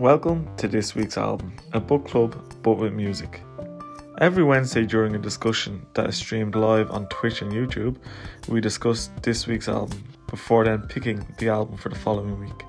Welcome 0.00 0.48
to 0.56 0.66
this 0.66 0.94
week's 0.94 1.18
album, 1.18 1.52
a 1.74 1.78
book 1.78 2.08
club 2.08 2.34
but 2.62 2.78
with 2.78 2.94
music. 2.94 3.42
Every 4.16 4.42
Wednesday 4.42 4.86
during 4.86 5.14
a 5.14 5.18
discussion 5.18 5.84
that 5.92 6.08
is 6.08 6.16
streamed 6.16 6.54
live 6.54 6.90
on 6.90 7.06
Twitch 7.08 7.42
and 7.42 7.52
YouTube, 7.52 7.98
we 8.48 8.62
discuss 8.62 9.10
this 9.20 9.46
week's 9.46 9.68
album 9.68 10.02
before 10.26 10.64
then 10.64 10.88
picking 10.88 11.26
the 11.36 11.50
album 11.50 11.76
for 11.76 11.90
the 11.90 11.96
following 11.96 12.40
week. 12.40 12.64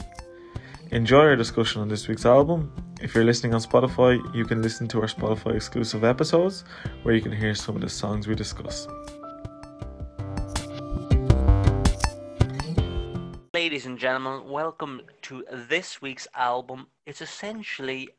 Enjoy 0.92 1.20
our 1.20 1.38
discussion 1.38 1.82
on 1.82 1.88
this 1.88 2.10
week's 2.10 2.26
album. 2.26 2.70
If 3.00 3.16
you're 3.16 3.24
listening 3.24 3.54
on 3.54 3.62
Spotify, 3.62 4.20
you 4.36 4.44
can 4.44 4.62
listen 4.62 4.90
to 4.90 5.00
our 5.00 5.08
Spotify 5.08 5.56
exclusive 5.56 6.04
episodes 6.04 6.66
where 7.04 7.16
you 7.16 7.22
can 7.22 7.32
hear 7.32 7.56
some 7.56 7.76
of 7.76 7.82
the 7.82 7.88
songs 7.88 8.28
we 8.28 8.36
discuss. 8.36 8.90
Gentlemen, 14.06 14.50
welcome 14.50 15.00
to 15.22 15.46
this 15.70 16.02
week's 16.02 16.28
album. 16.34 16.88
It's 17.06 17.22
essentially 17.22 18.10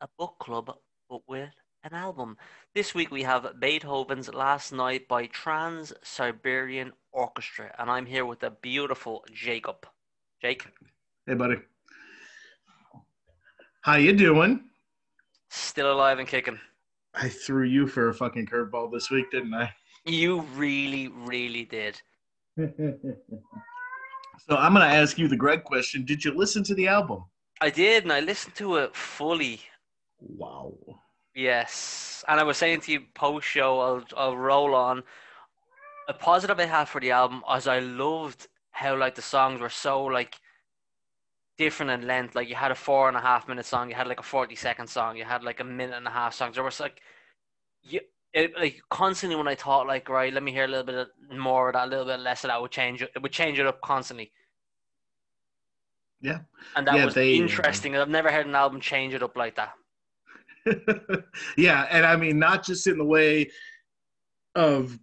a 0.00 0.08
book 0.18 0.34
club, 0.40 0.76
but 1.08 1.20
with 1.28 1.50
an 1.84 1.94
album. 1.94 2.36
This 2.74 2.96
week 2.96 3.12
we 3.12 3.22
have 3.22 3.60
Beethoven's 3.60 4.34
Last 4.34 4.72
Night 4.72 5.06
by 5.06 5.26
Trans 5.26 5.92
Siberian 6.02 6.92
Orchestra, 7.12 7.72
and 7.78 7.88
I'm 7.88 8.06
here 8.06 8.26
with 8.26 8.40
the 8.40 8.50
beautiful 8.50 9.24
Jacob. 9.32 9.86
Jake, 10.42 10.66
Hey, 11.28 11.34
buddy. 11.34 11.58
How 13.82 13.94
you 13.94 14.12
doing? 14.14 14.64
still 15.48 15.92
alive 15.92 16.18
and 16.18 16.26
kicking. 16.26 16.58
I 17.14 17.28
threw 17.28 17.68
you 17.68 17.86
for 17.86 18.08
a 18.08 18.14
fucking 18.14 18.46
curveball 18.46 18.90
this 18.90 19.10
week, 19.10 19.30
didn't 19.30 19.54
I? 19.54 19.72
You 20.06 20.40
really, 20.56 21.06
really 21.06 21.66
did. 21.66 22.02
so 24.48 24.56
I'm 24.56 24.72
gonna 24.72 24.86
ask 24.86 25.18
you 25.18 25.28
the 25.28 25.36
Greg 25.36 25.64
question. 25.64 26.04
Did 26.04 26.24
you 26.24 26.32
listen 26.32 26.62
to 26.64 26.74
the 26.74 26.88
album? 26.88 27.24
I 27.60 27.70
did, 27.70 28.04
and 28.04 28.12
I 28.12 28.20
listened 28.20 28.54
to 28.56 28.76
it 28.76 28.96
fully. 28.96 29.60
Wow. 30.18 30.74
Yes, 31.34 32.24
and 32.28 32.40
I 32.40 32.42
was 32.42 32.56
saying 32.56 32.80
to 32.82 32.92
you 32.92 33.02
post 33.14 33.46
show, 33.46 33.80
I'll 33.80 34.04
I'll 34.16 34.36
roll 34.36 34.74
on. 34.74 35.02
A 36.08 36.12
positive 36.12 36.58
I 36.58 36.64
had 36.64 36.88
for 36.88 37.00
the 37.00 37.12
album 37.12 37.42
was 37.46 37.68
I 37.68 37.78
loved 37.78 38.48
how 38.72 38.96
like 38.96 39.14
the 39.14 39.22
songs 39.22 39.60
were 39.60 39.68
so 39.68 40.04
like 40.04 40.40
different 41.56 41.92
in 41.92 42.06
length. 42.08 42.34
Like 42.34 42.48
you 42.48 42.54
had 42.56 42.72
a 42.72 42.74
four 42.74 43.08
and 43.08 43.16
a 43.16 43.20
half 43.20 43.46
minute 43.46 43.66
song, 43.66 43.88
you 43.88 43.94
had 43.94 44.08
like 44.08 44.20
a 44.20 44.24
forty 44.24 44.56
second 44.56 44.88
song, 44.88 45.16
you 45.16 45.24
had 45.24 45.44
like 45.44 45.60
a 45.60 45.64
minute 45.64 45.96
and 45.96 46.06
a 46.06 46.10
half 46.10 46.34
song. 46.34 46.52
There 46.52 46.64
was 46.64 46.80
like 46.80 47.00
you 47.82 48.00
it, 48.32 48.52
like 48.56 48.80
constantly 48.90 49.36
when 49.36 49.48
I 49.48 49.54
thought 49.54 49.86
like 49.86 50.08
right, 50.08 50.32
let 50.32 50.42
me 50.42 50.52
hear 50.52 50.64
a 50.64 50.68
little 50.68 50.84
bit 50.84 50.94
of, 50.94 51.08
more 51.38 51.68
of 51.68 51.74
that, 51.74 51.86
a 51.86 51.90
little 51.90 52.04
bit 52.04 52.20
less 52.20 52.44
of 52.44 52.48
that 52.48 52.60
would 52.60 52.70
change 52.70 53.02
it. 53.02 53.10
It 53.14 53.22
would 53.22 53.32
change 53.32 53.58
it 53.58 53.66
up 53.66 53.80
constantly, 53.80 54.32
Yeah. 56.20 56.40
and 56.76 56.86
that 56.86 56.94
Yeah, 56.96 57.04
was 57.06 57.14
they, 57.14 57.34
um, 57.36 57.42
interesting. 57.42 57.96
I've 57.96 58.08
never 58.08 58.30
heard 58.30 58.46
an 58.46 58.54
album 58.54 58.80
change 58.80 59.14
it 59.14 59.22
up 59.22 59.36
like 59.36 59.56
that. 59.56 59.72
yeah, 61.56 61.86
and 61.90 62.04
I 62.06 62.16
mean 62.16 62.38
not 62.38 62.64
just 62.64 62.86
in 62.86 62.98
the 62.98 63.04
way 63.04 63.50
of 64.54 64.98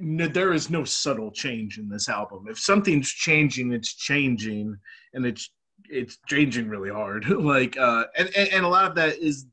no, 0.00 0.26
there 0.26 0.54
is 0.54 0.70
no 0.70 0.84
subtle 0.84 1.30
change 1.30 1.78
in 1.78 1.88
this 1.88 2.08
album. 2.08 2.46
If 2.48 2.58
something's 2.58 3.10
changing, 3.10 3.72
it's 3.72 3.94
changing, 3.94 4.76
and 5.12 5.26
it's 5.26 5.50
it's 5.90 6.18
changing 6.28 6.68
really 6.68 6.90
hard. 6.90 7.28
like, 7.28 7.76
uh, 7.76 8.04
and, 8.16 8.30
and 8.36 8.48
and 8.48 8.64
a 8.64 8.68
lot 8.68 8.86
of 8.86 8.94
that 8.96 9.18
is 9.18 9.46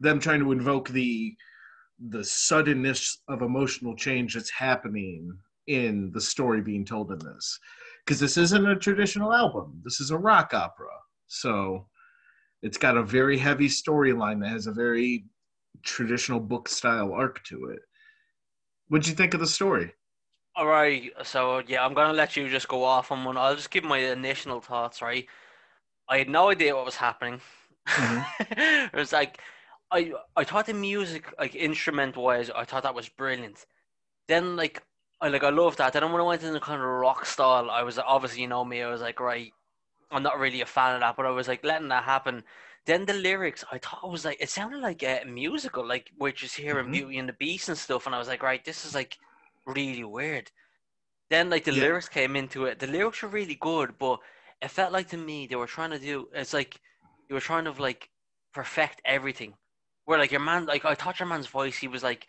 them 0.00 0.18
trying 0.18 0.40
to 0.40 0.52
invoke 0.52 0.88
the 0.88 1.36
the 1.98 2.24
suddenness 2.24 3.22
of 3.28 3.42
emotional 3.42 3.94
change 3.96 4.34
that's 4.34 4.50
happening 4.50 5.36
in 5.66 6.10
the 6.12 6.20
story 6.20 6.60
being 6.60 6.84
told 6.84 7.10
in 7.12 7.18
this, 7.18 7.58
because 8.04 8.20
this 8.20 8.36
isn't 8.36 8.68
a 8.68 8.76
traditional 8.76 9.32
album. 9.32 9.80
This 9.84 10.00
is 10.00 10.10
a 10.10 10.18
rock 10.18 10.54
opera, 10.54 10.94
so 11.26 11.86
it's 12.62 12.78
got 12.78 12.96
a 12.96 13.02
very 13.02 13.38
heavy 13.38 13.68
storyline 13.68 14.40
that 14.40 14.50
has 14.50 14.66
a 14.66 14.72
very 14.72 15.24
traditional 15.82 16.40
book 16.40 16.68
style 16.68 17.12
arc 17.12 17.42
to 17.44 17.66
it. 17.66 17.80
What'd 18.88 19.06
you 19.06 19.14
think 19.14 19.34
of 19.34 19.40
the 19.40 19.46
story? 19.46 19.92
All 20.56 20.66
right, 20.66 21.12
so 21.22 21.62
yeah, 21.68 21.84
I'm 21.84 21.94
gonna 21.94 22.12
let 22.12 22.36
you 22.36 22.48
just 22.48 22.68
go 22.68 22.82
off 22.82 23.12
on 23.12 23.24
one. 23.24 23.36
I'll 23.36 23.54
just 23.54 23.70
give 23.70 23.84
my 23.84 23.98
initial 23.98 24.60
thoughts. 24.60 25.02
Right, 25.02 25.26
I 26.08 26.18
had 26.18 26.28
no 26.28 26.50
idea 26.50 26.74
what 26.74 26.84
was 26.84 26.96
happening. 26.96 27.40
Mm-hmm. 27.86 28.52
it 28.92 28.94
was 28.94 29.12
like 29.12 29.40
I 29.90 30.12
I 30.36 30.44
thought 30.44 30.66
the 30.66 30.74
music, 30.74 31.32
like 31.38 31.54
instrument 31.54 32.16
wise, 32.16 32.50
I 32.50 32.64
thought 32.64 32.82
that 32.84 32.94
was 32.94 33.08
brilliant. 33.08 33.66
Then 34.28 34.56
like 34.56 34.82
I 35.20 35.28
like 35.28 35.44
I 35.44 35.50
loved 35.50 35.78
that. 35.78 35.92
Then 35.94 36.10
when 36.12 36.22
I 36.22 36.24
went 36.24 36.42
into 36.44 36.60
kind 36.60 36.80
of 36.82 36.88
rock 36.88 37.26
style, 37.26 37.70
I 37.70 37.82
was 37.84 37.98
obviously 37.98 38.42
you 38.42 38.48
know 38.48 38.64
me. 38.64 38.82
I 38.82 38.90
was 38.90 39.00
like 39.02 39.20
right, 39.20 39.54
I'm 40.10 40.22
not 40.24 40.38
really 40.40 40.62
a 40.62 40.66
fan 40.66 40.96
of 40.96 41.00
that, 41.02 41.16
but 41.16 41.26
I 41.26 41.30
was 41.30 41.48
like 41.48 41.64
letting 41.64 41.88
that 41.88 42.04
happen. 42.04 42.44
Then 42.86 43.06
the 43.06 43.14
lyrics, 43.14 43.64
I 43.72 43.78
thought 43.78 44.04
it 44.04 44.10
was 44.10 44.24
like 44.26 44.38
it 44.40 44.50
sounded 44.50 44.80
like 44.80 45.02
a 45.04 45.24
musical, 45.26 45.86
like 45.86 46.10
we're 46.18 46.32
just 46.32 46.56
hearing 46.56 46.88
Mhm. 46.88 46.90
Beauty 46.90 47.18
and 47.18 47.28
the 47.28 47.34
Beast 47.34 47.68
and 47.70 47.78
stuff, 47.78 48.06
and 48.06 48.14
I 48.14 48.18
was 48.18 48.28
like, 48.28 48.42
right, 48.42 48.64
this 48.64 48.84
is 48.86 48.94
like 48.94 49.18
really 49.66 50.04
weird. 50.04 50.50
Then 51.30 51.48
like 51.50 51.64
the 51.64 51.72
Yeah. 51.72 51.84
lyrics 51.84 52.08
came 52.08 52.36
into 52.36 52.66
it. 52.66 52.78
The 52.80 52.86
lyrics 52.86 53.22
were 53.22 53.28
really 53.30 53.54
good, 53.54 53.98
but 53.98 54.20
it 54.60 54.70
felt 54.70 54.92
like 54.92 55.08
to 55.08 55.16
me 55.16 55.46
they 55.46 55.56
were 55.56 55.66
trying 55.66 55.90
to 55.92 55.98
do. 55.98 56.28
It's 56.34 56.52
like 56.52 56.80
they 57.28 57.34
were 57.34 57.40
trying 57.40 57.64
to 57.64 57.72
like 57.72 58.10
perfect 58.52 59.00
everything. 59.06 59.56
Where 60.08 60.18
like 60.18 60.30
your 60.30 60.40
man, 60.40 60.64
like 60.64 60.86
I 60.86 60.94
thought 60.94 61.20
your 61.20 61.28
man's 61.28 61.48
voice, 61.48 61.76
he 61.76 61.86
was 61.86 62.02
like 62.02 62.28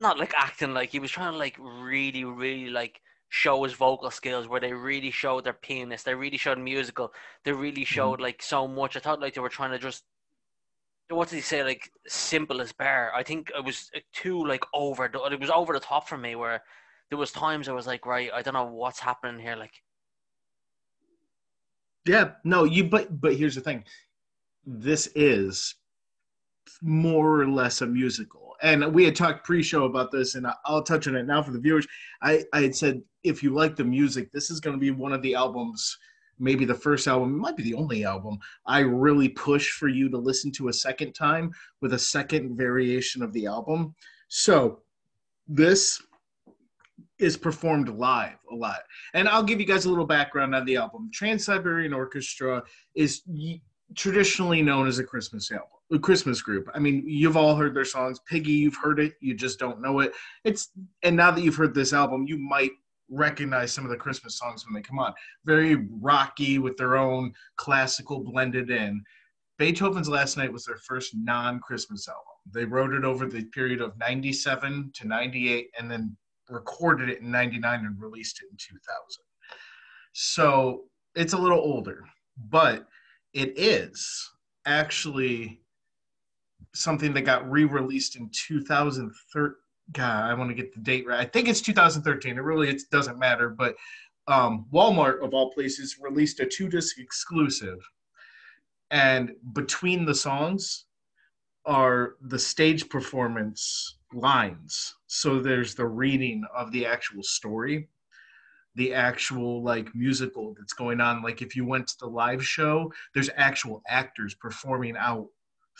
not 0.00 0.18
like 0.18 0.34
acting, 0.36 0.74
like 0.74 0.90
he 0.90 0.98
was 0.98 1.12
trying 1.12 1.30
to 1.30 1.38
like 1.38 1.56
really, 1.60 2.24
really 2.24 2.70
like 2.70 3.00
show 3.28 3.62
his 3.62 3.72
vocal 3.72 4.10
skills. 4.10 4.48
Where 4.48 4.58
they 4.58 4.72
really 4.72 5.12
showed 5.12 5.44
their 5.44 5.52
pianist, 5.52 6.06
they 6.06 6.14
really 6.16 6.38
showed 6.38 6.58
musical, 6.58 7.12
they 7.44 7.52
really 7.52 7.82
mm-hmm. 7.82 7.94
showed 7.94 8.20
like 8.20 8.42
so 8.42 8.66
much. 8.66 8.96
I 8.96 8.98
thought 8.98 9.20
like 9.20 9.34
they 9.34 9.40
were 9.40 9.48
trying 9.48 9.70
to 9.70 9.78
just 9.78 10.02
what 11.08 11.28
did 11.28 11.36
he 11.36 11.42
say? 11.42 11.62
Like 11.62 11.92
simple 12.08 12.60
as 12.60 12.72
bear. 12.72 13.14
I 13.14 13.22
think 13.22 13.52
it 13.56 13.64
was 13.64 13.92
uh, 13.94 14.00
too 14.12 14.44
like 14.44 14.64
over. 14.74 15.06
the- 15.06 15.22
It 15.26 15.38
was 15.38 15.50
over 15.50 15.72
the 15.72 15.78
top 15.78 16.08
for 16.08 16.18
me. 16.18 16.34
Where 16.34 16.64
there 17.10 17.18
was 17.18 17.30
times 17.30 17.68
I 17.68 17.72
was 17.72 17.86
like, 17.86 18.06
right, 18.06 18.32
I 18.34 18.42
don't 18.42 18.54
know 18.54 18.64
what's 18.64 18.98
happening 18.98 19.40
here. 19.40 19.54
Like, 19.54 19.84
Yeah, 22.04 22.32
no, 22.42 22.64
you 22.64 22.82
but 22.82 23.20
but 23.20 23.36
here's 23.36 23.54
the 23.54 23.60
thing. 23.60 23.84
This 24.66 25.08
is 25.14 25.76
more 26.82 27.40
or 27.40 27.48
less 27.48 27.80
a 27.80 27.86
musical. 27.86 28.54
And 28.62 28.94
we 28.94 29.04
had 29.04 29.16
talked 29.16 29.44
pre-show 29.44 29.84
about 29.84 30.10
this 30.10 30.34
and 30.34 30.46
I'll 30.66 30.82
touch 30.82 31.08
on 31.08 31.16
it 31.16 31.26
now 31.26 31.42
for 31.42 31.50
the 31.50 31.60
viewers. 31.60 31.86
I 32.22 32.44
I 32.52 32.62
had 32.62 32.76
said 32.76 33.02
if 33.24 33.42
you 33.42 33.54
like 33.54 33.76
the 33.76 33.84
music, 33.84 34.30
this 34.32 34.50
is 34.50 34.60
going 34.60 34.76
to 34.76 34.80
be 34.80 34.90
one 34.90 35.12
of 35.12 35.22
the 35.22 35.34
albums 35.34 35.96
maybe 36.40 36.64
the 36.64 36.74
first 36.74 37.06
album, 37.06 37.34
it 37.34 37.38
might 37.38 37.56
be 37.56 37.62
the 37.62 37.74
only 37.74 38.04
album 38.04 38.38
I 38.66 38.80
really 38.80 39.28
push 39.28 39.70
for 39.72 39.88
you 39.88 40.08
to 40.08 40.18
listen 40.18 40.50
to 40.52 40.68
a 40.68 40.72
second 40.72 41.12
time 41.12 41.52
with 41.80 41.92
a 41.92 41.98
second 41.98 42.56
variation 42.56 43.22
of 43.22 43.32
the 43.32 43.46
album. 43.46 43.94
So, 44.28 44.80
this 45.46 46.00
is 47.18 47.36
performed 47.36 47.88
live 47.88 48.36
a 48.50 48.54
lot. 48.54 48.80
And 49.14 49.28
I'll 49.28 49.42
give 49.42 49.60
you 49.60 49.66
guys 49.66 49.84
a 49.84 49.90
little 49.90 50.06
background 50.06 50.54
on 50.54 50.64
the 50.64 50.76
album. 50.76 51.10
Trans 51.12 51.44
Siberian 51.44 51.92
Orchestra 51.92 52.62
is 52.94 53.22
traditionally 53.94 54.62
known 54.62 54.86
as 54.86 54.98
a 54.98 55.04
Christmas 55.04 55.50
album, 55.50 55.68
Christmas 55.98 56.40
group. 56.40 56.68
I 56.74 56.78
mean, 56.78 57.02
you've 57.06 57.36
all 57.36 57.56
heard 57.56 57.74
their 57.74 57.84
songs. 57.84 58.20
Piggy, 58.28 58.52
you've 58.52 58.76
heard 58.76 59.00
it, 59.00 59.14
you 59.20 59.34
just 59.34 59.58
don't 59.58 59.80
know 59.80 60.00
it. 60.00 60.12
It's 60.44 60.70
and 61.02 61.16
now 61.16 61.30
that 61.30 61.42
you've 61.42 61.56
heard 61.56 61.74
this 61.74 61.92
album, 61.92 62.26
you 62.26 62.38
might 62.38 62.70
recognize 63.10 63.72
some 63.72 63.84
of 63.84 63.90
the 63.90 63.96
Christmas 63.96 64.38
songs 64.38 64.64
when 64.64 64.74
they 64.74 64.86
come 64.86 64.98
on. 64.98 65.12
Very 65.44 65.86
rocky 66.00 66.58
with 66.58 66.76
their 66.76 66.96
own 66.96 67.32
classical 67.56 68.20
blended 68.20 68.70
in. 68.70 69.02
Beethoven's 69.58 70.08
Last 70.08 70.36
Night 70.36 70.52
was 70.52 70.64
their 70.64 70.78
first 70.78 71.14
non-Christmas 71.14 72.08
album. 72.08 72.22
They 72.52 72.64
wrote 72.64 72.94
it 72.94 73.04
over 73.04 73.26
the 73.26 73.44
period 73.46 73.80
of 73.80 73.98
97 73.98 74.92
to 74.94 75.06
98 75.06 75.70
and 75.78 75.90
then 75.90 76.16
recorded 76.48 77.08
it 77.10 77.20
in 77.20 77.30
99 77.30 77.84
and 77.84 78.00
released 78.00 78.40
it 78.42 78.48
in 78.50 78.56
2000. 78.56 78.80
So 80.12 80.84
it's 81.14 81.34
a 81.34 81.38
little 81.38 81.58
older, 81.58 82.04
but 82.48 82.86
it 83.34 83.58
is 83.58 84.30
actually 84.66 85.60
something 86.74 87.12
that 87.14 87.22
got 87.22 87.50
re-released 87.50 88.16
in 88.16 88.30
2013. 88.32 89.54
God, 89.92 90.30
I 90.30 90.34
want 90.34 90.50
to 90.50 90.54
get 90.54 90.72
the 90.72 90.80
date 90.80 91.06
right. 91.06 91.18
I 91.18 91.24
think 91.24 91.48
it's 91.48 91.60
2013. 91.60 92.36
It 92.36 92.40
really 92.40 92.68
it 92.68 92.82
doesn't 92.92 93.18
matter, 93.18 93.48
but 93.48 93.74
um, 94.28 94.66
Walmart 94.72 95.24
of 95.24 95.34
all 95.34 95.50
places 95.50 95.98
released 96.00 96.38
a 96.38 96.46
two-disc 96.46 96.98
exclusive, 97.00 97.78
and 98.92 99.32
between 99.52 100.04
the 100.04 100.14
songs 100.14 100.84
are 101.66 102.14
the 102.22 102.38
stage 102.38 102.88
performance 102.88 103.98
lines. 104.12 104.94
So 105.06 105.40
there's 105.40 105.74
the 105.74 105.86
reading 105.86 106.44
of 106.54 106.70
the 106.72 106.86
actual 106.86 107.22
story, 107.22 107.88
the 108.76 108.94
actual 108.94 109.62
like 109.62 109.94
musical 109.94 110.54
that's 110.58 110.72
going 110.72 111.00
on. 111.00 111.22
Like 111.22 111.42
if 111.42 111.56
you 111.56 111.66
went 111.66 111.88
to 111.88 111.98
the 111.98 112.06
live 112.06 112.44
show, 112.44 112.92
there's 113.14 113.30
actual 113.36 113.82
actors 113.88 114.34
performing 114.34 114.96
out 114.96 115.26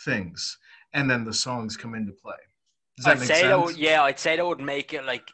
things, 0.05 0.57
and 0.93 1.09
then 1.09 1.23
the 1.23 1.33
songs 1.33 1.77
come 1.77 1.95
into 1.95 2.11
play. 2.11 2.35
Does 2.97 3.05
that 3.05 3.11
I'd 3.13 3.19
make 3.19 3.27
say 3.27 3.41
sense? 3.41 3.49
that 3.49 3.59
would, 3.59 3.77
yeah, 3.77 4.03
I'd 4.03 4.19
say 4.19 4.35
that 4.35 4.45
would 4.45 4.59
make 4.59 4.93
it 4.93 5.05
like 5.05 5.31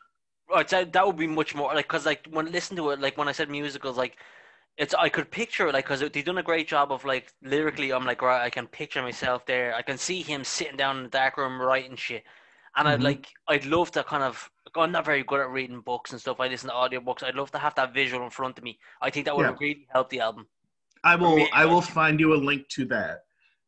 I'd 0.53 0.69
say 0.69 0.85
that 0.85 1.05
would 1.05 1.17
be 1.17 1.27
much 1.27 1.55
more 1.55 1.73
like 1.73 1.87
because 1.87 2.05
like 2.05 2.27
when 2.31 2.47
I 2.47 2.51
listen 2.51 2.77
to 2.77 2.89
it, 2.91 2.99
like 2.99 3.17
when 3.17 3.27
I 3.27 3.33
said 3.33 3.49
musicals, 3.49 3.97
like 3.97 4.17
it's 4.77 4.93
I 4.93 5.09
could 5.09 5.31
picture 5.31 5.67
it 5.67 5.73
like 5.73 5.85
because 5.85 5.99
they've 6.01 6.23
done 6.25 6.37
a 6.37 6.43
great 6.43 6.67
job 6.67 6.91
of 6.91 7.03
like 7.05 7.33
lyrically. 7.41 7.91
I'm 7.91 8.05
like 8.05 8.21
right, 8.21 8.43
I 8.43 8.49
can 8.49 8.67
picture 8.67 9.01
myself 9.01 9.45
there. 9.45 9.73
I 9.75 9.81
can 9.81 9.97
see 9.97 10.21
him 10.21 10.43
sitting 10.43 10.77
down 10.77 10.97
in 10.97 11.03
the 11.03 11.09
dark 11.09 11.37
room 11.37 11.59
writing 11.61 11.95
shit, 11.95 12.23
and 12.75 12.87
I'd 12.87 12.99
Mhm. 12.99 13.03
like 13.03 13.27
I'd 13.47 13.65
love 13.65 13.91
to 13.91 14.03
kind 14.03 14.23
of. 14.23 14.49
I'm 14.75 14.91
not 14.91 15.05
very 15.05 15.23
good 15.23 15.39
at 15.39 15.49
reading 15.49 15.81
books 15.81 16.11
and 16.11 16.21
stuff. 16.21 16.39
I 16.39 16.47
listen 16.47 16.69
to 16.69 16.75
audiobooks. 16.75 17.23
I'd 17.23 17.35
love 17.35 17.51
to 17.51 17.57
have 17.57 17.73
that 17.75 17.93
visual 17.93 18.23
in 18.23 18.29
front 18.29 18.57
of 18.59 18.63
me. 18.63 18.77
I 19.01 19.09
think 19.09 19.25
that 19.25 19.35
would 19.35 19.47
Yeah. 19.47 19.55
really 19.59 19.87
helped 19.91 20.11
the 20.11 20.19
album. 20.19 20.47
I 21.03 21.15
will 21.15 21.35
me, 21.35 21.49
I 21.53 21.65
will 21.65 21.81
find 21.81 22.19
you 22.19 22.33
a 22.33 22.35
link 22.37 22.67
to 22.69 22.85
that 22.85 23.26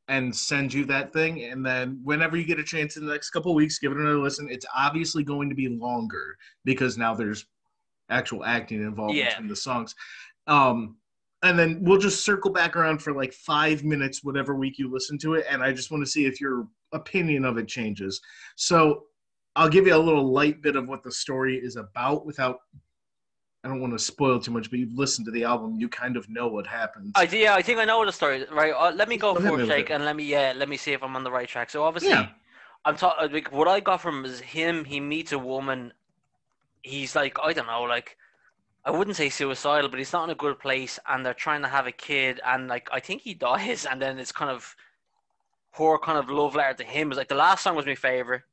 and 0.10 0.36
send 0.36 0.74
you 0.74 0.84
that 0.86 1.14
thing 1.14 1.44
and 1.44 1.64
then 1.66 2.00
whenever 2.04 2.36
you 2.36 2.44
get 2.44 2.60
a 2.60 2.64
chance 2.64 2.98
in 2.98 3.06
the 3.06 3.12
next 3.12 3.30
couple 3.30 3.52
of 3.52 3.56
weeks 3.56 3.78
give 3.80 3.92
it 3.92 3.98
another 4.00 4.18
listen. 4.18 4.50
It's 4.50 4.66
obviously 4.76 5.24
going 5.24 5.50
to 5.50 5.56
be 5.56 5.70
longer 5.70 6.36
because 6.66 6.98
now 6.98 7.14
there's 7.14 7.46
actual 8.10 8.44
acting 8.44 8.82
involved 8.82 9.16
Yeah. 9.16 9.30
between 9.30 9.48
the 9.48 9.56
songs. 9.56 9.96
Um 10.48 10.98
and 11.44 11.58
then 11.58 11.78
we'll 11.82 12.00
just 12.00 12.26
circle 12.26 12.52
back 12.52 12.76
around 12.76 13.02
for 13.02 13.14
like 13.14 13.32
five 13.34 13.86
minutes 13.86 14.24
whatever 14.26 14.56
week 14.56 14.78
you 14.78 14.92
listen 14.92 15.18
to 15.20 15.36
it 15.36 15.46
and 15.50 15.64
i 15.64 15.72
just 15.72 15.90
want 15.90 16.04
to 16.04 16.12
see 16.12 16.26
if 16.26 16.42
your 16.42 16.68
opinion 16.92 17.46
of 17.46 17.58
it 17.60 17.68
changes. 17.68 18.20
So 18.56 19.04
i'll 19.56 19.70
give 19.70 19.86
you 19.86 19.96
a 19.96 19.98
little 20.08 20.34
light 20.34 20.62
bit 20.64 20.76
of 20.76 20.88
what 20.88 21.04
the 21.04 21.12
story 21.12 21.58
is 21.58 21.76
about 21.76 22.26
without 22.26 22.58
i 23.64 23.68
don't 23.68 23.82
want 23.82 23.94
to 23.94 24.00
spoil 24.00 24.40
too 24.40 24.52
much 24.52 24.70
but 24.70 24.80
you've 24.80 24.94
listened 24.94 25.26
to 25.26 25.32
the 25.32 25.44
album 25.44 25.76
you 25.80 25.90
kind 25.90 26.16
of 26.18 26.30
know 26.30 26.48
what 26.48 26.66
happens 26.66 27.12
I 27.16 27.24
yeah, 27.24 27.56
I 27.56 27.62
think 27.62 27.80
I 27.80 27.86
know 27.86 28.06
the 28.06 28.12
story. 28.12 28.46
Right, 28.52 28.74
uh, 28.74 28.92
let 28.96 29.10
me 29.10 29.18
go 29.18 29.34
me 29.34 29.42
for 29.42 29.58
with 29.58 29.68
Shake 29.68 29.90
and 29.90 30.06
let 30.06 30.16
me 30.16 30.24
yeah, 30.24 30.54
let 30.56 30.70
me 30.70 30.78
see 30.78 30.94
if 30.94 31.04
I'm 31.04 31.16
on 31.16 31.24
the 31.24 31.32
right 31.32 31.48
track. 31.48 31.70
So 31.70 31.84
obviously, 31.84 32.10
Yeah. 32.12 32.30
I'm 32.86 32.96
talking. 32.96 33.32
Like, 33.32 33.52
what 33.52 33.68
I 33.68 33.80
got 33.80 34.02
from 34.02 34.24
is 34.26 34.40
him. 34.40 34.86
He 34.86 35.00
meets 35.00 35.32
a 35.32 35.40
woman. 35.40 35.94
He's 36.82 37.16
like 37.16 37.38
I 37.44 37.54
don't 37.54 37.68
know, 37.68 37.84
like 37.84 38.18
I 38.86 38.92
wouldn't 38.92 39.18
say 39.18 39.30
suicidal, 39.30 39.90
but 39.90 40.00
he's 40.00 40.14
not 40.14 40.24
in 40.24 40.30
a 40.30 40.36
good 40.36 40.60
place, 40.60 40.98
and 41.08 41.26
they're 41.26 41.34
trying 41.34 41.62
to 41.62 41.68
have 41.68 41.88
a 41.88 41.92
kid, 41.92 42.40
and 42.46 42.68
like 42.68 42.88
I 42.92 43.00
think 43.00 43.22
he 43.22 43.34
dies, 43.50 43.86
and 43.86 44.02
then 44.02 44.18
it's 44.20 44.32
kind 44.32 44.52
of 44.52 44.76
her 45.72 45.98
kind 46.00 46.18
of 46.18 46.30
love 46.30 46.56
letter 46.56 46.84
to 46.84 46.84
him. 46.84 47.12
Is 47.12 47.18
like 47.18 47.28
the 47.28 47.36
last 47.36 47.64
song 47.64 47.76
was 47.76 47.86
my 47.86 47.96
favorite. 47.96 48.44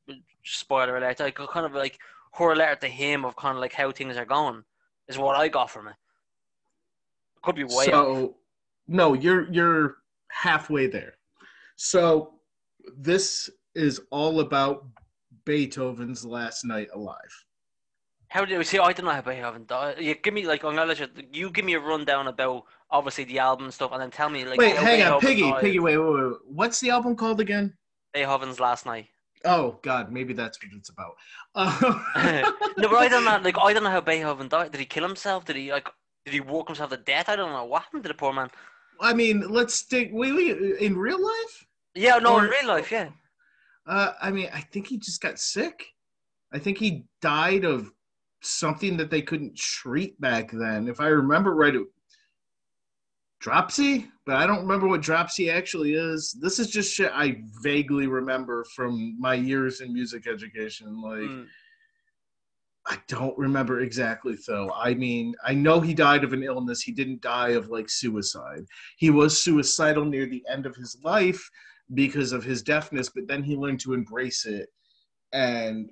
Spoiler 0.43 0.97
alert! 0.97 1.19
Like 1.19 1.35
kind 1.35 1.65
of 1.65 1.73
like 1.73 1.99
her 2.33 2.55
letter 2.55 2.75
to 2.81 2.87
him 2.87 3.25
of 3.25 3.35
kind 3.35 3.55
of 3.57 3.61
like 3.61 3.73
how 3.73 3.91
things 3.91 4.17
are 4.17 4.25
going 4.25 4.63
is 5.07 5.17
what 5.17 5.35
I 5.35 5.47
got 5.47 5.69
from 5.69 5.87
it. 5.87 5.95
Could 7.41 7.55
be 7.55 7.63
way 7.63 7.85
off. 7.85 7.85
so 7.85 8.35
no 8.87 9.13
you're 9.13 9.51
you're 9.51 9.97
halfway 10.29 10.87
there 10.87 11.13
so 11.75 12.33
this 12.97 13.49
is 13.75 14.01
all 14.11 14.39
about 14.39 14.85
beethoven's 15.45 16.25
last 16.25 16.65
night 16.65 16.89
alive 16.93 17.45
How 18.29 18.43
do 18.43 18.53
you 18.53 18.63
see? 18.63 18.79
I 18.79 18.91
don't 18.91 19.05
know 19.05 19.11
how 19.11 19.21
Beethoven 19.21 19.65
died. 19.65 20.01
You 20.01 20.15
give 20.15 20.33
me 20.33 20.45
like 20.45 20.65
I'm 20.65 20.75
gonna 20.75 20.85
let 20.85 20.99
you. 20.99 21.07
You 21.31 21.49
give 21.49 21.63
me 21.63 21.75
a 21.75 21.79
rundown 21.79 22.27
about 22.27 22.63
obviously 22.91 23.23
the 23.23 23.39
album 23.39 23.65
and 23.65 23.73
stuff, 23.73 23.91
and 23.93 24.01
then 24.01 24.11
tell 24.11 24.29
me 24.29 24.43
like. 24.43 24.59
wait 24.59 24.75
hang 24.75 25.01
on 25.03 25.21
piggy 25.21 25.49
died. 25.49 25.61
piggy 25.61 25.79
wait, 25.79 25.97
wait 25.97 26.13
wait 26.13 26.33
what's 26.45 26.81
the 26.81 26.89
album 26.89 27.15
called 27.15 27.39
again 27.39 27.73
Beethoven's 28.13 28.59
last 28.59 28.85
night. 28.85 29.07
Oh 29.47 29.79
god 29.81 30.11
maybe 30.11 30.33
that's 30.33 30.57
what 30.61 30.71
it's 30.73 30.89
about 30.89 31.13
uh, 31.55 31.71
No, 32.77 32.89
but 32.89 32.97
I 32.97 33.07
don't 33.07 33.25
know. 33.25 33.39
Like 33.43 33.57
I 33.59 33.73
don't 33.73 33.83
know 33.83 33.89
how 33.89 34.01
Beethoven 34.01 34.47
died. 34.47 34.71
Did 34.71 34.79
he 34.79 34.85
kill 34.85 35.03
himself? 35.03 35.45
Did 35.45 35.55
he 35.55 35.71
like? 35.71 35.89
Did 36.25 36.33
he 36.33 36.41
walk 36.41 36.67
himself 36.67 36.91
to 36.91 36.97
death? 36.97 37.29
I 37.29 37.35
don't 37.35 37.51
know. 37.51 37.65
What 37.65 37.83
happened 37.83 38.03
to 38.03 38.09
the 38.09 38.13
poor 38.13 38.33
man? 38.33 38.49
i 38.99 39.13
mean 39.13 39.41
let's 39.47 39.75
stick 39.75 40.09
wait, 40.11 40.33
wait 40.33 40.57
in 40.79 40.97
real 40.97 41.23
life 41.23 41.67
Yeah, 41.93 42.17
no, 42.17 42.39
in 42.39 42.45
real 42.45 42.67
life, 42.67 42.91
yeah. 42.91 43.09
uh 43.85 44.13
i 44.21 44.31
mean 44.31 44.49
i 44.53 44.61
think 44.61 44.87
he 44.87 44.97
just 44.97 45.21
got 45.21 45.37
sick 45.39 45.85
i 46.51 46.59
think 46.59 46.77
he 46.79 47.05
died 47.21 47.63
of 47.63 47.91
something 48.41 48.97
that 48.97 49.11
they 49.11 49.21
couldn't 49.21 49.55
treat 49.55 50.19
back 50.19 50.51
then 50.51 50.87
if 50.87 50.99
i 50.99 51.07
remember 51.07 51.53
right 51.55 51.75
it, 51.75 51.83
dropsy? 53.39 54.07
But 54.25 54.35
i 54.35 54.45
don't 54.47 54.61
remember 54.61 54.87
what 54.87 55.01
dropsy 55.01 55.49
actually 55.49 55.93
is. 55.93 56.35
This 56.41 56.59
is 56.59 56.69
just 56.69 56.93
shit 56.93 57.11
i 57.13 57.41
vaguely 57.61 58.07
remember 58.07 58.65
from 58.75 59.15
my 59.19 59.33
years 59.35 59.81
in 59.81 59.93
music 59.93 60.27
education. 60.27 61.01
Like 61.01 61.19
Mm. 61.29 61.47
i 62.87 62.97
don't 63.07 63.37
remember 63.37 63.81
exactly 63.81 64.37
though. 64.47 64.71
I 64.73 64.93
mean 64.93 65.33
i 65.45 65.53
know 65.53 65.79
he 65.79 65.93
died 65.93 66.23
of 66.23 66.33
an 66.33 66.43
illness. 66.43 66.81
He 66.81 66.91
didn't 66.91 67.21
die 67.21 67.49
of 67.49 67.69
like 67.69 67.89
suicide. 67.89 68.65
He 68.97 69.09
was 69.09 69.41
suicidal 69.41 70.05
near 70.05 70.25
the 70.25 70.43
end 70.49 70.65
of 70.65 70.75
his 70.75 70.97
life 71.03 71.49
because 71.93 72.31
of 72.33 72.43
his 72.43 72.61
deafness 72.61 73.09
but 73.09 73.27
then 73.27 73.43
he 73.43 73.55
learned 73.55 73.79
to 73.81 73.93
embrace 73.93 74.45
it. 74.45 74.67
And 75.31 75.89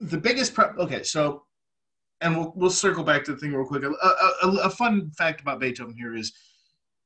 the 0.00 0.18
biggest 0.18 0.52
pro- 0.54 0.74
okay 0.78 1.02
so 1.04 1.44
and 2.20 2.36
we'll, 2.36 2.52
we'll 2.54 2.70
circle 2.70 3.02
back 3.02 3.24
to 3.24 3.32
the 3.32 3.38
thing 3.38 3.52
real 3.52 3.66
quick. 3.66 3.82
A, 3.82 3.90
a, 3.90 4.46
a, 4.48 4.48
a 4.66 4.70
fun 4.70 5.10
fact 5.18 5.40
about 5.40 5.58
beethoven 5.58 5.96
here 5.96 6.14
is 6.14 6.32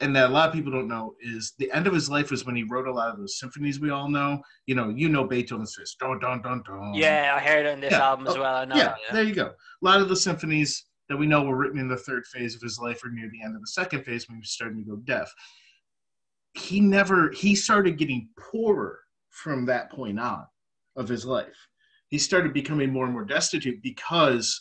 and 0.00 0.14
that 0.14 0.28
a 0.28 0.32
lot 0.32 0.48
of 0.48 0.54
people 0.54 0.70
don't 0.72 0.88
know 0.88 1.14
is 1.20 1.54
the 1.58 1.70
end 1.72 1.86
of 1.86 1.94
his 1.94 2.10
life 2.10 2.30
was 2.30 2.44
when 2.44 2.54
he 2.56 2.64
wrote 2.64 2.86
a 2.86 2.92
lot 2.92 3.10
of 3.10 3.18
those 3.18 3.38
symphonies 3.38 3.80
we 3.80 3.90
all 3.90 4.08
know 4.10 4.40
you 4.66 4.74
know 4.74 4.88
you 4.90 5.08
know 5.08 5.24
beethoven's 5.24 5.74
fifth 5.74 5.94
dun, 5.98 6.18
dun, 6.18 6.42
dun, 6.42 6.62
dun. 6.66 6.92
Yeah, 6.94 7.34
I 7.36 7.40
heard 7.42 7.66
it 7.66 7.70
in 7.72 7.80
this 7.80 7.92
Yeah. 7.92 8.02
album 8.08 8.26
as 8.26 8.36
Oh, 8.36 8.40
well. 8.40 8.56
I 8.56 8.64
know. 8.66 8.76
yeah, 8.76 8.94
yeah. 9.06 9.14
there 9.14 9.22
you 9.24 9.34
go. 9.34 9.46
A 9.46 9.54
lot 9.84 10.00
of 10.00 10.08
the 10.08 10.16
symphonies 10.16 10.84
that 11.08 11.16
we 11.16 11.26
know 11.26 11.44
were 11.44 11.56
written 11.56 11.78
in 11.78 11.88
the 11.88 11.96
third 11.96 12.26
phase 12.26 12.54
of 12.54 12.60
his 12.60 12.78
life 12.78 13.02
or 13.04 13.10
near 13.10 13.30
the 13.30 13.42
end 13.42 13.54
of 13.54 13.60
the 13.60 13.66
second 13.68 14.02
phase 14.04 14.28
when 14.28 14.36
he 14.36 14.40
was 14.40 14.50
starting 14.50 14.78
to 14.84 14.90
go 14.90 14.96
deaf. 14.96 15.32
He 16.54 16.80
never 16.80 17.30
he 17.30 17.54
started 17.54 17.98
getting 17.98 18.28
poorer 18.38 19.00
from 19.30 19.66
that 19.66 19.90
point 19.90 20.18
on 20.18 20.44
of 20.96 21.08
his 21.08 21.24
life. 21.24 21.68
He 22.08 22.18
started 22.18 22.52
becoming 22.54 22.90
more 22.92 23.04
and 23.04 23.12
more 23.12 23.24
destitute 23.24 23.82
because 23.82 24.60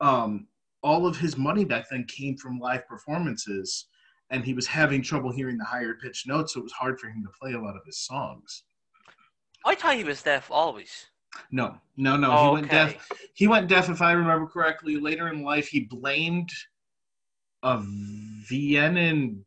um, 0.00 0.46
all 0.82 1.06
of 1.06 1.16
his 1.16 1.36
money 1.36 1.64
back 1.64 1.86
then 1.90 2.04
came 2.08 2.36
from 2.36 2.58
live 2.58 2.86
performances 2.88 3.86
and 4.30 4.44
he 4.44 4.54
was 4.54 4.66
having 4.66 5.02
trouble 5.02 5.30
hearing 5.32 5.58
the 5.58 5.64
higher 5.64 5.94
pitched 5.94 6.26
notes, 6.26 6.54
so 6.54 6.60
it 6.60 6.64
was 6.64 6.72
hard 6.72 6.98
for 6.98 7.08
him 7.08 7.22
to 7.22 7.30
play 7.38 7.52
a 7.52 7.60
lot 7.60 7.76
of 7.76 7.84
his 7.84 7.98
songs. 7.98 8.64
I 9.64 9.74
thought 9.74 9.96
he 9.96 10.04
was 10.04 10.22
deaf 10.22 10.50
always. 10.50 11.06
No, 11.50 11.76
no, 11.96 12.16
no. 12.16 12.32
Oh, 12.32 12.46
he 12.46 12.52
went 12.54 12.66
okay. 12.66 12.76
deaf. 12.76 13.08
He 13.34 13.46
went 13.46 13.68
deaf, 13.68 13.88
if 13.88 14.02
I 14.02 14.12
remember 14.12 14.46
correctly. 14.46 14.96
Later 14.96 15.28
in 15.28 15.42
life, 15.42 15.68
he 15.68 15.80
blamed 15.80 16.50
a 17.62 17.78
Viennan 18.50 19.42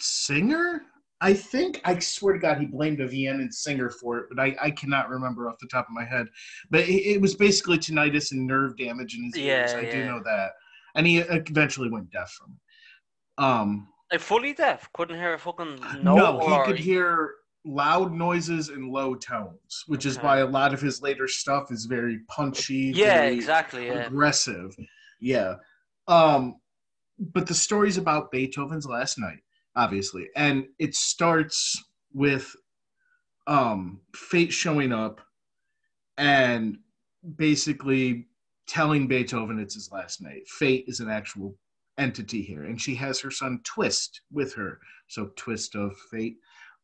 singer. 0.00 0.82
I 1.20 1.34
think. 1.34 1.80
I 1.84 1.98
swear 1.98 2.34
to 2.34 2.40
God, 2.40 2.58
he 2.58 2.66
blamed 2.66 3.00
a 3.00 3.08
Viennan 3.08 3.52
singer 3.52 3.90
for 3.90 4.18
it, 4.18 4.26
but 4.28 4.40
I, 4.40 4.56
I 4.60 4.70
cannot 4.70 5.08
remember 5.08 5.48
off 5.48 5.58
the 5.60 5.68
top 5.68 5.86
of 5.86 5.94
my 5.94 6.04
head. 6.04 6.26
But 6.70 6.80
it, 6.80 7.14
it 7.14 7.20
was 7.20 7.34
basically 7.34 7.78
tinnitus 7.78 8.32
and 8.32 8.46
nerve 8.46 8.76
damage 8.76 9.16
in 9.16 9.24
his 9.24 9.36
ears. 9.36 9.72
Yeah, 9.72 9.78
I 9.78 9.90
do 9.90 10.04
know 10.04 10.20
that. 10.24 10.52
And 10.94 11.06
he 11.06 11.18
eventually 11.18 11.90
went 11.90 12.10
deaf 12.10 12.30
from 12.30 12.56
it. 12.56 13.42
Um, 13.42 13.88
Like 14.12 14.20
fully 14.20 14.52
deaf, 14.52 14.90
couldn't 14.92 15.16
hear 15.16 15.32
a 15.32 15.38
fucking 15.38 15.80
note. 16.02 16.16
no, 16.16 16.38
he 16.40 16.64
could 16.66 16.78
hear 16.78 17.34
loud 17.64 18.12
noises 18.12 18.68
and 18.68 18.90
low 18.90 19.14
tones, 19.14 19.84
which 19.86 20.04
is 20.04 20.18
why 20.18 20.38
a 20.38 20.46
lot 20.46 20.74
of 20.74 20.80
his 20.80 21.00
later 21.00 21.26
stuff 21.26 21.72
is 21.72 21.86
very 21.86 22.18
punchy. 22.28 22.92
Yeah, 22.94 23.18
very 23.20 23.34
exactly. 23.34 23.86
Yeah. 23.86 24.06
aggressive. 24.06 24.76
Yeah. 25.20 25.54
Um, 26.08 26.56
but 27.18 27.46
the 27.46 27.54
story's 27.54 27.98
about 27.98 28.30
Beethoven's 28.30 28.86
last 28.86 29.18
night, 29.18 29.38
obviously, 29.76 30.28
and 30.36 30.66
it 30.78 30.94
starts 30.94 31.82
with 32.12 32.54
um, 33.46 34.00
fate 34.14 34.52
showing 34.52 34.92
up 34.92 35.20
and 36.18 36.78
basically 37.36 38.26
telling 38.66 39.06
Beethoven 39.06 39.58
it's 39.58 39.74
his 39.74 39.90
last 39.90 40.20
night. 40.20 40.46
Fate 40.48 40.84
is 40.86 41.00
an 41.00 41.08
actual 41.08 41.54
entity 42.02 42.42
here, 42.42 42.64
and 42.64 42.80
she 42.80 42.94
has 42.96 43.20
her 43.20 43.30
son 43.30 43.60
Twist 43.64 44.22
with 44.30 44.52
her. 44.54 44.80
So 45.08 45.30
Twist 45.36 45.74
of 45.74 45.96
Fate. 46.10 46.36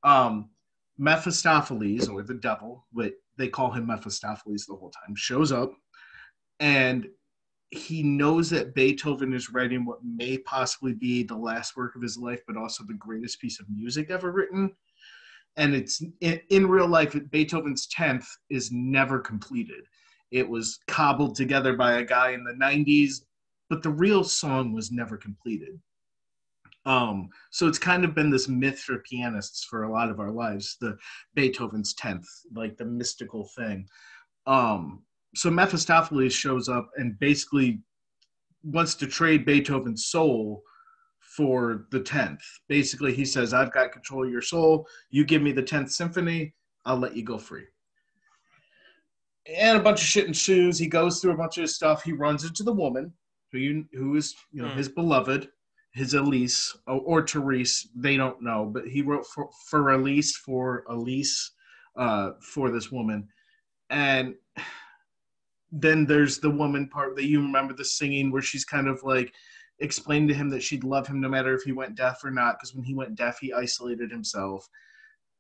Um, 0.04 0.50
Mephistopheles, 0.98 2.08
or 2.08 2.22
the 2.22 2.34
devil, 2.34 2.86
but 2.92 3.12
they 3.36 3.48
call 3.48 3.70
him 3.70 3.86
Mephistopheles 3.86 4.66
the 4.66 4.74
whole 4.74 4.90
time, 4.90 5.14
shows 5.14 5.52
up, 5.52 5.72
and 6.58 7.06
he 7.70 8.02
knows 8.02 8.50
that 8.50 8.74
Beethoven 8.74 9.32
is 9.32 9.50
writing 9.50 9.84
what 9.84 9.98
may 10.02 10.38
possibly 10.38 10.94
be 10.94 11.22
the 11.22 11.36
last 11.36 11.76
work 11.76 11.94
of 11.94 12.02
his 12.02 12.16
life, 12.16 12.40
but 12.46 12.56
also 12.56 12.82
the 12.84 12.94
greatest 12.94 13.40
piece 13.40 13.60
of 13.60 13.66
music 13.68 14.10
ever 14.10 14.32
written. 14.32 14.72
And 15.56 15.74
it's 15.74 16.02
in, 16.20 16.40
in 16.50 16.66
real 16.66 16.88
life, 16.88 17.16
Beethoven's 17.30 17.86
10th 17.88 18.26
is 18.48 18.70
never 18.72 19.18
completed. 19.18 19.84
It 20.30 20.48
was 20.48 20.78
cobbled 20.88 21.36
together 21.36 21.74
by 21.76 21.94
a 21.94 22.04
guy 22.04 22.30
in 22.30 22.44
the 22.44 22.52
90s, 22.52 23.22
but 23.68 23.82
the 23.82 23.90
real 23.90 24.24
song 24.24 24.72
was 24.72 24.90
never 24.90 25.16
completed. 25.16 25.78
Um, 26.86 27.28
so 27.50 27.66
it's 27.66 27.78
kind 27.78 28.04
of 28.04 28.14
been 28.14 28.30
this 28.30 28.48
myth 28.48 28.78
for 28.78 28.98
pianists 29.00 29.64
for 29.64 29.82
a 29.82 29.92
lot 29.92 30.08
of 30.08 30.20
our 30.20 30.30
lives, 30.30 30.76
the 30.80 30.96
Beethoven's 31.34 31.94
10th, 31.94 32.26
like 32.54 32.76
the 32.78 32.84
mystical 32.84 33.50
thing. 33.56 33.86
Um, 34.46 35.02
so 35.34 35.50
Mephistopheles 35.50 36.32
shows 36.32 36.68
up 36.68 36.88
and 36.96 37.18
basically 37.18 37.80
wants 38.62 38.94
to 38.96 39.06
trade 39.06 39.44
Beethoven's 39.44 40.06
soul 40.06 40.62
for 41.20 41.86
the 41.90 42.00
10th. 42.00 42.40
Basically, 42.68 43.14
he 43.14 43.24
says, 43.24 43.52
I've 43.52 43.72
got 43.72 43.92
control 43.92 44.24
of 44.24 44.32
your 44.32 44.42
soul. 44.42 44.88
You 45.10 45.24
give 45.24 45.42
me 45.42 45.52
the 45.52 45.62
10th 45.62 45.90
symphony, 45.90 46.54
I'll 46.86 46.96
let 46.96 47.16
you 47.16 47.22
go 47.22 47.36
free. 47.36 47.66
And 49.46 49.78
a 49.78 49.82
bunch 49.82 50.00
of 50.00 50.06
shit 50.06 50.26
ensues. 50.26 50.78
He 50.78 50.86
goes 50.86 51.20
through 51.20 51.32
a 51.32 51.36
bunch 51.36 51.58
of 51.58 51.70
stuff. 51.70 52.02
He 52.02 52.12
runs 52.12 52.44
into 52.44 52.62
the 52.62 52.72
woman 52.72 53.12
who 53.52 53.58
you 53.58 53.84
who 53.92 54.16
is 54.16 54.34
you 54.52 54.62
know 54.62 54.70
Hmm. 54.70 54.76
his 54.76 54.88
beloved, 54.88 55.48
his 55.92 56.14
Elise 56.14 56.76
or, 56.86 57.00
or 57.00 57.26
Therese, 57.26 57.88
they 57.94 58.16
don't 58.16 58.42
know, 58.42 58.66
but 58.72 58.86
he 58.86 59.02
wrote 59.02 59.26
for, 59.26 59.48
for 59.68 59.90
Elise 59.90 60.36
for 60.36 60.84
Elise 60.88 61.52
uh, 61.96 62.32
for 62.40 62.70
this 62.70 62.90
woman. 62.92 63.28
And 63.90 64.34
then 65.72 66.06
there's 66.06 66.38
the 66.38 66.50
woman 66.50 66.88
part 66.88 67.16
that 67.16 67.26
you 67.26 67.40
remember 67.40 67.74
the 67.74 67.84
singing 67.84 68.30
where 68.30 68.42
she's 68.42 68.64
kind 68.64 68.88
of 68.88 69.02
like 69.02 69.32
explained 69.80 70.28
to 70.28 70.34
him 70.34 70.48
that 70.50 70.62
she'd 70.62 70.84
love 70.84 71.06
him 71.06 71.20
no 71.20 71.28
matter 71.28 71.54
if 71.54 71.62
he 71.62 71.72
went 71.72 71.94
deaf 71.94 72.24
or 72.24 72.30
not 72.30 72.56
because 72.58 72.74
when 72.74 72.84
he 72.84 72.94
went 72.94 73.14
deaf 73.14 73.38
he 73.38 73.52
isolated 73.52 74.10
himself 74.10 74.68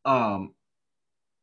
um 0.04 0.54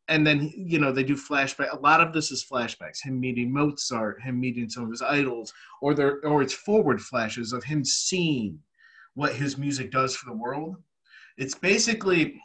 and 0.08 0.26
then 0.26 0.52
you 0.56 0.80
know 0.80 0.92
they 0.92 1.04
do 1.04 1.16
flashback 1.16 1.72
a 1.72 1.80
lot 1.80 2.02
of 2.02 2.14
this 2.14 2.32
is 2.32 2.46
flashbacks 2.46 3.02
him 3.04 3.20
meeting 3.20 3.52
mozart 3.52 4.22
him 4.22 4.40
meeting 4.40 4.70
some 4.70 4.84
of 4.84 4.92
his 4.92 5.02
idols 5.02 5.54
or 5.82 5.94
there 5.94 6.20
or 6.26 6.42
it's 6.42 6.54
forward 6.54 7.02
flashes 7.02 7.54
of 7.54 7.64
him 7.64 7.84
seeing 7.84 8.60
what 9.16 9.34
his 9.34 9.58
music 9.58 9.92
does 9.92 10.16
for 10.16 10.30
the 10.30 10.36
world. 10.36 10.76
It's 11.38 11.56
basically 11.56 12.40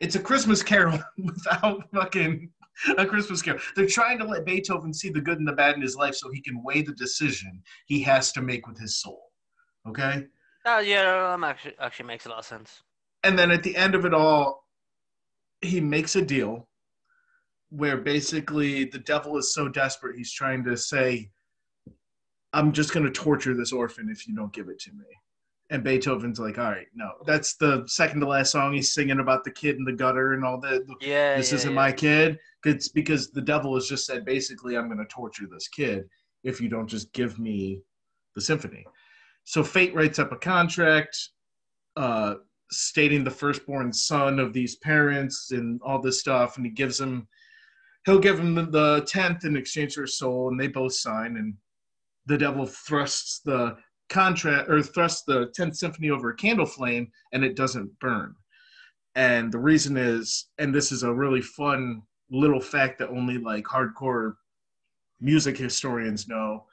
it's 0.00 0.16
a 0.16 0.20
christmas 0.20 0.62
carol 0.62 0.98
without 1.18 1.84
fucking 1.92 2.50
a 2.98 3.06
christmas 3.06 3.42
carol. 3.42 3.60
They're 3.76 3.86
trying 3.86 4.18
to 4.18 4.24
let 4.24 4.44
beethoven 4.44 4.92
see 4.92 5.10
the 5.10 5.20
good 5.20 5.38
and 5.38 5.46
the 5.46 5.52
bad 5.52 5.76
in 5.76 5.82
his 5.82 5.96
life 5.96 6.14
so 6.14 6.30
he 6.30 6.40
can 6.40 6.62
weigh 6.62 6.82
the 6.82 6.94
decision 6.94 7.62
he 7.86 8.02
has 8.02 8.32
to 8.32 8.42
make 8.42 8.66
with 8.66 8.78
his 8.78 8.96
soul 8.96 9.32
okay? 9.88 10.26
Uh, 10.64 10.82
yeah, 10.84 11.36
that 11.36 11.44
actually 11.44 11.74
actually 11.78 12.06
makes 12.06 12.26
a 12.26 12.28
lot 12.28 12.38
of 12.38 12.44
sense. 12.44 12.82
and 13.24 13.38
then 13.38 13.50
at 13.50 13.62
the 13.62 13.76
end 13.76 13.94
of 13.94 14.04
it 14.04 14.14
all 14.14 14.66
he 15.60 15.80
makes 15.80 16.16
a 16.16 16.22
deal 16.22 16.68
where 17.74 17.96
basically 17.96 18.84
the 18.84 18.98
devil 18.98 19.38
is 19.38 19.54
so 19.54 19.66
desperate 19.66 20.14
he's 20.14 20.32
trying 20.32 20.62
to 20.62 20.76
say 20.76 21.30
i'm 22.52 22.70
just 22.70 22.92
going 22.92 23.04
to 23.04 23.10
torture 23.10 23.54
this 23.54 23.72
orphan 23.72 24.10
if 24.10 24.28
you 24.28 24.34
don't 24.36 24.52
give 24.52 24.68
it 24.68 24.78
to 24.78 24.90
me. 24.92 25.06
And 25.70 25.82
beethoven's 25.82 26.38
like 26.38 26.58
all 26.58 26.70
right 26.70 26.88
no. 26.94 27.12
That's 27.24 27.56
the 27.56 27.84
second 27.86 28.20
to 28.20 28.26
last 28.26 28.52
song. 28.52 28.74
He's 28.74 28.92
singing 28.92 29.20
about 29.20 29.42
the 29.42 29.50
kid 29.50 29.76
in 29.76 29.84
the 29.84 29.92
gutter 29.92 30.34
and 30.34 30.44
all 30.44 30.60
that 30.60 30.82
Yeah, 31.00 31.38
this 31.38 31.50
yeah, 31.50 31.56
isn't 31.56 31.70
yeah. 31.70 31.74
my 31.74 31.92
kid. 31.92 32.38
It's 32.66 32.88
because 32.88 33.30
the 33.30 33.40
devil 33.40 33.74
has 33.74 33.88
just 33.88 34.04
said 34.04 34.26
basically 34.26 34.76
i'm 34.76 34.86
going 34.86 34.98
to 34.98 35.06
torture 35.06 35.46
this 35.50 35.68
kid 35.68 36.04
if 36.44 36.60
you 36.60 36.68
don't 36.68 36.88
just 36.88 37.10
give 37.14 37.38
me 37.38 37.80
the 38.34 38.40
symphony. 38.42 38.84
So 39.44 39.64
fate 39.64 39.94
writes 39.94 40.18
up 40.18 40.30
a 40.30 40.36
contract 40.36 41.16
uh, 41.96 42.34
stating 42.70 43.24
the 43.24 43.30
firstborn 43.30 43.94
son 43.94 44.38
of 44.38 44.52
these 44.52 44.76
parents 44.76 45.52
and 45.52 45.80
all 45.82 46.02
this 46.02 46.20
stuff 46.20 46.58
and 46.58 46.66
he 46.66 46.72
gives 46.72 47.00
him 47.00 47.26
he'll 48.04 48.18
give 48.18 48.38
him 48.38 48.54
the- 48.54 48.66
the 48.66 49.02
10th 49.02 49.44
in 49.44 49.56
exchange 49.56 49.94
for 49.94 50.02
his 50.02 50.18
soul 50.18 50.48
and 50.48 50.58
they 50.58 50.68
both 50.68 50.94
sign 50.94 51.36
and 51.36 51.56
the 52.26 52.38
devil 52.38 52.66
thrusts 52.66 53.40
the 53.40 53.76
contract 54.08 54.68
or 54.68 54.82
thrusts 54.82 55.22
the 55.24 55.50
10th 55.56 55.76
symphony 55.76 56.10
over 56.10 56.30
a 56.30 56.36
candle 56.36 56.66
flame 56.66 57.10
and 57.32 57.44
it 57.44 57.56
doesn't 57.56 57.98
burn. 57.98 58.34
And 59.14 59.52
the 59.52 59.58
reason 59.58 59.96
is 59.96 60.50
and 60.58 60.74
this 60.74 60.92
is 60.92 61.02
a 61.02 61.12
really 61.12 61.42
fun 61.42 62.02
little 62.30 62.60
fact 62.60 62.98
that 62.98 63.10
only 63.10 63.38
like 63.38 63.64
hardcore 63.64 64.34
music 65.20 65.56
historians 65.56 66.28
know 66.28 66.66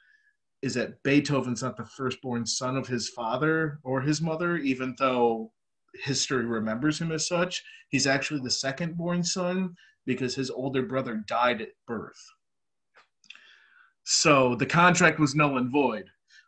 is 0.62 0.74
that 0.74 1.02
beethoven's 1.02 1.62
not 1.62 1.76
the 1.76 1.84
firstborn 1.84 2.44
son 2.44 2.76
of 2.76 2.86
his 2.86 3.08
father 3.08 3.78
or 3.82 4.00
his 4.00 4.20
mother 4.20 4.56
even 4.56 4.94
though 4.98 5.52
history 6.04 6.44
remembers 6.44 7.00
him 7.00 7.12
as 7.12 7.26
such. 7.26 7.62
He's 7.88 8.06
actually 8.06 8.40
the 8.40 8.50
second 8.50 8.96
born 8.96 9.22
son 9.22 9.74
because 10.06 10.34
his 10.34 10.50
older 10.50 10.82
brother 10.82 11.22
died 11.26 11.60
at 11.60 11.68
birth. 11.86 12.20
So 14.04 14.54
the 14.54 14.66
contract 14.66 15.18
was 15.18 15.34
null 15.34 15.58
and 15.58 15.70
void. 15.70 16.04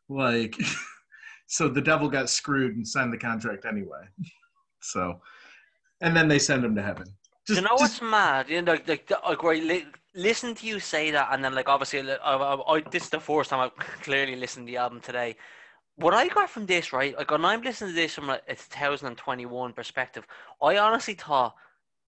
Like 0.08 0.56
so 1.46 1.68
the 1.68 1.80
devil 1.80 2.08
got 2.08 2.30
screwed 2.30 2.76
and 2.76 2.86
signed 2.86 3.12
the 3.12 3.18
contract 3.18 3.64
anyway. 3.64 4.04
So 4.84 5.20
and 6.00 6.16
then 6.16 6.26
they 6.26 6.40
send 6.40 6.64
him 6.64 6.74
to 6.74 6.82
heaven. 6.82 7.06
Just, 7.46 7.60
you 7.60 7.62
know 7.62 7.76
just- 7.78 8.02
what's 8.02 8.02
mad? 8.02 8.48
You 8.48 8.62
know, 8.62 8.72
like, 8.72 8.88
like, 8.88 9.12
like 9.24 9.42
where 9.44 9.54
li- 9.54 9.86
listen 10.14 10.56
to 10.56 10.66
you 10.66 10.80
say 10.80 11.12
that, 11.12 11.28
and 11.30 11.44
then 11.44 11.54
like 11.54 11.68
obviously, 11.68 12.00
I, 12.00 12.16
I, 12.16 12.74
I, 12.74 12.80
this 12.90 13.04
is 13.04 13.10
the 13.10 13.20
first 13.20 13.50
time 13.50 13.60
I've 13.60 13.76
clearly 14.02 14.34
listened 14.34 14.66
to 14.66 14.72
the 14.72 14.78
album 14.78 15.00
today. 15.00 15.36
What 15.96 16.14
I 16.14 16.28
got 16.28 16.50
from 16.50 16.66
this, 16.66 16.92
right? 16.92 17.16
Like 17.16 17.30
when 17.30 17.44
I'm 17.44 17.62
listening 17.62 17.90
to 17.90 17.94
this 17.94 18.14
from 18.14 18.28
like, 18.28 18.42
a 18.48 18.54
2021 18.54 19.72
perspective, 19.72 20.26
I 20.60 20.78
honestly 20.78 21.14
thought 21.14 21.54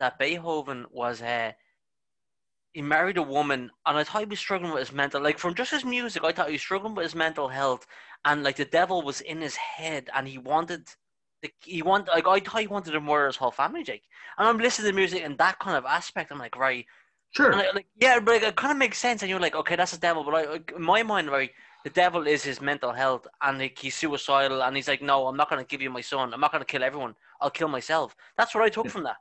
that 0.00 0.18
Beethoven 0.18 0.86
was 0.90 1.22
uh, 1.22 1.52
he 2.74 2.82
married 2.82 3.16
a 3.18 3.22
woman, 3.22 3.70
and 3.86 3.96
I 3.96 4.02
thought 4.04 4.22
he 4.22 4.26
was 4.26 4.40
struggling 4.40 4.72
with 4.72 4.80
his 4.88 4.92
mental. 4.92 5.22
Like 5.22 5.38
from 5.38 5.54
just 5.54 5.70
his 5.70 5.84
music, 5.84 6.24
I 6.24 6.32
thought 6.32 6.48
he 6.48 6.54
was 6.54 6.60
struggling 6.60 6.94
with 6.94 7.04
his 7.04 7.14
mental 7.14 7.48
health, 7.48 7.86
and 8.24 8.42
like 8.42 8.56
the 8.56 8.64
devil 8.64 9.02
was 9.02 9.20
in 9.20 9.40
his 9.40 9.56
head, 9.56 10.10
and 10.14 10.26
he 10.28 10.38
wanted. 10.38 10.88
Like, 11.42 11.54
he 11.62 11.82
wanted, 11.82 12.08
like 12.08 12.26
I 12.26 12.40
thought 12.40 12.62
he 12.62 12.66
wanted 12.66 12.92
to 12.92 13.00
murder 13.00 13.26
his 13.26 13.36
whole 13.36 13.50
family, 13.50 13.84
Jake. 13.84 14.04
And 14.38 14.48
I'm 14.48 14.58
listening 14.58 14.90
to 14.90 14.96
music 14.96 15.22
in 15.22 15.36
that 15.36 15.58
kind 15.58 15.76
of 15.76 15.84
aspect. 15.84 16.32
I'm 16.32 16.38
like, 16.38 16.56
right, 16.56 16.86
sure 17.32 17.50
and 17.52 17.60
I, 17.60 17.70
like, 17.74 17.86
yeah, 18.00 18.18
but 18.18 18.32
like, 18.32 18.42
it 18.42 18.56
kind 18.56 18.72
of 18.72 18.78
makes 18.78 18.98
sense. 18.98 19.22
And 19.22 19.28
you're 19.30 19.38
like, 19.40 19.54
okay, 19.54 19.76
that's 19.76 19.92
the 19.92 19.98
devil. 19.98 20.24
But 20.24 20.34
I, 20.34 20.50
like, 20.52 20.72
in 20.74 20.82
my 20.82 21.02
mind, 21.02 21.30
right, 21.30 21.50
the 21.84 21.90
devil 21.90 22.26
is 22.26 22.42
his 22.42 22.60
mental 22.60 22.92
health, 22.92 23.26
and 23.42 23.58
like, 23.58 23.78
he's 23.78 23.94
suicidal. 23.94 24.62
And 24.62 24.74
he's 24.76 24.88
like, 24.88 25.02
no, 25.02 25.26
I'm 25.28 25.36
not 25.36 25.50
going 25.50 25.62
to 25.62 25.68
give 25.68 25.82
you 25.82 25.90
my 25.90 26.00
son. 26.00 26.32
I'm 26.34 26.40
not 26.40 26.50
going 26.50 26.62
to 26.62 26.66
kill 26.66 26.82
everyone. 26.82 27.14
I'll 27.40 27.50
kill 27.50 27.68
myself. 27.68 28.16
That's 28.38 28.54
what 28.54 28.64
I 28.64 28.68
took 28.70 28.86
Yeah. 28.86 28.90
from 28.90 29.04
that. 29.04 29.16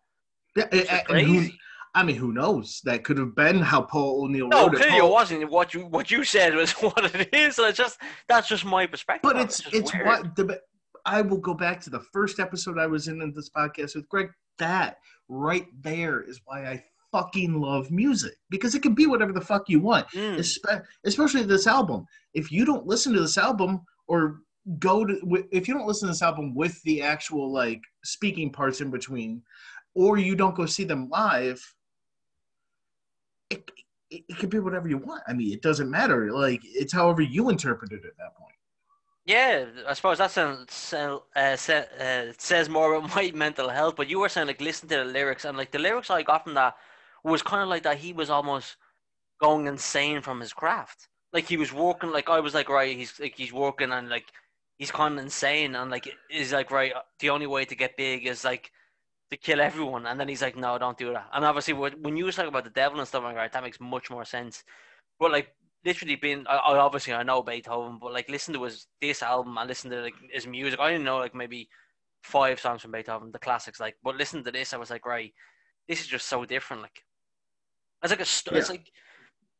yeah, 0.56 0.66
is 0.72 0.80
and- 0.82 0.90
eh, 0.90 0.94
eh, 0.94 1.04
and 1.10 1.28
who- 1.28 1.34
crazy. 1.40 1.60
I 1.96 2.02
mean, 2.02 2.16
who 2.16 2.32
knows? 2.34 2.82
That 2.86 3.04
could 3.04 3.20
have 3.20 3.36
been 3.36 3.60
how 3.60 3.82
Paul 3.84 4.24
O'Neill 4.24 4.48
No, 4.48 4.64
wrote 4.64 4.74
it. 4.74 4.78
clearly 4.78 4.98
it 4.98 5.02
Paul- 5.02 5.12
wasn't. 5.12 5.52
What 5.52 5.76
you 5.76 5.82
what 5.86 6.10
you 6.10 6.24
said 6.24 6.56
was 6.56 6.72
what 6.82 7.14
it 7.14 7.32
is. 7.32 7.56
So 7.58 7.68
it's 7.68 7.78
just 7.78 8.00
that's 8.28 8.48
just 8.48 8.66
my 8.66 8.88
perspective. 8.88 9.22
but 9.30 9.36
on 9.36 9.42
it. 9.44 9.46
it's 9.46 9.62
it's 9.72 9.94
what 9.94 10.36
the 10.36 10.60
I 11.06 11.22
will 11.22 11.38
go 11.38 11.54
back 11.54 11.82
to 11.82 11.92
the 11.92 12.00
first 12.12 12.40
episode 12.40 12.80
I 12.80 12.88
was 12.88 13.08
in 13.10 13.22
in 13.22 13.32
this 13.36 13.50
podcast 13.52 13.94
with 13.96 14.10
Greg. 14.10 14.30
That 14.58 14.98
right 15.30 15.68
there 15.82 16.22
is 16.22 16.42
why 16.46 16.66
I 16.66 16.84
fucking 17.14 17.62
love 17.62 17.92
music 17.92 18.34
because 18.50 18.76
it 18.76 18.82
can 18.82 18.94
be 18.94 19.06
whatever 19.06 19.32
the 19.32 19.40
fuck 19.40 19.70
you 19.70 19.80
want. 19.80 20.08
Mm. 20.10 20.38
Espe- 20.38 20.84
especially 21.06 21.44
this 21.44 21.68
album. 21.68 22.06
If 22.34 22.52
you 22.52 22.66
don't 22.66 22.86
listen 22.86 23.14
to 23.14 23.22
this 23.22 23.38
album 23.38 23.82
or 24.08 24.40
go 24.80 25.06
to 25.06 25.46
if 25.52 25.68
you 25.68 25.74
don't 25.74 25.88
listen 25.88 26.08
to 26.08 26.14
this 26.14 26.22
album 26.22 26.54
with 26.56 26.82
the 26.84 27.02
actual 27.02 27.52
like 27.52 27.82
speaking 28.04 28.52
parts 28.52 28.82
in 28.82 28.90
between, 28.90 29.42
or 29.94 30.18
you 30.18 30.36
don't 30.36 30.56
go 30.56 30.66
see 30.66 30.84
them 30.84 31.08
live, 31.10 31.62
it, 33.50 33.70
it, 34.10 34.24
it 34.28 34.38
could 34.38 34.50
be 34.50 34.60
whatever 34.60 34.90
you 34.90 34.98
want. 34.98 35.22
I 35.28 35.34
mean, 35.34 35.54
it 35.54 35.62
doesn't 35.62 35.90
matter. 35.90 36.32
Like 36.32 36.62
it's 36.64 36.94
however 36.94 37.22
you 37.22 37.50
interpret 37.50 37.92
it 37.92 38.02
at 38.06 38.18
that 38.18 38.36
point. 38.36 38.50
Yeah, 39.26 39.68
I 39.88 39.94
suppose 39.94 40.18
that 40.18 40.32
sounds 40.32 40.94
uh, 40.94 41.56
sa- 41.56 41.86
uh, 41.98 42.34
says 42.38 42.68
more 42.68 42.96
about 42.96 43.16
my 43.16 43.32
mental 43.34 43.70
health. 43.70 43.96
But 43.96 44.10
you 44.10 44.20
were 44.20 44.30
saying 44.30 44.48
like 44.48 44.60
listen 44.60 44.90
to 44.90 44.98
the 44.98 45.06
lyrics, 45.06 45.46
and 45.46 45.58
like 45.58 45.72
the 45.72 45.80
lyrics 45.80 46.10
I 46.10 46.24
got 46.24 46.44
from 46.44 46.56
that 46.56 46.76
was 47.24 47.42
kind 47.42 47.64
of 47.64 47.70
like 47.70 47.84
that 47.84 47.98
he 47.98 48.14
was 48.14 48.30
almost 48.30 48.78
going 49.42 49.68
insane 49.68 50.22
from 50.22 50.40
his 50.40 50.54
craft. 50.54 51.08
Like 51.32 51.48
he 51.48 51.58
was 51.58 51.74
working, 51.74 52.12
like 52.12 52.30
I 52.30 52.40
was 52.40 52.54
like 52.54 52.70
right, 52.70 52.96
he's 52.96 53.20
like 53.20 53.36
he's 53.36 53.54
working 53.54 53.92
and 53.92 54.10
like 54.10 54.26
he's 54.78 54.92
kind 54.92 55.18
of 55.18 55.24
insane, 55.24 55.76
and 55.76 55.90
like 55.90 56.08
he's 56.30 56.54
like 56.54 56.72
right, 56.72 56.94
the 57.20 57.30
only 57.30 57.48
way 57.48 57.66
to 57.66 57.76
get 57.76 57.98
big 57.98 58.28
is 58.28 58.44
like 58.44 58.72
to 59.32 59.38
kill 59.38 59.62
everyone, 59.62 60.06
and 60.06 60.20
then 60.20 60.28
he's 60.28 60.42
like 60.42 60.56
no, 60.56 60.78
don't 60.78 60.98
do 60.98 61.14
that. 61.14 61.28
And 61.34 61.46
obviously 61.46 61.74
when 61.74 62.18
you 62.18 62.26
was 62.26 62.36
talking 62.36 62.50
about 62.50 62.66
the 62.66 62.70
devil 62.70 63.00
and 63.00 63.08
stuff 63.08 63.24
like 63.24 63.36
that, 63.36 63.54
that 63.54 63.64
makes 63.64 63.80
much 63.80 64.12
more 64.12 64.26
sense. 64.26 64.64
But 65.20 65.32
like 65.32 65.50
literally 65.86 66.16
being 66.16 66.46
I, 66.48 66.58
I 66.58 66.78
obviously 66.78 67.14
I 67.14 67.24
know 67.24 67.42
Beethoven, 67.42 67.98
but 68.00 68.14
like 68.14 68.30
listen 68.30 68.54
to 68.54 68.64
his 68.64 68.88
this 69.02 69.24
album 69.24 69.58
and 69.58 69.68
listen 69.68 69.90
to 69.92 70.02
like 70.02 70.16
his 70.32 70.46
music. 70.46 70.80
I 70.80 70.92
didn't 70.92 71.06
know 71.06 71.18
like 71.18 71.34
maybe 71.36 71.70
five 72.24 72.60
songs 72.60 72.82
from 72.82 72.92
Beethoven, 72.92 73.32
the 73.32 73.40
classics. 73.40 73.80
Like, 73.80 73.96
but 74.04 74.16
listen 74.16 74.44
to 74.44 74.52
this, 74.52 74.74
I 74.74 74.78
was 74.78 74.90
like, 74.90 75.06
right, 75.06 75.34
this 75.88 76.02
is 76.02 76.08
just 76.08 76.28
so 76.28 76.46
different. 76.46 76.82
Like, 76.84 77.02
it's 78.04 78.12
like 78.12 78.20
a 78.22 78.26
st- 78.26 78.56
it's 78.56 78.70
like 78.70 78.92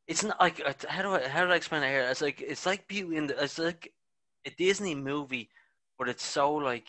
it's 0.08 0.24
not 0.24 0.40
like 0.40 0.62
uh, 0.66 0.74
how 0.90 1.04
do 1.04 1.12
I 1.16 1.28
how 1.28 1.46
do 1.46 1.52
I 1.52 1.56
explain 1.56 1.84
it 1.84 1.90
here? 1.90 2.04
It's 2.10 2.22
like 2.22 2.42
it's 2.42 2.66
like 2.66 2.88
Beauty 2.88 3.18
in 3.18 3.28
the 3.28 3.44
it's 3.44 3.60
like 3.60 3.94
a 4.46 4.52
Disney 4.52 4.96
movie, 4.96 5.50
but 5.98 6.10
it's 6.10 6.26
so 6.26 6.54
like 6.54 6.88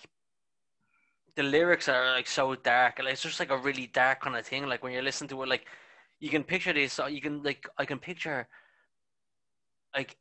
the 1.37 1.43
lyrics 1.43 1.89
are 1.89 2.13
like 2.13 2.27
so 2.27 2.55
dark. 2.55 2.99
Like, 2.99 3.13
it's 3.13 3.23
just 3.23 3.41
like 3.41 3.51
a 3.51 3.59
really 3.59 3.87
dark 3.87 4.21
kind 4.23 4.37
of 4.37 4.47
thing. 4.47 4.67
Like 4.67 4.83
when 4.83 4.93
you 4.93 5.03
listen 5.03 5.29
to 5.29 5.43
it, 5.43 5.49
like 5.49 5.67
you 6.21 6.31
can 6.31 6.45
picture 6.45 6.73
this. 6.73 7.01
You 7.11 7.21
can 7.21 7.43
like 7.43 7.69
I 7.79 7.85
can 7.85 7.99
picture 7.99 8.49
like 9.97 10.17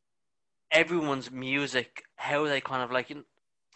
everyone's 0.70 1.30
music, 1.30 2.04
how 2.16 2.44
they 2.46 2.60
kind 2.60 2.82
of 2.82 2.92
like. 2.92 3.10
you- 3.10 3.26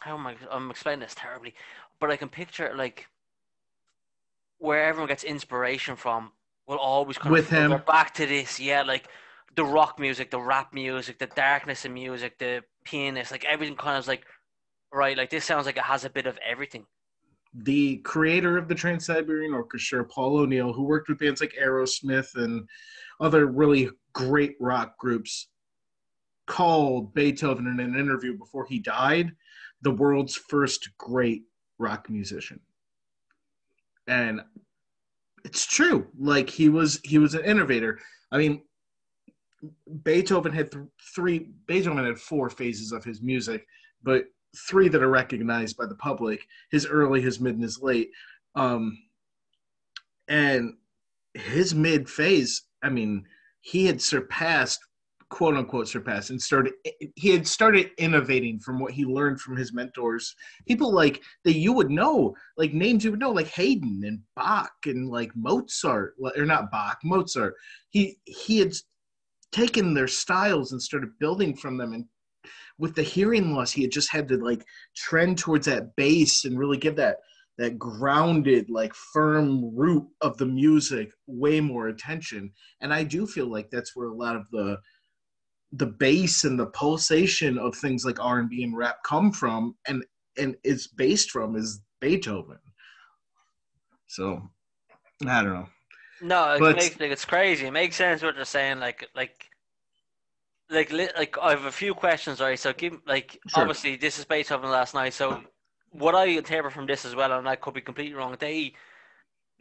How 0.00 0.16
am 0.18 0.26
I? 0.28 0.36
I'm 0.50 0.70
explaining 0.70 1.00
this 1.00 1.14
terribly, 1.16 1.54
but 2.00 2.10
I 2.10 2.16
can 2.16 2.28
picture 2.30 2.72
like 2.76 3.06
where 4.58 4.84
everyone 4.84 5.08
gets 5.08 5.24
inspiration 5.24 5.96
from. 5.96 6.32
Will 6.68 6.76
always 6.76 7.18
kind 7.18 7.32
With 7.32 7.50
of 7.52 7.72
him. 7.72 7.82
back 7.86 8.14
to 8.14 8.26
this, 8.26 8.60
yeah, 8.60 8.82
like 8.82 9.08
the 9.56 9.64
rock 9.64 9.98
music, 9.98 10.30
the 10.30 10.40
rap 10.40 10.74
music, 10.74 11.18
the 11.18 11.26
darkness 11.26 11.84
in 11.84 11.94
music, 11.94 12.38
the 12.38 12.62
pianist, 12.84 13.32
like 13.32 13.44
everything 13.46 13.74
kind 13.74 13.96
of 13.96 14.04
is 14.04 14.08
like, 14.08 14.26
right, 14.92 15.16
like 15.16 15.30
this 15.30 15.44
sounds 15.44 15.66
like 15.66 15.78
it 15.78 15.82
has 15.84 16.04
a 16.04 16.10
bit 16.10 16.26
of 16.26 16.38
everything. 16.46 16.86
the 17.54 17.96
creator 17.98 18.56
of 18.56 18.68
the 18.68 18.74
Trans 18.74 19.06
Siberian 19.06 19.54
Orchestra, 19.54 20.04
Paul 20.04 20.38
O'Neill, 20.38 20.72
who 20.72 20.84
worked 20.84 21.08
with 21.08 21.18
bands 21.18 21.40
like 21.40 21.54
Aerosmith 21.60 22.34
and 22.34 22.68
other 23.20 23.46
really 23.46 23.90
great 24.12 24.56
rock 24.60 24.98
groups, 24.98 25.48
called 26.46 27.14
Beethoven 27.14 27.66
in 27.66 27.80
an 27.80 27.98
interview 27.98 28.36
before 28.36 28.66
he 28.66 28.78
died 28.78 29.32
the 29.82 29.90
world's 29.90 30.34
first 30.34 30.90
great 30.98 31.44
rock 31.78 32.08
musician. 32.10 32.60
And 34.06 34.40
it's 35.44 35.66
true. 35.66 36.06
Like 36.18 36.50
he 36.50 36.68
was 36.68 37.00
he 37.04 37.18
was 37.18 37.34
an 37.34 37.44
innovator. 37.44 37.98
I 38.30 38.38
mean, 38.38 38.62
Beethoven 40.02 40.52
had 40.52 40.70
th- 40.70 40.84
three 41.14 41.50
Beethoven 41.66 42.04
had 42.04 42.18
four 42.18 42.50
phases 42.50 42.92
of 42.92 43.04
his 43.04 43.22
music, 43.22 43.66
but 44.02 44.24
three 44.68 44.88
that 44.88 45.02
are 45.02 45.10
recognized 45.10 45.76
by 45.76 45.86
the 45.86 45.94
public, 45.96 46.46
his 46.70 46.86
early, 46.86 47.20
his 47.20 47.40
mid, 47.40 47.54
and 47.54 47.62
his 47.62 47.80
late. 47.80 48.10
Um 48.54 48.98
and 50.28 50.74
his 51.34 51.74
mid 51.74 52.08
phase, 52.08 52.62
I 52.82 52.90
mean, 52.90 53.24
he 53.60 53.86
had 53.86 54.00
surpassed 54.00 54.80
quote 55.30 55.56
unquote 55.56 55.86
surpassed 55.86 56.30
and 56.30 56.40
started 56.40 56.72
he 57.16 57.30
had 57.30 57.46
started 57.46 57.90
innovating 57.98 58.58
from 58.58 58.80
what 58.80 58.92
he 58.92 59.04
learned 59.04 59.40
from 59.40 59.56
his 59.56 59.74
mentors. 59.74 60.34
People 60.66 60.92
like 60.92 61.22
that 61.44 61.54
you 61.54 61.72
would 61.72 61.90
know 61.90 62.34
like 62.56 62.72
names 62.72 63.04
you 63.04 63.10
would 63.10 63.20
know 63.20 63.30
like 63.30 63.48
Haydn 63.48 64.02
and 64.04 64.20
Bach 64.36 64.72
and 64.86 65.08
like 65.08 65.30
Mozart 65.36 66.14
or 66.36 66.46
not 66.46 66.70
Bach 66.70 66.98
Mozart. 67.04 67.54
He 67.90 68.18
he 68.24 68.58
had 68.58 68.72
taken 69.52 69.92
their 69.92 70.08
styles 70.08 70.72
and 70.72 70.82
started 70.82 71.18
building 71.18 71.54
from 71.54 71.76
them 71.76 71.92
and 71.92 72.04
with 72.78 72.94
the 72.94 73.02
hearing 73.02 73.52
loss 73.52 73.72
he 73.72 73.82
had 73.82 73.90
just 73.90 74.10
had 74.10 74.28
to 74.28 74.36
like 74.36 74.64
trend 74.96 75.36
towards 75.36 75.66
that 75.66 75.94
bass 75.96 76.44
and 76.44 76.58
really 76.58 76.78
give 76.78 76.96
that 76.96 77.16
that 77.58 77.78
grounded 77.78 78.70
like 78.70 78.94
firm 78.94 79.76
root 79.76 80.06
of 80.20 80.36
the 80.38 80.46
music 80.46 81.10
way 81.26 81.60
more 81.60 81.88
attention. 81.88 82.50
And 82.80 82.94
i 82.94 83.04
do 83.04 83.26
feel 83.26 83.46
like 83.46 83.68
that's 83.70 83.94
where 83.94 84.08
a 84.08 84.14
lot 84.14 84.36
of 84.36 84.48
the 84.50 84.78
the 85.72 85.86
bass 85.86 86.44
and 86.44 86.58
the 86.58 86.66
pulsation 86.66 87.58
of 87.58 87.74
things 87.74 88.04
like 88.04 88.18
r&b 88.20 88.62
and 88.64 88.76
rap 88.76 88.96
come 89.04 89.30
from 89.30 89.74
and 89.86 90.04
and 90.38 90.56
it's 90.64 90.86
based 90.86 91.30
from 91.30 91.56
is 91.56 91.80
beethoven 92.00 92.58
so 94.06 94.40
i 95.26 95.42
don't 95.42 95.52
know 95.54 95.68
No, 96.20 96.54
it 96.54 96.58
But- 96.60 96.76
makes 96.76 96.98
like 96.98 97.12
it's 97.12 97.24
crazy. 97.24 97.66
It 97.66 97.70
makes 97.70 97.94
sense 97.96 98.22
what 98.22 98.34
they're 98.34 98.44
saying. 98.58 98.80
Like 98.80 99.06
like 99.14 99.36
like 100.68 100.90
li- 100.90 101.14
like 101.16 101.38
I 101.38 101.50
have 101.50 101.64
a 101.66 101.70
few 101.82 101.94
questions, 101.94 102.40
right? 102.40 102.58
So 102.58 102.72
give 102.72 102.94
like 103.06 103.38
Sure. 103.46 103.62
obviously 103.62 103.94
this 103.96 104.18
is 104.18 104.24
Beethoven 104.24 104.68
last 104.70 104.94
night. 104.94 105.14
So 105.14 105.26
what 105.90 106.14
I 106.16 106.24
interpret 106.24 106.72
from 106.72 106.86
this 106.86 107.04
as 107.04 107.14
well, 107.14 107.32
and 107.38 107.48
I 107.48 107.54
could 107.56 107.74
be 107.74 107.80
completely 107.90 108.14
wrong. 108.18 108.36
They 108.38 108.74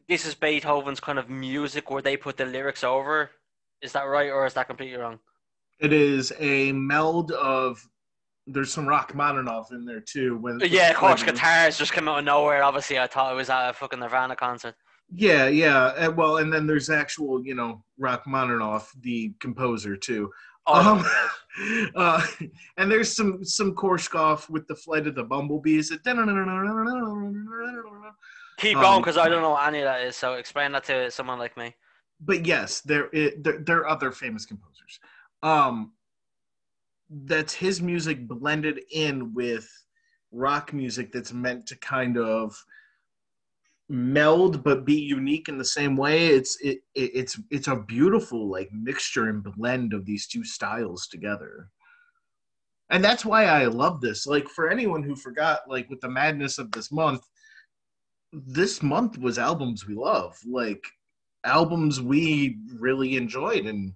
this 0.09 0.25
is 0.25 0.33
Beethoven's 0.35 0.99
kind 0.99 1.19
of 1.19 1.29
music 1.29 1.91
where 1.91 2.01
they 2.01 2.17
put 2.17 2.37
the 2.37 2.45
lyrics 2.45 2.83
over. 2.83 3.29
Is 3.83 3.91
that 3.93 4.05
right, 4.15 4.31
or 4.31 4.45
is 4.47 4.55
that 4.55 4.67
completely 4.67 4.97
wrong? 4.97 5.19
It 5.79 5.93
is 5.93 6.33
a 6.39 6.71
meld 6.71 7.31
of 7.31 7.83
there's 8.47 8.71
some 8.71 8.87
Rachmaninoff 8.87 9.71
in 9.71 9.85
there 9.85 9.99
too 9.99 10.37
when 10.37 10.59
Yeah, 10.61 10.91
of 10.91 10.95
course, 10.95 11.23
guitars 11.23 11.77
just 11.77 11.91
come 11.91 12.07
out 12.07 12.19
of 12.19 12.25
nowhere. 12.25 12.63
Obviously, 12.63 12.97
I 12.97 13.07
thought 13.07 13.31
it 13.33 13.35
was 13.35 13.49
at 13.49 13.69
a 13.69 13.73
fucking 13.73 13.99
Nirvana 13.99 14.35
concert. 14.35 14.75
Yeah, 15.13 15.47
yeah. 15.47 15.93
And, 15.97 16.17
well, 16.17 16.37
and 16.37 16.51
then 16.51 16.67
there's 16.67 16.89
actual, 16.89 17.45
you 17.45 17.55
know, 17.55 17.83
Rachmaninoff, 17.99 18.91
the 19.01 19.33
composer 19.39 19.95
too. 19.95 20.31
Oh, 20.65 21.05
Um, 21.59 21.91
uh, 21.95 22.25
and 22.77 22.91
there's 22.91 23.15
some 23.15 23.43
some 23.43 23.73
Korsakov 23.73 24.49
with 24.49 24.67
the 24.67 24.75
flight 24.75 25.07
of 25.07 25.15
the 25.15 25.23
bumblebees. 25.23 25.91
keep 28.57 28.77
um, 28.77 28.83
going 28.83 29.01
because 29.01 29.17
I 29.17 29.29
don't 29.29 29.41
know 29.41 29.51
what 29.51 29.67
any 29.67 29.79
of 29.79 29.85
that 29.85 30.01
is. 30.01 30.15
So 30.15 30.33
explain 30.33 30.71
that 30.73 30.83
to 30.85 31.09
someone 31.11 31.39
like 31.39 31.55
me. 31.57 31.75
But 32.19 32.45
yes, 32.45 32.81
there 32.81 33.09
it, 33.13 33.43
there, 33.43 33.59
there 33.59 33.77
are 33.77 33.87
other 33.87 34.11
famous 34.11 34.45
composers. 34.45 34.99
Um, 35.43 35.93
that's 37.09 37.53
his 37.53 37.81
music 37.81 38.27
blended 38.27 38.81
in 38.91 39.33
with 39.33 39.69
rock 40.31 40.73
music 40.73 41.11
that's 41.11 41.31
meant 41.31 41.65
to 41.67 41.77
kind 41.77 42.17
of 42.17 42.55
meld 43.89 44.63
but 44.63 44.83
be 44.83 44.99
unique 44.99 45.47
in 45.47 45.57
the 45.57 45.65
same 45.65 45.95
way. 45.95 46.27
It's 46.27 46.59
it, 46.61 46.79
it 46.95 47.11
it's 47.13 47.39
it's 47.49 47.67
a 47.67 47.75
beautiful 47.75 48.49
like 48.49 48.69
mixture 48.73 49.29
and 49.29 49.43
blend 49.43 49.93
of 49.93 50.05
these 50.05 50.27
two 50.27 50.43
styles 50.43 51.07
together. 51.07 51.69
And 52.89 53.03
that's 53.03 53.25
why 53.25 53.45
i 53.45 53.65
love 53.65 54.01
this. 54.01 54.27
Like 54.27 54.47
for 54.49 54.69
anyone 54.69 55.03
who 55.03 55.15
forgot 55.15 55.61
like 55.69 55.89
with 55.89 56.01
the 56.01 56.09
madness 56.09 56.57
of 56.57 56.71
this 56.71 56.91
month 56.91 57.21
this 58.33 58.83
month 58.83 59.17
was 59.17 59.39
albums 59.39 59.87
we 59.87 59.95
love 59.95 60.37
like 60.45 60.83
albums 61.45 62.01
we 62.01 62.57
really 62.75 63.15
enjoyed 63.15 63.65
and 63.65 63.93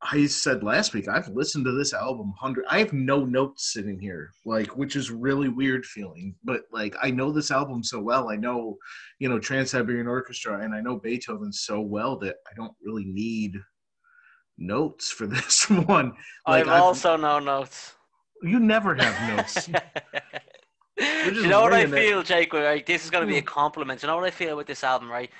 I 0.00 0.26
said 0.26 0.62
last 0.62 0.94
week 0.94 1.08
I've 1.08 1.28
listened 1.28 1.64
to 1.64 1.72
this 1.72 1.92
album 1.92 2.32
hundred. 2.38 2.64
I 2.68 2.78
have 2.78 2.92
no 2.92 3.24
notes 3.24 3.72
sitting 3.72 3.98
here, 3.98 4.30
like 4.44 4.76
which 4.76 4.94
is 4.96 5.10
really 5.10 5.48
weird 5.48 5.84
feeling. 5.84 6.34
But 6.44 6.62
like 6.72 6.94
I 7.02 7.10
know 7.10 7.32
this 7.32 7.50
album 7.50 7.82
so 7.82 8.00
well. 8.00 8.28
I 8.30 8.36
know, 8.36 8.76
you 9.18 9.28
know, 9.28 9.38
Trans 9.40 9.70
Siberian 9.72 10.06
Orchestra, 10.06 10.60
and 10.62 10.72
I 10.74 10.80
know 10.80 10.98
Beethoven 11.00 11.52
so 11.52 11.80
well 11.80 12.16
that 12.20 12.36
I 12.50 12.54
don't 12.56 12.74
really 12.82 13.06
need 13.06 13.56
notes 14.56 15.10
for 15.10 15.26
this 15.34 15.68
one. 15.68 16.12
Like, 16.46 16.62
I've 16.66 16.68
I've- 16.68 16.80
also 16.82 17.16
no 17.16 17.38
notes. 17.40 17.94
You 18.42 18.60
never 18.60 18.94
have 18.94 19.36
notes. 19.36 19.68
You 21.00 21.46
know 21.46 21.60
what 21.62 21.72
I 21.72 21.82
it. 21.82 21.90
feel, 21.90 22.22
Jake? 22.24 22.52
Right, 22.52 22.84
this 22.84 23.04
is 23.04 23.10
going 23.10 23.22
to 23.22 23.28
be 23.32 23.38
a 23.38 23.40
Hmm. 23.40 23.46
compliment. 23.46 24.02
You 24.02 24.08
know 24.08 24.16
what 24.16 24.24
I 24.24 24.30
feel 24.32 24.56
with 24.56 24.66
this 24.66 24.82
album, 24.82 25.08
right? 25.08 25.30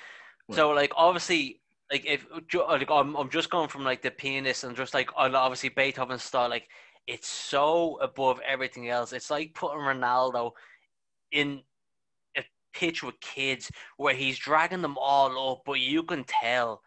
What? 0.47 0.55
So, 0.55 0.69
like, 0.69 0.93
obviously, 0.95 1.59
like 1.91 2.05
if 2.05 2.25
uh, 2.31 2.65
like 2.67 2.91
I'm, 2.91 3.15
I'm 3.15 3.29
just 3.29 3.49
going 3.49 3.67
from 3.67 3.83
like 3.83 4.01
the 4.01 4.11
pianist 4.11 4.63
and 4.63 4.75
just 4.75 4.93
like 4.93 5.09
obviously 5.15 5.69
Beethoven's 5.69 6.23
style, 6.23 6.49
like 6.49 6.67
it's 7.07 7.27
so 7.27 7.97
above 8.01 8.39
everything 8.47 8.89
else. 8.89 9.13
It's 9.13 9.31
like 9.31 9.55
putting 9.55 9.79
Ronaldo 9.79 10.51
in 11.31 11.61
a 12.37 12.43
pitch 12.73 13.01
with 13.03 13.19
kids 13.21 13.71
where 13.97 14.13
he's 14.13 14.37
dragging 14.37 14.81
them 14.83 14.97
all 14.99 15.53
up, 15.53 15.63
but 15.65 15.79
you 15.79 16.03
can 16.03 16.23
tell. 16.25 16.81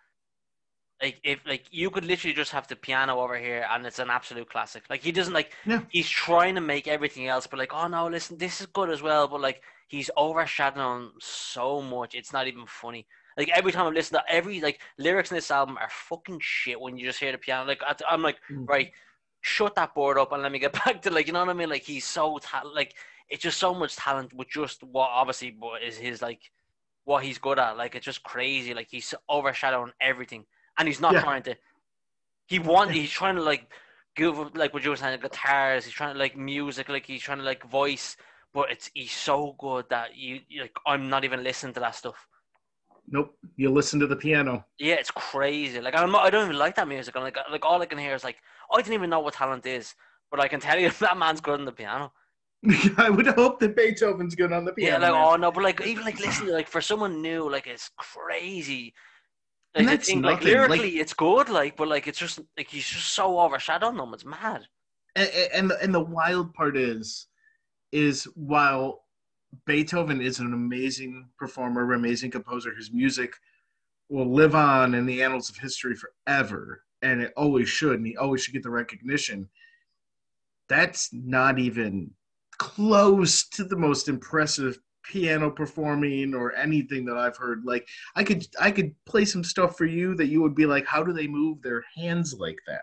Like 1.02 1.18
if 1.24 1.40
like 1.44 1.64
you 1.72 1.90
could 1.90 2.04
literally 2.04 2.32
just 2.34 2.52
have 2.52 2.68
the 2.68 2.76
piano 2.76 3.18
over 3.18 3.36
here 3.36 3.66
and 3.68 3.84
it's 3.84 3.98
an 3.98 4.08
absolute 4.08 4.48
classic. 4.48 4.84
Like 4.88 5.02
he 5.02 5.10
doesn't 5.10 5.34
like 5.34 5.50
Yeah. 5.66 5.80
he's 5.88 6.08
trying 6.08 6.54
to 6.54 6.60
make 6.60 6.86
everything 6.86 7.26
else, 7.26 7.48
but 7.48 7.58
like, 7.58 7.74
oh 7.74 7.88
no, 7.88 8.06
listen, 8.06 8.38
this 8.38 8.60
is 8.60 8.66
good 8.68 8.88
as 8.88 9.02
well. 9.02 9.26
But 9.26 9.40
like 9.40 9.62
he's 9.88 10.10
overshadowing 10.16 11.10
so 11.18 11.82
much, 11.82 12.14
it's 12.14 12.32
not 12.32 12.46
even 12.46 12.66
funny. 12.66 13.08
Like 13.36 13.50
every 13.54 13.72
time 13.72 13.86
I 13.86 13.90
listen 13.90 14.18
to 14.18 14.24
every 14.28 14.60
like 14.60 14.80
lyrics 14.98 15.30
in 15.30 15.36
this 15.36 15.50
album 15.50 15.78
are 15.78 15.88
fucking 15.90 16.38
shit 16.40 16.80
when 16.80 16.96
you 16.96 17.06
just 17.06 17.18
hear 17.20 17.32
the 17.32 17.38
piano. 17.38 17.66
Like 17.66 17.82
I'm 18.08 18.22
like, 18.22 18.38
Mm. 18.50 18.68
right, 18.68 18.92
shut 19.40 19.74
that 19.76 19.94
board 19.94 20.18
up 20.18 20.32
and 20.32 20.42
let 20.42 20.52
me 20.52 20.58
get 20.58 20.72
back 20.84 21.02
to 21.02 21.10
like 21.10 21.26
you 21.26 21.32
know 21.32 21.40
what 21.40 21.48
I 21.48 21.54
mean. 21.54 21.70
Like 21.70 21.82
he's 21.82 22.04
so 22.04 22.38
ta- 22.38 22.62
like 22.74 22.94
it's 23.28 23.42
just 23.42 23.58
so 23.58 23.72
much 23.74 23.96
talent 23.96 24.32
with 24.34 24.48
just 24.48 24.82
what 24.82 25.08
obviously 25.10 25.54
what 25.58 25.82
is 25.82 25.96
his 25.96 26.20
like 26.20 26.40
what 27.04 27.24
he's 27.24 27.38
good 27.38 27.58
at. 27.58 27.76
Like 27.76 27.94
it's 27.94 28.04
just 28.04 28.22
crazy. 28.22 28.74
Like 28.74 28.88
he's 28.90 29.14
overshadowing 29.28 29.92
everything, 30.00 30.44
and 30.78 30.86
he's 30.86 31.00
not 31.00 31.14
Yeah. 31.14 31.22
trying 31.22 31.42
to. 31.44 31.56
He 32.46 32.58
want 32.58 32.90
he's 32.90 33.10
trying 33.10 33.36
to 33.36 33.42
like 33.42 33.72
give 34.14 34.36
like 34.54 34.74
what 34.74 34.84
you 34.84 34.90
were 34.90 34.96
saying 34.96 35.18
guitars. 35.20 35.84
He's 35.86 35.94
trying 35.94 36.12
to 36.14 36.18
like 36.18 36.36
music. 36.36 36.88
Like 36.88 37.06
he's 37.06 37.22
trying 37.22 37.38
to 37.38 37.44
like 37.44 37.64
voice. 37.64 38.16
But 38.54 38.70
it's 38.70 38.90
he's 38.92 39.12
so 39.12 39.56
good 39.58 39.86
that 39.88 40.14
you- 40.16 40.40
like 40.60 40.76
I'm 40.86 41.08
not 41.08 41.24
even 41.24 41.42
listening 41.42 41.72
to 41.74 41.80
that 41.80 41.94
stuff. 41.94 42.28
Nope. 43.12 43.36
You 43.56 43.70
listen 43.70 44.00
to 44.00 44.06
the 44.06 44.16
piano. 44.16 44.64
Yeah, 44.78 44.94
it's 44.94 45.10
crazy. 45.10 45.80
Like 45.80 45.94
I'm 45.94 46.10
not, 46.10 46.24
I 46.24 46.30
don't 46.30 46.46
even 46.46 46.58
like 46.58 46.74
that 46.76 46.88
music. 46.88 47.14
I'm 47.14 47.22
like 47.22 47.36
uh, 47.36 47.42
like 47.50 47.64
all 47.64 47.80
I 47.80 47.86
can 47.86 47.98
hear 47.98 48.14
is 48.14 48.24
like 48.24 48.38
I 48.72 48.78
didn't 48.78 48.94
even 48.94 49.10
know 49.10 49.20
what 49.20 49.34
talent 49.34 49.66
is, 49.66 49.94
but 50.30 50.40
I 50.40 50.48
can 50.48 50.60
tell 50.60 50.78
you 50.78 50.90
that 51.00 51.16
man's 51.18 51.40
good 51.42 51.60
on 51.60 51.66
the 51.66 51.72
piano. 51.72 52.12
I 52.96 53.10
would 53.10 53.26
hope 53.26 53.60
that 53.60 53.76
Beethoven's 53.76 54.34
good 54.34 54.52
on 54.52 54.64
the 54.64 54.72
piano. 54.72 54.92
Yeah, 55.04 55.10
like 55.10 55.12
man. 55.14 55.24
oh 55.28 55.36
no, 55.36 55.52
but 55.52 55.62
like 55.62 55.80
even 55.86 56.04
like 56.04 56.18
listen 56.20 56.46
to 56.46 56.52
like 56.52 56.68
for 56.68 56.80
someone 56.80 57.20
new, 57.20 57.50
like 57.50 57.66
it's 57.66 57.90
crazy. 57.98 58.94
Like, 59.74 59.80
And 59.80 59.88
that's 59.88 60.06
think, 60.06 60.24
like 60.24 60.40
nothing, 60.40 60.46
like- 60.58 60.68
lyrically, 60.70 61.00
it's 61.00 61.12
good. 61.14 61.48
Like, 61.50 61.76
but 61.76 61.88
like 61.88 62.06
it's 62.06 62.18
just 62.18 62.40
like 62.56 62.68
he's 62.68 62.86
just 62.86 63.12
so 63.14 63.38
overshadowing 63.40 63.96
them. 63.96 64.14
It's 64.14 64.24
mad. 64.24 64.66
and, 65.16 65.30
and 65.54 65.70
the- 65.70 65.82
and 65.82 65.94
the 65.94 66.00
wild 66.00 66.54
part 66.54 66.76
is 66.78 67.26
is 67.90 68.24
while 68.36 69.01
Beethoven 69.66 70.20
is 70.20 70.38
an 70.38 70.52
amazing 70.52 71.28
performer, 71.38 71.92
amazing 71.92 72.30
composer, 72.30 72.74
his 72.74 72.92
music 72.92 73.34
will 74.08 74.32
live 74.32 74.54
on 74.54 74.94
in 74.94 75.06
the 75.06 75.22
annals 75.22 75.50
of 75.50 75.56
history 75.56 75.94
forever, 75.94 76.82
and 77.00 77.20
it 77.22 77.32
always 77.36 77.68
should, 77.68 77.96
and 77.96 78.06
he 78.06 78.16
always 78.16 78.42
should 78.42 78.54
get 78.54 78.62
the 78.62 78.70
recognition. 78.70 79.48
That's 80.68 81.10
not 81.12 81.58
even 81.58 82.10
close 82.58 83.48
to 83.50 83.64
the 83.64 83.76
most 83.76 84.08
impressive 84.08 84.78
piano 85.04 85.50
performing 85.50 86.34
or 86.34 86.54
anything 86.54 87.04
that 87.06 87.16
I've 87.16 87.36
heard. 87.36 87.64
Like 87.64 87.88
I 88.14 88.24
could 88.24 88.46
I 88.60 88.70
could 88.70 88.94
play 89.04 89.24
some 89.24 89.42
stuff 89.42 89.76
for 89.76 89.86
you 89.86 90.14
that 90.16 90.28
you 90.28 90.40
would 90.42 90.54
be 90.54 90.66
like, 90.66 90.86
how 90.86 91.02
do 91.02 91.12
they 91.12 91.26
move 91.26 91.60
their 91.60 91.84
hands 91.96 92.34
like 92.38 92.58
that? 92.66 92.80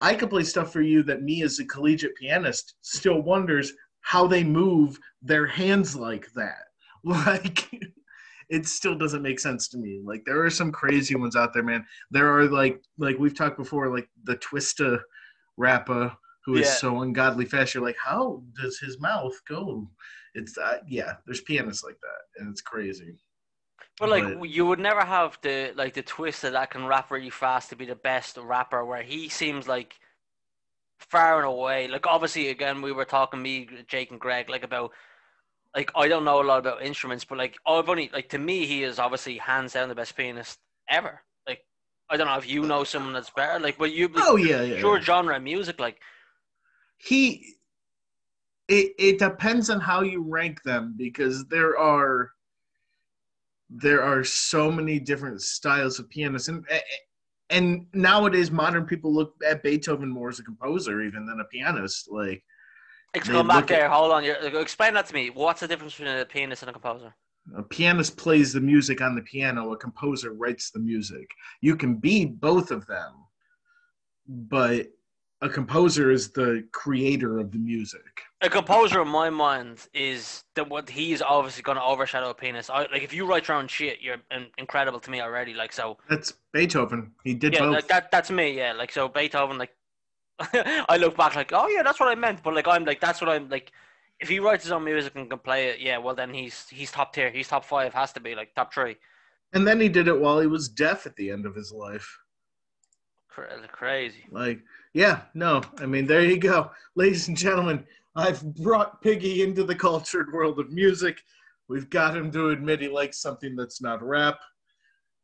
I 0.00 0.14
could 0.14 0.30
play 0.30 0.44
stuff 0.44 0.72
for 0.72 0.80
you 0.80 1.02
that 1.04 1.22
me 1.22 1.42
as 1.42 1.58
a 1.58 1.64
collegiate 1.64 2.16
pianist 2.16 2.74
still 2.82 3.22
wonders 3.22 3.72
how 4.02 4.26
they 4.26 4.44
move 4.44 4.98
their 5.22 5.46
hands 5.46 5.96
like 5.96 6.26
that. 6.34 6.64
Like 7.04 7.68
it 8.48 8.64
still 8.66 8.94
doesn't 8.94 9.22
make 9.22 9.40
sense 9.40 9.66
to 9.70 9.78
me. 9.78 10.00
Like 10.04 10.22
there 10.24 10.40
are 10.44 10.50
some 10.50 10.70
crazy 10.70 11.16
ones 11.16 11.34
out 11.34 11.52
there, 11.52 11.64
man. 11.64 11.84
There 12.12 12.28
are 12.36 12.44
like 12.44 12.80
like 12.98 13.18
we've 13.18 13.36
talked 13.36 13.56
before, 13.58 13.88
like 13.92 14.08
the 14.22 14.36
Twista 14.36 15.00
rapper 15.56 16.14
who 16.44 16.54
is 16.56 16.66
Yeah. 16.66 16.72
so 16.74 17.02
ungodly 17.02 17.44
fast. 17.44 17.74
You're 17.74 17.82
like, 17.84 17.96
how 18.04 18.42
does 18.60 18.78
his 18.78 19.00
mouth 19.00 19.32
go? 19.48 19.56
It's 19.56 19.64
so 19.64 19.72
ungodly 19.72 20.04
fast. 20.04 20.22
You're 20.22 20.22
like, 20.22 20.22
how 20.22 20.22
does 20.22 20.28
his 20.28 20.28
mouth 20.28 20.28
go? 20.28 20.34
It's 20.34 20.56
uh, 20.58 20.78
yeah. 20.88 21.14
There's 21.26 21.40
pianists 21.40 21.84
like 21.84 21.98
that, 22.02 22.40
and 22.40 22.50
it's 22.50 22.62
crazy. 22.62 23.16
But 23.98 24.10
like 24.10 24.38
But- 24.38 24.48
you 24.48 24.66
would 24.66 24.78
never 24.80 25.04
have 25.04 25.38
the 25.42 25.72
like 25.76 25.94
the 25.94 26.02
twist 26.02 26.42
that 26.42 26.52
that 26.52 26.70
can 26.70 26.86
rap 26.86 27.10
really 27.10 27.30
fast 27.30 27.70
to 27.70 27.76
be 27.76 27.86
the 27.86 27.96
best 27.96 28.36
rapper, 28.36 28.84
where 28.84 29.02
he 29.02 29.28
seems 29.28 29.66
like 29.68 29.94
far 31.10 31.38
and 31.38 31.46
away. 31.46 31.88
Like 31.88 32.06
obviously, 32.06 32.48
again, 32.48 32.82
we 32.82 32.92
were 32.92 33.04
talking 33.04 33.42
me, 33.42 33.68
Jake, 33.88 34.10
and 34.10 34.20
Greg 34.20 34.48
like 34.48 34.64
about 34.64 34.92
like 35.74 35.90
I 35.94 36.08
don't 36.08 36.24
know 36.24 36.42
a 36.42 36.44
lot 36.44 36.58
about 36.58 36.82
instruments, 36.82 37.24
but 37.24 37.38
like 37.38 37.56
I've 37.66 37.88
only 37.88 38.10
like 38.12 38.28
to 38.30 38.38
me, 38.38 38.66
he 38.66 38.82
is 38.82 38.98
obviously 38.98 39.38
hands 39.38 39.72
down 39.72 39.88
the 39.88 39.94
best 39.94 40.16
pianist 40.16 40.58
ever. 40.88 41.22
Like 41.46 41.64
I 42.10 42.16
don't 42.16 42.26
know 42.26 42.36
if 42.36 42.48
you 42.48 42.64
know 42.64 42.84
someone 42.84 43.12
that's 43.12 43.30
better. 43.30 43.58
Like, 43.58 43.78
but 43.78 43.92
you 43.92 44.10
Oh 44.16 44.36
yeah, 44.36 44.62
yeah. 44.62 44.78
your 44.78 44.96
yeah. 44.96 45.02
genre 45.02 45.36
of 45.36 45.42
music, 45.42 45.80
like 45.80 46.00
he 46.98 47.56
it, 48.68 48.92
it 48.98 49.18
depends 49.18 49.70
on 49.70 49.80
how 49.80 50.02
you 50.02 50.22
rank 50.22 50.62
them 50.62 50.94
because 50.96 51.44
there 51.46 51.76
are 51.78 52.30
there 53.68 54.02
are 54.02 54.22
so 54.22 54.70
many 54.70 54.98
different 54.98 55.40
styles 55.40 55.98
of 55.98 56.08
pianists 56.10 56.48
and 56.48 56.64
eh, 56.68 56.76
eh, 56.76 56.80
and 57.52 57.86
nowadays 57.92 58.50
modern 58.50 58.84
people 58.86 59.12
look 59.12 59.34
at 59.46 59.62
beethoven 59.62 60.08
more 60.08 60.30
as 60.30 60.40
a 60.40 60.42
composer 60.42 61.02
even 61.02 61.26
than 61.26 61.38
a 61.40 61.44
pianist 61.44 62.10
like 62.10 62.42
go 63.28 63.42
back 63.44 63.68
look 63.68 63.70
at- 63.70 63.90
Hold 63.90 64.10
on. 64.12 64.24
You're, 64.24 64.36
explain 64.60 64.94
that 64.94 65.06
to 65.06 65.14
me. 65.14 65.28
What's 65.30 65.60
the 65.60 65.68
difference 65.68 65.94
between 65.94 66.16
a 66.16 66.24
pianist 66.24 66.62
and 66.62 66.70
a 66.70 66.72
composer? 66.72 67.14
a 67.56 67.62
pianist 67.62 68.16
plays 68.16 68.52
the 68.52 68.60
music 68.60 69.00
on 69.00 69.16
the 69.16 69.22
piano 69.22 69.72
a 69.72 69.76
composer 69.76 70.32
writes 70.32 70.70
the 70.70 70.78
music 70.78 71.28
you 71.60 71.74
can 71.74 71.96
be 71.96 72.24
both 72.24 72.70
of 72.70 72.86
them 72.86 73.12
but 74.28 74.86
a 75.40 75.48
composer 75.48 76.12
is 76.12 76.30
the 76.30 76.64
creator 76.70 77.40
of 77.40 77.50
the 77.50 77.58
music 77.58 78.00
A 78.42 78.50
composer, 78.50 79.00
in 79.00 79.08
my 79.08 79.30
mind, 79.30 79.86
is 79.94 80.42
that 80.54 80.68
what 80.68 80.90
he's 80.90 81.22
obviously 81.22 81.62
going 81.62 81.76
to 81.76 81.82
overshadow 81.82 82.30
a 82.30 82.34
penis. 82.34 82.68
I, 82.68 82.80
like 82.92 83.02
if 83.02 83.14
you 83.14 83.24
write 83.24 83.46
your 83.46 83.56
own 83.56 83.68
shit, 83.68 84.00
you're 84.00 84.16
in, 84.32 84.46
incredible 84.58 84.98
to 84.98 85.10
me 85.10 85.20
already. 85.20 85.54
Like 85.54 85.72
so, 85.72 85.96
that's 86.10 86.32
beethoven 86.52 87.12
he 87.22 87.34
did 87.34 87.54
yeah, 87.54 87.60
both 87.60 87.74
like 87.74 87.88
that. 87.88 88.10
That's 88.10 88.30
me. 88.30 88.56
Yeah, 88.56 88.72
like 88.72 88.90
so 88.90 89.08
Beethoven. 89.08 89.58
Like 89.58 89.70
I 90.40 90.96
look 90.98 91.16
back, 91.16 91.36
like 91.36 91.52
oh 91.52 91.68
yeah, 91.68 91.84
that's 91.84 92.00
what 92.00 92.08
I 92.08 92.16
meant. 92.16 92.42
But 92.42 92.54
like 92.54 92.66
I'm 92.66 92.84
like 92.84 93.00
that's 93.00 93.20
what 93.20 93.30
I'm 93.30 93.48
like. 93.48 93.70
If 94.18 94.28
he 94.28 94.40
writes 94.40 94.64
his 94.64 94.72
own 94.72 94.84
music 94.84 95.14
and 95.14 95.30
can 95.30 95.38
play 95.38 95.68
it, 95.68 95.80
yeah, 95.80 95.98
well 95.98 96.14
then 96.14 96.34
he's 96.34 96.68
he's 96.68 96.90
top 96.90 97.12
tier. 97.12 97.30
He's 97.30 97.46
top 97.46 97.64
five. 97.64 97.94
Has 97.94 98.12
to 98.14 98.20
be 98.20 98.34
like 98.34 98.54
top 98.56 98.74
three. 98.74 98.96
And 99.52 99.66
then 99.66 99.78
he 99.80 99.88
did 99.88 100.08
it 100.08 100.18
while 100.18 100.40
he 100.40 100.46
was 100.48 100.68
deaf 100.68 101.06
at 101.06 101.14
the 101.14 101.30
end 101.30 101.46
of 101.46 101.54
his 101.54 101.70
life. 101.70 102.18
Crazy. 103.28 104.26
Like, 104.30 104.60
yeah, 104.92 105.22
no, 105.34 105.62
I 105.78 105.86
mean, 105.86 106.06
there 106.06 106.22
you 106.22 106.36
go. 106.38 106.70
Ladies 106.94 107.28
and 107.28 107.36
gentlemen, 107.36 107.84
I've 108.14 108.42
brought 108.56 109.00
Piggy 109.00 109.42
into 109.42 109.64
the 109.64 109.74
cultured 109.74 110.32
world 110.32 110.58
of 110.58 110.70
music. 110.70 111.22
We've 111.68 111.88
got 111.88 112.16
him 112.16 112.30
to 112.32 112.50
admit 112.50 112.80
he 112.80 112.88
likes 112.88 113.18
something 113.18 113.56
that's 113.56 113.80
not 113.80 114.02
rap. 114.02 114.38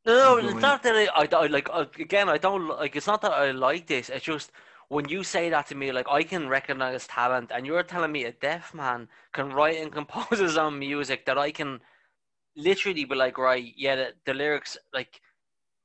No, 0.06 0.38
it's 0.38 0.54
not 0.54 0.82
that 0.84 0.96
I, 0.96 1.08
I, 1.14 1.28
I 1.36 1.46
like 1.48 1.68
uh, 1.70 1.84
again. 1.98 2.30
I 2.30 2.38
don't 2.38 2.66
like. 2.66 2.96
It's 2.96 3.06
not 3.06 3.20
that 3.22 3.32
I 3.32 3.50
like 3.50 3.86
this. 3.86 4.08
It's 4.08 4.24
just 4.24 4.52
when 4.88 5.06
you 5.08 5.22
say 5.22 5.50
that 5.50 5.66
to 5.66 5.74
me, 5.74 5.92
like 5.92 6.06
I 6.08 6.22
can 6.22 6.48
recognize 6.48 7.06
talent, 7.06 7.50
and 7.52 7.66
you're 7.66 7.82
telling 7.82 8.12
me 8.12 8.24
a 8.24 8.32
deaf 8.32 8.72
man 8.72 9.08
can 9.34 9.50
write 9.50 9.76
and 9.82 9.92
compose 9.98 10.38
his 10.38 10.56
own 10.56 10.78
music 10.78 11.26
that 11.26 11.36
I 11.36 11.50
can 11.50 11.80
literally 12.56 13.04
be 13.04 13.14
like, 13.14 13.36
right, 13.36 13.74
yeah, 13.76 13.96
the, 13.96 14.12
the 14.24 14.32
lyrics, 14.32 14.78
like 14.94 15.20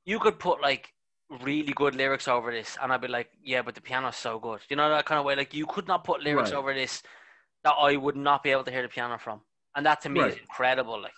you 0.06 0.18
could 0.18 0.38
put 0.38 0.62
like 0.62 0.93
really 1.42 1.72
good 1.72 1.94
lyrics 1.94 2.28
over 2.28 2.50
this, 2.52 2.76
and 2.80 2.92
I'd 2.92 3.00
be 3.00 3.08
like, 3.08 3.30
yeah, 3.42 3.62
but 3.62 3.74
the 3.74 3.80
piano's 3.80 4.16
so 4.16 4.38
good. 4.38 4.60
You 4.68 4.76
know 4.76 4.88
that 4.90 5.06
kind 5.06 5.18
of 5.18 5.24
way. 5.24 5.36
Like 5.36 5.54
you 5.54 5.66
could 5.66 5.88
not 5.88 6.04
put 6.04 6.22
lyrics 6.22 6.50
Right. 6.52 6.58
over 6.58 6.74
this 6.74 7.02
that 7.64 7.72
I 7.72 7.96
would 7.96 8.16
not 8.16 8.42
be 8.42 8.50
able 8.50 8.64
to 8.64 8.70
hear 8.70 8.82
the 8.82 8.88
piano 8.88 9.18
from, 9.18 9.40
and 9.74 9.84
that 9.86 10.00
to 10.02 10.08
me 10.08 10.20
is 10.20 10.36
incredible. 10.36 11.00
Like. 11.00 11.12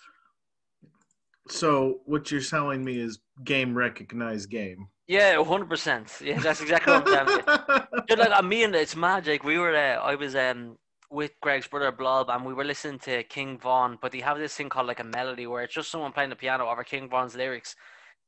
So, 1.49 2.01
what 2.05 2.29
you're 2.29 2.41
telling 2.41 2.83
me 2.83 2.99
is 2.99 3.19
game 3.43 3.73
recognized 3.77 4.49
game. 4.49 4.89
Yeah, 5.07 5.41
hundred 5.43 5.69
percent. 5.69 6.11
Yeah, 6.21 6.39
that's 6.39 6.59
exactly 6.61 6.91
what 6.93 7.07
I'm 7.07 7.25
telling 7.25 7.37
you. 7.39 8.03
Just 8.09 8.19
like 8.19 8.31
uh, 8.37 8.41
me 8.41 8.63
and 8.63 8.75
it's 8.75 8.95
magic. 8.95 9.43
We 9.45 9.57
were 9.57 9.73
uh, 9.75 10.01
I 10.01 10.15
was 10.15 10.35
um 10.35 10.77
with 11.09 11.31
Greg's 11.41 11.67
brother 11.67 11.91
Blob 11.93 12.29
and 12.29 12.43
we 12.45 12.53
were 12.53 12.65
listening 12.65 12.99
to 12.99 13.23
King 13.23 13.57
Von, 13.57 13.97
but 14.01 14.11
they 14.11 14.19
have 14.19 14.37
this 14.37 14.53
thing 14.55 14.67
called 14.67 14.87
like 14.87 14.99
a 14.99 15.05
melody 15.05 15.47
where 15.47 15.63
it's 15.63 15.73
just 15.73 15.89
someone 15.89 16.11
playing 16.11 16.29
the 16.31 16.35
piano 16.35 16.67
over 16.67 16.83
King 16.83 17.07
Von's 17.09 17.33
lyrics, 17.37 17.77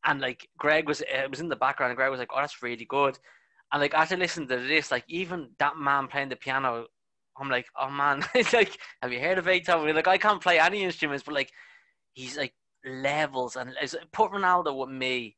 and 0.06 0.22
like 0.22 0.48
Greg 0.58 0.88
was 0.88 1.02
uh, 1.02 1.24
it 1.24 1.30
was 1.30 1.40
in 1.40 1.50
the 1.50 1.56
background. 1.56 1.92
and 1.92 1.98
Greg 1.98 2.12
was 2.12 2.20
like, 2.20 2.32
"Oh, 2.34 2.40
that's 2.40 2.64
really 2.64 2.86
good," 2.86 3.18
and 3.72 3.82
like 3.82 3.94
after 3.94 4.18
listening 4.18 4.48
to 4.50 4.58
this, 4.58 4.92
like 4.92 5.06
even 5.08 5.50
that 5.60 5.78
man 5.78 6.08
playing 6.08 6.30
the 6.30 6.36
piano, 6.36 6.88
I'm 7.38 7.50
like, 7.50 7.68
"Oh 7.80 7.90
man, 7.90 8.24
it's 8.36 8.54
like, 8.54 8.78
have 9.02 9.12
you 9.14 9.20
heard 9.20 9.38
of 9.38 9.46
Beethoven?" 9.46 9.96
Like 9.96 10.08
I 10.08 10.18
can't 10.18 10.42
play 10.42 10.60
any 10.60 10.84
instruments, 10.84 11.24
but 11.24 11.34
like 11.36 11.52
he's 12.14 12.38
like 12.38 12.54
levels 12.86 13.56
and 13.56 13.74
it's, 13.82 13.96
put 14.12 14.32
Ronaldo 14.32 14.76
with 14.78 14.90
me 14.90 15.38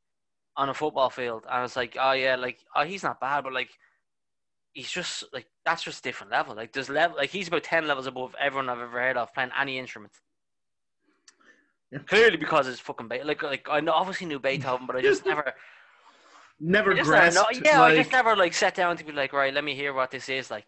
on 0.57 0.69
a 0.69 0.73
football 0.73 1.09
field, 1.09 1.45
and 1.49 1.63
it's 1.65 1.75
like, 1.75 1.97
oh 1.99 2.13
yeah, 2.13 2.35
like 2.35 2.59
oh 2.75 2.83
he's 2.83 3.03
not 3.03 3.19
bad, 3.19 3.43
but 3.43 3.53
like 3.53 3.69
he's 4.73 4.91
just 4.91 5.23
like 5.33 5.47
that's 5.65 5.83
just 5.83 5.99
a 5.99 6.03
different 6.03 6.31
level. 6.31 6.55
Like 6.55 6.73
there's 6.73 6.89
level, 6.89 7.17
like 7.17 7.29
he's 7.29 7.47
about 7.47 7.63
ten 7.63 7.87
levels 7.87 8.07
above 8.07 8.35
everyone 8.39 8.69
I've 8.69 8.79
ever 8.79 8.99
heard 9.01 9.17
of 9.17 9.33
playing 9.33 9.51
any 9.59 9.77
instrument. 9.77 10.13
Clearly 12.07 12.37
because 12.37 12.67
it's 12.67 12.79
fucking 12.79 13.07
Be- 13.09 13.23
like 13.23 13.43
like 13.43 13.67
I 13.69 13.81
know, 13.81 13.91
obviously 13.91 14.27
knew 14.27 14.39
Beethoven, 14.39 14.87
but 14.87 14.95
I 14.95 15.01
just 15.01 15.25
never, 15.25 15.53
Never 16.59 16.91
I 16.91 16.95
just 16.95 17.09
never 17.09 17.31
grasped. 17.31 17.35
know, 17.35 17.59
yeah, 17.65 17.81
I 17.81 17.95
just 17.95 18.11
never 18.11 18.35
like 18.35 18.53
sat 18.53 18.75
down 18.75 18.95
to 18.97 19.03
be 19.03 19.11
like, 19.11 19.33
right, 19.33 19.53
let 19.53 19.63
me 19.63 19.75
hear 19.75 19.93
what 19.93 20.11
this 20.11 20.29
is 20.29 20.49
like. 20.51 20.65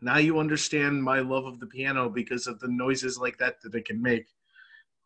now 0.00 0.18
you 0.18 0.38
understand 0.38 1.02
my 1.02 1.18
love 1.20 1.46
of 1.46 1.58
the 1.58 1.66
piano 1.66 2.08
because 2.08 2.46
of 2.46 2.60
the 2.60 2.68
noises 2.68 3.18
like 3.18 3.38
that 3.38 3.60
that 3.62 3.74
it 3.74 3.84
can 3.86 4.00
make. 4.00 4.26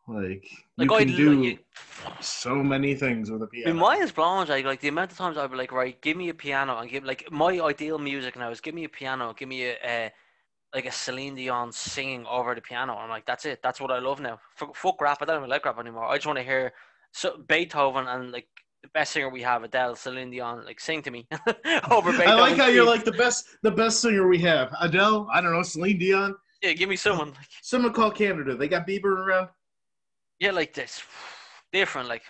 Like, 0.07 0.45
Like 0.77 0.91
you 0.91 0.95
I 0.97 0.99
can 1.05 1.17
do 1.17 1.43
you, 1.45 1.59
so 2.21 2.57
many 2.57 2.95
things 2.95 3.31
with 3.31 3.43
a 3.43 3.47
piano. 3.47 3.73
mean, 3.73 3.81
mine 3.81 4.03
is 4.03 4.13
blown. 4.13 4.47
Like, 4.49 4.65
like 4.65 4.81
the 4.81 4.89
amount 4.89 5.13
of 5.13 5.19
times 5.19 5.37
I'd 5.39 5.51
be 5.51 5.57
like, 5.57 5.73
right, 5.73 6.01
give 6.01 6.17
me 6.17 6.29
a 6.31 6.35
piano 6.35 6.79
and 6.79 6.91
give 6.91 7.05
like 7.05 7.31
my 7.31 7.61
ideal 7.61 7.99
music 7.99 8.37
now 8.37 8.51
is 8.51 8.61
give 8.61 8.75
me 8.75 8.85
a 8.85 8.89
piano, 8.89 9.35
give 9.35 9.49
me 9.49 9.65
a, 9.67 9.77
a 9.85 10.13
like 10.75 10.87
a 10.87 10.93
Celine 10.93 11.35
Dion 11.35 11.73
singing 11.73 12.27
over 12.27 12.55
the 12.55 12.61
piano. 12.61 12.95
I'm 12.95 13.09
like, 13.09 13.25
that's 13.27 13.45
it. 13.47 13.61
That's 13.63 13.81
what 13.81 13.91
I 13.91 13.99
love 14.01 14.21
now. 14.21 14.39
Fuck, 14.57 14.77
fuck 14.77 15.01
rap. 15.01 15.19
I 15.23 15.25
don't 15.25 15.39
even 15.39 15.51
like 15.51 15.65
rap 15.65 15.79
anymore. 15.79 16.05
I 16.07 16.17
just 16.17 16.27
want 16.27 16.39
to 16.39 16.45
hear 16.45 16.73
so 17.13 17.39
Beethoven 17.49 18.07
and 18.07 18.33
like 18.33 18.49
the 18.83 18.89
best 18.95 19.13
singer 19.13 19.29
we 19.31 19.43
have, 19.43 19.65
Adele, 19.65 19.97
Celine 19.97 20.31
Dion, 20.31 20.65
like 20.65 20.79
sing 20.79 21.03
to 21.03 21.11
me 21.11 21.27
over 21.91 22.11
Beethoven. 22.13 22.29
I 22.29 22.35
like 22.35 22.57
how 22.57 22.67
you're 22.69 22.85
like 22.87 23.05
the 23.05 23.13
best, 23.13 23.47
the 23.63 23.71
best 23.71 24.01
singer 24.01 24.29
we 24.29 24.39
have. 24.41 24.73
Adele, 24.81 25.27
I 25.33 25.41
don't 25.41 25.53
know, 25.53 25.63
Celine 25.63 25.99
Dion. 25.99 26.35
yeah, 26.63 26.73
give 26.75 26.89
me 26.89 26.97
someone. 26.97 27.29
Like, 27.29 27.49
Someone 27.63 27.93
call 27.93 28.11
Canada. 28.11 28.57
They 28.57 28.69
got 28.69 28.87
Bieber 28.87 29.05
around. 29.27 29.49
yeah, 30.39 30.51
like 30.53 30.75
this 30.75 31.03
different. 31.73 32.09
Like 32.09 32.23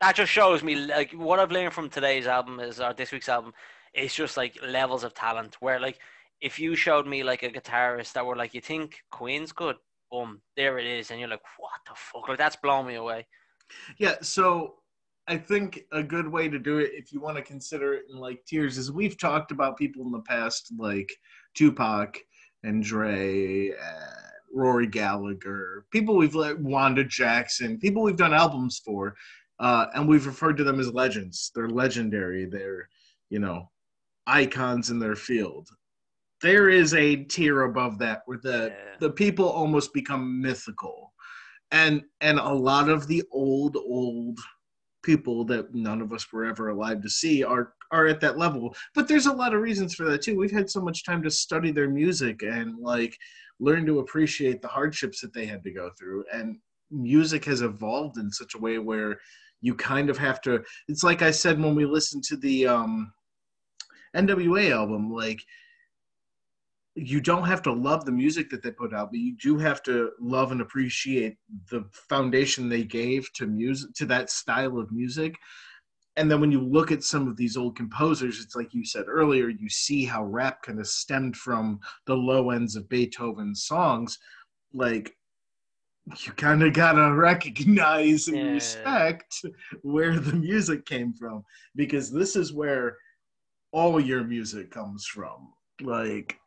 that 0.00 0.16
just 0.16 0.32
shows 0.32 0.62
me 0.62 0.74
like 0.74 1.12
what 1.12 1.38
I've 1.38 1.52
learned 1.52 1.74
from 1.74 1.90
today's 1.90 2.26
album 2.26 2.60
is 2.60 2.80
or 2.80 2.94
this 2.94 3.12
week's 3.12 3.28
album. 3.28 3.52
It's 3.94 4.14
just 4.14 4.36
like 4.36 4.56
levels 4.66 5.04
of 5.04 5.12
talent. 5.14 5.56
Where 5.60 5.78
like 5.78 5.98
if 6.40 6.58
you 6.58 6.76
showed 6.76 7.06
me 7.06 7.22
like 7.22 7.42
a 7.42 7.50
guitarist 7.50 8.12
that 8.12 8.24
were 8.24 8.36
like, 8.36 8.54
you 8.54 8.60
think 8.60 8.96
Queen's 9.10 9.52
good, 9.52 9.76
boom, 10.10 10.40
there 10.56 10.78
it 10.78 10.86
is, 10.86 11.10
and 11.10 11.18
you're 11.20 11.28
like, 11.28 11.42
what 11.58 11.70
the 11.86 11.94
fuck? 11.94 12.28
Like 12.28 12.38
that's 12.38 12.56
blown 12.56 12.86
me 12.86 12.94
away. 12.94 13.26
Yeah, 13.98 14.16
so 14.22 14.76
I 15.26 15.36
think 15.36 15.84
a 15.92 16.02
good 16.02 16.26
way 16.26 16.48
to 16.48 16.58
do 16.58 16.78
it, 16.78 16.92
if 16.94 17.12
you 17.12 17.20
want 17.20 17.36
to 17.36 17.42
consider 17.42 17.94
it 17.94 18.04
in 18.10 18.18
like 18.18 18.44
tiers, 18.46 18.78
is 18.78 18.90
we've 18.90 19.18
talked 19.18 19.50
about 19.50 19.76
people 19.76 20.02
in 20.06 20.12
the 20.12 20.20
past 20.20 20.72
like 20.78 21.10
Tupac 21.54 22.18
and 22.62 22.82
Dre, 22.82 23.68
and 23.68 23.76
Rory 24.52 24.86
Gallagher, 24.86 25.84
people 25.90 26.16
we've 26.16 26.34
like 26.34 26.56
Wanda 26.60 27.04
Jackson, 27.04 27.78
people 27.78 28.02
we've 28.02 28.16
done 28.16 28.32
albums 28.32 28.80
for, 28.84 29.14
uh, 29.60 29.86
and 29.94 30.08
we've 30.08 30.26
referred 30.26 30.56
to 30.56 30.64
them 30.64 30.80
as 30.80 30.92
legends. 30.92 31.50
They're 31.54 31.68
legendary. 31.68 32.46
They're 32.46 32.88
you 33.28 33.38
know 33.38 33.70
icons 34.26 34.90
in 34.90 34.98
their 34.98 35.16
field. 35.16 35.68
There 36.42 36.68
is 36.68 36.94
a 36.94 37.24
tier 37.24 37.62
above 37.62 37.98
that 37.98 38.22
where 38.26 38.38
the 38.42 38.72
Yeah. 38.74 38.96
the 39.00 39.10
people 39.10 39.48
almost 39.48 39.92
become 39.92 40.40
mythical. 40.40 41.12
And 41.70 42.02
and 42.20 42.38
a 42.38 42.52
lot 42.52 42.88
of 42.88 43.06
the 43.06 43.22
old 43.30 43.76
old 43.76 44.38
people 45.02 45.44
that 45.44 45.74
none 45.74 46.00
of 46.00 46.12
us 46.12 46.32
were 46.32 46.44
ever 46.44 46.68
alive 46.68 47.02
to 47.02 47.10
see 47.10 47.42
are 47.44 47.74
are 47.90 48.06
at 48.06 48.20
that 48.20 48.38
level. 48.38 48.74
But 48.94 49.08
there's 49.08 49.26
a 49.26 49.32
lot 49.32 49.54
of 49.54 49.62
reasons 49.62 49.94
for 49.94 50.04
that 50.10 50.22
too. 50.22 50.36
We've 50.36 50.50
had 50.50 50.70
so 50.70 50.80
much 50.80 51.04
time 51.04 51.22
to 51.22 51.30
study 51.30 51.70
their 51.72 51.88
music 51.88 52.42
and 52.42 52.78
like 52.78 53.16
learn 53.60 53.86
to 53.86 53.98
appreciate 54.00 54.60
the 54.62 54.68
hardships 54.68 55.20
that 55.20 55.32
they 55.32 55.46
had 55.46 55.62
to 55.64 55.72
go 55.72 55.90
through. 55.98 56.24
And 56.32 56.58
music 56.90 57.44
has 57.46 57.62
evolved 57.62 58.18
in 58.18 58.30
such 58.30 58.54
a 58.54 58.58
way 58.58 58.78
where 58.78 59.18
you 59.60 59.74
kind 59.74 60.08
of 60.08 60.16
have 60.16 60.40
to 60.40 60.62
it's 60.88 61.02
like 61.02 61.20
i 61.20 61.30
said 61.30 61.60
when 61.60 61.74
we 61.74 61.84
listened 61.84 62.22
to 62.24 62.36
the 62.36 62.66
um 62.66 63.12
nwa 64.16 64.70
album 64.70 65.10
like 65.12 65.42
you 67.00 67.20
don't 67.20 67.46
have 67.46 67.62
to 67.62 67.72
love 67.72 68.04
the 68.04 68.12
music 68.12 68.50
that 68.50 68.62
they 68.62 68.70
put 68.70 68.92
out, 68.94 69.10
but 69.10 69.20
you 69.20 69.36
do 69.36 69.56
have 69.58 69.82
to 69.84 70.10
love 70.20 70.52
and 70.52 70.60
appreciate 70.60 71.36
the 71.70 71.84
foundation 71.92 72.68
they 72.68 72.84
gave 72.84 73.32
to 73.34 73.46
music 73.46 73.94
to 73.94 74.06
that 74.06 74.30
style 74.30 74.78
of 74.78 74.90
music. 74.92 75.36
and 76.16 76.28
then 76.30 76.40
when 76.40 76.50
you 76.50 76.60
look 76.60 76.90
at 76.90 77.04
some 77.04 77.28
of 77.28 77.36
these 77.36 77.56
old 77.56 77.76
composers, 77.76 78.40
it's 78.40 78.56
like 78.56 78.74
you 78.74 78.84
said 78.84 79.04
earlier, 79.06 79.48
you 79.48 79.68
see 79.68 80.04
how 80.04 80.24
rap 80.24 80.62
kind 80.62 80.80
of 80.80 80.86
stemmed 80.88 81.36
from 81.36 81.78
the 82.06 82.14
low 82.16 82.50
ends 82.50 82.74
of 82.76 82.88
Beethoven's 82.88 83.64
songs. 83.64 84.18
Like 84.72 85.14
you 86.24 86.32
kind 86.32 86.62
of 86.62 86.72
gotta 86.72 87.14
recognize 87.14 88.28
and 88.28 88.38
Yeah. 88.38 88.52
respect 88.54 89.44
where 89.82 90.18
the 90.18 90.32
music 90.34 90.86
came 90.86 91.12
from 91.12 91.44
because 91.76 92.10
this 92.10 92.34
is 92.34 92.52
where 92.52 92.96
all 93.72 94.00
your 94.00 94.24
music 94.24 94.70
comes 94.70 95.06
from. 95.06 95.52
Like 95.82 96.38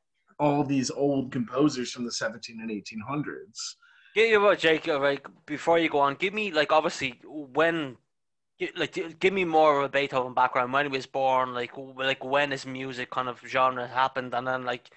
all 0.41 0.63
these 0.63 0.89
old 0.89 1.31
composers 1.31 1.91
from 1.91 2.03
the 2.03 2.11
17 2.11 2.59
and 2.59 2.71
1800s. 2.71 3.75
Give 4.15 4.27
you 4.31 4.41
what, 4.41 4.57
Jake. 4.59 4.87
uh, 4.87 4.99
Like 4.99 5.27
before 5.45 5.77
you 5.77 5.87
go 5.87 5.99
on, 5.99 6.15
give 6.15 6.33
me 6.33 6.51
like 6.51 6.71
obviously 6.71 7.21
when, 7.23 7.95
like 8.75 8.97
give 9.19 9.33
me 9.33 9.45
more 9.45 9.77
of 9.79 9.85
a 9.85 9.89
Beethoven 9.89 10.33
background. 10.33 10.73
When 10.73 10.85
he 10.87 10.91
was 10.91 11.05
born, 11.05 11.53
like 11.53 11.71
like 11.95 12.23
when 12.25 12.49
his 12.51 12.65
music 12.65 13.11
kind 13.11 13.29
of 13.29 13.39
genre 13.47 13.87
happened, 13.87 14.33
and 14.33 14.45
then 14.47 14.65
like 14.65 14.89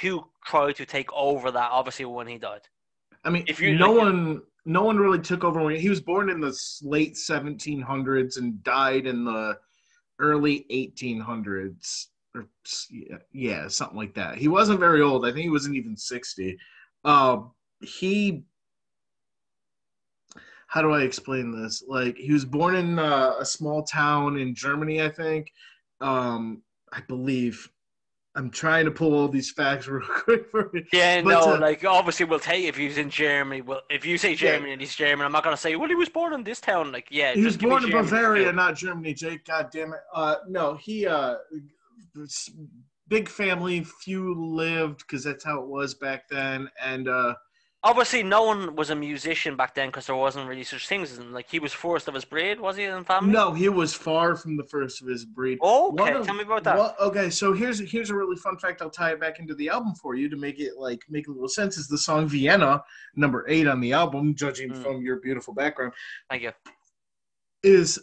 who 0.00 0.24
tried 0.44 0.76
to 0.76 0.84
take 0.86 1.10
over 1.14 1.50
that. 1.50 1.70
Obviously, 1.72 2.04
when 2.04 2.26
he 2.28 2.38
died. 2.38 2.68
I 3.24 3.30
mean, 3.30 3.44
If 3.48 3.58
you- 3.60 3.76
no 3.78 3.92
like- 3.92 4.02
one, 4.04 4.42
no 4.66 4.82
one 4.84 4.98
really 4.98 5.18
took 5.18 5.42
over 5.44 5.62
when 5.64 5.74
he 5.76 5.88
was 5.88 6.00
born 6.02 6.28
in 6.30 6.40
the 6.40 6.54
late 6.82 7.14
1700s 7.16 8.36
and 8.36 8.62
died 8.62 9.06
in 9.06 9.24
the 9.24 9.58
early 10.18 10.66
1800s, 10.70 12.06
or 12.34 12.46
yeah, 12.90 13.16
yeah, 13.32 13.68
something 13.68 13.96
like 13.96 14.14
that. 14.14 14.38
He 14.38 14.48
wasn't 14.48 14.80
very 14.80 15.02
old. 15.02 15.26
I 15.26 15.32
think 15.32 15.42
he 15.42 15.50
wasn't 15.50 15.76
even 15.76 15.96
60. 15.96 16.58
Uh, 17.04 17.40
he, 17.80 18.44
how 20.66 20.82
do 20.82 20.92
I 20.92 21.02
explain 21.02 21.50
this? 21.50 21.82
Like, 21.88 22.16
he 22.16 22.32
was 22.32 22.44
born 22.44 22.76
in 22.76 22.98
uh, 22.98 23.34
a 23.40 23.44
small 23.44 23.82
town 23.82 24.38
in 24.38 24.54
Germany, 24.54 25.02
I 25.02 25.08
think. 25.08 25.52
Um, 26.00 26.62
I 26.92 27.00
believe. 27.08 27.68
I'm 28.36 28.48
trying 28.48 28.84
to 28.84 28.92
pull 28.92 29.12
all 29.12 29.26
these 29.26 29.50
facts 29.50 29.88
real 29.88 30.06
quick 30.06 30.48
for 30.52 30.70
me. 30.72 30.84
Yeah, 30.92 31.20
But, 31.22 31.30
no, 31.30 31.56
uh, 31.56 31.58
like 31.58 31.84
obviously 31.84 32.26
we'll 32.26 32.38
tell 32.38 32.56
you 32.56 32.68
if 32.68 32.76
he's 32.76 32.96
in 32.96 33.10
Germany. 33.10 33.60
Well, 33.60 33.82
if 33.90 34.06
you 34.06 34.16
say 34.18 34.30
Yeah. 34.30 34.36
Germany 34.36 34.72
and 34.72 34.80
he's 34.80 34.94
German, 34.94 35.26
I'm 35.26 35.32
not 35.32 35.42
gonna 35.42 35.56
say 35.56 35.74
well 35.74 35.88
he 35.88 35.96
was 35.96 36.08
born 36.08 36.32
in 36.32 36.44
this 36.44 36.60
town. 36.60 36.92
Like 36.92 37.08
yeah, 37.10 37.34
he 37.34 37.44
was 37.44 37.56
born 37.56 37.82
in 37.82 37.90
Germany 37.90 38.08
Bavaria, 38.08 38.52
not 38.52 38.76
Germany. 38.76 39.14
Jake, 39.14 39.44
God 39.44 39.70
damn 39.72 39.92
it. 39.94 40.00
Uh, 40.14 40.36
no, 40.48 40.76
he 40.76 41.08
uh, 41.08 41.38
big 43.08 43.28
family, 43.28 43.84
few 43.84 44.34
lived 44.34 44.98
because 44.98 45.24
that's 45.24 45.44
how 45.44 45.60
it 45.62 45.68
was 45.68 45.94
back 45.94 46.28
then. 46.28 46.68
And 46.82 47.08
uh, 47.08 47.34
Obviously, 47.82 48.22
no 48.22 48.42
one 48.42 48.76
was 48.76 48.90
a 48.90 48.94
musician 48.94 49.56
back 49.56 49.74
then 49.74 49.88
because 49.88 50.04
there 50.06 50.14
wasn't 50.14 50.46
really 50.46 50.64
such 50.64 50.86
things 50.86 51.16
him. 51.18 51.32
Like 51.32 51.48
he 51.50 51.58
was 51.58 51.72
first 51.72 52.08
of 52.08 52.14
his 52.14 52.26
breed, 52.26 52.60
was 52.60 52.76
he 52.76 52.84
in 52.84 53.04
family? 53.04 53.32
no, 53.32 53.54
he 53.54 53.70
was 53.70 53.94
far 53.94 54.36
from 54.36 54.58
the 54.58 54.64
first 54.64 55.00
of 55.00 55.08
his 55.08 55.24
breed. 55.24 55.58
Oh, 55.62 55.90
okay, 55.98 56.12
of- 56.12 56.26
tell 56.26 56.34
me 56.34 56.42
about 56.42 56.62
that. 56.64 56.76
Well, 56.76 56.94
okay, 57.00 57.30
so 57.30 57.54
here's 57.54 57.78
here's 57.90 58.10
a 58.10 58.14
really 58.14 58.36
fun 58.36 58.58
fact. 58.58 58.82
I'll 58.82 58.90
tie 58.90 59.12
it 59.12 59.20
back 59.20 59.38
into 59.38 59.54
the 59.54 59.70
album 59.70 59.94
for 59.94 60.14
you 60.14 60.28
to 60.28 60.36
make 60.36 60.60
it 60.60 60.76
like 60.76 61.00
make 61.08 61.26
a 61.28 61.30
little 61.30 61.48
sense. 61.48 61.78
Is 61.78 61.88
the 61.88 61.96
song 61.96 62.28
Vienna, 62.28 62.82
number 63.16 63.46
eight 63.48 63.66
on 63.66 63.80
the 63.80 63.94
album, 63.94 64.34
judging 64.34 64.70
Mm. 64.72 64.82
from 64.82 65.00
your 65.02 65.16
beautiful 65.16 65.54
background, 65.54 65.94
Thank 66.28 66.42
you. 66.42 66.52
is 67.62 67.98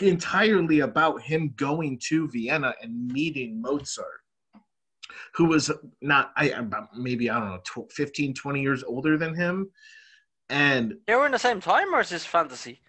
entirely 0.00 0.80
about 0.80 1.20
him 1.22 1.52
going 1.56 1.98
to 2.08 2.28
Vienna 2.28 2.74
and 2.82 3.08
meeting 3.08 3.60
Mozart, 3.60 4.20
who 5.34 5.46
was 5.46 5.70
not, 6.00 6.32
I 6.36 6.52
maybe, 6.96 7.30
I 7.30 7.38
don't 7.38 7.48
know, 7.50 7.84
tw- 7.84 7.92
15, 7.92 8.34
20 8.34 8.60
years 8.62 8.82
older 8.84 9.16
than 9.16 9.34
him. 9.34 9.70
And 10.50 10.94
They 11.06 11.14
were 11.14 11.26
in 11.26 11.32
the 11.32 11.38
same 11.38 11.60
time, 11.60 11.94
or 11.94 12.00
is 12.00 12.08
this 12.10 12.24
fantasy? 12.24 12.80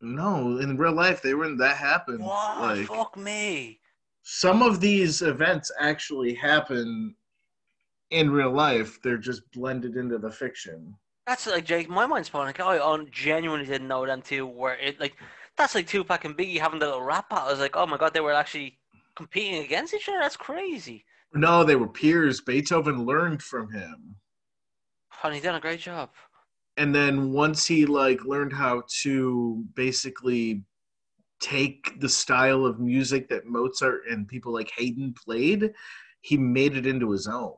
no, 0.00 0.58
in 0.58 0.76
real 0.76 0.92
life, 0.92 1.22
they 1.22 1.32
were 1.34 1.54
that 1.56 1.76
happened. 1.76 2.20
What? 2.20 2.60
Like, 2.60 2.86
Fuck 2.86 3.16
me. 3.16 3.80
some 4.22 4.62
of 4.62 4.78
these 4.80 5.22
events 5.22 5.70
actually 5.80 6.34
happen 6.34 7.14
in 8.10 8.30
real 8.30 8.50
life, 8.52 9.00
they're 9.02 9.16
just 9.16 9.50
blended 9.52 9.96
into 9.96 10.18
the 10.18 10.30
fiction. 10.30 10.94
That's 11.26 11.46
like 11.46 11.64
Jake. 11.64 11.88
My 11.88 12.06
mind's 12.06 12.28
blown. 12.28 12.44
Like 12.46 12.60
I 12.60 12.78
genuinely 13.10 13.66
didn't 13.66 13.88
know 13.88 14.04
them 14.06 14.20
two. 14.20 14.46
Where 14.46 14.74
it 14.76 15.00
like 15.00 15.16
that's 15.56 15.74
like 15.74 15.86
Tupac 15.86 16.24
and 16.24 16.36
Biggie 16.36 16.58
having 16.58 16.78
the 16.80 16.86
little 16.86 17.02
rap 17.02 17.30
battle. 17.30 17.48
I 17.48 17.50
was 17.50 17.60
like, 17.60 17.76
oh 17.76 17.86
my 17.86 17.96
god, 17.96 18.12
they 18.14 18.20
were 18.20 18.32
actually 18.32 18.78
competing 19.16 19.62
against 19.64 19.94
each 19.94 20.08
other. 20.08 20.18
That's 20.20 20.36
crazy. 20.36 21.04
No, 21.32 21.64
they 21.64 21.76
were 21.76 21.88
peers. 21.88 22.40
Beethoven 22.40 23.04
learned 23.04 23.42
from 23.42 23.70
him. 23.72 24.16
And 25.22 25.34
he 25.34 25.40
done 25.40 25.54
a 25.54 25.60
great 25.60 25.80
job. 25.80 26.10
and 26.76 26.94
then 26.94 27.32
once 27.32 27.66
he 27.66 27.86
like 27.86 28.24
learned 28.24 28.52
how 28.52 28.82
to 29.02 29.64
basically 29.74 30.64
take 31.40 31.98
the 32.00 32.08
style 32.08 32.64
of 32.66 32.80
music 32.80 33.28
that 33.28 33.46
Mozart 33.46 34.02
and 34.10 34.26
people 34.28 34.52
like 34.52 34.70
Haydn 34.76 35.14
played, 35.14 35.72
he 36.20 36.36
made 36.36 36.76
it 36.76 36.86
into 36.86 37.10
his 37.10 37.26
own. 37.26 37.54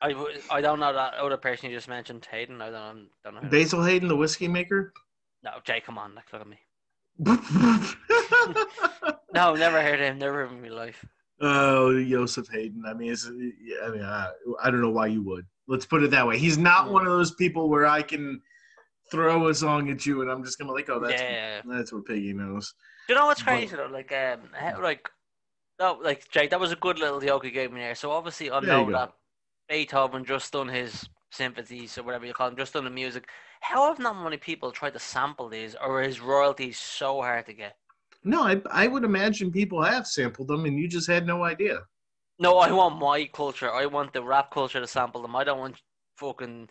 I, 0.00 0.14
I 0.50 0.60
don't 0.60 0.78
know 0.80 0.92
that 0.92 1.14
other 1.14 1.36
person 1.36 1.70
you 1.70 1.76
just 1.76 1.88
mentioned, 1.88 2.26
Hayden. 2.30 2.62
I 2.62 2.70
don't 2.70 3.08
don't 3.24 3.34
know. 3.34 3.48
Basil 3.50 3.82
Hayden, 3.84 4.08
the 4.08 4.16
whiskey 4.16 4.46
maker. 4.48 4.92
No, 5.54 5.60
Jay, 5.64 5.80
come 5.80 5.98
on, 5.98 6.14
like, 6.14 6.32
look 6.32 6.42
at 6.42 6.48
me. 6.48 6.58
No, 9.34 9.54
never 9.54 9.82
heard 9.82 10.00
of 10.00 10.06
him. 10.06 10.18
Never 10.18 10.46
in 10.46 10.62
my 10.62 10.68
life. 10.68 11.04
oh, 11.40 12.02
Joseph 12.02 12.48
Haydn. 12.48 12.82
I 12.86 12.94
mean, 12.94 13.12
it's, 13.12 13.26
I 13.26 13.30
mean, 13.90 14.02
I, 14.02 14.30
I 14.62 14.70
don't 14.70 14.80
know 14.80 14.90
why 14.90 15.06
you 15.08 15.22
would. 15.22 15.44
Let's 15.68 15.84
put 15.84 16.02
it 16.02 16.10
that 16.12 16.26
way. 16.26 16.38
He's 16.38 16.56
not 16.56 16.90
one 16.90 17.06
of 17.06 17.12
those 17.12 17.32
people 17.32 17.68
where 17.68 17.86
I 17.86 18.00
can 18.02 18.40
throw 19.10 19.48
a 19.48 19.54
song 19.54 19.90
at 19.90 20.06
you 20.06 20.22
and 20.22 20.30
I'm 20.30 20.42
just 20.42 20.58
gonna 20.58 20.72
like, 20.72 20.88
oh, 20.88 20.98
that's 20.98 21.20
yeah. 21.20 21.60
that's 21.66 21.92
what 21.92 22.06
Piggy 22.06 22.32
knows. 22.32 22.72
You 23.08 23.14
know 23.14 23.26
what's 23.26 23.42
But- 23.42 23.52
crazy 23.52 23.76
though? 23.76 23.86
Like, 23.86 24.12
um, 24.12 24.40
how- 24.52 24.82
like, 24.82 25.08
no, 25.78 25.98
like 26.02 26.28
Jake, 26.30 26.50
that 26.50 26.58
was 26.60 26.72
a 26.72 26.76
good 26.76 26.98
little 26.98 27.20
joke 27.20 27.44
you 27.44 27.50
gave 27.50 27.70
me 27.70 27.80
there. 27.80 27.94
So 27.94 28.10
obviously, 28.10 28.50
I 28.50 28.60
know 28.60 28.90
that 28.90 29.12
Beethoven 29.68 30.24
just 30.24 30.52
done 30.52 30.68
his 30.68 31.08
symphonies 31.30 31.98
or 31.98 32.02
whatever 32.02 32.26
you 32.26 32.32
call 32.32 32.48
them, 32.48 32.56
just 32.56 32.76
on 32.76 32.84
the 32.84 32.90
music. 32.90 33.28
How 33.60 33.88
have 33.88 33.98
not 33.98 34.22
many 34.22 34.36
people 34.36 34.70
tried 34.70 34.92
to 34.94 34.98
sample 34.98 35.48
these, 35.48 35.74
or 35.74 36.02
is 36.02 36.20
royalties 36.20 36.78
so 36.78 37.20
hard 37.20 37.46
to 37.46 37.52
get? 37.52 37.76
No, 38.24 38.42
I, 38.42 38.60
I 38.70 38.86
would 38.86 39.04
imagine 39.04 39.50
people 39.52 39.82
have 39.82 40.06
sampled 40.06 40.48
them 40.48 40.64
and 40.64 40.78
you 40.78 40.88
just 40.88 41.06
had 41.06 41.26
no 41.26 41.44
idea. 41.44 41.80
No, 42.40 42.58
I 42.58 42.70
want 42.70 42.98
my 42.98 43.24
culture. 43.32 43.72
I 43.72 43.86
want 43.86 44.12
the 44.12 44.22
rap 44.22 44.50
culture 44.52 44.80
to 44.80 44.86
sample 44.86 45.22
them. 45.22 45.34
I 45.34 45.44
don't 45.44 45.58
want 45.58 45.80
fucking 46.16 46.68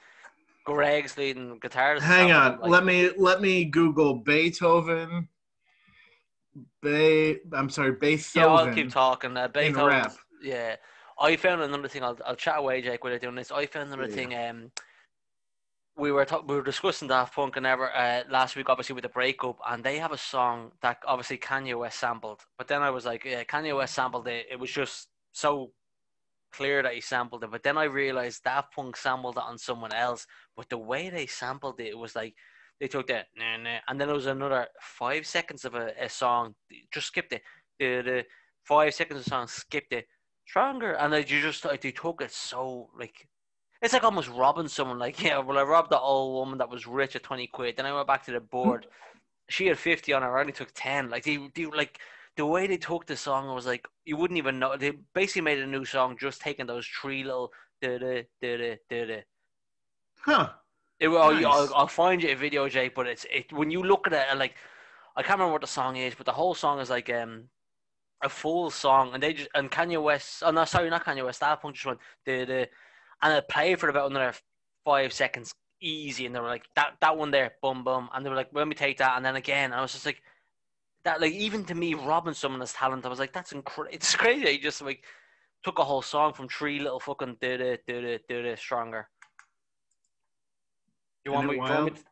Greg's 0.65 1.17
leading 1.17 1.59
guitars. 1.59 2.01
Hang 2.03 2.31
on, 2.31 2.59
like- 2.59 2.69
let 2.69 2.85
me 2.85 3.09
let 3.17 3.41
me 3.41 3.65
Google 3.65 4.15
Beethoven. 4.15 5.29
Be, 6.81 7.37
I'm 7.53 7.69
sorry, 7.69 7.91
Beethoven. 7.91 8.49
Yeah, 8.49 8.55
I'll 8.55 8.73
keep 8.73 8.91
talking. 8.91 9.35
Uh, 9.37 9.47
Beethoven. 9.47 10.11
Yeah, 10.41 10.75
I 11.19 11.36
found 11.36 11.62
another 11.62 11.88
thing. 11.88 12.03
I'll 12.03 12.17
I'll 12.25 12.36
chat 12.36 12.60
away, 12.60 12.82
Jake, 12.82 13.03
while 13.03 13.12
you're 13.12 13.19
doing 13.19 13.36
this. 13.36 13.51
I 13.51 13.65
found 13.65 13.91
another 13.91 14.10
Yeah. 14.10 14.15
thing. 14.15 14.36
Um, 14.36 14.71
we 15.95 16.12
were 16.12 16.25
talk- 16.25 16.47
we 16.47 16.56
were 16.56 16.62
discussing 16.63 17.08
Daft 17.08 17.34
Punk 17.36 17.58
and 17.58 17.65
ever 17.65 17.91
uh, 17.95 18.23
last 18.30 18.56
week, 18.56 18.69
obviously 18.69 18.93
with 18.93 19.01
the 19.01 19.10
breakup, 19.10 19.58
and 19.67 19.84
they 19.84 19.97
have 19.97 20.12
a 20.12 20.17
song 20.17 20.71
that 20.82 21.01
obviously 21.06 21.39
Kanye 21.39 21.77
West 21.77 21.99
sampled. 21.99 22.41
But 22.58 22.67
then 22.67 22.84
I 22.84 22.91
was 22.91 23.06
like, 23.06 23.25
yeah, 23.25 23.43
Kanye 23.43 23.75
West 23.75 23.95
sampled 23.95 24.27
it. 24.27 24.45
It 24.51 24.60
was 24.60 24.71
just 24.71 25.08
so 25.32 25.71
clear 26.51 26.84
that 26.84 26.93
he 26.93 27.01
sampled 27.01 27.43
it. 27.43 27.51
But 27.51 27.63
then 27.63 27.77
I 27.77 27.86
realized 27.86 28.43
Daft 28.43 28.73
Punk 28.75 28.95
sampled 28.95 29.38
it 29.38 29.43
on 29.43 29.58
someone 29.58 29.91
else. 29.93 30.27
But 30.56 30.69
the 30.69 30.77
way 30.77 31.10
they 31.10 31.25
sampled 31.25 31.80
it, 31.80 31.88
it 31.88 31.97
was 31.97 32.15
like 32.15 32.36
they 32.80 32.88
took 32.88 33.08
that 33.08 33.25
nah, 33.36 33.58
nah, 33.58 33.80
and 33.88 33.99
then 33.99 34.08
there 34.08 34.15
was 34.15 34.27
another 34.27 34.67
five 34.80 35.25
seconds 35.25 35.65
of 35.65 35.73
a, 35.73 35.93
a 35.99 36.10
song. 36.10 36.53
Just 36.93 37.08
skipped 37.08 37.34
it. 37.34 37.41
The, 37.80 38.01
the 38.03 38.25
five 38.65 38.93
seconds 38.93 39.19
of 39.19 39.23
the 39.25 39.30
song, 39.32 39.47
skipped 39.47 39.93
it. 39.93 40.06
Stronger, 40.47 40.93
and 40.93 41.12
like 41.12 41.29
you 41.29 41.41
just 41.41 41.65
like 41.65 41.81
they 41.81 41.91
took 41.91 42.21
it 42.21 42.31
so 42.31 42.89
like 42.97 43.27
it's 43.81 43.93
like 43.93 44.05
almost 44.05 44.29
robbing 44.29 44.69
someone. 44.69 44.97
Like 44.97 45.21
yeah, 45.23 45.39
well 45.39 45.57
I 45.57 45.63
robbed 45.63 45.91
the 45.91 45.99
old 45.99 46.36
woman 46.36 46.57
that 46.60 46.69
was 46.69 46.88
rich 46.88 47.15
at 47.15 47.23
twenty 47.23 47.47
quid. 47.47 47.75
Then 47.75 47.86
I 47.86 47.93
went 47.93 48.07
back 48.07 48.23
to 48.25 48.31
the 48.31 48.39
board. 48.39 48.88
she 49.49 49.67
had 49.67 49.77
fifty 49.77 50.13
on 50.13 50.21
her. 50.21 50.38
I 50.38 50.41
only 50.41 50.53
took 50.53 50.71
ten. 50.73 51.10
Like 51.10 51.23
they, 51.23 51.38
they 51.53 51.65
like 51.65 51.99
the 52.38 52.45
way 52.45 52.65
they 52.65 52.77
took 52.77 53.05
the 53.05 53.17
song 53.17 53.53
was 53.53 53.65
like 53.65 53.86
you 54.05 54.15
wouldn't 54.15 54.38
even 54.38 54.57
know. 54.57 54.77
They 54.77 54.91
basically 55.13 55.41
made 55.41 55.60
a 55.60 55.67
new 55.67 55.83
song 55.83 56.17
just 56.17 56.41
taking 56.41 56.65
those 56.65 56.88
three 56.88 57.23
little 57.25 57.51
da 57.81 57.97
da 57.97 58.23
da 58.41 58.57
da 58.57 58.77
da 58.89 59.05
da. 59.05 59.21
Huh. 60.21 60.49
It, 60.99 61.10
I'll, 61.10 61.33
Nice. 61.33 61.45
I'll, 61.45 61.73
I'll 61.75 61.88
find 61.88 62.23
you 62.23 62.29
a 62.29 62.36
video, 62.36 62.69
Jake. 62.69 62.95
But 62.95 63.07
it's 63.07 63.25
it 63.31 63.51
when 63.51 63.69
you 63.69 63.83
look 63.83 64.07
at 64.07 64.13
it, 64.13 64.38
like 64.38 64.55
I 65.17 65.23
can't 65.23 65.39
remember 65.39 65.51
what 65.51 65.62
the 65.62 65.67
song 65.67 65.97
is, 65.97 66.15
but 66.15 66.25
the 66.25 66.31
whole 66.31 66.55
song 66.55 66.79
is 66.79 66.89
like 66.89 67.10
um 67.10 67.49
a 68.23 68.30
full 68.30 68.69
song, 68.71 69.13
and 69.13 69.21
they 69.21 69.34
just 69.34 69.49
and 69.53 69.71
Kanye 69.71 70.01
West. 70.01 70.43
Oh 70.45 70.51
no, 70.51 70.65
sorry, 70.65 70.89
not 70.89 71.06
Kanye 71.06 71.23
West. 71.25 71.39
Daft 71.41 71.62
Punk 71.62 71.75
just 71.75 71.86
went 71.86 71.99
the 72.25 72.45
the, 72.45 72.69
and 73.21 73.34
it 73.34 73.47
played 73.47 73.80
for 73.80 73.89
about 73.89 74.10
another 74.10 74.34
five 74.86 75.13
seconds, 75.13 75.53
easy, 75.82 76.25
and 76.25 76.34
they 76.36 76.39
were 76.39 76.47
like 76.47 76.65
that 76.75 76.93
that 77.01 77.17
one 77.17 77.32
there, 77.32 77.53
boom 77.62 77.84
boom, 77.84 78.10
and 78.13 78.25
they 78.25 78.30
were 78.30 78.36
like, 78.36 78.49
let 78.53 78.67
me 78.67 78.75
take 78.75 78.97
that, 78.97 79.17
and 79.17 79.25
then 79.25 79.36
again, 79.36 79.73
I 79.73 79.82
was 79.82 79.93
just 79.93 80.06
like 80.06 80.21
that. 81.03 81.21
Like 81.21 81.34
even 81.34 81.63
to 81.65 81.75
me, 81.75 81.93
robbing 81.93 82.34
someone's 82.34 82.73
talent, 82.73 83.06
I 83.06 83.10
was 83.10 83.19
like, 83.19 83.34
that's 83.34 83.51
incredible. 83.51 83.93
It's 83.95 84.15
crazy. 84.15 84.53
He 84.53 84.58
just 84.58 84.82
like 84.82 85.03
took 85.63 85.80
a 85.80 85.84
whole 85.84 86.01
song 86.01 86.34
from 86.34 86.47
three 86.47 86.80
little 86.80 86.99
fucking 86.99 87.38
did 87.41 87.62
it 87.62 87.84
did 87.88 88.03
it 88.03 88.27
did 88.27 88.45
it 88.45 88.58
stronger. 88.60 89.10
You 91.25 91.34
want 91.34 91.47
me? 91.47 91.56
you 91.56 91.60
want 91.62 91.86
me 91.86 91.91
to- 91.91 92.03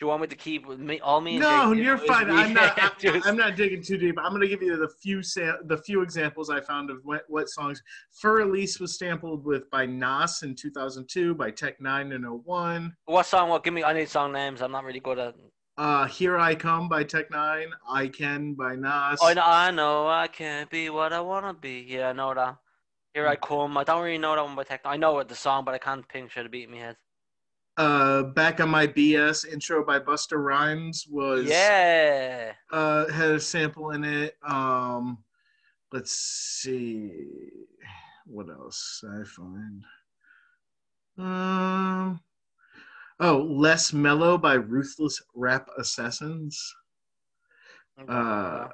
you 0.00 0.06
want 0.06 0.22
me 0.22 0.28
to 0.28 0.36
keep 0.36 0.66
with 0.66 0.78
me 0.80 0.98
all 1.00 1.20
me? 1.20 1.32
And 1.32 1.40
No, 1.40 1.74
Jake 1.74 1.84
you're 1.84 1.96
do 1.96 2.02
is 2.04 2.08
fine. 2.08 2.30
I'm 2.30 2.54
not. 2.54 2.82
I'm, 2.82 2.90
just- 2.98 3.26
I'm 3.26 3.36
not 3.36 3.56
digging 3.56 3.82
too 3.82 3.98
deep. 3.98 4.16
I'm 4.18 4.32
gonna 4.32 4.46
give 4.48 4.62
you 4.62 4.76
the 4.76 4.88
few 5.02 5.22
sa- 5.22 5.58
the 5.64 5.76
few 5.78 6.00
examples 6.02 6.48
I 6.48 6.60
found 6.60 6.90
of 6.90 6.98
what, 7.04 7.24
what 7.28 7.48
songs. 7.48 7.82
Fur 8.20 8.40
Elise" 8.40 8.80
was 8.80 8.96
sampled 8.98 9.44
with 9.44 9.68
by 9.70 9.84
Nas 9.86 10.42
in 10.42 10.54
2002, 10.54 11.34
by 11.34 11.50
Tech 11.50 11.78
N9ne 11.80 12.14
in 12.14 12.24
01. 12.24 12.96
What 13.04 13.26
song? 13.26 13.50
What? 13.50 13.62
Give 13.62 13.74
me. 13.74 13.84
I 13.84 13.92
need 13.92 14.08
song 14.08 14.32
names. 14.32 14.62
I'm 14.62 14.72
not 14.72 14.84
really 14.84 15.00
good 15.00 15.18
at. 15.18 15.34
Uh, 15.76 16.06
"Here 16.06 16.38
I 16.38 16.54
Come" 16.54 16.88
by 16.88 17.04
Tech 17.04 17.30
N9ne. 17.30 17.66
"I 17.88 18.08
Can" 18.08 18.54
by 18.54 18.76
Nas. 18.76 19.18
I 19.22 19.34
know. 19.34 19.42
I 19.44 19.70
know. 19.70 20.08
I 20.08 20.28
can't 20.28 20.70
be 20.70 20.88
what 20.90 21.12
I 21.12 21.20
wanna 21.20 21.52
be. 21.54 21.84
Yeah, 21.86 22.08
I 22.08 22.12
know 22.12 22.32
that. 22.34 22.56
Here 23.12 23.24
Hmm. 23.26 23.32
I 23.32 23.36
come. 23.36 23.76
I 23.76 23.84
don't 23.84 24.02
really 24.02 24.18
know 24.18 24.34
that 24.34 24.44
one 24.44 24.56
by 24.56 24.64
Tech. 24.64 24.80
I 24.84 24.96
know 24.96 25.18
it, 25.18 25.28
the 25.28 25.34
song, 25.34 25.64
but 25.64 25.74
I 25.74 25.78
can't 25.78 26.08
picture 26.08 26.42
the 26.42 26.48
beat 26.48 26.64
in 26.64 26.70
my 26.70 26.78
head. 26.78 26.96
Uh, 27.80 28.24
"Back 28.24 28.60
on 28.60 28.68
My 28.68 28.86
BS" 28.86 29.46
intro 29.46 29.82
by 29.82 29.98
Busta 29.98 30.36
Rhymes 30.36 31.06
was 31.08 31.46
Yeah. 31.46 32.52
uh 32.70 33.10
had 33.10 33.30
a 33.30 33.40
sample 33.40 33.92
in 33.92 34.04
it. 34.04 34.36
Um, 34.42 35.24
let's 35.90 36.12
see 36.12 37.24
what 38.26 38.50
else 38.50 39.02
I 39.08 39.24
find. 39.24 39.82
Um, 41.16 42.20
oh, 43.18 43.38
"Less 43.48 43.94
Mellow" 43.94 44.36
by 44.36 44.54
Ruthless 44.54 45.22
Rap 45.34 45.70
Assassins. 45.78 46.74
Uh, 48.06 48.68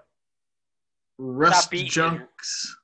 Rust 1.18 1.70
Junks. 1.70 2.76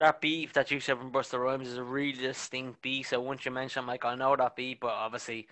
That 0.00 0.20
beat 0.22 0.54
that 0.54 0.70
you 0.70 0.80
said 0.80 0.96
from 0.96 1.12
Busta 1.12 1.38
Rhymes 1.38 1.68
is 1.68 1.76
a 1.76 1.84
really 1.84 2.12
distinct 2.18 2.80
beat. 2.80 3.06
So 3.06 3.20
once 3.20 3.44
you 3.44 3.50
mention, 3.50 3.80
I'm 3.80 3.86
like, 3.86 4.04
I 4.06 4.14
know 4.14 4.34
that 4.34 4.56
beat, 4.56 4.80
but 4.80 4.92
obviously, 4.92 5.46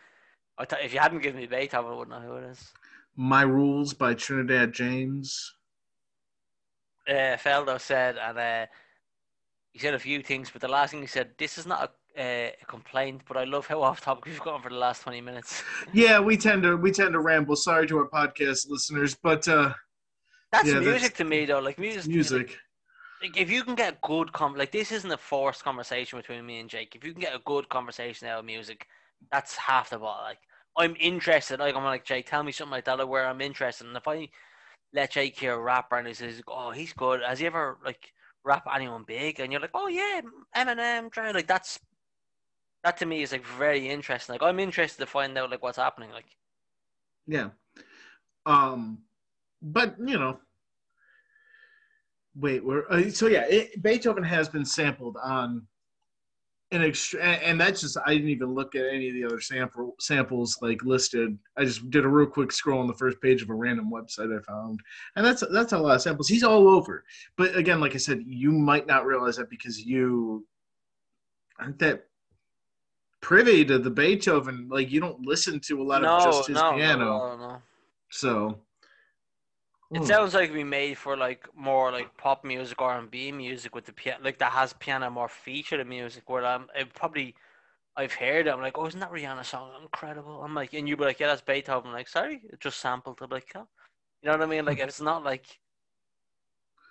I 0.57 0.65
th- 0.65 0.83
if 0.83 0.95
you 0.95 1.01
hadn't 1.01 1.21
given 1.21 1.39
me 1.39 1.47
Beethoven, 1.47 1.93
I 1.93 1.95
wouldn't 1.95 2.23
know 2.23 2.27
who 2.27 2.37
it 2.37 2.51
is. 2.51 2.73
My 3.15 3.43
Rules 3.43 3.93
by 3.93 4.15
Trinidad 4.15 4.73
James. 4.73 5.55
Uh, 7.07 7.37
Feldo 7.37 7.79
said, 7.79 8.17
and 8.17 8.39
uh, 8.39 8.67
he 9.73 9.79
said 9.79 9.93
a 9.93 9.99
few 9.99 10.23
things, 10.23 10.49
but 10.51 10.63
the 10.63 10.69
last 10.69 10.93
thing 10.93 11.01
he 11.03 11.07
said, 11.07 11.31
this 11.37 11.59
is 11.59 11.67
not 11.67 11.93
a, 12.17 12.21
uh, 12.23 12.51
a 12.63 12.65
complaint, 12.67 13.23
but 13.29 13.37
I 13.37 13.45
love 13.45 13.67
how 13.67 13.83
off 13.89 14.01
topic 14.01 14.25
we've 14.27 14.41
gone 14.41 14.63
for 14.63 14.71
the 14.71 14.77
last 14.77 15.03
20 15.03 15.21
minutes. 15.21 15.63
Yeah, 15.93 16.21
we 16.21 16.39
tend 16.39 16.63
to 16.63 16.77
we 16.77 16.91
tend 16.91 17.13
to 17.13 17.21
ramble. 17.21 17.55
Sorry 17.57 17.87
to 17.87 17.99
our 17.99 18.09
podcast 18.09 18.69
listeners, 18.71 19.15
but 19.15 19.47
uh 19.47 19.75
That's 20.53 20.69
Yeah, 20.69 20.81
music 20.81 20.93
that's- 21.03 21.19
to 21.19 21.25
me, 21.25 21.45
though. 21.45 21.61
Like, 21.61 21.79
music. 21.79 22.07
music. 22.11 22.59
Like 23.22 23.37
if 23.37 23.50
you 23.50 23.64
can 23.64 23.74
get 23.74 23.94
a 23.94 24.07
good 24.07 24.33
com 24.33 24.54
like 24.54 24.72
this 24.72 24.92
isn't 24.92 25.11
a 25.11 25.16
forced 25.16 25.64
conversation 25.64 26.18
between 26.18 26.44
me 26.46 26.61
and 26.61 26.70
Jake. 26.70 26.94
If 26.94 27.04
you 27.04 27.12
can 27.12 27.20
get 27.20 27.35
a 27.35 27.40
good 27.44 27.68
conversation 27.68 28.28
out 28.28 28.40
of 28.40 28.44
music, 28.44 28.87
that's 29.33 29.57
half 29.57 29.90
the 29.90 29.98
ball. 29.98 30.20
Like 30.22 30.38
I'm 30.76 30.96
interested. 31.00 31.61
Like 31.61 31.74
I'm 31.74 31.85
like 31.85 32.04
Jake, 32.04 32.26
tell 32.26 32.42
me 32.42 32.52
something 32.52 32.72
like 32.72 32.85
that 32.85 33.09
where 33.09 33.26
I'm 33.26 33.40
interested. 33.40 33.87
And 33.87 33.96
if 33.96 34.07
I 34.07 34.28
let 34.92 35.12
Jake 35.12 35.38
hear 35.38 35.54
a 35.54 35.61
rapper 35.61 35.96
and 35.96 36.07
he 36.09 36.14
says, 36.14 36.40
"Oh, 36.48 36.70
he's 36.70 36.92
good," 36.92 37.20
has 37.22 37.40
he 37.40 37.46
ever 37.46 37.78
like 37.85 38.12
rap 38.44 38.66
anyone 38.74 39.04
big? 39.07 39.40
And 39.40 39.52
you're 39.52 39.61
like, 39.61 39.70
"Oh 39.74 39.88
yeah, 39.88 40.20
Eminem, 40.57 41.11
Dre." 41.11 41.33
Like 41.33 41.46
that's 41.48 41.78
that 42.85 42.96
to 42.98 43.07
me 43.07 43.22
is 43.22 43.33
like 43.33 43.44
very 43.44 43.88
interesting. 43.88 44.35
Like 44.35 44.42
I'm 44.42 44.61
interested 44.61 45.00
to 45.00 45.07
find 45.07 45.37
out 45.37 45.50
like 45.50 45.62
what's 45.62 45.78
happening. 45.78 46.11
Like 46.11 46.37
Yeah. 47.26 47.50
Um, 48.46 49.02
but 49.61 49.96
you 49.98 50.18
know, 50.18 50.40
wait, 52.38 52.64
we're 52.64 52.87
uh, 52.90 53.11
so 53.11 53.27
yeah. 53.27 53.44
It, 53.48 53.83
Beethoven 53.83 54.24
has 54.24 54.48
been 54.48 54.64
sampled 54.64 55.16
on 55.22 55.66
an 56.70 56.83
extra, 56.83 57.22
and, 57.22 57.59
that's 57.59 57.81
just 57.81 57.96
I 58.05 58.14
didn't 58.14 58.29
even 58.29 58.55
look 58.55 58.74
at 58.74 58.87
any 58.87 59.09
of 59.09 59.14
the 59.14 59.24
other 59.24 59.40
sample 59.40 59.94
samples 59.98 60.59
like 60.61 60.83
listed. 60.85 61.38
I 61.57 61.64
just 61.64 61.88
did 61.90 62.05
a 62.05 62.09
real 62.09 62.27
quick 62.27 62.53
scroll 62.53 62.81
on 62.81 62.87
the 62.87 62.94
first 62.94 63.20
page 63.22 63.42
of 63.42 63.51
a 63.51 63.55
random 63.55 63.90
website 63.90 64.37
I 64.37 64.42
found, 64.42 64.81
and 65.16 65.24
that's 65.24 65.42
that's 65.51 65.72
a 65.72 65.79
lot 65.79 65.96
of 65.96 66.03
samples. 66.03 66.29
He's 66.29 66.44
all 66.44 66.68
over. 66.68 67.05
But 67.37 67.57
again, 67.57 67.81
like 67.81 67.94
I 67.94 67.98
said, 67.98 68.22
you 68.27 68.53
might 68.53 68.87
not 68.87 69.07
realize 69.07 69.37
that 69.37 69.51
because 69.51 69.81
you 69.81 70.46
aren't 71.59 71.79
that 71.79 72.05
privy 73.20 73.64
to 73.64 73.79
the 73.79 73.90
Beethoven. 73.90 74.68
Like 74.70 74.90
you 74.90 75.01
don't 75.01 75.24
listen 75.24 75.61
to 75.61 75.81
a 75.81 75.85
lot 75.85 76.03
no, 76.03 76.18
of 76.18 76.24
just 76.24 76.48
his 76.48 76.57
no, 76.57 76.74
piano. 76.74 77.05
no, 77.05 77.37
no, 77.37 77.48
no. 77.48 77.62
So 78.11 78.59
It 79.94 80.05
Hmm. 80.05 80.07
sounds 80.07 80.35
like 80.35 80.53
we 80.53 80.64
made 80.64 80.98
for 80.98 81.16
like 81.16 81.48
more 81.57 81.90
like 81.92 82.16
pop 82.16 82.44
music 82.44 82.81
or 82.81 82.90
R 82.90 82.98
and 82.98 83.11
B 83.11 83.33
music 83.33 83.74
with 83.74 83.87
the 83.87 83.92
piano, 83.92 84.22
like 84.24 84.38
that 84.38 84.53
has 84.53 84.72
piano 84.74 85.11
more 85.11 85.29
featured 85.29 85.81
in 85.81 85.88
music. 85.88 86.29
Where 86.29 86.44
I'm, 86.44 86.66
it 86.77 86.92
probably 86.94 87.35
I've 87.96 88.12
heard 88.14 88.46
it. 88.46 88.51
I'm 88.51 88.61
like, 88.62 88.79
oh, 88.79 88.87
isn't 88.87 89.01
that 89.01 89.12
Rihanna 89.12 89.44
song 89.44 89.72
incredible? 89.83 90.42
I'm 90.42 90.55
like, 90.55 90.74
and 90.74 90.88
you'd 90.88 90.98
be 90.98 91.05
like, 91.05 91.20
yeah, 91.20 91.29
that's 91.29 91.42
Beethoven. 91.42 91.88
I'm 91.88 91.94
like, 91.94 92.09
sorry, 92.09 92.42
it 92.53 92.61
just 92.61 92.81
sampled. 92.81 93.20
I'm 93.22 93.31
like, 93.31 93.51
oh. 93.57 93.68
you 94.22 94.29
know 94.31 94.33
what 94.38 94.42
I 94.42 94.46
mean? 94.46 94.64
Like, 94.66 94.79
it's 94.81 95.01
not 95.01 95.24
like 95.24 95.59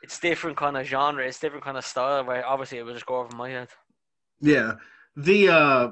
it's 0.02 0.20
different 0.20 0.58
kind 0.58 0.78
of 0.78 0.86
genre. 0.88 1.26
It's 1.28 1.40
different 1.40 1.64
kind 1.64 1.78
of 1.78 1.86
style. 1.86 2.24
Where 2.26 2.46
obviously 2.46 2.80
it 2.80 2.84
would 2.84 2.96
just 2.96 3.06
go 3.06 3.18
over 3.20 3.36
my 3.36 3.50
head. 3.50 3.70
yeah, 4.42 4.74
the 5.16 5.50
uh 5.50 5.92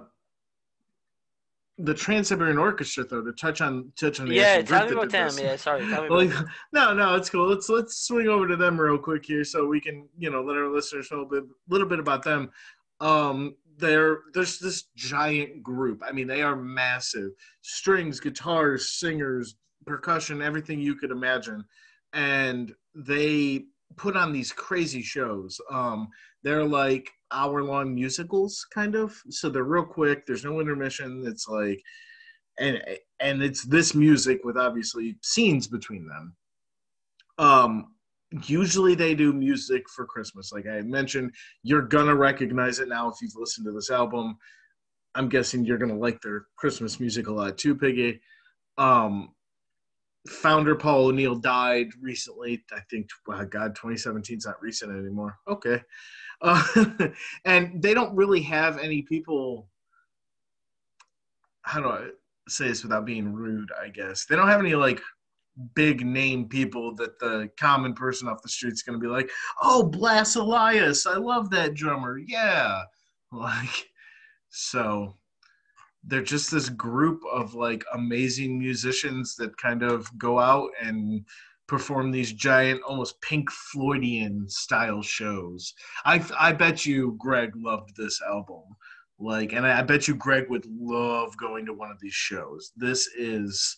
the 1.77 1.93
Trans 1.93 2.29
Siberian 2.29 2.57
Orchestra 2.57 3.03
though 3.03 3.21
to 3.21 3.33
touch 3.33 3.61
on 3.61 3.91
touch 3.99 4.19
on 4.19 4.29
the 4.29 4.35
Yeah, 4.35 4.61
tell 4.61 4.85
me 4.85 4.93
about 4.93 5.09
them. 5.09 5.27
this. 5.27 5.39
Yeah, 5.41 5.55
sorry, 5.57 5.85
tell 5.87 6.03
me 6.03 6.09
Well, 6.09 6.21
about 6.21 6.45
no, 6.71 6.93
no, 6.93 7.15
it's 7.15 7.29
cool. 7.29 7.47
Let's 7.49 7.67
let's 7.69 7.97
swing 8.07 8.27
over 8.27 8.47
to 8.47 8.55
them 8.55 8.79
real 8.79 8.97
quick 8.97 9.25
here, 9.25 9.43
so 9.43 9.67
we 9.67 9.81
can 9.81 10.07
you 10.17 10.29
know 10.29 10.41
let 10.41 10.55
our 10.57 10.69
listeners 10.69 11.09
know 11.11 11.21
a 11.21 11.25
bit, 11.25 11.43
little 11.67 11.87
bit 11.87 11.99
about 11.99 12.23
them. 12.23 12.49
Um, 13.01 13.55
they're 13.77 14.19
there's 14.33 14.57
this 14.57 14.83
giant 14.95 15.63
group. 15.63 16.01
I 16.05 16.13
mean, 16.13 16.27
they 16.27 16.41
are 16.41 16.55
massive. 16.55 17.31
Strings, 17.61 18.21
guitars, 18.21 18.91
singers, 18.91 19.55
percussion, 19.85 20.41
everything 20.41 20.79
you 20.79 20.95
could 20.95 21.11
imagine, 21.11 21.65
and 22.13 22.73
they 22.95 23.65
put 23.97 24.15
on 24.15 24.31
these 24.31 24.53
crazy 24.53 25.01
shows. 25.01 25.59
Um, 25.71 26.07
they're 26.43 26.63
like 26.65 27.11
hour 27.31 27.63
long 27.63 27.93
musicals, 27.93 28.65
kind 28.73 28.95
of. 28.95 29.15
So 29.29 29.49
they're 29.49 29.63
real 29.63 29.85
quick. 29.85 30.25
There's 30.25 30.45
no 30.45 30.59
intermission. 30.59 31.23
It's 31.25 31.47
like 31.47 31.81
and 32.59 32.81
and 33.19 33.41
it's 33.41 33.63
this 33.63 33.93
music 33.93 34.41
with 34.43 34.57
obviously 34.57 35.17
scenes 35.21 35.67
between 35.67 36.07
them. 36.07 36.35
Um, 37.37 37.93
usually 38.43 38.95
they 38.95 39.15
do 39.15 39.33
music 39.33 39.83
for 39.89 40.05
Christmas, 40.05 40.51
like 40.51 40.67
I 40.67 40.81
mentioned. 40.81 41.31
You're 41.63 41.81
gonna 41.81 42.15
recognize 42.15 42.79
it 42.79 42.87
now 42.87 43.09
if 43.09 43.15
you've 43.21 43.35
listened 43.35 43.65
to 43.65 43.71
this 43.71 43.89
album. 43.89 44.37
I'm 45.15 45.29
guessing 45.29 45.65
you're 45.65 45.77
gonna 45.77 45.97
like 45.97 46.21
their 46.21 46.45
Christmas 46.57 46.99
music 46.99 47.27
a 47.27 47.33
lot 47.33 47.57
too, 47.57 47.75
Piggy. 47.75 48.21
Um, 48.77 49.29
founder 50.27 50.75
Paul 50.75 51.07
O'Neill 51.07 51.35
died 51.35 51.89
recently. 52.01 52.63
I 52.71 52.79
think, 52.89 53.09
wow, 53.27 53.43
God, 53.43 53.75
2017 53.75 54.37
is 54.37 54.45
not 54.45 54.61
recent 54.61 54.91
anymore. 54.91 55.37
Okay, 55.47 55.81
uh, 56.41 56.63
and 57.45 57.81
they 57.81 57.93
don't 57.93 58.15
really 58.15 58.41
have 58.41 58.77
any 58.77 59.01
people. 59.01 59.69
How 61.61 61.81
do 61.81 61.89
I 61.89 62.09
say 62.47 62.67
this 62.67 62.83
without 62.83 63.05
being 63.05 63.33
rude? 63.33 63.69
I 63.81 63.89
guess 63.89 64.25
they 64.25 64.35
don't 64.35 64.47
have 64.47 64.59
any 64.59 64.75
like 64.75 65.01
big 65.73 66.05
name 66.05 66.49
people 66.49 66.93
that 66.95 67.17
the 67.19 67.49
common 67.57 67.93
person 67.93 68.27
off 68.27 68.41
the 68.41 68.49
street's 68.49 68.81
going 68.81 68.99
to 68.99 69.03
be 69.03 69.11
like, 69.11 69.29
"Oh, 69.61 69.83
Blas 69.83 70.35
Elias, 70.35 71.05
I 71.05 71.17
love 71.17 71.49
that 71.51 71.73
drummer." 71.73 72.17
Yeah, 72.17 72.81
like 73.31 73.89
so 74.49 75.17
they're 76.07 76.21
just 76.21 76.51
this 76.51 76.69
group 76.69 77.21
of 77.31 77.55
like 77.55 77.83
amazing 77.93 78.59
musicians 78.59 79.35
that 79.35 79.57
kind 79.57 79.83
of 79.83 80.15
go 80.17 80.39
out 80.39 80.69
and 80.81 81.25
perform 81.67 82.11
these 82.11 82.31
giant 82.31 82.81
almost 82.83 83.19
pink 83.21 83.49
floydian 83.49 84.49
style 84.49 85.01
shows. 85.01 85.73
I 86.05 86.23
i 86.39 86.51
bet 86.51 86.85
you 86.85 87.15
greg 87.17 87.51
loved 87.55 87.95
this 87.95 88.21
album. 88.21 88.63
Like 89.17 89.53
and 89.53 89.65
i 89.65 89.81
bet 89.81 90.07
you 90.07 90.15
greg 90.15 90.49
would 90.49 90.65
love 90.67 91.35
going 91.37 91.65
to 91.65 91.73
one 91.73 91.91
of 91.91 91.99
these 91.99 92.13
shows. 92.13 92.71
This 92.75 93.07
is 93.17 93.75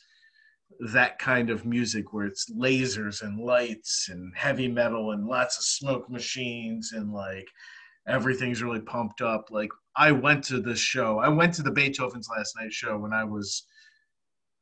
that 0.91 1.17
kind 1.17 1.49
of 1.49 1.65
music 1.65 2.13
where 2.13 2.25
it's 2.25 2.51
lasers 2.51 3.21
and 3.21 3.39
lights 3.39 4.09
and 4.11 4.35
heavy 4.35 4.67
metal 4.67 5.12
and 5.12 5.25
lots 5.25 5.58
of 5.58 5.63
smoke 5.63 6.10
machines 6.10 6.91
and 6.93 7.13
like 7.13 7.47
everything's 8.08 8.63
really 8.63 8.79
pumped 8.79 9.21
up 9.21 9.49
like 9.51 9.69
i 9.95 10.12
went 10.12 10.43
to 10.43 10.60
this 10.62 10.79
show 10.79 11.19
i 11.19 11.27
went 11.27 11.53
to 11.53 11.62
the 11.62 11.71
beethoven's 11.71 12.29
last 12.35 12.55
night 12.60 12.71
show 12.71 12.97
when 12.97 13.13
i 13.13 13.23
was 13.23 13.65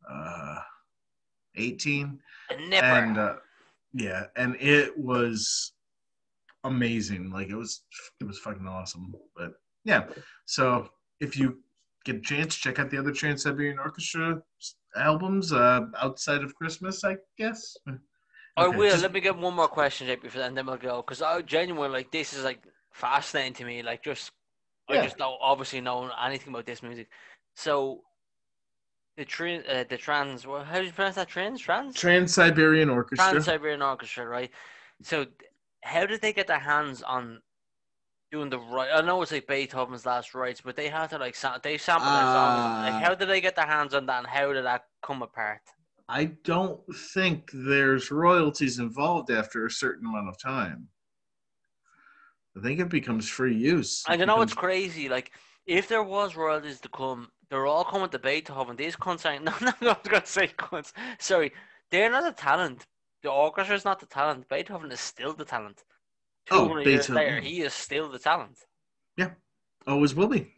uh 0.09 0.57
18 1.55 2.19
A 2.51 2.83
and 2.83 3.17
uh, 3.17 3.35
yeah 3.93 4.25
and 4.35 4.55
it 4.59 4.97
was 4.97 5.73
amazing 6.63 7.29
like 7.31 7.49
it 7.49 7.55
was 7.55 7.83
it 8.19 8.25
was 8.25 8.39
fucking 8.39 8.67
awesome 8.67 9.13
but 9.35 9.53
yeah 9.83 10.05
so 10.45 10.89
if 11.19 11.37
you 11.37 11.59
get 12.03 12.15
a 12.17 12.19
chance 12.21 12.55
check 12.55 12.79
out 12.79 12.89
the 12.89 12.97
other 12.97 13.11
trans-siberian 13.11 13.79
orchestra 13.79 14.41
albums 14.97 15.53
uh 15.53 15.81
outside 16.01 16.43
of 16.43 16.55
christmas 16.55 17.03
i 17.03 17.15
guess 17.37 17.77
I 18.57 18.67
will. 18.69 18.89
just- 18.89 19.03
Let 19.03 19.11
me 19.11 19.19
get 19.19 19.37
one 19.37 19.53
more 19.53 19.67
question, 19.67 20.07
Jake, 20.07 20.21
before 20.21 20.41
and 20.41 20.55
then 20.55 20.65
we'll 20.65 20.77
go. 20.77 21.01
Because 21.01 21.21
I 21.21 21.41
genuinely 21.41 21.89
like 21.89 22.09
this 22.09 22.31
is 22.31 22.45
like 22.45 22.63
fascinating 22.95 23.53
to 23.53 23.65
me. 23.65 23.83
Like 23.83 24.03
just, 24.03 24.31
I 24.89 25.01
just 25.03 25.17
don't 25.17 25.37
obviously 25.41 25.81
know 25.81 26.09
anything 26.23 26.49
about 26.53 26.65
this 26.65 26.81
music. 26.81 27.09
So, 27.55 28.01
the 29.17 29.25
train, 29.25 29.63
uh, 29.69 29.83
the 29.87 29.97
trans. 29.97 30.47
Well, 30.47 30.63
how 30.63 30.79
do 30.79 30.85
you 30.85 30.91
pronounce 30.91 31.15
that? 31.15 31.27
Trans, 31.27 31.59
trans, 31.61 31.95
Trans 31.95 32.33
Siberian 32.33 32.89
Orchestra. 32.89 33.31
Trans 33.31 33.45
Siberian 33.45 33.81
Orchestra, 33.81 34.25
right? 34.27 34.51
So, 35.03 35.25
how 35.83 36.05
did 36.05 36.21
they 36.21 36.33
get 36.33 36.47
their 36.47 36.59
hands 36.59 37.01
on 37.03 37.41
doing 38.31 38.49
the 38.49 38.59
right? 38.59 38.89
I 38.93 39.01
know 39.01 39.21
it's 39.21 39.31
like 39.31 39.47
Beethoven's 39.47 40.05
Last 40.05 40.33
Rites, 40.33 40.61
but 40.61 40.75
they 40.75 40.89
had 40.89 41.09
to 41.11 41.17
like 41.17 41.35
sa- 41.35 41.59
they 41.61 41.77
sampled 41.77 42.13
their 42.13 42.21
songs. 42.23 42.59
Like, 42.85 42.93
Ah. 42.93 42.99
how 43.03 43.15
did 43.15 43.29
they 43.29 43.41
get 43.41 43.55
their 43.55 43.67
hands 43.67 43.93
on 43.93 44.05
that, 44.07 44.19
and 44.19 44.27
how 44.27 44.51
did 44.53 44.65
that 44.65 44.85
come 45.01 45.21
apart? 45.21 45.61
I 46.07 46.25
don't 46.43 46.81
think 47.13 47.49
there's 47.53 48.11
royalties 48.11 48.79
involved 48.79 49.31
after 49.31 49.65
a 49.65 49.71
certain 49.71 50.05
amount 50.07 50.29
of 50.29 50.37
time. 50.37 50.89
I 52.57 52.61
think 52.61 52.79
it 52.79 52.89
becomes 52.89 53.27
free 53.27 53.55
use. 53.55 54.03
And 54.07 54.15
It 54.15 54.19
you 54.21 54.25
know 54.27 54.37
what's 54.37 54.53
crazy? 54.53 55.09
Like, 55.09 55.31
if 55.65 55.87
there 55.87 56.03
was 56.03 56.35
royalties 56.35 56.79
to 56.81 56.89
come, 56.89 57.29
they're 57.49 57.65
all 57.65 57.83
coming 57.83 58.09
to 58.09 58.19
Beethoven. 58.19 58.75
These 58.75 58.95
cunts 58.95 59.25
ain't. 59.29 59.43
No, 59.45 59.53
no, 59.61 59.71
no, 59.81 59.89
I 59.91 59.93
was 59.93 60.07
gonna 60.09 60.25
say 60.25 60.47
cunts. 60.47 60.93
Sorry, 61.19 61.51
they're 61.91 62.09
not 62.11 62.23
the 62.23 62.41
talent. 62.41 62.85
The 63.23 63.29
orchestra 63.31 63.75
is 63.75 63.85
not 63.85 63.99
the 63.99 64.05
talent. 64.05 64.47
Beethoven 64.49 64.91
is 64.91 64.99
still 64.99 65.33
the 65.33 65.45
talent. 65.45 65.83
Oh, 66.51 66.65
200 66.67 66.85
years 66.85 67.07
Beethoven. 67.07 67.15
later, 67.15 67.41
he 67.41 67.61
is 67.61 67.73
still 67.73 68.09
the 68.09 68.19
talent. 68.19 68.57
Yeah. 69.17 69.31
Always 69.87 70.13
will 70.15 70.27
be. 70.27 70.53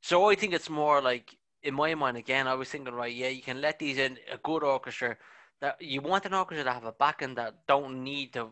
So 0.00 0.30
I 0.30 0.34
think 0.34 0.54
it's 0.54 0.70
more 0.70 1.00
like, 1.00 1.36
in 1.62 1.74
my 1.74 1.94
mind, 1.94 2.16
again, 2.16 2.48
I 2.48 2.54
was 2.54 2.68
thinking, 2.70 2.94
right, 2.94 3.14
yeah, 3.14 3.28
you 3.28 3.42
can 3.42 3.60
let 3.60 3.78
these 3.78 3.98
in 3.98 4.18
a 4.32 4.38
good 4.38 4.62
orchestra. 4.64 5.16
That 5.60 5.80
you 5.80 6.00
want 6.00 6.26
an 6.26 6.34
orchestra 6.34 6.64
to 6.64 6.72
have 6.72 6.84
a 6.84 6.92
backing 6.92 7.34
that 7.36 7.54
don't 7.68 8.02
need 8.02 8.32
to 8.32 8.48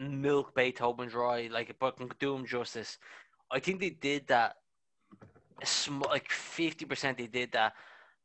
milk 0.00 0.54
Beethoven 0.54 1.08
dry, 1.08 1.48
like, 1.52 1.74
but 1.78 1.96
can 1.96 2.10
do 2.18 2.34
him 2.34 2.46
justice. 2.46 2.98
I 3.50 3.58
think 3.60 3.80
they 3.80 3.90
did 3.90 4.26
that. 4.28 4.56
sm- 5.64 6.02
Like 6.02 6.30
fifty 6.30 6.84
percent, 6.86 7.18
they 7.18 7.26
did 7.26 7.52
that, 7.52 7.74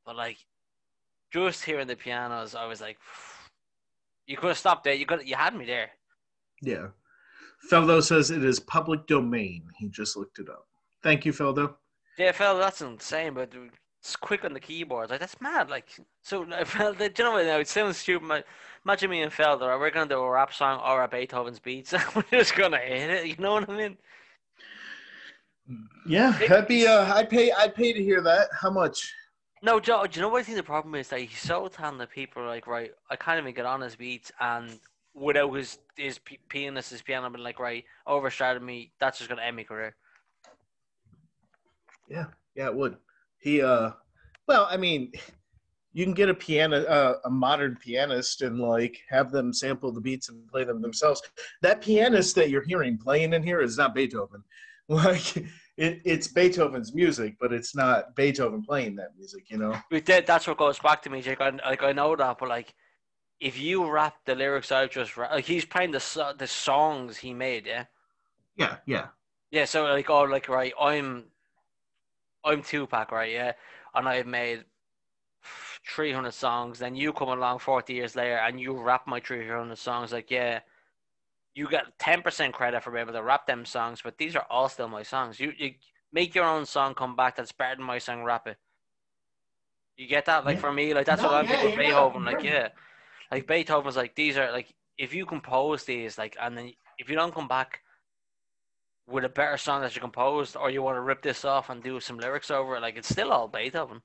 but 0.06 0.16
like, 0.16 0.38
just 1.32 1.64
hearing 1.66 1.88
the 1.88 1.96
pianos, 1.96 2.56
I 2.56 2.66
was 2.66 2.82
like, 2.82 2.98
you 4.28 4.38
could 4.38 4.48
have 4.48 4.58
stopped 4.58 4.84
there. 4.86 4.94
You 4.94 5.06
could, 5.06 5.28
you 5.28 5.36
had 5.36 5.56
me 5.56 5.66
there. 5.66 5.92
Yeah. 6.62 6.88
Feldo 7.72 8.02
says 8.02 8.32
it 8.32 8.44
is 8.44 8.60
public 8.60 9.08
domain. 9.08 9.64
He 9.78 9.90
just 9.90 10.16
looked 10.16 10.40
it 10.40 10.50
up. 10.50 10.68
Thank 11.04 11.26
you, 11.26 11.34
Feldo. 11.34 11.76
Yeah, 12.18 12.32
fella, 12.32 12.60
that's 12.60 12.82
insane, 12.82 13.34
but 13.34 13.52
it's 14.06 14.16
quick 14.16 14.46
on 14.46 14.54
the 14.54 14.60
keyboard. 14.60 15.10
Like 15.10 15.20
that's 15.20 15.42
mad. 15.42 15.70
Like 15.70 15.88
so, 16.22 16.46
I 16.54 16.64
felt 16.64 17.00
that. 17.00 17.18
You 17.18 17.26
know 17.26 17.32
what? 17.32 17.46
Now 17.46 17.58
it 17.58 17.68
sounds 17.68 17.98
stupid. 17.98 18.44
Imagine 18.86 19.10
me 19.10 19.24
and 19.24 19.32
Feldo. 19.32 19.80
We're 19.80 19.90
gonna 19.90 20.08
do 20.08 20.20
a 20.20 20.30
rap 20.30 20.54
song 20.54 20.80
or 20.86 21.04
a 21.04 21.08
Beethoven's 21.08 21.60
beats. 21.60 21.94
we're 22.16 22.24
just 22.32 22.56
gonna 22.56 22.78
hit 22.78 23.10
it. 23.10 23.26
You 23.26 23.36
know 23.40 23.54
what 23.54 23.70
I 23.70 23.76
mean? 23.76 23.98
Yeah, 26.06 26.38
that'd 26.48 26.68
be. 26.68 26.86
Uh, 26.86 27.12
I'd 27.16 27.30
pay. 27.30 27.52
I'd 27.52 27.74
pay 27.74 27.94
to 27.94 28.04
hear 28.04 28.22
that. 28.22 28.50
How 28.62 28.70
much? 28.70 29.12
No, 29.64 29.80
Joe. 29.80 30.06
Do 30.06 30.20
you 30.20 30.22
know 30.22 30.30
what 30.30 30.42
I 30.42 30.44
think 30.44 30.58
the 30.58 30.64
problem 30.64 30.94
is? 30.94 31.08
That 31.08 31.22
he's 31.22 31.40
so 31.40 31.68
talented. 31.68 32.12
People 32.12 32.44
are 32.44 32.48
like, 32.48 32.68
right, 32.68 32.92
I 33.10 33.16
can't 33.16 33.40
even 33.40 33.56
get 33.56 33.66
on 33.66 33.82
his 33.82 33.96
beats, 33.96 34.32
and 34.40 34.80
without 35.16 35.52
his 35.54 35.80
his 35.96 36.20
p- 36.20 36.38
pianist, 36.50 36.92
his 36.92 37.02
piano, 37.02 37.28
been 37.32 37.44
like, 37.44 37.60
right, 37.60 37.84
overshadowed 38.08 38.62
me. 38.62 38.92
That's 39.00 39.18
just 39.18 39.30
gonna 39.32 39.42
end 39.42 39.56
my 39.56 39.64
career. 39.64 39.96
Yeah, 42.08 42.26
yeah, 42.54 42.68
it 42.68 42.76
would. 42.76 42.98
He. 43.46 43.62
uh 43.62 43.92
Well, 44.48 44.68
I 44.70 44.76
mean, 44.76 45.14
you 45.94 46.04
can 46.04 46.14
get 46.14 46.30
a 46.30 46.34
piano, 46.34 46.84
uh, 46.84 47.20
a 47.24 47.30
modern 47.30 47.78
pianist, 47.78 48.42
and 48.42 48.60
like 48.60 48.98
have 49.08 49.32
them 49.32 49.54
sample 49.54 49.94
the 49.94 50.02
beats 50.02 50.28
and 50.28 50.46
play 50.48 50.66
them 50.66 50.82
themselves. 50.82 51.22
That 51.62 51.80
pianist 51.80 52.36
that 52.36 52.50
you're 52.50 52.66
hearing 52.66 52.98
playing 52.98 53.34
in 53.34 53.44
here 53.44 53.62
is 53.62 53.78
not 53.78 53.96
Beethoven. 53.96 54.44
Like 54.88 55.38
it, 55.38 56.02
it's 56.06 56.28
Beethoven's 56.28 56.94
music, 56.94 57.38
but 57.40 57.52
it's 57.52 57.76
not 57.76 58.16
Beethoven 58.16 58.62
playing 58.62 58.96
that 58.98 59.18
music. 59.18 59.50
You 59.50 59.58
know. 59.58 59.76
But 59.90 60.06
that, 60.06 60.28
that's 60.28 60.46
what 60.46 60.58
goes 60.58 60.78
back 60.78 61.02
to 61.02 61.10
me, 61.10 61.22
Jake. 61.24 61.42
I, 61.42 61.50
like 61.50 61.82
I 61.82 61.92
know 61.92 62.16
that, 62.16 62.38
but 62.38 62.50
like, 62.50 62.76
if 63.40 63.60
you 63.60 63.90
rap 63.90 64.14
the 64.26 64.36
lyrics 64.36 64.72
out, 64.72 64.92
just 64.92 65.18
like 65.18 65.46
he's 65.46 65.66
playing 65.66 65.90
the 65.90 66.36
the 66.38 66.46
songs 66.46 67.18
he 67.18 67.34
made, 67.34 67.66
yeah, 67.66 67.86
Yeah, 68.56 68.76
yeah. 68.86 69.08
yeah. 69.50 69.66
So 69.66 69.86
like, 69.86 70.08
oh, 70.08 70.22
like 70.26 70.50
right, 70.50 70.74
I'm, 70.80 71.26
I'm 72.46 72.62
Tupac, 72.64 73.12
right, 73.12 73.32
yeah, 73.32 73.54
and 73.96 74.08
I've 74.08 74.28
made 74.28 74.66
three 75.88 76.12
hundred 76.14 76.34
songs. 76.34 76.80
Then 76.80 76.96
you 76.96 77.14
come 77.14 77.30
along 77.30 77.60
forty 77.60 77.94
years 77.96 78.16
later 78.16 78.38
and 78.38 78.60
you 78.60 78.80
rap 78.80 79.08
my 79.08 79.20
three 79.20 79.48
hundred 79.48 79.78
songs. 79.78 80.14
Like, 80.14 80.32
yeah, 80.32 80.62
you 81.56 81.68
get 81.70 81.98
ten 82.00 82.22
percent 82.22 82.54
credit 82.54 82.84
for 82.84 82.92
being 82.92 83.04
able 83.04 83.14
to 83.14 83.24
rap 83.24 83.48
them 83.48 83.66
songs, 83.66 84.02
but 84.04 84.18
these 84.18 84.36
are 84.36 84.46
all 84.50 84.70
still 84.70 84.88
my 84.88 85.04
songs. 85.04 85.40
You 85.40 85.54
you 85.58 85.74
make 86.14 86.36
your 86.36 86.46
own 86.46 86.66
song 86.66 86.94
come 86.96 87.16
back 87.16 87.36
that's 87.36 87.52
better 87.52 87.76
than 87.76 87.86
my 87.86 88.00
song. 88.00 88.24
Rap 88.24 88.48
it. 88.48 88.58
You 89.98 90.08
get 90.08 90.26
that? 90.26 90.46
Like 90.46 90.58
Yeah. 90.58 90.62
for 90.62 90.72
me, 90.74 90.94
like 90.94 91.06
that's 91.06 91.22
No, 91.22 91.30
what 91.30 91.36
I'm 91.36 91.46
yeah, 91.46 91.64
with 91.66 91.78
Beethoven, 91.78 92.26
like 92.26 92.44
yeah. 92.44 92.52
yeah, 92.52 92.70
like 93.32 93.48
Beethoven's 93.48 93.96
like 93.96 94.16
these 94.16 94.38
are 94.38 94.52
like 94.52 94.74
if 94.98 95.14
you 95.14 95.26
compose 95.26 95.86
these 95.86 96.18
like 96.18 96.38
and 96.42 96.58
then 96.58 96.74
if 97.00 97.10
you 97.10 97.16
don't 97.16 97.34
come 97.34 97.48
back 97.48 97.82
with 99.08 99.24
a 99.24 99.30
better 99.30 99.58
song 99.58 99.82
that 99.82 99.96
you 99.96 100.02
composed 100.02 100.56
or 100.56 100.70
you 100.70 100.82
want 100.82 100.98
to 100.98 101.02
rip 101.02 101.22
this 101.22 101.46
off 101.46 101.70
and 101.70 101.84
do 101.84 102.00
some 102.00 102.18
lyrics 102.18 102.50
over 102.50 102.76
it, 102.76 102.82
like 102.82 102.98
it's 102.98 103.10
still 103.10 103.32
all 103.32 103.48
Beethoven. 103.48 104.02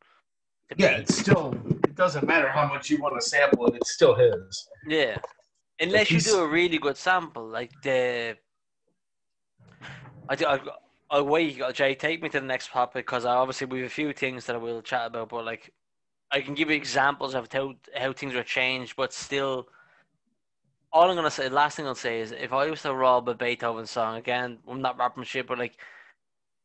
Yeah, 0.77 0.99
it's 0.99 1.17
still. 1.17 1.55
It 1.85 1.97
doesn't 1.97 2.27
matter 2.27 2.49
how 2.49 2.69
much 2.69 2.91
you 2.91 2.99
want 2.99 3.21
to 3.21 3.27
sample 3.27 3.67
it. 3.67 3.77
It's 3.77 3.93
still 3.93 4.15
his. 4.15 4.69
Yeah. 4.87 5.19
Unless 5.81 6.11
you 6.11 6.21
do 6.21 6.39
a 6.41 6.47
really 6.47 6.79
good 6.79 6.97
sample, 6.97 7.49
like 7.49 7.73
the. 7.83 8.37
I 10.29 10.37
do. 10.37 10.47
I, 10.47 10.61
I'll 11.11 11.27
wait, 11.27 11.61
Jay. 11.75 11.95
Take 11.95 12.23
me 12.23 12.29
to 12.29 12.41
the 12.41 12.47
next 12.47 12.69
topic 12.69 13.07
because 13.07 13.25
obviously 13.25 13.67
we 13.67 13.81
have 13.81 13.87
a 13.89 13.91
few 13.91 14.13
things 14.13 14.47
that 14.47 14.55
I 14.55 14.59
will 14.59 14.83
chat 14.83 15.09
about, 15.09 15.31
but 15.31 15.45
like, 15.45 15.73
I 16.31 16.41
can 16.41 16.55
give 16.55 16.71
you 16.71 16.77
examples 16.77 17.35
of 17.35 17.49
how 17.53 17.75
how 17.97 18.13
things 18.13 18.35
were 18.35 18.45
changed, 18.45 18.95
but 18.97 19.13
still. 19.13 19.69
All 20.93 21.09
I'm 21.09 21.17
gonna 21.17 21.31
say, 21.31 21.49
last 21.49 21.77
thing 21.77 21.87
I'll 21.87 21.95
say 21.95 22.21
is, 22.21 22.33
if 22.33 22.53
I 22.53 22.69
was 22.69 22.83
to 22.83 22.95
rob 22.95 23.29
a 23.29 23.35
Beethoven 23.35 23.87
song 23.87 24.17
again, 24.17 24.59
I'm 24.69 24.83
not 24.83 24.99
rapping 24.99 25.25
shit, 25.25 25.47
but 25.47 25.59
like, 25.59 25.77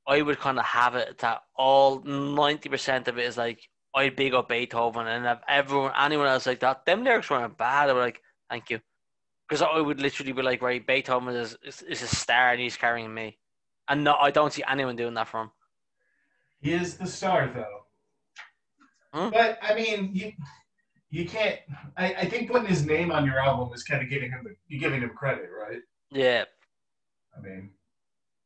I 0.07 0.21
would 0.21 0.39
kind 0.39 0.57
of 0.59 0.65
have 0.65 0.95
it 0.95 1.19
that 1.19 1.43
all 1.55 2.01
ninety 2.03 2.69
percent 2.69 3.07
of 3.07 3.17
it 3.17 3.26
is 3.26 3.38
like 3.38 3.69
I 3.95 4.09
big 4.09 4.34
up 4.34 4.49
Beethoven, 4.49 5.07
and 5.07 5.26
if 5.26 5.39
everyone, 5.47 5.91
anyone 5.99 6.28
else 6.28 6.45
like 6.47 6.59
that, 6.61 6.86
them 6.86 7.03
lyrics 7.03 7.30
weren't 7.30 7.57
bad. 7.57 7.89
I 7.89 7.93
was 7.93 8.01
like, 8.01 8.21
thank 8.49 8.69
you, 8.69 8.80
because 9.47 9.61
I 9.61 9.80
would 9.80 10.01
literally 10.01 10.32
be 10.32 10.41
like, 10.41 10.61
right, 10.61 10.86
Beethoven 10.86 11.36
is, 11.36 11.57
is 11.63 11.82
is 11.84 12.01
a 12.01 12.07
star 12.07 12.51
and 12.51 12.59
he's 12.59 12.78
carrying 12.78 13.13
me, 13.13 13.38
and 13.88 14.03
no, 14.03 14.15
I 14.15 14.32
don't 14.32 14.51
see 14.51 14.63
anyone 14.67 14.95
doing 14.95 15.13
that 15.13 15.28
for 15.28 15.41
him. 15.41 15.51
He 16.61 16.73
is 16.73 16.97
the 16.97 17.05
star, 17.05 17.51
though. 17.53 17.86
Hmm? 19.13 19.30
But 19.30 19.59
I 19.61 19.76
mean, 19.76 20.09
you 20.13 20.34
you 21.16 21.26
can't. 21.26 21.59
I, 21.95 22.13
I 22.13 22.26
think 22.30 22.51
putting 22.51 22.68
his 22.68 22.86
name 22.86 23.09
on 23.11 23.26
your 23.26 23.39
album 23.39 23.74
is 23.74 23.84
kind 23.84 24.03
of 24.03 24.09
giving 24.09 24.32
him 24.32 24.41
the, 24.43 24.55
you 24.68 24.80
giving 24.80 25.01
him 25.01 25.11
credit, 25.11 25.49
right? 25.61 25.80
Yeah, 26.11 26.43
I 27.36 27.41
mean, 27.41 27.70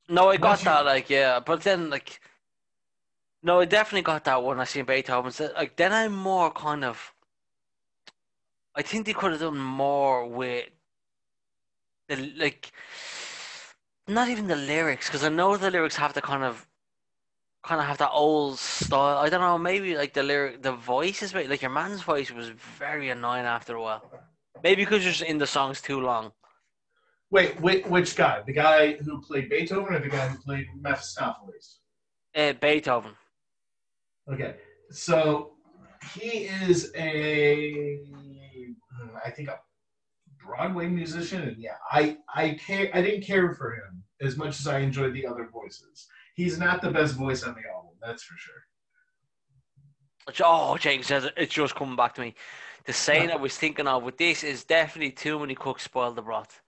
no, 0.07 0.30
I 0.30 0.38
got 0.38 0.59
you- 0.59 0.65
that, 0.65 0.86
like, 0.86 1.09
yeah, 1.09 1.39
but 1.39 1.61
then 1.61 1.89
like, 1.89 2.20
no, 3.41 3.59
I 3.61 3.65
definitely 3.65 4.03
got 4.03 4.24
that 4.26 4.43
one. 4.43 4.59
I 4.59 4.65
seen 4.65 4.86
Beethoven. 4.86 5.32
So, 5.32 5.51
like, 5.55 5.76
then 5.78 5.91
I'm 5.93 6.13
more 6.13 6.51
kind 6.51 6.84
of. 6.86 7.13
I 8.76 8.84
think 8.84 9.05
they 9.07 9.13
could 9.13 9.32
have 9.32 9.41
done 9.41 9.57
more 9.57 10.28
with 10.28 10.70
the 12.07 12.15
like, 12.38 12.72
not 14.07 14.30
even 14.30 14.47
the 14.47 14.55
lyrics, 14.55 15.07
because 15.07 15.24
I 15.24 15.30
know 15.30 15.57
the 15.57 15.72
lyrics 15.72 15.95
have 15.95 16.13
to 16.13 16.22
kind 16.22 16.43
of, 16.43 16.67
kind 17.70 17.80
of 17.80 17.86
have 17.86 17.99
that 17.99 18.09
old 18.11 18.57
style. 18.57 19.20
I 19.20 19.30
don't 19.30 19.41
know, 19.41 19.59
maybe 19.59 19.95
like 19.95 20.13
the 20.13 20.24
lyric, 20.24 20.63
the 20.63 20.72
voice 20.72 21.22
is 21.22 21.36
like 21.36 21.61
your 21.61 21.70
man's 21.70 22.01
voice 22.01 22.32
was 22.32 22.49
very 22.49 23.11
annoying 23.11 23.45
after 23.45 23.76
a 23.76 23.82
while. 23.82 24.03
Maybe 24.63 24.84
because 24.84 25.03
you're 25.03 25.13
just 25.13 25.30
in 25.34 25.38
the 25.38 25.45
songs 25.45 25.80
too 25.80 25.99
long. 26.01 26.32
wait, 27.30 27.61
wait, 27.61 27.88
which 27.88 28.15
guy? 28.15 28.41
The 28.43 28.53
guy 28.53 28.93
who 28.93 29.22
played 29.22 29.49
Beethoven 29.51 29.93
or 29.93 29.99
the 29.99 30.09
guy 30.09 30.28
who 30.30 30.38
played 30.39 30.65
Mephistopheles? 30.82 31.67
Uh, 32.36 32.53
Beethoven. 32.53 33.11
Okay, 34.34 34.55
so 34.89 35.51
he 36.15 36.32
is 36.65 36.91
a, 36.95 37.97
hmm, 37.97 39.32
think 39.36 39.49
a 39.49 39.59
Broadway 40.43 40.88
musician, 40.88 41.41
and 41.43 41.57
yeah, 41.57 41.78
I 41.91 42.17
I 42.34 42.57
care. 42.65 42.89
I 42.95 43.01
didn't 43.03 43.26
care 43.32 43.53
for 43.53 43.70
him 43.76 44.03
as 44.28 44.38
much 44.38 44.59
as 44.59 44.65
I 44.65 44.80
enjoyed 44.80 45.13
the 45.13 45.28
other 45.28 45.47
voices. 45.59 46.07
He's 46.40 46.58
not 46.58 46.82
the 46.82 46.90
best 46.90 47.16
voice 47.16 47.44
on 47.44 47.54
the 47.54 47.70
album, 47.70 47.92
that's 48.02 48.24
for 48.24 48.36
sure. 48.38 48.62
Oh, 50.46 50.78
Jake 50.78 51.04
says 51.04 51.28
it's 51.36 51.54
just 51.54 51.76
coming 51.76 51.98
back 51.98 52.16
to 52.16 52.22
me. 52.22 52.34
The 52.86 52.94
saying 52.94 53.30
I 53.30 53.36
was 53.36 53.58
thinking 53.58 53.88
of 53.88 54.04
with 54.04 54.18
this 54.18 54.42
is 54.46 54.64
definitely 54.64 55.12
too 55.12 55.38
many 55.38 55.54
cooks 55.54 55.84
spoil 55.84 56.14
the 56.14 56.22
broth. 56.22 56.62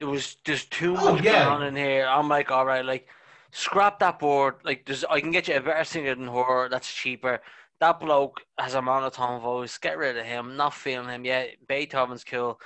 There 0.00 0.08
was 0.08 0.34
just 0.44 0.72
too 0.72 0.96
Oh, 0.98 1.12
much 1.14 1.22
yeah. 1.22 1.44
going 1.44 1.62
on 1.62 1.62
in 1.68 1.76
here. 1.76 2.04
I'm 2.08 2.28
like, 2.28 2.50
all 2.50 2.66
right, 2.66 2.84
like 2.84 3.06
scrap 3.52 4.00
that 4.00 4.18
board. 4.18 4.56
Like, 4.64 4.84
there's 4.86 5.04
I 5.04 5.20
can 5.20 5.30
get 5.30 5.46
you 5.46 5.54
a 5.54 5.60
better 5.60 5.84
singer 5.84 6.16
than 6.16 6.26
her. 6.26 6.68
That's 6.68 6.92
cheaper. 6.92 7.40
That 7.78 8.00
bloke 8.00 8.40
has 8.58 8.74
a 8.74 8.82
monotone 8.82 9.40
voice. 9.40 9.78
Get 9.78 9.98
rid 9.98 10.16
of 10.16 10.26
him. 10.26 10.56
Not 10.56 10.74
feeling 10.74 11.10
him 11.10 11.24
yet. 11.24 11.50
Beethoven's 11.68 12.24
cool. 12.24 12.58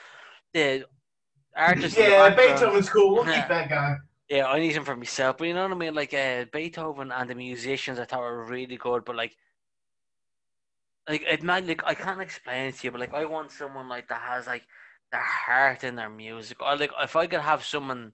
The 0.54 0.86
artist. 1.54 1.96
the 1.96 2.02
yeah, 2.02 2.28
background- 2.30 2.58
Beethoven's 2.58 2.88
cool. 2.88 3.14
We'll 3.16 3.24
keep 3.34 3.48
that 3.48 3.68
guy. 3.68 3.96
Yeah, 4.30 4.46
I 4.46 4.60
need 4.60 4.72
him 4.72 4.84
for 4.84 4.96
myself. 4.96 5.38
But 5.38 5.48
you 5.48 5.54
know 5.54 5.64
what 5.64 5.72
I 5.72 5.74
mean? 5.74 5.94
Like 5.94 6.14
uh, 6.14 6.46
Beethoven 6.52 7.12
and 7.12 7.28
the 7.28 7.34
musicians, 7.34 7.98
I 7.98 8.04
thought 8.06 8.20
were 8.20 8.44
really 8.44 8.76
good. 8.76 9.04
But 9.04 9.16
like, 9.16 9.36
like 11.08 11.22
it 11.28 11.42
might 11.42 11.66
like 11.66 11.82
I 11.84 11.94
can't 11.94 12.20
explain 12.22 12.66
it 12.68 12.76
to 12.76 12.86
you, 12.86 12.92
but 12.92 13.00
like 13.00 13.14
I 13.14 13.24
want 13.26 13.50
someone 13.50 13.88
like 13.88 14.08
that 14.08 14.22
has 14.22 14.46
like 14.46 14.66
their 15.12 15.20
heart 15.20 15.84
in 15.84 15.96
their 15.96 16.10
music. 16.10 16.62
Or 16.62 16.76
like 16.76 16.92
if 17.02 17.16
I 17.16 17.26
could 17.26 17.40
have 17.40 17.64
someone 17.64 18.12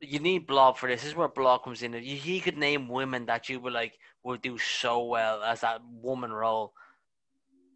you 0.00 0.20
need 0.20 0.46
Blob 0.46 0.78
for 0.78 0.88
this. 0.88 1.02
This 1.02 1.10
is 1.10 1.16
where 1.16 1.28
Blob 1.28 1.64
comes 1.64 1.82
in. 1.82 1.92
He 1.92 2.40
could 2.40 2.56
name 2.56 2.88
women 2.88 3.26
that 3.26 3.48
you 3.48 3.60
would 3.60 3.72
like 3.72 3.98
would 4.22 4.42
do 4.42 4.58
so 4.58 5.04
well 5.06 5.42
as 5.42 5.62
that 5.62 5.80
woman 5.84 6.32
role. 6.32 6.72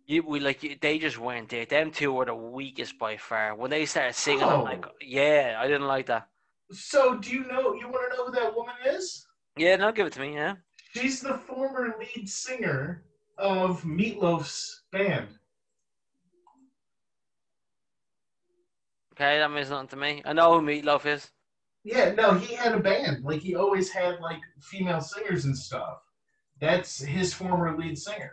You 0.06 0.22
we 0.22 0.40
like 0.40 0.80
they 0.80 0.98
just 0.98 1.18
weren't 1.18 1.48
there. 1.48 1.64
Them 1.66 1.90
two 1.90 2.12
were 2.12 2.26
the 2.26 2.34
weakest 2.34 2.98
by 2.98 3.16
far. 3.16 3.54
When 3.56 3.70
they 3.70 3.86
started 3.86 4.14
singing, 4.14 4.44
I'm 4.44 4.60
Oh. 4.60 4.64
like, 4.64 4.84
yeah, 5.00 5.56
I 5.60 5.66
didn't 5.66 5.86
like 5.88 6.06
that. 6.06 6.28
So, 6.72 7.18
do 7.18 7.30
you 7.30 7.44
know? 7.44 7.74
You 7.74 7.88
want 7.88 8.10
to 8.10 8.16
know 8.16 8.26
who 8.26 8.32
that 8.32 8.54
woman 8.54 8.74
is? 8.86 9.26
Yeah, 9.56 9.76
no, 9.76 9.92
give 9.92 10.06
it 10.06 10.12
to 10.14 10.20
me. 10.20 10.34
Yeah, 10.34 10.56
She's 10.94 11.20
the 11.20 11.34
former 11.34 11.94
lead 11.98 12.28
singer 12.28 13.04
of 13.38 13.84
Meat 13.84 14.18
Loaf's 14.20 14.82
band. 14.92 15.28
okay, 19.12 19.38
that 19.38 19.50
means 19.50 19.70
nothing 19.70 19.88
to 19.88 19.96
me. 19.96 20.22
I 20.24 20.32
know 20.32 20.58
who 20.58 20.66
Meatloaf 20.66 21.06
is. 21.06 21.30
Yeah, 21.84 22.12
no, 22.12 22.34
he 22.34 22.54
had 22.54 22.74
a 22.74 22.80
band. 22.80 23.24
Like 23.24 23.40
he 23.40 23.54
always 23.54 23.90
had 23.90 24.20
like 24.20 24.40
female 24.60 25.00
singers 25.00 25.44
and 25.44 25.56
stuff. 25.56 25.98
That's 26.60 27.00
his 27.00 27.34
former 27.34 27.76
lead 27.76 27.98
singer. 27.98 28.32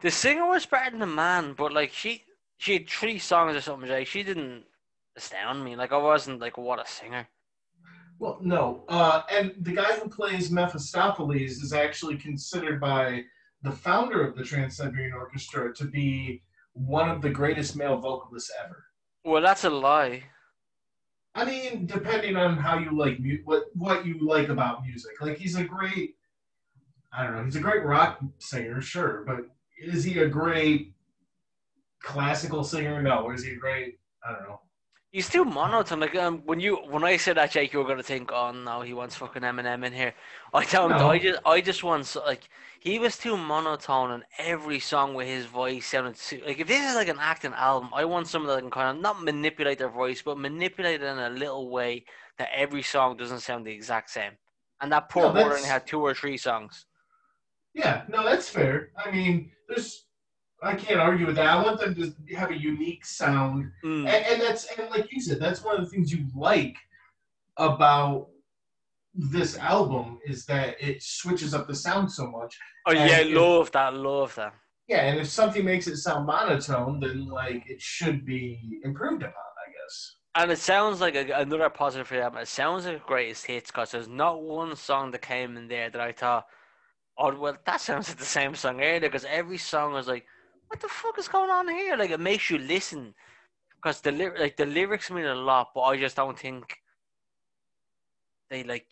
The 0.00 0.10
singer 0.10 0.46
was 0.48 0.66
better 0.66 0.90
than 0.90 1.00
the 1.00 1.06
man, 1.06 1.54
but 1.54 1.72
like 1.72 1.92
she 1.92 2.24
she 2.58 2.74
had 2.74 2.88
three 2.90 3.18
songs 3.18 3.56
or 3.56 3.60
something. 3.60 3.88
Like 3.88 4.06
she 4.08 4.22
didn't 4.22 4.64
astound 5.16 5.64
me. 5.64 5.76
Like 5.76 5.92
I 5.92 5.98
wasn't 5.98 6.40
like 6.40 6.58
what 6.58 6.80
a 6.80 6.86
singer. 6.86 7.28
Well, 8.20 8.38
no, 8.42 8.84
uh, 8.90 9.22
and 9.32 9.54
the 9.62 9.72
guy 9.72 9.94
who 9.94 10.06
plays 10.10 10.50
Mephistopheles 10.50 11.62
is 11.62 11.72
actually 11.72 12.18
considered 12.18 12.78
by 12.78 13.24
the 13.62 13.70
founder 13.70 14.22
of 14.22 14.36
the 14.36 14.44
Trans 14.44 14.76
Siberian 14.76 15.14
Orchestra 15.14 15.74
to 15.76 15.86
be 15.86 16.42
one 16.74 17.08
of 17.08 17.22
the 17.22 17.30
greatest 17.30 17.76
male 17.76 17.96
vocalists 17.96 18.52
ever. 18.62 18.84
Well, 19.24 19.40
that's 19.40 19.64
a 19.64 19.70
lie. 19.70 20.24
I 21.34 21.46
mean, 21.46 21.86
depending 21.86 22.36
on 22.36 22.58
how 22.58 22.78
you 22.78 22.94
like 22.94 23.20
mu- 23.20 23.40
what 23.44 23.64
what 23.74 24.04
you 24.04 24.18
like 24.20 24.50
about 24.50 24.84
music. 24.84 25.12
Like 25.22 25.38
he's 25.38 25.56
a 25.56 25.64
great, 25.64 26.16
I 27.14 27.24
don't 27.24 27.36
know, 27.36 27.44
he's 27.44 27.56
a 27.56 27.60
great 27.60 27.84
rock 27.86 28.20
singer, 28.38 28.82
sure, 28.82 29.24
but 29.26 29.46
is 29.82 30.04
he 30.04 30.18
a 30.18 30.28
great 30.28 30.92
classical 32.02 32.64
singer? 32.64 33.00
No. 33.00 33.22
Or 33.22 33.32
is 33.32 33.44
he 33.44 33.52
a 33.52 33.56
great? 33.56 33.98
I 34.22 34.32
don't 34.32 34.42
know. 34.42 34.60
He's 35.12 35.28
too 35.28 35.44
monotone. 35.44 35.98
Like 36.00 36.14
um, 36.14 36.42
when 36.44 36.60
you 36.60 36.76
when 36.76 37.02
I 37.02 37.16
said 37.16 37.36
that, 37.36 37.50
Jake, 37.50 37.72
you 37.72 37.80
were 37.80 37.84
gonna 37.84 38.02
think, 38.02 38.30
oh 38.32 38.52
no, 38.52 38.80
he 38.82 38.94
wants 38.94 39.16
fucking 39.16 39.42
Eminem 39.42 39.84
in 39.84 39.92
here. 39.92 40.14
I 40.54 40.64
don't. 40.64 40.90
No. 40.90 41.10
I 41.10 41.18
just 41.18 41.40
I 41.44 41.60
just 41.60 41.82
want 41.82 42.06
so- 42.06 42.24
like 42.24 42.48
he 42.78 42.98
was 43.00 43.16
too 43.18 43.36
monotone, 43.36 44.12
and 44.12 44.22
every 44.38 44.78
song 44.78 45.14
with 45.14 45.26
his 45.26 45.46
voice 45.46 45.86
sounded 45.86 46.14
too, 46.14 46.40
like 46.46 46.60
if 46.60 46.68
this 46.68 46.88
is 46.88 46.94
like 46.94 47.08
an 47.08 47.18
acting 47.20 47.52
album, 47.54 47.90
I 47.92 48.04
want 48.04 48.28
someone 48.28 48.54
that 48.54 48.62
can 48.62 48.70
kind 48.70 48.96
of 48.96 49.02
not 49.02 49.22
manipulate 49.22 49.78
their 49.78 49.88
voice, 49.90 50.22
but 50.22 50.38
manipulate 50.38 51.02
it 51.02 51.06
in 51.06 51.18
a 51.18 51.30
little 51.30 51.70
way 51.70 52.04
that 52.38 52.48
every 52.54 52.82
song 52.82 53.16
doesn't 53.16 53.40
sound 53.40 53.66
the 53.66 53.72
exact 53.72 54.10
same. 54.10 54.32
And 54.80 54.92
that 54.92 55.08
poor 55.08 55.24
No, 55.24 55.32
boy 55.34 55.56
only 55.56 55.64
had 55.64 55.86
two 55.86 56.00
or 56.00 56.14
three 56.14 56.36
songs. 56.36 56.86
Yeah, 57.74 58.02
no, 58.08 58.24
that's 58.24 58.48
fair. 58.48 58.90
I 58.96 59.10
mean, 59.10 59.50
there's. 59.68 60.04
I 60.62 60.74
can't 60.74 61.00
argue 61.00 61.26
with 61.26 61.36
that. 61.36 61.46
I 61.46 61.62
want 61.62 61.80
them 61.80 61.94
to 61.94 62.34
have 62.36 62.50
a 62.50 62.56
unique 62.58 63.04
sound 63.04 63.70
Mm. 63.84 64.06
and, 64.06 64.26
and 64.26 64.40
that's 64.42 64.66
and 64.76 64.90
like 64.90 65.12
you 65.12 65.20
said, 65.20 65.40
that's 65.40 65.64
one 65.64 65.76
of 65.76 65.84
the 65.84 65.90
things 65.90 66.12
you 66.12 66.26
like 66.34 66.76
about 67.56 68.28
this 69.14 69.58
album 69.58 70.18
is 70.24 70.46
that 70.46 70.76
it 70.80 71.02
switches 71.02 71.52
up 71.54 71.66
the 71.66 71.74
sound 71.74 72.10
so 72.10 72.26
much. 72.30 72.56
Oh 72.86 72.92
and 72.92 73.10
yeah, 73.10 73.20
if- 73.20 73.34
love 73.34 73.70
that, 73.72 73.94
love 73.94 74.34
that. 74.36 74.54
Yeah, 74.88 75.02
and 75.06 75.20
if 75.20 75.28
something 75.28 75.64
makes 75.64 75.86
it 75.86 75.96
sound 75.98 76.26
monotone, 76.26 76.98
then 77.00 77.26
like 77.28 77.62
it 77.70 77.80
should 77.80 78.24
be 78.26 78.80
improved 78.82 79.22
upon, 79.22 79.32
I 79.34 79.70
guess. 79.70 80.16
And 80.34 80.50
it 80.50 80.58
sounds 80.58 81.00
like 81.00 81.14
a, 81.14 81.30
another 81.40 81.70
positive 81.70 82.08
for 82.08 82.16
them. 82.16 82.36
It 82.36 82.48
sounds 82.48 82.86
like 82.86 83.06
greatest 83.06 83.46
hits 83.46 83.70
because 83.70 83.92
there's 83.92 84.08
not 84.08 84.42
one 84.42 84.74
song 84.74 85.12
that 85.12 85.22
came 85.22 85.56
in 85.56 85.68
there 85.68 85.90
that 85.90 86.00
I 86.00 86.10
thought, 86.12 86.46
oh 87.16 87.34
well, 87.38 87.56
that 87.66 87.80
sounds 87.80 88.08
like 88.08 88.18
the 88.18 88.24
same 88.24 88.54
song 88.56 88.80
earlier. 88.80 89.00
Because 89.00 89.24
every 89.26 89.58
song 89.58 89.92
was 89.92 90.08
like, 90.08 90.26
what 90.70 90.80
the 90.80 90.88
fuck 90.88 91.18
is 91.18 91.26
going 91.26 91.50
on 91.50 91.68
here? 91.68 91.96
Like 91.96 92.10
it 92.10 92.20
makes 92.20 92.48
you 92.48 92.58
listen 92.58 93.14
because 93.76 94.00
the 94.00 94.12
like 94.12 94.56
the 94.56 94.66
lyrics 94.66 95.10
mean 95.10 95.24
a 95.26 95.34
lot, 95.34 95.70
but 95.74 95.82
I 95.82 95.98
just 95.98 96.16
don't 96.16 96.38
think 96.38 96.76
they 98.48 98.62
like. 98.62 98.86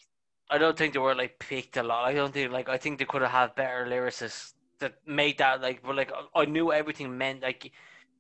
I 0.51 0.59
don't 0.59 0.76
think 0.76 0.93
they 0.93 0.99
were 0.99 1.14
like 1.14 1.39
picked 1.39 1.76
a 1.76 1.83
lot. 1.83 2.05
I 2.05 2.14
don't 2.14 2.33
think 2.35 2.51
like 2.53 2.68
I 2.68 2.79
think 2.79 2.99
they 2.99 3.05
could 3.05 3.22
have 3.22 3.31
had 3.31 3.55
better 3.55 3.87
lyricists 3.89 4.55
that 4.81 4.95
made 5.07 5.39
that 5.39 5.62
like. 5.62 5.83
But 5.85 5.95
like 5.95 6.11
I 6.35 6.47
knew 6.47 6.72
everything 6.72 7.16
meant 7.16 7.43
like 7.43 7.70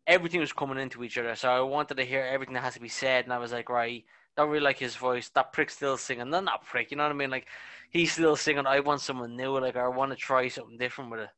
everything 0.06 0.40
was 0.40 0.52
coming 0.52 0.78
into 0.78 1.02
each 1.02 1.18
other. 1.18 1.34
So 1.34 1.50
I 1.50 1.60
wanted 1.60 1.96
to 1.96 2.04
hear 2.04 2.22
everything 2.22 2.54
that 2.54 2.62
has 2.62 2.74
to 2.74 2.80
be 2.80 2.88
said, 2.88 3.24
and 3.24 3.32
I 3.32 3.38
was 3.38 3.50
like, 3.50 3.68
right, 3.68 4.04
don't 4.36 4.50
really 4.50 4.62
like 4.64 4.78
his 4.78 4.94
voice. 4.94 5.30
That 5.30 5.52
prick's 5.52 5.74
still 5.74 5.96
singing. 5.96 6.30
No, 6.30 6.38
not 6.40 6.64
prick. 6.64 6.92
You 6.92 6.96
know 6.96 7.02
what 7.04 7.12
I 7.12 7.16
mean? 7.16 7.30
Like 7.30 7.48
he's 7.90 8.12
still 8.12 8.36
singing. 8.36 8.66
I 8.66 8.78
want 8.80 9.00
someone 9.00 9.36
new. 9.36 9.58
Like 9.58 9.74
I 9.74 9.88
want 9.88 10.12
to 10.12 10.16
try 10.16 10.46
something 10.46 10.78
different 10.78 11.10
with 11.10 11.20
it. 11.22 11.30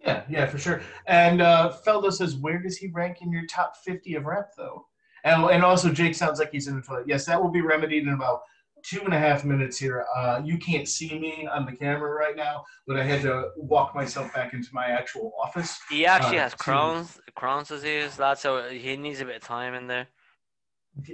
Yeah, 0.00 0.22
yeah, 0.28 0.46
for 0.46 0.58
sure. 0.58 0.80
And 1.06 1.42
uh, 1.42 1.72
Feldo 1.86 2.12
says, 2.12 2.36
where 2.36 2.58
does 2.58 2.76
he 2.78 2.88
rank 2.88 3.18
in 3.20 3.30
your 3.30 3.46
top 3.46 3.76
50 3.84 4.14
of 4.14 4.24
rap, 4.24 4.50
though? 4.56 4.86
And, 5.24 5.44
and 5.44 5.62
also, 5.62 5.90
Jake 5.92 6.14
sounds 6.14 6.38
like 6.38 6.50
he's 6.50 6.68
in 6.68 6.76
the 6.76 6.82
toilet. 6.82 7.04
Yes, 7.06 7.26
that 7.26 7.40
will 7.42 7.50
be 7.50 7.60
remedied 7.60 8.04
in 8.06 8.14
about 8.14 8.40
two 8.82 9.02
and 9.02 9.12
a 9.12 9.18
half 9.18 9.44
minutes 9.44 9.76
here. 9.76 10.06
Uh, 10.16 10.40
you 10.42 10.56
can't 10.56 10.88
see 10.88 11.18
me 11.18 11.46
on 11.46 11.66
the 11.66 11.72
camera 11.72 12.10
right 12.12 12.34
now, 12.34 12.64
but 12.86 12.96
I 12.98 13.04
had 13.04 13.20
to 13.22 13.50
walk 13.56 13.94
myself 13.94 14.32
back 14.32 14.54
into 14.54 14.70
my 14.72 14.86
actual 14.86 15.32
office. 15.42 15.78
He 15.90 16.06
actually 16.06 16.38
Uh, 16.38 16.44
has 16.44 16.54
Crohn's 16.54 17.20
Crohn's 17.36 17.68
disease. 17.68 18.16
That's 18.16 18.40
so 18.40 18.70
he 18.70 18.96
needs 18.96 19.20
a 19.20 19.26
bit 19.26 19.36
of 19.36 19.42
time 19.42 19.74
in 19.74 19.86
there. 19.86 20.08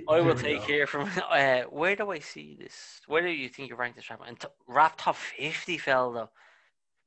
I 0.09 0.21
will 0.21 0.37
take 0.37 0.61
go. 0.61 0.67
here 0.67 0.87
from 0.87 1.11
uh, 1.31 1.63
where 1.63 1.97
do 1.97 2.11
I 2.13 2.21
see 2.21 2.57
this? 2.59 3.01
Where 3.09 3.23
do 3.23 3.29
you 3.29 3.49
think 3.49 3.69
you 3.69 3.75
rank 3.77 3.97
this 3.97 4.09
rap? 4.11 4.21
And 4.25 4.39
t- 4.39 4.49
rap 4.69 4.95
top 4.97 5.17
fifty 5.17 5.77
Feldo. 5.77 6.29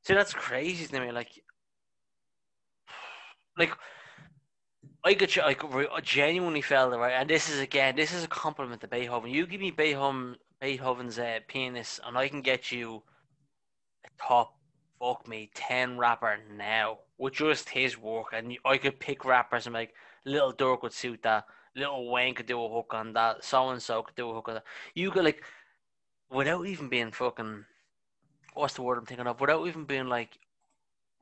See, 0.06 0.14
that's 0.14 0.34
crazy 0.34 0.86
to 0.88 1.00
me. 1.00 1.12
Like, 1.12 1.32
like 3.60 3.78
I 5.04 5.14
could 5.14 5.36
like 5.38 5.62
genuinely 6.04 6.62
felt 6.62 6.94
it 6.94 6.98
right. 6.98 7.14
And 7.14 7.30
this 7.30 7.50
is 7.50 7.60
again, 7.60 7.96
this 7.96 8.14
is 8.14 8.24
a 8.24 8.28
compliment 8.28 8.82
to 8.82 8.88
Beethoven. 8.88 9.30
You 9.30 9.46
give 9.46 9.62
me 9.62 9.72
Beethoven 9.72 10.38
Beethoven's 10.60 11.20
uh, 11.20 11.40
pianist, 11.48 12.00
and 12.06 12.18
I 12.18 12.28
can 12.28 12.42
get 12.42 12.72
you 12.72 13.04
a 14.06 14.10
top 14.22 14.56
fuck 15.00 15.28
me 15.28 15.52
ten 15.54 15.98
rapper 15.98 16.38
now 16.58 17.00
with 17.18 17.34
just 17.34 17.70
his 17.70 17.98
work. 17.98 18.28
And 18.34 18.58
I 18.66 18.78
could 18.78 19.00
pick 19.00 19.24
rappers 19.26 19.68
and 19.68 19.74
like 19.74 19.94
Little 20.26 20.54
Durk 20.54 20.84
would 20.84 20.94
suit 20.94 21.22
that. 21.24 21.46
Little 21.76 22.12
Wayne 22.12 22.34
could 22.34 22.48
do 22.48 22.62
a 22.64 22.70
hook 22.70 22.94
on 22.94 23.14
that. 23.14 23.44
So 23.44 23.70
and 23.70 23.82
so 23.82 24.04
could 24.04 24.16
do 24.16 24.30
a 24.30 24.34
hook 24.34 24.50
on 24.50 24.56
that. 24.56 24.64
You 24.96 25.12
could 25.12 25.24
like, 25.24 25.44
without 26.30 26.66
even 26.66 26.90
being 26.90 27.12
fucking, 27.12 27.64
what's 28.54 28.74
the 28.74 28.82
word 28.82 28.98
I'm 28.98 29.06
thinking 29.06 29.28
of? 29.28 29.40
Without 29.40 29.66
even 29.68 29.86
being 29.86 30.08
like 30.08 30.38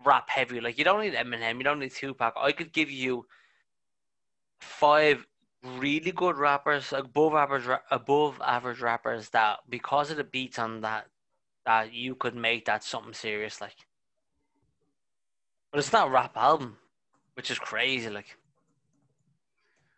rap 0.06 0.30
heavy. 0.30 0.62
Like 0.62 0.78
you 0.78 0.84
don't 0.84 1.02
need 1.02 1.14
Eminem, 1.14 1.58
you 1.58 1.64
don't 1.64 1.80
need 1.80 1.94
Tupac. 1.94 2.34
I 2.38 2.52
could 2.52 2.72
give 2.74 2.90
you 2.92 3.26
five 4.60 5.26
really 5.64 6.12
good 6.12 6.38
rappers, 6.38 6.94
above 6.94 7.34
average, 7.34 7.66
ra- 7.66 7.80
above 7.92 8.40
average 8.44 8.82
rappers 8.82 9.30
that 9.30 9.60
because 9.70 10.12
of 10.12 10.18
the 10.18 10.24
beats 10.24 10.60
on 10.60 10.82
that, 10.82 11.08
that 11.66 11.94
you 11.94 12.16
could 12.16 12.36
make 12.36 12.66
that 12.66 12.84
something 12.84 13.14
serious. 13.14 13.60
Like, 13.60 13.76
but 15.72 15.80
it's 15.80 15.94
not 15.94 16.08
a 16.08 16.12
rap 16.12 16.38
album, 16.38 16.78
which 17.34 17.52
is 17.52 17.60
crazy. 17.60 18.10
Like. 18.10 18.38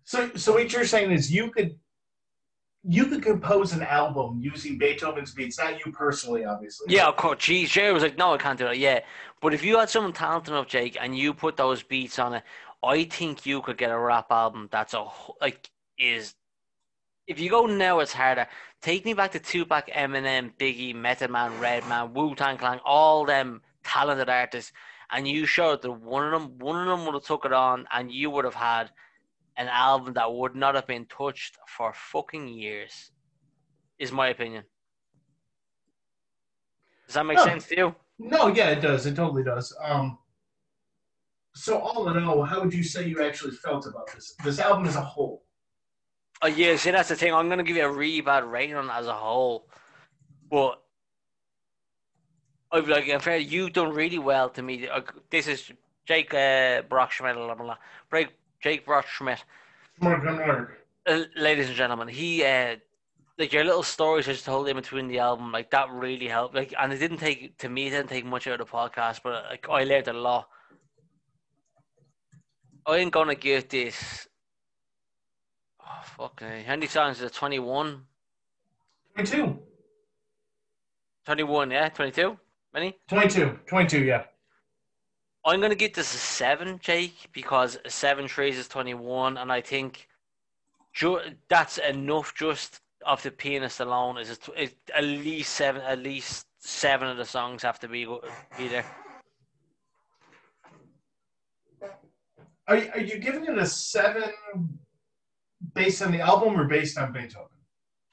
So, 0.04 0.32
so 0.36 0.54
what 0.54 0.72
you're 0.74 0.86
saying 0.86 1.12
is 1.12 1.32
you 1.32 1.52
could, 1.52 1.78
you 2.84 3.06
could 3.08 3.22
compose 3.22 3.74
an 3.74 3.84
album 3.84 4.40
using 4.42 4.78
Beethoven's 4.78 5.34
beats, 5.34 5.60
not 5.60 5.86
you 5.86 5.92
personally, 5.92 6.46
obviously. 6.46 6.94
Yeah, 6.94 7.08
of 7.08 7.18
course. 7.18 7.44
Geez, 7.44 7.70
Jerry 7.70 7.92
was 7.92 8.04
like, 8.04 8.18
no, 8.18 8.34
I 8.34 8.38
can't 8.38 8.58
do 8.58 8.66
that. 8.66 8.78
Yeah. 8.78 9.02
But 9.42 9.54
if 9.54 9.64
you 9.64 9.78
had 9.78 9.90
someone 9.90 10.14
talented 10.14 10.54
enough, 10.54 10.68
Jake, 10.68 10.98
and 11.00 11.18
you 11.18 11.34
put 11.34 11.58
those 11.58 11.84
beats 11.84 12.20
on 12.20 12.36
it, 12.36 12.44
I 12.84 13.04
think 13.04 13.46
you 13.46 13.62
could 13.62 13.78
get 13.78 13.92
a 13.92 14.00
rap 14.00 14.28
album 14.32 14.70
that's 14.72 14.94
a, 14.94 15.06
like, 15.42 15.70
is. 15.98 16.36
If 17.28 17.40
you 17.40 17.50
go 17.50 17.66
now, 17.66 18.00
it's 18.00 18.14
harder. 18.14 18.48
Take 18.82 19.06
me 19.06 19.14
back 19.14 19.34
to 19.34 19.40
Tupac, 19.40 19.90
Eminem, 19.90 20.54
Biggie, 20.58 20.96
Method 20.96 21.30
Man, 21.30 21.60
Redman, 21.60 22.14
Wu 22.14 22.34
Tang 22.34 22.58
Clan, 22.58 22.80
all 22.86 23.26
them 23.26 23.62
talented 23.84 24.30
artists, 24.30 24.72
and 25.12 25.28
you 25.28 25.46
showed 25.46 25.82
that 25.82 25.92
one 25.92 26.34
of 26.34 26.42
them, 26.42 26.58
one 26.60 26.88
of 26.88 26.98
them 26.98 27.06
would 27.06 27.14
have 27.14 27.26
took 27.26 27.46
it 27.46 27.54
on, 27.54 27.86
and 27.92 28.12
you 28.12 28.30
would 28.30 28.46
have 28.46 28.56
had 28.56 28.90
an 29.60 29.68
album 29.68 30.14
that 30.14 30.34
would 30.34 30.56
not 30.56 30.74
have 30.74 30.88
been 30.88 31.06
touched 31.06 31.58
for 31.68 31.94
fucking 31.94 32.48
years. 32.48 33.12
Is 34.00 34.12
my 34.12 34.30
opinion. 34.30 34.64
Does 37.06 37.16
that 37.16 37.26
make 37.26 37.38
No. 37.38 37.44
sense 37.44 37.68
to 37.68 37.76
you? 37.78 37.96
No, 38.18 38.48
yeah, 38.48 38.70
it 38.70 38.82
does. 38.82 39.06
It 39.06 39.16
totally 39.16 39.44
does. 39.44 39.76
Um, 39.82 40.18
so 41.54 41.78
all 41.78 42.08
in 42.10 42.24
all, 42.24 42.44
how 42.44 42.62
would 42.62 42.74
you 42.74 42.84
say 42.84 43.06
you 43.08 43.22
actually 43.24 43.52
felt 43.52 43.86
about 43.86 44.08
this 44.14 44.34
this 44.46 44.60
album 44.60 44.86
as 44.86 44.96
a 44.96 45.02
whole? 45.02 45.44
Oh 46.42 46.48
yeah, 46.48 46.78
see 46.78 46.92
that's 46.92 47.10
the 47.10 47.16
thing. 47.18 47.34
I'm 47.34 47.50
gonna 47.50 47.64
give 47.64 47.76
you 47.76 47.86
a 47.86 47.92
really 47.92 48.22
bad 48.22 48.46
rating 48.46 48.76
on 48.76 48.86
it 48.90 48.94
as 48.94 49.08
a 49.08 49.14
whole, 49.14 49.68
but 50.50 50.82
I'd 52.72 52.86
be 52.86 52.92
like, 52.92 53.08
in 53.08 53.20
fair, 53.20 53.38
you've 53.38 53.74
done 53.74 53.90
really 53.92 54.20
well 54.20 54.50
to 54.52 54.62
me. 54.62 54.88
Uh, 54.88 55.02
This 55.30 55.48
is 55.48 55.72
Jake 56.06 56.34
uh, 56.34 56.84
Brockschmidt, 56.84 57.34
blah, 57.36 57.54
blah, 57.54 57.56
blah. 57.56 57.78
Jake, 58.14 58.30
Jake 58.62 58.88
Mark. 58.88 59.06
uh, 61.08 61.24
ladies 61.36 61.68
and 61.68 61.76
gentlemen, 61.76 62.08
he 62.08 62.44
uh, 62.44 62.76
like 63.38 63.54
your 63.54 63.64
little 63.64 63.84
stories 63.84 64.28
I 64.28 64.34
just 64.34 64.46
told 64.46 64.68
in 64.68 64.76
between 64.76 65.08
the 65.08 65.20
album, 65.20 65.52
like 65.52 65.72
that 65.72 65.90
really 65.90 66.28
helped. 66.28 66.56
Like, 66.56 66.74
and 66.78 66.92
it 66.94 66.98
didn't 67.00 67.18
take 67.18 67.58
to 67.60 67.70
me, 67.70 67.88
it 67.88 67.92
didn't 67.92 68.10
take 68.10 68.26
much 68.26 68.48
out 68.48 68.60
of 68.60 68.68
the 68.68 68.72
podcast, 68.72 69.22
but 69.24 69.46
like 69.50 69.68
I 69.70 69.84
learned 69.84 70.08
a 70.08 70.14
lot. 70.14 70.48
I'm 72.86 73.10
gonna 73.10 73.36
give 73.36 73.70
this. 73.70 74.28
Oh 75.82 76.02
fuck! 76.04 76.42
eh, 76.44 76.64
How 76.64 76.72
many 76.74 76.88
songs 76.88 77.18
is 77.18 77.24
it? 77.24 77.34
Twenty 77.34 77.60
one. 77.60 78.04
22. 79.16 79.60
21, 81.26 81.72
yeah, 81.72 81.90
22? 81.90 82.38
Many? 82.74 82.96
22. 83.10 83.60
22, 83.68 84.06
yeah. 84.06 84.24
I'm 85.50 85.60
going 85.60 85.72
to 85.72 85.76
give 85.76 85.94
this 85.94 86.14
a 86.14 86.18
7, 86.18 86.80
Jake, 86.80 87.28
because 87.34 87.80
7 87.88 88.28
trees 88.28 88.58
is 88.58 88.68
21, 88.68 89.38
and 89.38 89.52
I 89.52 89.62
think 89.62 90.08
ju- 90.94 91.22
that's 91.48 91.80
enough 91.80 92.36
just 92.36 92.82
of 93.04 93.24
the 93.24 93.32
pianist 93.32 93.80
alone. 93.80 94.20
Is 94.20 94.30
it, 94.30 94.50
it, 94.56 94.76
at 94.94 95.04
least 95.04 95.56
seven, 95.56 95.82
at 95.82 96.00
least 96.00 96.46
seven 96.60 97.08
of 97.08 97.18
the 97.18 97.26
songs 97.26 97.64
have 97.64 97.80
to 97.80 97.88
be, 97.88 98.06
be 98.60 98.68
there. 98.68 98.86
Are, 102.68 102.78
are 102.94 103.00
you 103.00 103.18
giving 103.18 103.46
it 103.46 103.58
a 103.58 103.66
7 103.66 104.22
based 105.74 106.04
on 106.04 106.12
the 106.12 106.22
album 106.22 106.60
or 106.60 106.66
based 106.66 106.96
on 107.00 107.12
Beethoven? 107.12 107.48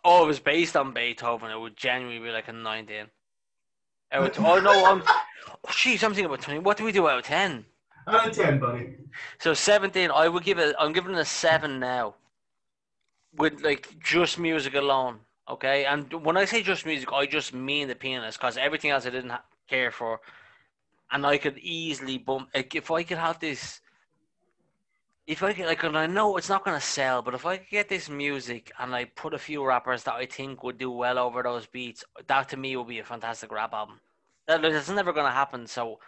Oh, 0.05 0.25
it 0.25 0.27
was 0.27 0.41
based 0.41 0.75
on 0.75 0.95
Beethoven. 0.95 1.51
It 1.51 1.61
would 1.61 1.77
genuinely 1.77 2.25
be 2.25 2.33
like 2.33 2.49
a 2.49 2.53
19. 2.53 3.09
It 4.13 4.21
would, 4.21 4.39
oh, 4.39 4.61
no, 4.61 4.85
I'm, 4.87 5.03
oh, 5.07 5.59
jeez, 5.69 6.05
I'm 6.05 6.13
thinking 6.15 6.27
about 6.27 6.41
20. 6.41 6.61
What 6.61 6.77
do 6.77 6.85
we 6.85 6.93
do 6.93 7.09
out 7.09 7.19
of 7.19 7.25
10? 7.25 7.65
Out 8.07 8.29
of 8.29 8.35
10, 8.35 8.61
buddy. 8.61 8.97
So 9.39 9.53
17, 9.53 10.11
I 10.11 10.29
would 10.29 10.45
give 10.45 10.59
it, 10.59 10.77
I'm 10.79 10.93
giving 10.93 11.15
it 11.15 11.19
a 11.19 11.25
7 11.25 11.81
now. 11.81 12.15
With 13.35 13.61
like 13.63 13.99
just 14.03 14.39
music 14.39 14.75
alone, 14.75 15.19
okay? 15.49 15.85
And 15.85 16.11
when 16.25 16.39
I 16.39 16.47
say 16.47 16.63
just 16.63 16.87
music, 16.87 17.13
I 17.13 17.27
just 17.27 17.53
mean 17.53 17.89
the 17.89 17.95
pianist 17.95 18.39
because 18.39 18.57
everything 18.57 18.91
else 18.93 19.05
I 19.07 19.11
didn't 19.11 19.31
ha- 19.31 19.45
care 19.69 19.91
for. 19.91 20.21
And 21.13 21.27
I 21.27 21.37
could 21.37 21.59
easily 21.59 22.17
bump, 22.17 22.49
like, 22.55 22.75
if 22.75 22.91
I 22.91 23.03
could 23.03 23.19
have 23.19 23.39
this, 23.39 23.81
if 25.27 25.43
I 25.43 25.53
could, 25.53 25.67
like, 25.67 25.83
and 25.83 25.99
I 25.99 26.07
know 26.07 26.37
it's 26.37 26.49
not 26.49 26.65
going 26.65 26.79
to 26.79 26.85
sell, 26.87 27.21
but 27.23 27.35
if 27.35 27.45
I 27.45 27.57
get 27.57 27.89
this 27.89 28.09
music 28.09 28.71
and 28.79 28.95
I 28.95 29.07
put 29.07 29.35
a 29.35 29.39
few 29.39 29.65
rappers 29.67 30.05
that 30.05 30.15
I 30.15 30.27
think 30.27 30.63
would 30.63 30.79
do 30.79 30.91
well 30.91 31.19
over 31.19 31.43
those 31.43 31.67
beats, 31.67 32.05
that 32.27 32.49
to 32.51 32.57
me 32.57 32.77
would 32.77 32.87
be 32.89 33.01
a 33.01 33.05
fantastic 33.05 33.51
rap 33.53 33.75
album. 33.75 34.01
That, 34.47 34.63
that's 34.63 34.89
never 34.91 35.13
going 35.13 35.27
to 35.27 35.33
happen, 35.33 35.67
so 35.67 35.99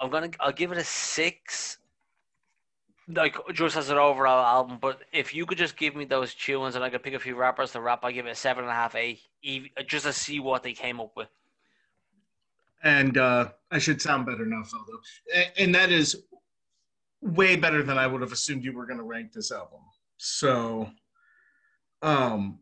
I'm 0.00 0.10
gonna 0.10 0.30
I'll 0.40 0.52
give 0.52 0.70
it 0.72 0.78
a 0.78 0.84
six. 0.84 1.78
Like 3.10 3.36
just 3.54 3.74
as 3.74 3.88
an 3.88 3.96
overall 3.96 4.44
album, 4.44 4.78
but 4.82 5.00
if 5.12 5.34
you 5.34 5.46
could 5.46 5.56
just 5.56 5.78
give 5.78 5.96
me 5.96 6.04
those 6.04 6.34
tunes 6.34 6.74
and 6.74 6.84
I 6.84 6.90
could 6.90 7.02
pick 7.02 7.14
a 7.14 7.18
few 7.18 7.36
rappers 7.36 7.72
to 7.72 7.80
rap, 7.80 8.04
I 8.04 8.12
give 8.12 8.26
it 8.26 8.30
a 8.30 8.34
seven 8.34 8.64
and 8.64 8.70
a 8.70 8.74
half, 8.74 8.94
eight, 8.94 9.20
just 9.86 10.04
to 10.04 10.12
see 10.12 10.40
what 10.40 10.62
they 10.62 10.74
came 10.74 11.00
up 11.00 11.12
with. 11.16 11.28
And 12.82 13.16
uh, 13.16 13.48
I 13.70 13.78
should 13.78 14.02
sound 14.02 14.26
better 14.26 14.44
now. 14.44 14.62
A- 15.34 15.58
And 15.60 15.74
that 15.74 15.90
is 15.90 16.24
way 17.20 17.56
better 17.56 17.82
than 17.82 17.98
I 17.98 18.06
would 18.06 18.20
have 18.20 18.32
assumed 18.32 18.64
you 18.64 18.72
were 18.72 18.86
going 18.86 18.98
to 18.98 19.04
rank 19.04 19.32
this 19.32 19.50
album. 19.50 19.80
So, 20.18 20.90
um, 22.02 22.60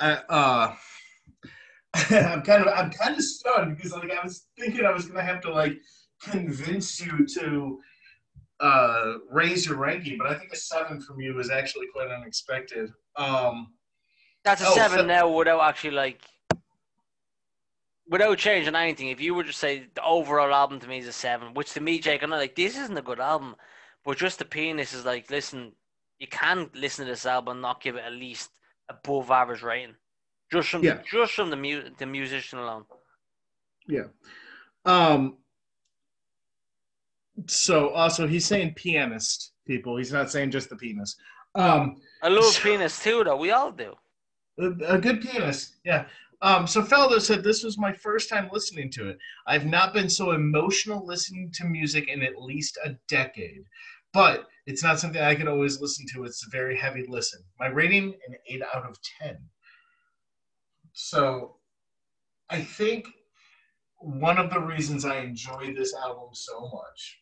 I, 0.00 0.12
uh, 0.28 0.74
I'm 2.10 2.42
kind 2.42 2.62
of 2.62 2.68
I'm 2.68 2.90
kind 2.90 3.14
of 3.16 3.22
stunned 3.22 3.76
because 3.76 3.92
like 3.92 4.10
I 4.10 4.22
was 4.24 4.46
thinking 4.58 4.84
I 4.84 4.92
was 4.92 5.04
going 5.04 5.16
to 5.18 5.22
have 5.24 5.40
to 5.42 5.52
like 5.52 5.78
convince 6.22 7.00
you 7.04 7.26
to 7.26 7.80
uh, 8.60 9.14
raise 9.30 9.66
your 9.66 9.76
ranking, 9.76 10.16
but 10.18 10.26
I 10.28 10.34
think 10.38 10.52
a 10.52 10.56
seven 10.56 11.00
from 11.00 11.20
you 11.20 11.38
is 11.40 11.50
actually 11.50 11.86
quite 11.92 12.10
unexpected. 12.10 12.90
Um, 13.16 13.74
That's 14.44 14.62
a 14.62 14.68
Oh, 14.68 14.74
seven 14.74 15.00
so- 15.00 15.06
now 15.06 15.28
without 15.28 15.60
actually 15.60 15.90
like 15.92 16.20
without 18.12 18.36
changing 18.36 18.76
anything. 18.76 19.08
If 19.08 19.20
you 19.22 19.34
were 19.34 19.42
to 19.42 19.52
say 19.52 19.86
the 19.94 20.04
overall 20.04 20.52
album 20.54 20.78
to 20.80 20.86
me 20.86 20.98
is 20.98 21.08
a 21.08 21.12
seven, 21.12 21.54
which 21.54 21.72
to 21.72 21.80
me, 21.80 21.98
Jake, 21.98 22.22
I'm 22.22 22.30
not 22.30 22.36
like 22.38 22.54
this 22.54 22.76
isn't 22.76 22.96
a 22.96 23.02
good 23.02 23.18
album, 23.18 23.56
but 24.04 24.18
just 24.18 24.38
the 24.38 24.44
penis 24.44 24.92
is 24.92 25.06
like, 25.06 25.30
listen, 25.30 25.72
you 26.18 26.26
can 26.28 26.68
listen 26.74 27.06
to 27.06 27.10
this 27.10 27.24
album 27.26 27.52
and 27.52 27.62
not 27.62 27.82
give 27.82 27.96
it 27.96 28.04
at 28.04 28.12
least 28.12 28.50
above 28.90 29.30
average 29.30 29.62
rating, 29.62 29.94
just 30.52 30.68
from 30.68 30.84
Yeah. 30.84 30.98
just 31.10 31.32
from 31.32 31.48
the 31.50 31.56
mu- 31.56 31.88
the 31.98 32.06
musician 32.06 32.58
alone. 32.58 32.84
Yeah. 33.88 34.08
Um. 34.84 35.38
So 37.46 37.88
also 37.90 38.26
he's 38.26 38.44
saying 38.44 38.74
pianist 38.74 39.52
people. 39.66 39.96
He's 39.96 40.12
not 40.12 40.30
saying 40.30 40.50
just 40.50 40.68
the 40.68 40.76
penis. 40.76 41.16
Um, 41.54 41.96
I 42.22 42.28
love 42.28 42.58
penis 42.62 43.02
too, 43.02 43.24
though. 43.24 43.36
We 43.36 43.50
all 43.52 43.72
do. 43.72 43.94
a, 44.58 44.96
a 44.96 44.98
good 44.98 45.22
pianist, 45.22 45.76
yeah. 45.84 46.06
Um, 46.42 46.66
so 46.66 46.82
Feldo 46.82 47.20
said 47.20 47.44
this 47.44 47.62
was 47.62 47.78
my 47.78 47.92
first 47.92 48.28
time 48.28 48.50
listening 48.52 48.90
to 48.92 49.08
it. 49.08 49.18
I've 49.46 49.64
not 49.64 49.94
been 49.94 50.10
so 50.10 50.32
emotional 50.32 51.06
listening 51.06 51.52
to 51.54 51.64
music 51.64 52.08
in 52.08 52.20
at 52.20 52.42
least 52.42 52.78
a 52.84 52.96
decade, 53.08 53.62
but 54.12 54.48
it's 54.66 54.82
not 54.82 54.98
something 54.98 55.22
I 55.22 55.36
can 55.36 55.46
always 55.46 55.80
listen 55.80 56.04
to. 56.12 56.24
It's 56.24 56.44
a 56.44 56.50
very 56.50 56.76
heavy 56.76 57.04
listen. 57.08 57.42
My 57.60 57.68
rating 57.68 58.14
an 58.26 58.34
eight 58.48 58.62
out 58.74 58.84
of 58.84 58.98
ten. 59.20 59.38
So, 60.92 61.56
I 62.50 62.60
think 62.60 63.06
one 63.98 64.36
of 64.36 64.50
the 64.50 64.60
reasons 64.60 65.04
I 65.04 65.18
enjoy 65.18 65.72
this 65.74 65.94
album 65.94 66.30
so 66.32 66.68
much 66.72 67.20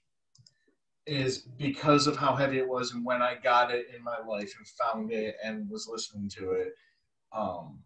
is 1.06 1.38
because 1.38 2.06
of 2.06 2.16
how 2.16 2.34
heavy 2.34 2.58
it 2.58 2.68
was 2.68 2.92
and 2.92 3.04
when 3.04 3.20
I 3.20 3.34
got 3.34 3.70
it 3.70 3.86
in 3.94 4.02
my 4.02 4.18
life 4.26 4.52
and 4.56 4.66
found 4.66 5.12
it 5.12 5.36
and 5.44 5.68
was 5.68 5.86
listening 5.90 6.30
to 6.30 6.52
it. 6.52 6.72
Um, 7.32 7.80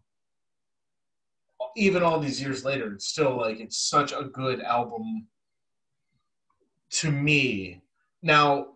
even 1.75 2.03
all 2.03 2.19
these 2.19 2.41
years 2.41 2.63
later, 2.63 2.93
it's 2.93 3.07
still 3.07 3.37
like 3.37 3.59
it's 3.59 3.77
such 3.77 4.11
a 4.11 4.23
good 4.23 4.61
album 4.61 5.27
to 6.91 7.11
me. 7.11 7.81
Now, 8.21 8.67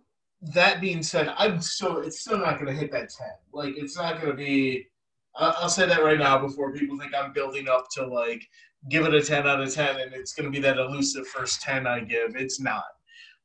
that 0.41 0.81
being 0.81 1.03
said, 1.03 1.33
I'm 1.37 1.61
still 1.61 1.99
it's 1.99 2.21
still 2.21 2.37
not 2.37 2.59
going 2.59 2.67
to 2.67 2.79
hit 2.79 2.91
that 2.91 3.09
ten. 3.09 3.31
Like 3.53 3.75
it's 3.77 3.97
not 3.97 4.21
going 4.21 4.31
to 4.31 4.37
be. 4.37 4.87
I'll 5.35 5.69
say 5.69 5.85
that 5.85 6.03
right 6.03 6.19
now 6.19 6.37
before 6.37 6.73
people 6.73 6.97
think 6.97 7.13
I'm 7.15 7.31
building 7.33 7.69
up 7.69 7.85
to 7.91 8.05
like 8.05 8.45
give 8.89 9.05
it 9.05 9.13
a 9.13 9.21
ten 9.21 9.47
out 9.47 9.61
of 9.61 9.73
ten, 9.73 9.99
and 9.99 10.13
it's 10.13 10.33
going 10.33 10.45
to 10.45 10.51
be 10.51 10.61
that 10.61 10.77
elusive 10.77 11.27
first 11.27 11.61
ten 11.61 11.87
I 11.87 12.01
give. 12.01 12.35
It's 12.35 12.59
not. 12.59 12.85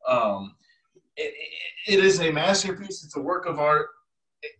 Um, 0.09 0.55
it, 1.16 1.32
it, 1.87 1.99
it 1.99 2.05
is 2.05 2.20
a 2.20 2.30
masterpiece. 2.30 3.05
It's 3.05 3.16
a 3.16 3.20
work 3.20 3.47
of 3.47 3.59
art. 3.59 3.89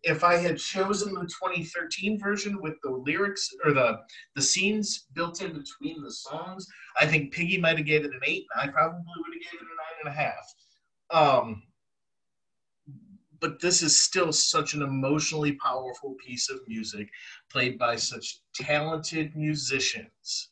If 0.03 0.25
I 0.25 0.37
had 0.37 0.59
chosen 0.59 1.15
the 1.15 1.21
2013 1.21 2.19
version 2.19 2.61
with 2.61 2.75
the 2.83 2.91
lyrics 2.91 3.51
or 3.65 3.73
the 3.73 4.01
the 4.35 4.43
scenes 4.43 5.07
built 5.13 5.43
in 5.43 5.53
between 5.53 6.03
the 6.03 6.11
songs, 6.11 6.67
I 6.99 7.07
think 7.07 7.33
Piggy 7.33 7.59
might 7.59 7.77
have 7.77 7.87
gave 7.87 8.05
it 8.05 8.13
an 8.13 8.21
eight, 8.25 8.45
and 8.55 8.69
I 8.69 8.73
probably 8.73 8.99
would 8.99 9.35
have 9.35 9.53
gave 9.53 9.61
it 9.61 9.67
a 9.67 9.77
nine 9.77 9.99
and 10.05 10.09
a 10.09 10.13
half. 10.13 10.55
Um, 11.11 11.63
but 13.41 13.61
this 13.61 13.83
is 13.83 14.03
still 14.03 14.33
such 14.33 14.73
an 14.73 14.81
emotionally 14.81 15.53
powerful 15.53 16.15
piece 16.25 16.49
of 16.49 16.67
music 16.67 17.09
played 17.51 17.79
by 17.79 17.97
such 17.97 18.39
talented 18.55 19.37
musicians 19.37 20.49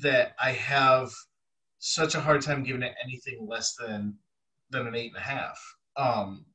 that 0.00 0.34
I 0.40 0.52
have 0.52 1.10
such 1.80 2.14
a 2.14 2.20
hard 2.20 2.42
time 2.42 2.62
giving 2.62 2.82
it 2.82 2.94
anything 3.02 3.46
less 3.48 3.74
than 3.74 4.16
than 4.70 4.86
an 4.86 4.94
eight 4.94 5.12
and 5.14 5.16
a 5.16 5.20
half. 5.20 5.58
Um, 5.96 6.46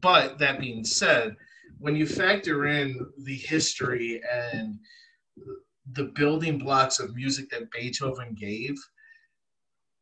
but 0.00 0.38
that 0.38 0.60
being 0.60 0.84
said, 0.84 1.36
when 1.78 1.96
you 1.96 2.06
factor 2.06 2.66
in 2.66 2.98
the 3.24 3.34
history 3.36 4.20
and 4.32 4.78
the 5.92 6.04
building 6.14 6.58
blocks 6.58 6.98
of 6.98 7.14
music 7.14 7.50
that 7.50 7.70
Beethoven 7.70 8.34
gave, 8.34 8.76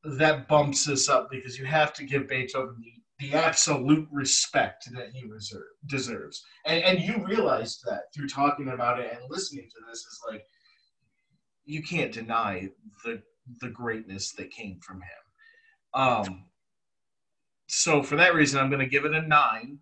that 0.05 0.49
bumps 0.49 0.85
this 0.85 1.09
up 1.09 1.28
because 1.30 1.59
you 1.59 1.64
have 1.64 1.93
to 1.95 2.05
give 2.05 2.28
Beethoven 2.28 2.76
the, 2.80 3.26
the 3.26 3.37
absolute 3.37 4.07
respect 4.12 4.89
that 4.93 5.11
he 5.12 5.26
reserve, 5.26 5.62
deserves. 5.87 6.43
And, 6.66 6.82
and 6.85 7.01
you 7.01 7.24
realized 7.24 7.80
that 7.87 8.03
through 8.14 8.28
talking 8.28 8.68
about 8.68 9.01
it 9.01 9.12
and 9.12 9.30
listening 9.30 9.68
to 9.70 9.80
this 9.89 9.99
is 9.99 10.20
like, 10.30 10.45
you 11.64 11.82
can't 11.82 12.12
deny 12.12 12.68
the, 13.05 13.22
the 13.61 13.70
greatness 13.70 14.32
that 14.32 14.51
came 14.51 14.78
from 14.80 14.97
him. 14.97 15.95
Um, 15.95 16.45
so 17.67 18.03
for 18.03 18.17
that 18.17 18.35
reason, 18.35 18.61
I'm 18.61 18.71
going 18.71 18.81
to 18.81 18.87
give 18.87 19.05
it 19.05 19.15
a 19.15 19.23
nine, 19.23 19.79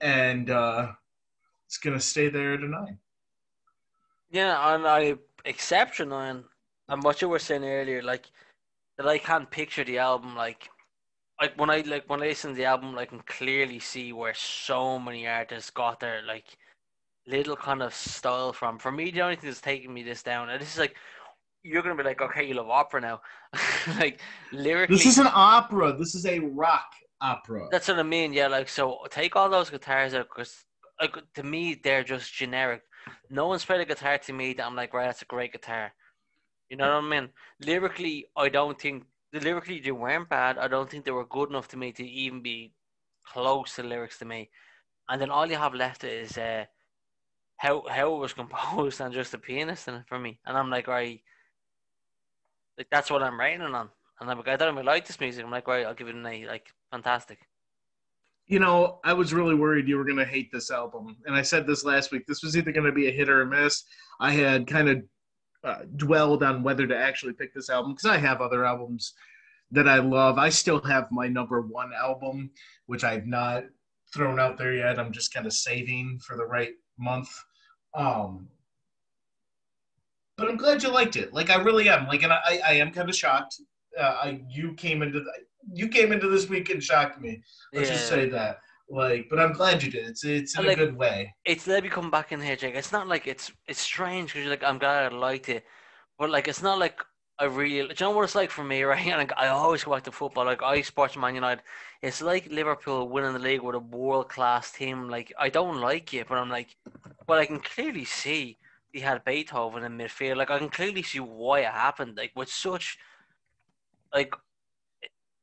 and 0.00 0.50
uh, 0.50 0.92
it's 1.66 1.78
going 1.78 1.96
to 1.96 2.04
stay 2.04 2.28
there 2.28 2.54
at 2.54 2.60
a 2.60 2.68
nine. 2.68 2.98
Yeah, 4.30 4.74
and 4.74 4.86
I 4.86 5.16
exception 5.44 6.12
on 6.12 6.44
and 6.88 7.02
what 7.02 7.22
you 7.22 7.28
were 7.28 7.38
saying 7.38 7.64
earlier, 7.64 8.02
like 8.02 8.26
that 8.96 9.08
I 9.08 9.18
can't 9.18 9.50
picture 9.50 9.84
the 9.84 9.98
album 9.98 10.36
like 10.36 10.68
like 11.40 11.58
when 11.58 11.70
I 11.70 11.80
like 11.80 12.08
when 12.08 12.22
I 12.22 12.26
listen 12.26 12.50
to 12.50 12.56
the 12.56 12.64
album 12.66 12.98
I 12.98 13.06
can 13.06 13.20
clearly 13.20 13.78
see 13.78 14.12
where 14.12 14.34
so 14.34 14.98
many 14.98 15.26
artists 15.26 15.70
got 15.70 16.00
their 16.00 16.22
like 16.22 16.56
little 17.26 17.56
kind 17.56 17.82
of 17.82 17.94
style 17.94 18.52
from. 18.52 18.78
For 18.78 18.92
me 18.92 19.10
the 19.10 19.22
only 19.22 19.36
thing 19.36 19.48
that's 19.48 19.60
taking 19.60 19.94
me 19.94 20.02
this 20.02 20.22
down 20.22 20.50
and 20.50 20.60
this 20.60 20.74
is 20.74 20.78
like 20.78 20.96
you're 21.62 21.82
gonna 21.82 21.96
be 21.96 22.02
like, 22.02 22.20
okay, 22.20 22.44
you 22.44 22.54
love 22.54 22.68
opera 22.68 23.00
now. 23.00 23.20
like 23.98 24.20
lyrically. 24.52 24.96
This 24.96 25.06
is 25.06 25.18
an 25.18 25.28
opera. 25.32 25.94
This 25.96 26.14
is 26.14 26.26
a 26.26 26.38
rock 26.38 26.90
opera. 27.20 27.68
That's 27.70 27.88
what 27.88 27.98
I 27.98 28.02
mean. 28.02 28.32
Yeah, 28.32 28.48
like 28.48 28.68
so. 28.68 28.98
Take 29.10 29.36
all 29.36 29.50
those 29.50 29.70
guitars 29.70 30.14
out 30.14 30.28
because, 30.28 30.64
like, 31.00 31.16
to 31.34 31.42
me, 31.42 31.80
they're 31.82 32.04
just 32.04 32.32
generic. 32.32 32.82
No 33.30 33.46
one's 33.48 33.64
played 33.64 33.80
a 33.80 33.84
guitar 33.84 34.18
to 34.18 34.32
me 34.32 34.52
that 34.54 34.66
I'm 34.66 34.76
like, 34.76 34.94
right, 34.94 35.06
that's 35.06 35.22
a 35.22 35.26
great 35.26 35.52
guitar. 35.52 35.92
You 36.68 36.76
know 36.76 36.94
what 36.94 37.04
I 37.04 37.20
mean? 37.20 37.30
Lyrically, 37.64 38.26
I 38.36 38.48
don't 38.48 38.80
think 38.80 39.04
lyrically 39.32 39.80
they 39.80 39.90
weren't 39.90 40.28
bad. 40.28 40.58
I 40.58 40.68
don't 40.68 40.88
think 40.88 41.04
they 41.04 41.10
were 41.10 41.26
good 41.26 41.50
enough 41.50 41.68
to 41.68 41.76
me 41.76 41.92
to 41.92 42.04
even 42.04 42.42
be 42.42 42.72
close 43.26 43.76
to 43.76 43.82
lyrics 43.82 44.18
to 44.18 44.24
me. 44.24 44.50
And 45.08 45.20
then 45.20 45.30
all 45.30 45.46
you 45.46 45.56
have 45.56 45.74
left 45.74 46.04
is 46.04 46.38
uh, 46.38 46.64
how 47.56 47.84
how 47.88 48.14
it 48.14 48.18
was 48.18 48.32
composed 48.40 49.00
and 49.00 49.12
just 49.12 49.34
a 49.34 49.38
pianist 49.38 49.88
in 49.88 49.94
it 49.94 50.06
for 50.06 50.18
me. 50.18 50.38
And 50.46 50.56
I'm 50.56 50.70
like, 50.70 50.86
right, 50.86 51.20
like 52.80 52.88
that's 52.90 53.10
what 53.10 53.22
I'm 53.22 53.38
writing 53.38 53.60
on. 53.60 53.90
And 54.20 54.30
I'm 54.30 54.38
like, 54.38 54.48
I 54.48 54.56
don't 54.56 54.72
even 54.72 54.86
like 54.86 55.06
this 55.06 55.20
music. 55.20 55.44
I'm 55.44 55.50
like, 55.50 55.68
right, 55.68 55.84
I'll 55.84 55.94
give 55.94 56.08
it 56.08 56.14
an 56.14 56.24
A. 56.24 56.46
Like, 56.46 56.68
fantastic. 56.90 57.40
You 58.46 58.58
know, 58.58 59.00
I 59.04 59.12
was 59.12 59.34
really 59.34 59.54
worried 59.54 59.86
you 59.86 59.98
were 59.98 60.04
going 60.04 60.16
to 60.16 60.24
hate 60.24 60.50
this 60.50 60.70
album. 60.70 61.18
And 61.26 61.36
I 61.36 61.42
said 61.42 61.66
this 61.66 61.84
last 61.84 62.10
week. 62.10 62.26
This 62.26 62.42
was 62.42 62.56
either 62.56 62.72
going 62.72 62.86
to 62.86 62.92
be 62.92 63.08
a 63.08 63.12
hit 63.12 63.28
or 63.28 63.42
a 63.42 63.46
miss. 63.46 63.84
I 64.18 64.32
had 64.32 64.66
kind 64.66 64.88
of 64.88 65.02
uh, 65.62 65.82
dwelled 65.96 66.42
on 66.42 66.62
whether 66.62 66.86
to 66.86 66.96
actually 66.96 67.34
pick 67.34 67.52
this 67.54 67.68
album 67.68 67.92
because 67.92 68.10
I 68.10 68.16
have 68.16 68.40
other 68.40 68.64
albums 68.64 69.12
that 69.72 69.86
I 69.86 69.98
love. 69.98 70.38
I 70.38 70.48
still 70.48 70.80
have 70.82 71.12
my 71.12 71.28
number 71.28 71.60
one 71.60 71.92
album, 71.92 72.50
which 72.86 73.04
I've 73.04 73.26
not 73.26 73.64
thrown 74.12 74.40
out 74.40 74.56
there 74.56 74.72
yet. 74.72 74.98
I'm 74.98 75.12
just 75.12 75.34
kind 75.34 75.46
of 75.46 75.52
saving 75.52 76.18
for 76.26 76.34
the 76.34 76.46
right 76.46 76.72
month. 76.98 77.28
Um, 77.94 78.48
but 80.40 80.48
I'm 80.48 80.56
glad 80.56 80.82
you 80.82 80.90
liked 80.90 81.16
it. 81.16 81.34
Like 81.34 81.50
I 81.50 81.60
really 81.60 81.88
am. 81.90 82.06
Like, 82.06 82.22
and 82.22 82.32
I, 82.32 82.60
I 82.66 82.72
am 82.72 82.90
kind 82.90 83.08
of 83.08 83.14
shocked. 83.14 83.60
Uh, 83.96 84.16
I 84.24 84.40
you 84.48 84.72
came 84.72 85.02
into 85.02 85.20
the, 85.20 85.30
you 85.70 85.88
came 85.88 86.12
into 86.12 86.28
this 86.28 86.48
week 86.48 86.70
and 86.70 86.82
shocked 86.82 87.20
me. 87.20 87.42
Let's 87.74 87.90
yeah. 87.90 87.94
just 87.94 88.08
say 88.08 88.28
that. 88.30 88.58
Like, 88.88 89.26
but 89.28 89.38
I'm 89.38 89.52
glad 89.52 89.82
you 89.82 89.90
did. 89.90 90.06
It's 90.06 90.24
it's 90.24 90.58
in 90.58 90.64
like, 90.64 90.78
a 90.78 90.86
good 90.86 90.96
way. 90.96 91.34
It's 91.44 91.66
let 91.66 91.82
me 91.82 91.90
come 91.90 92.10
back 92.10 92.32
in 92.32 92.40
here, 92.40 92.56
Jake. 92.56 92.74
It's 92.74 92.90
not 92.90 93.06
like 93.06 93.26
it's 93.26 93.52
it's 93.68 93.80
strange 93.80 94.30
because 94.30 94.44
you're 94.44 94.50
like 94.50 94.64
I'm 94.64 94.78
glad 94.78 95.12
I 95.12 95.14
liked 95.14 95.50
it, 95.50 95.64
but 96.18 96.30
like 96.30 96.48
it's 96.48 96.62
not 96.62 96.78
like 96.78 97.04
I 97.38 97.44
really. 97.44 97.88
Do 97.88 98.04
you 98.04 98.10
know 98.10 98.16
what 98.16 98.24
it's 98.24 98.34
like 98.34 98.50
for 98.50 98.64
me, 98.64 98.82
right? 98.92 99.06
And 99.06 99.18
like, 99.18 99.32
I 99.36 99.48
always 99.48 99.84
go 99.84 99.92
back 99.92 100.04
to 100.04 100.12
football. 100.12 100.46
Like 100.46 100.62
I 100.62 100.80
support 100.80 101.14
Man 101.18 101.34
United. 101.34 101.62
It's 102.00 102.22
like 102.22 102.50
Liverpool 102.50 103.08
winning 103.10 103.34
the 103.34 103.38
league 103.38 103.60
with 103.60 103.74
a 103.74 103.78
world 103.78 104.30
class 104.30 104.72
team. 104.72 105.10
Like 105.10 105.34
I 105.38 105.50
don't 105.50 105.82
like 105.82 106.14
it, 106.14 106.28
but 106.28 106.38
I'm 106.38 106.48
like, 106.48 106.74
but 107.26 107.38
I 107.38 107.44
can 107.44 107.60
clearly 107.60 108.06
see 108.06 108.56
he 108.92 109.00
had 109.00 109.24
Beethoven 109.24 109.84
in 109.84 109.98
midfield. 109.98 110.36
Like 110.36 110.50
I 110.50 110.58
can 110.58 110.68
clearly 110.68 111.02
see 111.02 111.20
why 111.20 111.60
it 111.60 111.66
happened. 111.66 112.16
Like 112.16 112.32
with 112.34 112.48
such, 112.48 112.98
like 114.12 114.34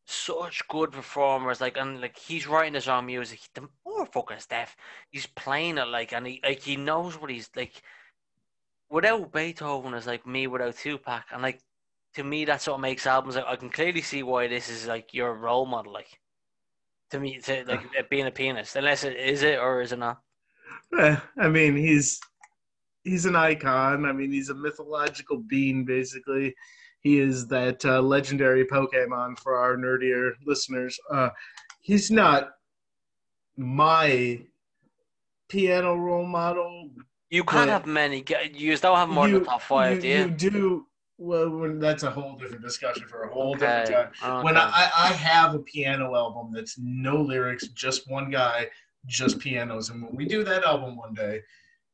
such 0.06 0.68
good 0.68 0.92
performers, 0.92 1.62
like 1.62 1.78
and 1.78 2.02
like 2.02 2.18
he's 2.18 2.48
writing 2.48 2.74
his 2.74 2.88
own 2.88 3.06
music. 3.06 3.40
The 3.54 3.68
more 3.86 4.06
fucking 4.06 4.40
stuff, 4.40 4.76
he's 5.10 5.28
playing 5.28 5.78
it 5.78 5.88
like, 5.88 6.14
and 6.14 6.28
he 6.28 6.42
like 6.44 6.62
he 6.62 6.76
knows 6.76 7.20
what 7.20 7.30
he's 7.30 7.50
like. 7.56 7.82
Without 8.90 9.34
Beethoven 9.34 9.94
is 9.94 10.08
like 10.08 10.26
me 10.26 10.48
without 10.48 10.78
Tupac, 10.78 11.26
and 11.32 11.42
like 11.42 11.62
to 12.14 12.24
me 12.24 12.46
that's 12.46 12.68
what 12.68 12.80
makes 12.80 13.06
albums. 13.06 13.36
Like, 13.36 13.46
I 13.46 13.56
can 13.58 13.70
clearly 13.70 14.02
see 14.02 14.24
why 14.24 14.48
this 14.48 14.70
is 14.70 14.88
like 14.88 15.14
your 15.14 15.34
role 15.34 15.66
model. 15.66 15.94
Like 15.94 16.20
to 17.12 17.20
me, 17.20 17.40
to 17.42 17.66
like 17.68 18.10
being 18.10 18.28
a 18.28 18.32
pianist, 18.32 18.76
unless 18.76 19.04
it 19.04 19.18
is 19.18 19.44
it 19.44 19.60
or 19.60 19.82
is 19.82 19.92
it 19.92 20.00
not. 20.00 20.22
Eh, 20.98 21.18
I 21.38 21.48
mean, 21.50 21.76
he's 21.76 22.20
he's 23.08 23.26
an 23.26 23.36
icon. 23.36 24.06
I 24.06 24.12
mean, 24.12 24.32
he's 24.32 24.50
a 24.50 24.56
mythological 24.56 25.38
being, 25.38 25.86
basically. 25.86 26.56
He 27.00 27.20
is 27.20 27.48
that 27.48 27.86
uh, 27.86 28.02
legendary 28.02 28.66
Pokemon 28.66 29.40
for 29.40 29.56
our 29.56 29.78
nerdier 29.78 30.32
listeners. 30.46 31.00
Uh, 31.12 31.30
he's 31.82 32.12
not 32.12 32.52
my 33.56 34.42
piano 35.48 35.96
role 35.96 36.26
model. 36.26 36.90
You 37.30 37.44
can't 37.44 37.70
have 37.70 37.86
many. 37.86 38.24
You 38.54 38.76
don't 38.78 38.98
have 38.98 39.10
more 39.10 39.28
you, 39.28 39.36
than 39.36 39.44
the 39.44 39.50
top 39.50 39.62
five, 39.62 39.96
you, 39.98 40.02
do 40.02 40.08
you? 40.08 40.18
You 40.18 40.30
do. 40.52 40.88
Well, 41.20 41.80
that's 41.80 42.04
a 42.04 42.12
whole 42.12 42.36
different 42.36 42.62
discussion 42.62 43.08
for 43.08 43.24
a 43.24 43.34
whole 43.34 43.56
okay. 43.56 43.86
different 43.86 44.16
time. 44.16 44.38
Okay. 44.38 44.44
When 44.44 44.56
I, 44.58 44.90
I 44.98 45.14
have 45.14 45.56
a 45.56 45.60
piano 45.60 46.16
album 46.16 46.52
that's 46.54 46.78
no 46.78 47.20
lyrics, 47.22 47.70
just 47.70 48.10
one 48.10 48.30
guy, 48.30 48.68
just 49.08 49.40
pianos, 49.40 49.90
and 49.90 50.04
when 50.04 50.16
we 50.16 50.26
do 50.26 50.44
that 50.44 50.64
album 50.64 50.96
one 50.96 51.16
day, 51.16 51.42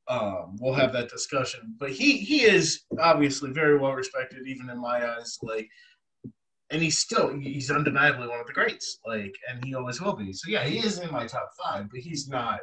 um, 0.08 0.58
we'll 0.60 0.74
have 0.74 0.94
that 0.94 1.10
discussion. 1.10 1.76
But 1.80 1.92
he 1.92 2.18
he 2.18 2.44
is 2.44 2.82
obviously 3.00 3.52
very 3.52 3.78
well 3.78 3.94
respected, 3.94 4.48
even 4.48 4.70
in 4.70 4.82
my 4.82 5.16
eyes. 5.16 5.38
Like, 5.42 5.70
and 6.70 6.82
he's 6.82 7.00
still 7.00 7.38
he's 7.38 7.72
undeniably 7.72 8.28
one 8.28 8.40
of 8.40 8.48
the 8.48 8.54
greats. 8.54 9.00
Like, 9.06 9.34
and 9.50 9.64
he 9.64 9.76
always 9.76 10.02
will 10.02 10.16
be. 10.16 10.34
So 10.34 10.50
yeah, 10.50 10.64
he 10.64 10.80
is 10.80 11.00
in 11.00 11.12
my 11.12 11.26
top 11.26 11.52
five, 11.64 11.88
but 11.92 12.02
he's 12.02 12.28
not 12.28 12.60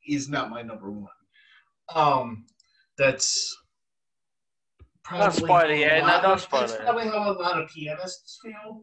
he's 0.00 0.28
not 0.28 0.50
my 0.50 0.62
number 0.62 0.90
one. 0.90 1.08
Um, 1.94 2.46
that's 2.98 3.56
probably 5.04 5.48
not 5.48 5.78
yeah, 5.78 6.00
not, 6.00 6.22
not 6.22 6.50
That's 6.50 6.76
probably 6.76 7.04
how 7.04 7.30
a 7.30 7.34
lot 7.34 7.60
of 7.60 7.68
pianists 7.68 8.38
feel. 8.42 8.82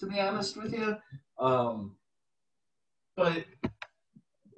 To 0.00 0.06
be 0.08 0.18
honest 0.18 0.56
with 0.56 0.72
you, 0.72 0.96
um, 1.38 1.96
but 3.16 3.44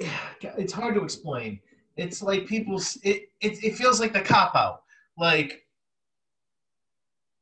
yeah, 0.01 0.17
it's 0.57 0.73
hard 0.73 0.95
to 0.95 1.05
explain 1.05 1.61
it's 1.97 2.23
like 2.23 2.47
people. 2.47 2.81
It 3.03 3.29
it, 3.41 3.63
it 3.65 3.77
feels 3.77 4.01
like 4.01 4.13
the 4.13 4.21
cop 4.21 4.55
out. 4.55 4.83
Like 5.17 5.65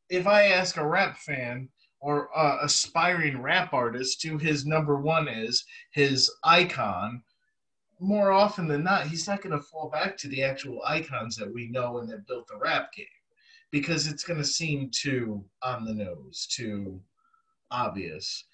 if 0.09 0.26
I 0.26 0.44
ask 0.44 0.76
a 0.76 0.86
rap 0.86 1.16
fan 1.16 1.68
or 2.00 2.36
uh, 2.36 2.59
aspiring 2.62 3.40
rap 3.40 3.72
artist 3.72 4.22
who 4.22 4.36
his 4.36 4.66
number 4.66 5.00
one 5.00 5.28
is, 5.28 5.64
his 5.92 6.30
icon, 6.44 7.22
more 8.00 8.32
often 8.32 8.66
than 8.66 8.82
not, 8.82 9.07
he's 9.07 9.26
not 9.26 9.40
going 9.40 9.57
to 9.57 9.64
fall 9.64 9.88
back 9.88 10.18
to 10.18 10.28
the 10.28 10.42
actual 10.42 10.82
icons 10.84 11.36
that 11.36 11.53
we 11.53 11.70
know 11.70 11.98
and 11.98 12.11
that 12.11 12.26
built 12.26 12.46
the 12.48 12.59
rap 12.59 12.92
game 12.92 13.07
because 13.70 14.07
it's 14.07 14.24
going 14.24 14.38
to 14.38 14.44
seem 14.44 14.90
too 14.92 15.42
on 15.62 15.84
the 15.84 15.94
nose, 15.94 16.46
too 16.50 17.00
obvious. 17.70 18.44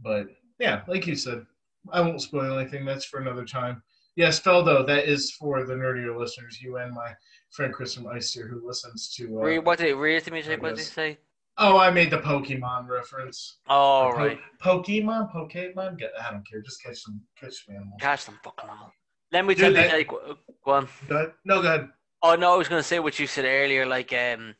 But 0.00 0.26
yeah, 0.58 0.82
like 0.88 1.06
you 1.06 1.14
said, 1.14 1.46
I 1.92 2.00
won't 2.00 2.22
spoil 2.22 2.58
anything. 2.58 2.84
That's 2.84 3.04
for 3.04 3.20
another 3.20 3.44
time. 3.44 3.82
Yes, 4.16 4.40
Feldo, 4.40 4.86
that 4.86 5.04
is 5.04 5.30
for 5.32 5.64
the 5.64 5.74
nerdier 5.74 6.18
listeners. 6.18 6.60
You 6.60 6.78
and 6.78 6.92
my 6.92 7.14
friend 7.50 7.72
Kristen 7.72 8.04
Meister, 8.04 8.48
who 8.48 8.66
listens 8.66 9.14
to. 9.16 9.42
Uh, 9.42 9.60
what 9.60 9.78
did 9.78 9.94
read 9.94 10.24
to 10.24 10.30
me? 10.30 10.42
What 10.42 10.70
did 10.70 10.78
he 10.78 10.84
say? 10.84 11.18
Oh, 11.58 11.78
I 11.78 11.90
made 11.90 12.10
the 12.10 12.18
Pokemon 12.18 12.88
reference. 12.88 13.58
Oh, 13.68 14.10
po- 14.12 14.18
right. 14.18 14.38
Pokemon, 14.62 15.32
Pokemon. 15.32 15.98
I 16.20 16.30
don't 16.30 16.46
care. 16.48 16.60
Just 16.60 16.82
catch 16.82 17.02
them, 17.04 17.22
catch 17.38 17.66
them 17.66 17.76
animals. 17.76 17.98
Catch 18.00 18.26
them 18.26 18.38
fucking 18.42 18.68
animals. 18.68 18.92
Let 19.32 19.44
me 19.46 19.54
tell 19.54 19.70
you. 19.72 19.76
Like, 19.78 20.08
go 20.08 20.72
on. 20.72 20.88
Go 21.08 21.16
ahead. 21.16 21.32
No, 21.44 21.62
go 21.62 21.68
ahead. 21.68 21.88
Oh 22.22 22.34
no, 22.34 22.54
I 22.54 22.56
was 22.56 22.68
gonna 22.68 22.82
say 22.82 22.98
what 22.98 23.18
you 23.18 23.26
said 23.26 23.44
earlier. 23.44 23.86
Like, 23.86 24.12
um, 24.12 24.54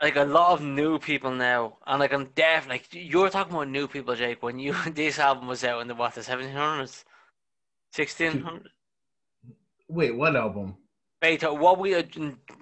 like 0.00 0.16
a 0.16 0.24
lot 0.24 0.52
of 0.52 0.62
new 0.62 0.98
people 0.98 1.32
now, 1.32 1.78
and 1.86 1.98
like 2.00 2.12
I'm 2.12 2.26
deaf. 2.36 2.68
Like 2.68 2.88
you're 2.92 3.30
talking 3.30 3.52
about 3.54 3.68
new 3.68 3.88
people, 3.88 4.14
Jake. 4.14 4.42
When 4.42 4.58
you 4.58 4.74
this 4.92 5.18
album 5.18 5.48
was 5.48 5.64
out 5.64 5.82
in 5.82 5.88
the 5.88 5.94
what 5.94 6.14
the 6.14 6.20
1700s. 6.20 7.04
Sixteen 7.92 8.40
hundred. 8.40 8.70
Wait, 9.88 10.14
what 10.14 10.36
album? 10.36 10.76
Beethoven. 11.20 11.60
What 11.60 11.78
we 11.78 11.94
are 11.94 12.04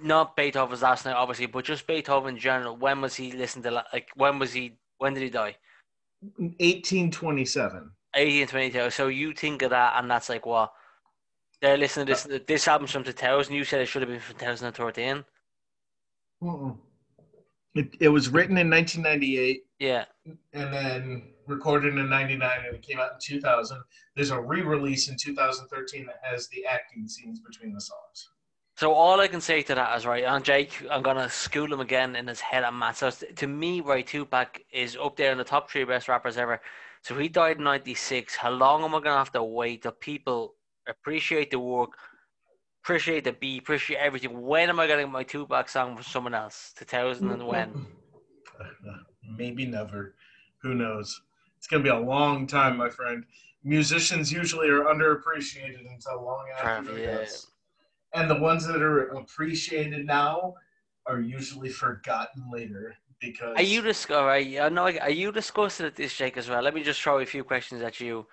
not 0.03 0.37
Beethoven's 0.37 0.83
last 0.83 1.05
night, 1.05 1.15
obviously, 1.15 1.47
but 1.47 1.65
just 1.65 1.87
Beethoven 1.87 2.35
in 2.35 2.41
general. 2.41 2.77
When 2.77 3.01
was 3.01 3.15
he 3.15 3.33
listening 3.33 3.65
to 3.65 3.71
like? 3.93 4.09
When 4.15 4.39
was 4.39 4.53
he? 4.53 4.77
When 4.99 5.15
did 5.15 5.23
he 5.23 5.31
die? 5.31 5.57
Eighteen 6.61 7.11
twenty-seven. 7.11 7.91
Eighteen 8.15 8.47
twenty-two. 8.47 8.91
So 8.91 9.09
you 9.09 9.33
think 9.33 9.63
of 9.63 9.71
that, 9.71 9.95
and 9.97 10.11
that's 10.11 10.29
like 10.29 10.47
what 10.47 10.73
they're 11.61 11.77
listening 11.77 12.07
to 12.07 12.13
this. 12.13 12.27
Uh, 12.27 12.39
this 12.47 12.67
album's 12.69 12.93
from 12.93 13.05
two 13.05 13.13
thousand. 13.13 13.55
You 13.55 13.65
said 13.65 13.81
it 13.81 13.87
should 13.87 14.03
have 14.03 14.11
been 14.11 14.21
from 14.21 14.37
two 14.37 14.45
thousand 14.45 14.69
and 14.69 14.77
thirteen. 14.77 15.25
It, 17.75 17.95
it 18.01 18.09
was 18.09 18.31
written 18.31 18.57
in 18.57 18.71
1998. 18.71 19.65
Yeah. 19.79 20.05
And 20.55 20.73
then 20.73 21.23
recorded 21.47 21.97
in 21.97 22.09
99 22.09 22.51
and 22.67 22.75
it 22.75 22.83
came 22.83 22.99
out 22.99 23.13
in 23.13 23.19
2000. 23.21 23.81
There's 24.15 24.31
a 24.31 24.41
re 24.41 24.63
release 24.63 25.09
in 25.09 25.17
2013 25.17 26.07
that 26.07 26.21
has 26.23 26.49
the 26.49 26.65
acting 26.67 27.09
scenes 27.09 27.41
between 27.41 27.73
the 27.73 27.81
songs. 27.81 28.29
So 28.77 28.93
all 28.93 29.21
I 29.21 29.29
can 29.29 29.41
say 29.41 29.63
to 29.63 29.75
that 29.75 29.97
is 29.97 30.05
right, 30.05 30.25
and 30.25 30.45
Jake, 30.45 30.85
I'm 30.91 31.03
gonna 31.03 31.31
school 31.31 31.73
him 31.73 31.81
again 31.81 32.15
in 32.15 32.27
his 32.27 32.41
head 32.41 32.63
on 32.63 32.79
math. 32.79 32.99
So 32.99 33.11
to 33.11 33.47
me, 33.47 33.81
right, 33.81 34.07
Tupac 34.07 34.61
is 34.71 34.97
up 34.97 35.17
there 35.17 35.33
in 35.33 35.39
the 35.39 35.45
top 35.45 35.71
three 35.71 35.85
best 35.85 36.09
rappers 36.09 36.37
ever. 36.37 36.61
So 37.01 37.17
he 37.17 37.29
died 37.29 37.57
in 37.57 37.65
'96. 37.65 38.37
How 38.37 38.51
long 38.51 38.85
am 38.85 38.95
I 38.95 39.01
gonna 39.01 39.17
have 39.17 39.33
to 39.33 39.43
wait 39.43 39.83
till 39.83 39.93
people 39.93 40.57
appreciate 40.89 41.51
the 41.51 41.59
work, 41.59 41.91
appreciate 42.83 43.25
the 43.25 43.33
beat, 43.33 43.63
appreciate 43.63 43.99
everything. 43.99 44.43
When 44.43 44.69
am 44.69 44.79
I 44.79 44.87
getting 44.87 45.11
my 45.11 45.23
Tupac 45.23 45.69
song 45.69 45.95
from 45.95 46.05
someone 46.05 46.35
else? 46.35 46.73
2000 46.77 47.31
and 47.31 47.47
when? 47.47 47.87
Maybe 49.39 49.67
never. 49.67 50.15
Who 50.63 50.75
knows? 50.75 51.21
It's 51.67 51.71
going 51.73 51.83
to 51.83 51.91
be 51.91 51.97
a 51.97 51.99
long 51.99 52.47
time, 52.47 52.77
my 52.77 52.89
friend. 52.89 53.25
Musicians 53.65 54.31
usually 54.31 54.69
are 54.69 54.85
underappreciated 54.85 55.85
until 55.93 56.23
long 56.23 56.47
after 56.57 56.97
yeah. 56.97 57.07
death. 57.07 57.47
And 58.15 58.31
the 58.31 58.39
ones 58.39 58.65
that 58.69 58.81
are 58.81 59.09
appreciated 59.09 60.07
now 60.07 60.55
are 61.07 61.19
usually 61.21 61.69
forgotten 61.69 62.49
later. 62.53 62.95
because 63.21 63.57
Are 63.57 63.63
you 63.63 63.83
dis- 63.83 64.09
all 64.11 64.27
right, 64.27 64.61
I 64.61 64.69
know, 64.69 64.85
are 64.85 65.11
you 65.11 65.33
discussing 65.33 65.91
this, 65.97 66.17
Jake, 66.17 66.37
as 66.37 66.49
well? 66.49 66.63
Let 66.63 66.73
me 66.73 66.85
just 66.85 67.03
throw 67.03 67.19
a 67.19 67.27
few 67.27 67.43
questions 67.43 67.83
at 67.83 67.99
you. 67.99 68.29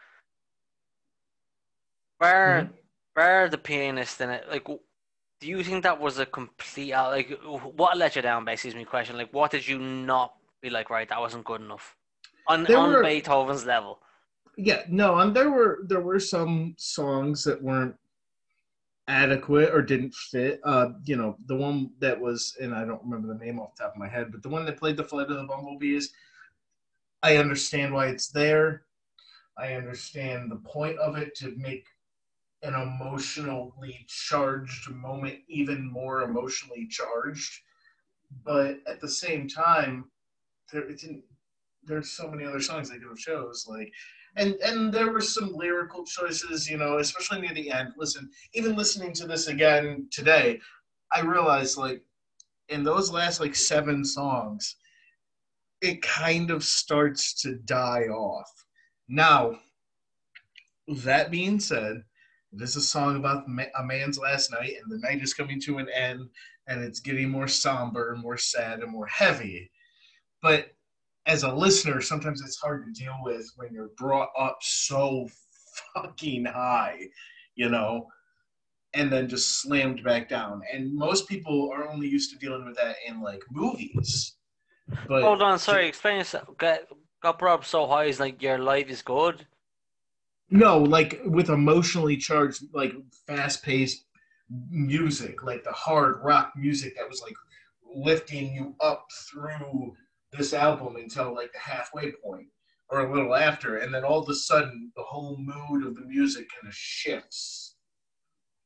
Bar, 2.20 2.66
Mhm. 2.66 2.74
bar 3.16 3.50
the 3.50 3.58
pianist 3.58 4.22
in 4.22 4.30
it, 4.30 4.48
like, 4.48 4.66
do 4.68 5.48
you 5.48 5.64
think 5.64 5.82
that 5.82 6.00
was 6.00 6.20
a 6.20 6.28
complete, 6.28 6.92
like, 6.92 7.32
what 7.42 7.98
let 7.98 8.16
you 8.16 8.22
down, 8.22 8.46
basically, 8.46 8.70
is 8.70 8.76
my 8.76 8.84
question. 8.84 9.18
Like, 9.18 9.34
what 9.34 9.50
did 9.50 9.68
you 9.68 9.80
not 9.80 10.36
be 10.62 10.70
like, 10.70 10.92
right, 10.92 11.10
that 11.10 11.20
wasn't 11.20 11.46
good 11.46 11.62
enough? 11.62 11.98
On, 12.48 12.64
There 12.64 12.78
on 12.78 12.92
were- 12.92 13.04
Beethoven's 13.04 13.66
level. 13.66 14.00
yeah 14.58 14.84
no 14.90 15.18
and 15.20 15.36
there 15.36 15.50
were 15.50 15.80
there 15.88 16.02
were 16.02 16.20
some 16.20 16.76
songs 16.78 17.44
that 17.44 17.62
weren't 17.62 17.96
adequate 19.08 19.74
or 19.74 19.82
didn't 19.82 20.14
fit. 20.14 20.60
Uh 20.64 20.90
you 21.06 21.16
know 21.16 21.36
the 21.48 21.56
one 21.56 21.92
that 22.00 22.20
was 22.20 22.56
and 22.62 22.74
i 22.74 22.86
don't 22.86 23.04
remember 23.04 23.28
the 23.34 23.44
name 23.46 23.60
off 23.60 23.76
the 23.76 23.84
top 23.84 23.94
of 23.94 24.00
my 24.00 24.08
head 24.08 24.32
but 24.32 24.42
the 24.44 24.50
one 24.50 24.64
that 24.66 24.78
played 24.78 24.96
the 24.98 25.04
flight 25.04 25.30
of 25.30 25.38
the 25.38 25.44
bumblebees 25.44 26.14
i 27.24 27.38
understand 27.38 27.94
why 27.94 28.08
it's 28.08 28.28
there. 28.30 28.84
I 29.58 29.74
understand 29.76 30.50
the 30.52 30.56
point 30.78 30.98
of 30.98 31.16
it 31.16 31.36
to 31.36 31.54
make 31.58 31.86
an 32.64 32.74
emotionally 32.74 34.04
charged 34.08 34.90
moment 34.90 35.40
even 35.48 35.86
more 35.86 36.24
emotionally 36.24 36.88
charged. 36.88 37.54
But 38.44 38.80
at 38.88 39.00
the 39.00 39.08
same 39.10 39.48
time 39.48 40.06
there 40.72 40.82
it 40.90 41.00
didn't 41.00 41.24
there's 41.86 42.12
so 42.12 42.30
many 42.30 42.46
other 42.46 42.62
songs 42.62 42.90
they 42.90 42.98
could 42.98 43.10
have 43.10 43.18
chose 43.18 43.66
like 43.68 43.92
and 44.36 44.56
and 44.64 44.92
there 44.92 45.12
were 45.12 45.22
some 45.22 45.54
lyrical 45.54 46.04
choices 46.06 46.70
you 46.70 46.78
know 46.78 46.98
especially 46.98 47.42
near 47.42 47.54
the 47.54 47.72
end. 47.72 47.94
Listen 47.98 48.30
even 48.54 48.76
listening 48.76 49.14
to 49.14 49.28
this 49.28 49.48
again 49.48 50.08
today 50.12 50.60
i 51.12 51.22
realized 51.22 51.78
like 51.78 52.02
in 52.70 52.84
those 52.84 53.12
last 53.12 53.40
like 53.40 53.56
seven 53.56 54.04
songs 54.04 54.76
it 55.84 56.02
kind 56.02 56.50
of 56.50 56.64
starts 56.64 57.34
to 57.42 57.56
die 57.56 58.04
off. 58.04 58.50
Now 59.10 59.60
that 60.88 61.30
being 61.30 61.60
said 61.60 62.04
this 62.54 62.72
is 62.72 62.78
a 62.78 62.82
song 62.82 63.18
about 63.18 63.46
a 63.48 63.84
man's 63.84 64.18
last 64.18 64.52
night 64.52 64.76
and 64.82 64.92
the 64.92 65.06
night 65.06 65.22
is 65.22 65.34
coming 65.34 65.60
to 65.62 65.80
an 65.80 65.88
end 65.94 66.30
and 66.68 66.82
it's 66.82 67.00
getting 67.00 67.30
more 67.30 67.48
somber 67.48 68.16
more 68.16 68.38
sad 68.38 68.80
and 68.80 68.92
more 68.92 69.08
heavy. 69.08 69.70
But 70.42 70.74
as 71.26 71.44
a 71.44 71.54
listener, 71.54 72.02
sometimes 72.02 72.42
it's 72.42 72.58
hard 72.58 72.86
to 72.86 72.92
deal 72.92 73.18
with 73.24 73.50
when 73.56 73.74
you're 73.74 73.92
brought 73.98 74.30
up 74.38 74.58
so 74.62 75.28
fucking 75.94 76.46
high, 76.46 77.00
you 77.56 77.70
know, 77.70 78.08
and 78.94 79.12
then 79.12 79.30
just 79.30 79.62
slammed 79.62 80.04
back 80.04 80.30
down. 80.30 80.62
And 80.72 80.94
most 80.94 81.28
people 81.28 81.72
are 81.74 81.90
only 81.90 82.08
used 82.08 82.32
to 82.32 82.38
dealing 82.38 82.66
with 82.66 82.76
that 82.78 82.96
in 83.08 83.22
like 83.22 83.42
movies. 83.52 84.36
But 85.08 85.24
Hold 85.24 85.42
on, 85.42 85.60
sorry, 85.60 85.88
explain 85.88 86.18
yourself. 86.18 86.58
Got, 86.58 86.80
got 87.22 87.40
brought 87.40 87.60
up 87.60 87.66
so 87.66 87.88
high, 87.88 88.06
is 88.06 88.20
like, 88.20 88.42
your 88.42 88.58
life 88.58 88.90
is 88.90 89.02
good. 89.02 89.48
No, 90.50 90.78
like 90.78 91.22
with 91.26 91.50
emotionally 91.50 92.18
charged, 92.18 92.64
like 92.74 92.94
fast 93.26 93.64
paced 93.64 94.06
music, 94.70 95.44
like 95.44 95.64
the 95.64 95.72
hard 95.72 96.20
rock 96.22 96.52
music 96.56 96.96
that 96.98 97.10
was 97.10 97.22
like 97.22 97.34
lifting 97.96 98.54
you 98.54 98.76
up 98.82 99.06
through 99.32 99.96
this 100.38 100.54
album 100.54 100.96
until 100.96 101.34
like 101.34 101.52
the 101.54 101.60
halfway 101.60 102.12
point 102.12 102.48
or 102.90 103.00
a 103.00 103.14
little 103.14 103.36
after. 103.36 103.78
And 103.78 103.94
then 103.94 104.04
all 104.04 104.22
of 104.22 104.30
a 104.30 104.36
sudden, 104.36 104.92
the 104.96 105.04
whole 105.04 105.38
mood 105.38 105.86
of 105.86 105.96
the 105.96 106.06
music 106.06 106.48
kind 106.50 106.68
of 106.68 106.76
shifts. 106.76 107.76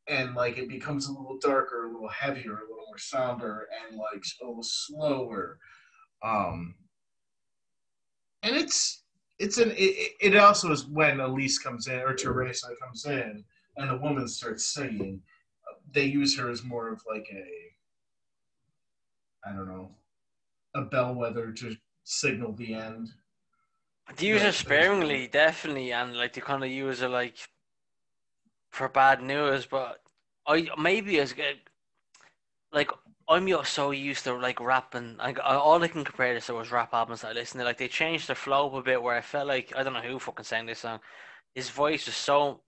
And 0.07 0.35
like 0.35 0.57
it 0.57 0.69
becomes 0.69 1.07
a 1.07 1.11
little 1.11 1.37
darker, 1.39 1.85
a 1.85 1.91
little 1.91 2.09
heavier, 2.09 2.53
a 2.53 2.61
little 2.61 2.85
more 2.87 2.97
somber, 2.97 3.67
and 3.89 3.97
like 3.97 4.23
a 4.41 4.45
little 4.45 4.63
slower. 4.63 5.59
Um, 6.23 6.75
and 8.43 8.55
it's 8.55 9.03
it's 9.39 9.57
an 9.57 9.71
it, 9.75 10.13
it 10.21 10.35
also 10.37 10.71
is 10.71 10.85
when 10.87 11.19
Elise 11.19 11.59
comes 11.59 11.87
in 11.87 11.99
or 11.99 12.13
Teresa 12.13 12.67
comes 12.81 13.05
in 13.05 13.43
and 13.75 13.89
the 13.89 13.97
woman 13.97 14.27
starts 14.27 14.73
singing. 14.73 15.21
They 15.91 16.05
use 16.05 16.37
her 16.37 16.49
as 16.49 16.63
more 16.63 16.91
of 16.91 17.01
like 17.07 17.27
a 17.31 17.45
I 19.47 19.53
don't 19.53 19.67
know 19.67 19.91
a 20.77 20.81
bellwether 20.81 21.51
to 21.51 21.75
signal 22.03 22.53
the 22.53 22.73
end. 22.73 23.09
They 24.15 24.27
use 24.27 24.43
it 24.43 24.53
sparingly, 24.53 25.27
definitely, 25.27 25.91
and 25.91 26.15
like 26.15 26.33
they 26.33 26.41
kind 26.41 26.63
of 26.63 26.69
use 26.69 27.01
it 27.01 27.09
like 27.09 27.35
for 28.69 28.87
bad 28.87 29.21
news. 29.21 29.65
But 29.65 29.99
I 30.47 30.69
maybe 30.79 31.19
as 31.19 31.33
good, 31.33 31.57
like 32.71 32.91
I'm 33.27 33.65
so 33.65 33.91
used 33.91 34.23
to 34.23 34.33
like 34.35 34.61
rapping. 34.61 35.17
Like 35.17 35.39
all 35.43 35.83
I 35.83 35.87
can 35.89 36.05
compare 36.05 36.33
this 36.33 36.45
to 36.45 36.53
was 36.53 36.71
rap 36.71 36.93
albums 36.93 37.21
that 37.21 37.31
I 37.31 37.33
listen 37.33 37.59
to. 37.59 37.65
Like 37.65 37.77
they 37.77 37.89
changed 37.89 38.29
the 38.29 38.35
flow 38.35 38.67
up 38.67 38.75
a 38.75 38.81
bit, 38.81 39.03
where 39.03 39.17
I 39.17 39.21
felt 39.21 39.47
like 39.47 39.73
I 39.75 39.83
don't 39.83 39.93
know 39.93 40.01
who 40.01 40.19
fucking 40.19 40.45
sang 40.45 40.67
this 40.67 40.79
song. 40.79 40.99
His 41.53 41.69
voice 41.69 42.05
was 42.05 42.15
so 42.15 42.61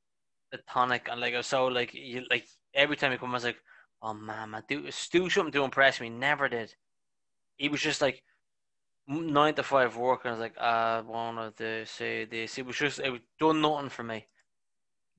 tonic 0.67 1.07
and 1.09 1.21
like 1.21 1.33
it 1.33 1.37
was 1.37 1.47
so 1.47 1.67
like 1.67 1.93
you 1.93 2.25
like 2.29 2.47
every 2.73 2.97
time 2.97 3.11
he 3.11 3.17
come, 3.17 3.29
I 3.29 3.33
was 3.33 3.45
like, 3.45 3.61
oh 4.01 4.13
man, 4.13 4.49
man, 4.51 4.63
do 4.67 4.89
do 5.11 5.29
something 5.29 5.53
to 5.53 5.63
impress 5.63 6.01
me. 6.01 6.09
Never 6.09 6.49
did. 6.49 6.75
He 7.59 7.69
was 7.69 7.81
just 7.81 8.01
like 8.01 8.23
nine 9.07 9.53
to 9.55 9.63
five 9.63 9.95
work, 9.95 10.21
and 10.23 10.29
I 10.29 10.33
was 10.33 10.39
like, 10.39 10.57
I 10.57 11.01
wanted 11.01 11.57
to 11.57 11.85
say 11.85 12.25
this. 12.25 12.57
It 12.57 12.65
was 12.65 12.77
just 12.77 12.99
it 12.99 13.11
was 13.11 13.21
done 13.39 13.61
nothing 13.61 13.89
for 13.89 14.03
me. 14.03 14.25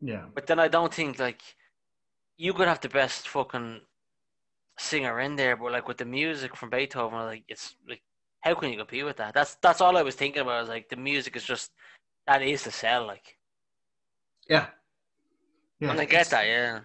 Yeah. 0.00 0.24
But 0.34 0.46
then 0.48 0.58
I 0.58 0.68
don't 0.68 0.92
think 0.92 1.20
like 1.20 1.42
you 2.36 2.52
could 2.54 2.66
have 2.66 2.80
the 2.80 2.88
best 2.88 3.28
fucking 3.28 3.82
singer 4.78 5.20
in 5.20 5.36
there, 5.36 5.56
but 5.56 5.72
like 5.72 5.86
with 5.86 5.98
the 5.98 6.04
music 6.06 6.56
from 6.56 6.70
Beethoven, 6.70 7.18
like 7.18 7.44
it's 7.48 7.76
like 7.88 8.02
how 8.40 8.54
can 8.54 8.70
you 8.70 8.78
compete 8.78 9.04
with 9.04 9.18
that? 9.18 9.34
That's 9.34 9.56
that's 9.56 9.80
all 9.80 9.96
I 9.96 10.02
was 10.02 10.14
thinking 10.14 10.42
about. 10.42 10.54
I 10.54 10.60
was 10.60 10.68
like 10.70 10.88
the 10.88 10.96
music 10.96 11.36
is 11.36 11.44
just 11.44 11.70
that 12.26 12.42
is 12.42 12.64
the 12.64 12.70
sell, 12.70 13.06
like. 13.06 13.36
Yeah. 14.48 14.66
Yeah. 15.78 15.90
and 15.90 16.00
I 16.00 16.04
get 16.04 16.28
that, 16.30 16.46
yeah. 16.46 16.80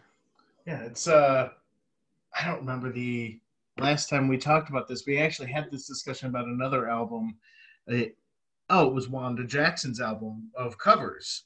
Yeah, 0.67 0.81
it's 0.81 1.07
uh 1.07 1.49
I 2.37 2.45
don't 2.45 2.59
remember 2.59 2.91
the 2.91 3.39
last 3.77 4.09
time 4.09 4.27
we 4.27 4.37
talked 4.37 4.69
about 4.69 4.87
this. 4.87 5.05
We 5.05 5.17
actually 5.17 5.51
had 5.51 5.69
this 5.71 5.87
discussion 5.87 6.29
about 6.29 6.45
another 6.45 6.89
album. 6.89 7.37
It, 7.87 8.17
oh, 8.69 8.87
it 8.87 8.93
was 8.93 9.09
Wanda 9.09 9.45
Jackson's 9.45 10.01
album 10.01 10.51
of 10.55 10.77
covers. 10.77 11.43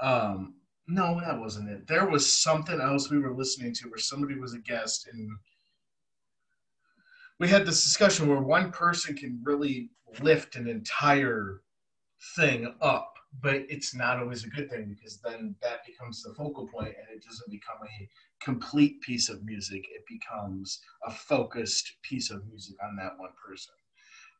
Um 0.00 0.54
no, 0.88 1.20
that 1.20 1.38
wasn't 1.38 1.70
it. 1.70 1.86
There 1.86 2.08
was 2.08 2.40
something 2.40 2.80
else 2.80 3.08
we 3.08 3.18
were 3.18 3.34
listening 3.34 3.72
to 3.74 3.88
where 3.88 3.98
somebody 3.98 4.34
was 4.34 4.52
a 4.52 4.58
guest 4.58 5.08
and 5.12 5.30
we 7.38 7.48
had 7.48 7.66
this 7.66 7.84
discussion 7.84 8.28
where 8.28 8.40
one 8.40 8.70
person 8.70 9.16
can 9.16 9.40
really 9.42 9.90
lift 10.20 10.56
an 10.56 10.68
entire 10.68 11.62
thing 12.36 12.74
up, 12.80 13.11
but 13.40 13.62
it's 13.68 13.94
not 13.94 14.18
always 14.18 14.44
a 14.44 14.48
good 14.48 14.70
thing 14.70 14.94
because 14.94 15.18
then 15.24 15.54
that 15.62 15.86
becomes 15.86 16.22
the 16.22 16.34
focal 16.34 16.68
point 16.68 16.88
and 16.88 17.16
it 17.16 17.24
doesn't 17.24 17.50
become 17.50 17.78
a 17.82 18.08
complete 18.44 19.00
piece 19.00 19.28
of 19.28 19.44
music. 19.44 19.82
It 19.90 20.04
becomes 20.08 20.80
a 21.06 21.10
focused 21.10 21.94
piece 22.02 22.30
of 22.30 22.46
music 22.46 22.76
on 22.82 22.96
that 22.96 23.18
one 23.18 23.30
person. 23.46 23.74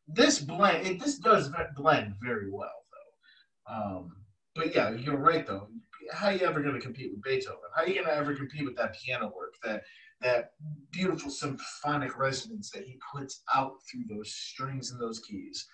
This 0.06 0.40
blend, 0.40 0.86
it, 0.86 1.00
this 1.00 1.18
does 1.18 1.50
blend 1.76 2.14
very 2.22 2.50
well 2.50 2.84
though. 2.92 3.74
Um, 3.74 4.12
but 4.54 4.74
yeah, 4.74 4.90
you're 4.90 5.16
right 5.16 5.46
though. 5.46 5.68
How 6.12 6.26
are 6.26 6.32
you 6.32 6.46
ever 6.46 6.60
going 6.60 6.74
to 6.74 6.80
compete 6.80 7.12
with 7.12 7.22
Beethoven? 7.22 7.60
How 7.74 7.82
are 7.82 7.88
you 7.88 7.94
going 7.94 8.06
to 8.06 8.14
ever 8.14 8.34
compete 8.34 8.64
with 8.64 8.76
that 8.76 8.94
piano 8.94 9.32
work, 9.34 9.54
that 9.64 9.82
that 10.20 10.52
beautiful 10.92 11.30
symphonic 11.30 12.16
resonance 12.18 12.70
that 12.70 12.84
he 12.84 12.98
puts 13.12 13.42
out 13.54 13.72
through 13.90 14.04
those 14.14 14.34
strings 14.34 14.90
and 14.90 15.00
those 15.00 15.20
keys? 15.20 15.66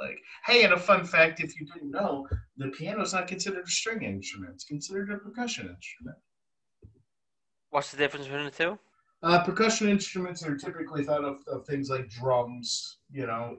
Like, 0.00 0.18
hey, 0.46 0.64
and 0.64 0.72
a 0.72 0.78
fun 0.78 1.04
fact, 1.04 1.40
if 1.40 1.58
you 1.58 1.66
didn't 1.66 1.90
know, 1.90 2.26
the 2.56 2.68
piano 2.68 3.02
is 3.02 3.12
not 3.12 3.28
considered 3.28 3.64
a 3.64 3.70
string 3.70 4.02
instrument; 4.02 4.54
it's 4.54 4.64
considered 4.64 5.10
a 5.10 5.18
percussion 5.18 5.68
instrument. 5.68 6.16
What's 7.70 7.90
the 7.90 7.96
difference 7.96 8.26
between 8.26 8.44
the 8.46 8.50
two? 8.50 8.78
Uh, 9.22 9.42
percussion 9.42 9.88
instruments 9.88 10.44
are 10.44 10.56
typically 10.56 11.04
thought 11.04 11.24
of, 11.24 11.38
of 11.48 11.66
things 11.66 11.88
like 11.88 12.08
drums, 12.08 12.98
you 13.10 13.26
know, 13.26 13.56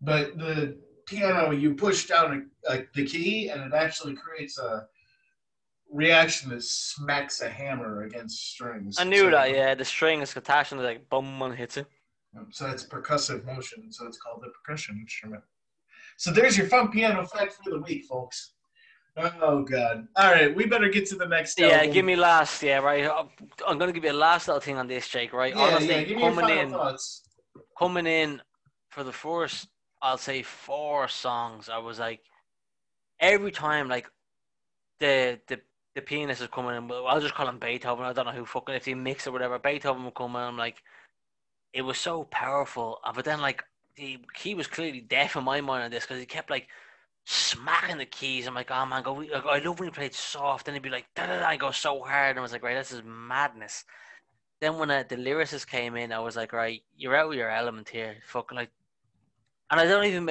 but 0.00 0.38
the 0.38 0.78
piano 1.06 1.50
you 1.50 1.74
push 1.74 2.06
down 2.06 2.50
a, 2.68 2.72
a, 2.72 2.84
the 2.94 3.04
key 3.04 3.48
and 3.50 3.60
it 3.62 3.74
actually 3.74 4.14
creates 4.14 4.58
a 4.58 4.86
reaction 5.92 6.48
that 6.50 6.62
smacks 6.62 7.42
a 7.42 7.48
hammer 7.48 8.04
against 8.04 8.52
strings. 8.52 8.98
I 8.98 9.04
knew 9.04 9.24
So- 9.24 9.30
that, 9.32 9.50
yeah. 9.50 9.74
The 9.74 9.84
string 9.84 10.22
is 10.22 10.34
attached 10.36 10.72
and 10.72 10.82
like 10.82 11.08
boom 11.10 11.42
and 11.42 11.54
hits 11.54 11.76
it. 11.76 11.86
So 12.50 12.66
it's 12.70 12.86
percussive 12.86 13.44
motion, 13.44 13.92
so 13.92 14.06
it's 14.06 14.16
called 14.16 14.42
a 14.46 14.50
percussion 14.50 14.96
instrument. 14.98 15.42
So 16.16 16.30
there's 16.30 16.56
your 16.56 16.66
fun 16.68 16.90
piano 16.90 17.24
fact 17.26 17.54
for 17.54 17.70
the 17.70 17.80
week, 17.80 18.04
folks. 18.04 18.54
Oh 19.16 19.62
God! 19.62 20.06
All 20.16 20.32
right, 20.32 20.54
we 20.54 20.64
better 20.64 20.88
get 20.88 21.06
to 21.06 21.16
the 21.16 21.26
next. 21.26 21.60
Yeah, 21.60 21.78
album. 21.78 21.92
give 21.92 22.04
me 22.06 22.16
last, 22.16 22.62
yeah, 22.62 22.78
right. 22.78 23.10
I'm 23.66 23.78
gonna 23.78 23.92
give 23.92 24.04
you 24.04 24.12
a 24.12 24.14
last 24.14 24.48
little 24.48 24.60
thing 24.60 24.78
on 24.78 24.86
this, 24.86 25.06
Jake, 25.06 25.34
right? 25.34 25.54
Yeah, 25.54 25.62
Honestly, 25.62 25.88
yeah, 25.88 26.02
give 26.04 26.16
me 26.16 26.22
coming 26.22 26.58
in 26.58 26.70
thoughts. 26.70 27.28
coming 27.78 28.06
in 28.06 28.40
for 28.88 29.04
the 29.04 29.12
first, 29.12 29.68
I'll 30.00 30.16
say 30.16 30.42
four 30.42 31.08
songs, 31.08 31.68
I 31.68 31.76
was 31.76 31.98
like, 31.98 32.20
every 33.20 33.52
time, 33.52 33.88
like, 33.88 34.08
the 34.98 35.38
the 35.46 35.60
the 35.94 36.00
pianist 36.00 36.40
is 36.40 36.48
coming 36.48 36.74
in. 36.74 36.90
I'll 36.90 37.20
just 37.20 37.34
call 37.34 37.48
him 37.48 37.58
Beethoven. 37.58 38.04
I 38.06 38.14
don't 38.14 38.24
know 38.24 38.32
who 38.32 38.46
fucking 38.46 38.74
if 38.74 38.86
he 38.86 38.94
mix 38.94 39.26
or 39.26 39.32
whatever. 39.32 39.58
Beethoven 39.58 40.04
would 40.04 40.14
come 40.14 40.36
in. 40.36 40.42
I'm 40.42 40.56
like, 40.56 40.82
it 41.74 41.82
was 41.82 41.98
so 41.98 42.24
powerful. 42.24 42.98
But 43.14 43.26
then, 43.26 43.40
like, 43.42 43.62
he 43.94 44.18
he 44.36 44.54
was 44.54 44.66
clearly 44.66 45.00
deaf 45.00 45.36
in 45.36 45.44
my 45.44 45.60
mind 45.60 45.84
on 45.84 45.90
this 45.90 46.04
because 46.04 46.18
he 46.18 46.26
kept 46.26 46.50
like 46.50 46.68
smacking 47.24 47.98
the 47.98 48.06
keys. 48.06 48.46
I'm 48.46 48.54
like, 48.54 48.70
oh 48.70 48.86
man, 48.86 49.02
go. 49.02 49.22
I 49.48 49.58
love 49.58 49.78
when 49.78 49.88
he 49.88 49.94
played 49.94 50.14
soft, 50.14 50.66
and 50.66 50.74
he'd 50.74 50.82
be 50.82 50.90
like, 50.90 51.06
da 51.14 51.26
da 51.26 51.40
da, 51.40 51.46
I 51.46 51.56
go 51.56 51.70
so 51.70 52.02
hard, 52.02 52.30
and 52.30 52.38
I 52.38 52.42
was 52.42 52.52
like, 52.52 52.62
right, 52.62 52.76
this 52.76 52.92
is 52.92 53.02
madness. 53.04 53.84
Then 54.60 54.78
when 54.78 54.90
uh, 54.90 55.04
the 55.08 55.16
lyricist 55.16 55.66
came 55.66 55.96
in, 55.96 56.12
I 56.12 56.20
was 56.20 56.36
like, 56.36 56.52
right, 56.52 56.82
you're 56.96 57.16
out 57.16 57.30
of 57.30 57.34
your 57.34 57.50
element 57.50 57.88
here, 57.88 58.16
fucking 58.28 58.56
like, 58.56 58.70
and 59.70 59.80
I 59.80 59.86
don't 59.86 60.04
even, 60.04 60.30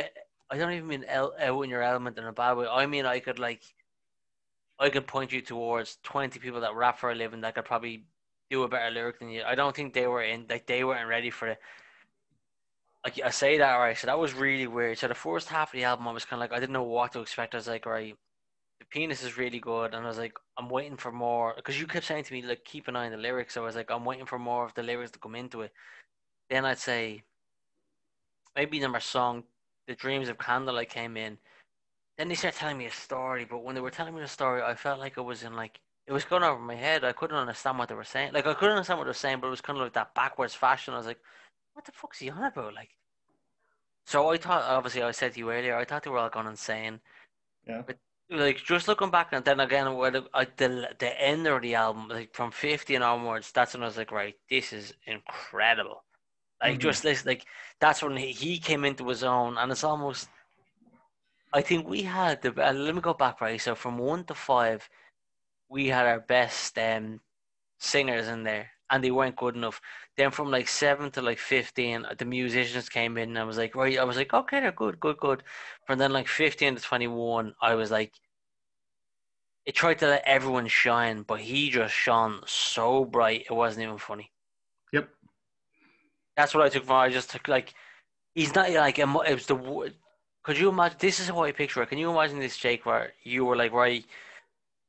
I 0.49 0.57
don't 0.57 0.71
even 0.71 0.87
mean 0.87 1.05
out 1.09 1.33
in 1.39 1.69
your 1.69 1.83
element 1.83 2.17
in 2.17 2.25
a 2.25 2.31
bad 2.31 2.53
way. 2.53 2.65
I 2.65 2.85
mean, 2.85 3.05
I 3.05 3.19
could 3.19 3.39
like, 3.39 3.61
I 4.79 4.89
could 4.89 5.05
point 5.05 5.31
you 5.33 5.41
towards 5.41 5.97
twenty 6.01 6.39
people 6.39 6.61
that 6.61 6.75
rap 6.75 6.97
for 6.97 7.11
a 7.11 7.15
living 7.15 7.41
that 7.41 7.55
could 7.55 7.65
probably 7.65 8.05
do 8.49 8.63
a 8.63 8.69
better 8.69 8.89
lyric 8.89 9.19
than 9.19 9.29
you. 9.29 9.43
I 9.45 9.55
don't 9.55 9.75
think 9.75 9.93
they 9.93 10.07
were 10.07 10.23
in, 10.23 10.45
like, 10.49 10.65
they 10.65 10.83
weren't 10.83 11.07
ready 11.07 11.29
for 11.29 11.49
it 11.49 11.59
like 13.03 13.19
I 13.23 13.29
say 13.31 13.57
that 13.57 13.75
right, 13.75 13.97
so 13.97 14.07
that 14.07 14.19
was 14.19 14.33
really 14.33 14.67
weird. 14.67 14.97
So 14.97 15.07
the 15.07 15.15
first 15.15 15.49
half 15.49 15.69
of 15.73 15.77
the 15.77 15.83
album, 15.85 16.07
I 16.07 16.11
was 16.11 16.25
kind 16.25 16.41
of 16.41 16.49
like, 16.49 16.55
I 16.55 16.59
didn't 16.59 16.73
know 16.73 16.83
what 16.83 17.13
to 17.13 17.21
expect. 17.21 17.55
I 17.55 17.57
was 17.57 17.67
like, 17.67 17.85
right, 17.85 18.15
the 18.79 18.85
penis 18.85 19.23
is 19.23 19.37
really 19.37 19.59
good, 19.59 19.93
and 19.93 20.05
I 20.05 20.07
was 20.07 20.17
like, 20.19 20.33
I'm 20.57 20.69
waiting 20.69 20.97
for 20.97 21.11
more 21.11 21.53
because 21.55 21.79
you 21.79 21.87
kept 21.87 22.05
saying 22.05 22.25
to 22.25 22.33
me 22.33 22.43
like, 22.43 22.63
keep 22.63 22.87
an 22.87 22.95
eye 22.95 23.05
on 23.05 23.11
the 23.11 23.17
lyrics. 23.17 23.55
So 23.55 23.63
I 23.63 23.65
was 23.65 23.75
like, 23.75 23.89
I'm 23.89 24.05
waiting 24.05 24.25
for 24.25 24.37
more 24.39 24.65
of 24.65 24.73
the 24.75 24.83
lyrics 24.83 25.11
to 25.11 25.19
come 25.19 25.35
into 25.35 25.61
it. 25.61 25.71
Then 26.49 26.65
I'd 26.65 26.77
say 26.79 27.23
maybe 28.55 28.79
number 28.79 28.99
song, 28.99 29.43
"The 29.87 29.95
Dreams 29.95 30.29
of 30.29 30.37
Candlelight" 30.37 30.89
came 30.89 31.17
in. 31.17 31.37
Then 32.17 32.27
they 32.29 32.35
started 32.35 32.59
telling 32.59 32.77
me 32.77 32.85
a 32.85 32.91
story, 32.91 33.45
but 33.45 33.63
when 33.63 33.75
they 33.75 33.81
were 33.81 33.89
telling 33.91 34.13
me 34.13 34.21
the 34.21 34.27
story, 34.27 34.61
I 34.61 34.75
felt 34.75 34.99
like 34.99 35.17
it 35.17 35.21
was 35.21 35.43
in 35.43 35.53
like 35.55 35.79
it 36.07 36.13
was 36.13 36.25
going 36.25 36.43
over 36.43 36.59
my 36.59 36.75
head. 36.75 37.03
I 37.03 37.13
couldn't 37.13 37.37
understand 37.37 37.79
what 37.79 37.89
they 37.89 37.95
were 37.95 38.03
saying. 38.03 38.33
Like 38.33 38.45
I 38.45 38.53
couldn't 38.53 38.75
understand 38.75 38.99
what 38.99 39.05
they 39.05 39.09
were 39.09 39.13
saying, 39.13 39.39
but 39.39 39.47
it 39.47 39.51
was 39.51 39.61
kind 39.61 39.77
of 39.79 39.83
like 39.83 39.93
that 39.93 40.13
backwards 40.13 40.53
fashion. 40.53 40.93
I 40.93 40.97
was 40.97 41.07
like, 41.07 41.19
what 41.73 41.85
the 41.85 41.91
fuck's 41.91 42.19
he 42.19 42.29
on 42.29 42.43
about? 42.43 42.73
Like, 42.73 42.89
so 44.05 44.29
I 44.31 44.37
thought, 44.37 44.63
obviously, 44.63 45.03
I 45.03 45.11
said 45.11 45.33
to 45.33 45.39
you 45.39 45.51
earlier, 45.51 45.75
I 45.75 45.85
thought 45.85 46.03
they 46.03 46.09
were 46.09 46.17
all 46.19 46.29
gone 46.29 46.47
insane. 46.47 46.99
Yeah. 47.67 47.83
But 47.85 47.97
like, 48.29 48.57
just 48.57 48.87
looking 48.87 49.11
back, 49.11 49.29
and 49.31 49.45
then 49.45 49.59
again, 49.59 49.93
where 49.95 50.11
the, 50.11 50.25
I, 50.33 50.45
the 50.57 50.89
the 50.99 51.21
end 51.21 51.47
of 51.47 51.61
the 51.61 51.75
album, 51.75 52.07
like 52.09 52.33
from 52.33 52.51
fifty 52.51 52.95
and 52.95 53.03
onwards, 53.03 53.51
that's 53.51 53.73
when 53.73 53.83
I 53.83 53.87
was 53.87 53.97
like, 53.97 54.11
right, 54.11 54.35
this 54.49 54.73
is 54.73 54.93
incredible. 55.05 56.03
Like, 56.61 56.77
Mhm. 56.77 56.81
just 56.81 57.03
this, 57.03 57.25
like, 57.25 57.45
that's 57.79 58.03
when 58.03 58.17
he, 58.17 58.31
he 58.31 58.59
came 58.59 58.85
into 58.85 59.07
his 59.07 59.23
own, 59.23 59.57
and 59.57 59.71
it's 59.71 59.83
almost. 59.83 60.29
I 61.53 61.61
think 61.61 61.87
we 61.87 62.03
had 62.03 62.41
the. 62.41 62.49
Uh, 62.49 62.71
let 62.73 62.95
me 62.95 63.01
go 63.01 63.13
back, 63.13 63.41
right? 63.41 63.59
So 63.59 63.75
from 63.75 63.97
one 63.97 64.23
to 64.25 64.33
five, 64.35 64.89
we 65.69 65.87
had 65.87 66.05
our 66.05 66.19
best 66.21 66.77
um, 66.77 67.19
singers 67.79 68.27
in 68.27 68.43
there, 68.43 68.71
and 68.89 69.03
they 69.03 69.11
weren't 69.11 69.35
good 69.35 69.55
enough. 69.55 69.81
Then 70.21 70.29
from 70.29 70.51
like 70.51 70.67
seven 70.67 71.09
to 71.13 71.21
like 71.23 71.39
fifteen, 71.39 72.05
uh, 72.05 72.13
the 72.15 72.25
musicians 72.25 72.89
came 72.89 73.17
in, 73.17 73.29
and 73.29 73.39
I 73.39 73.43
was 73.43 73.57
like, 73.57 73.73
right, 73.75 73.97
I 73.97 74.03
was 74.03 74.17
like, 74.17 74.31
okay, 74.31 74.59
they're 74.59 74.71
good, 74.71 74.99
good, 74.99 75.17
good. 75.17 75.41
From 75.87 75.97
then 75.97 76.13
like 76.13 76.27
fifteen 76.27 76.75
to 76.75 76.81
twenty-one, 76.81 77.55
I 77.59 77.73
was 77.73 77.89
like, 77.89 78.13
it 79.65 79.73
tried 79.73 79.97
to 79.97 80.05
let 80.05 80.21
everyone 80.27 80.67
shine, 80.67 81.23
but 81.23 81.39
he 81.39 81.71
just 81.71 81.95
shone 81.95 82.41
so 82.45 83.03
bright, 83.03 83.47
it 83.49 83.51
wasn't 83.51 83.81
even 83.81 83.97
funny. 83.97 84.31
Yep. 84.93 85.09
That's 86.37 86.53
what 86.53 86.65
I 86.65 86.69
took 86.69 86.85
from. 86.85 86.97
I 86.97 87.09
just 87.09 87.31
took 87.31 87.47
like, 87.47 87.73
he's 88.35 88.53
not 88.53 88.69
like 88.69 88.99
it 88.99 89.07
was 89.07 89.47
the. 89.47 89.91
Could 90.43 90.59
you 90.59 90.69
imagine? 90.69 90.99
This 90.99 91.19
is 91.19 91.29
how 91.29 91.41
I 91.41 91.51
picture 91.51 91.81
it. 91.81 91.89
Can 91.89 91.97
you 91.97 92.11
imagine 92.11 92.37
this, 92.37 92.57
Jake? 92.57 92.85
Where 92.85 93.13
you 93.23 93.43
were 93.43 93.55
like, 93.55 93.71
right, 93.71 94.05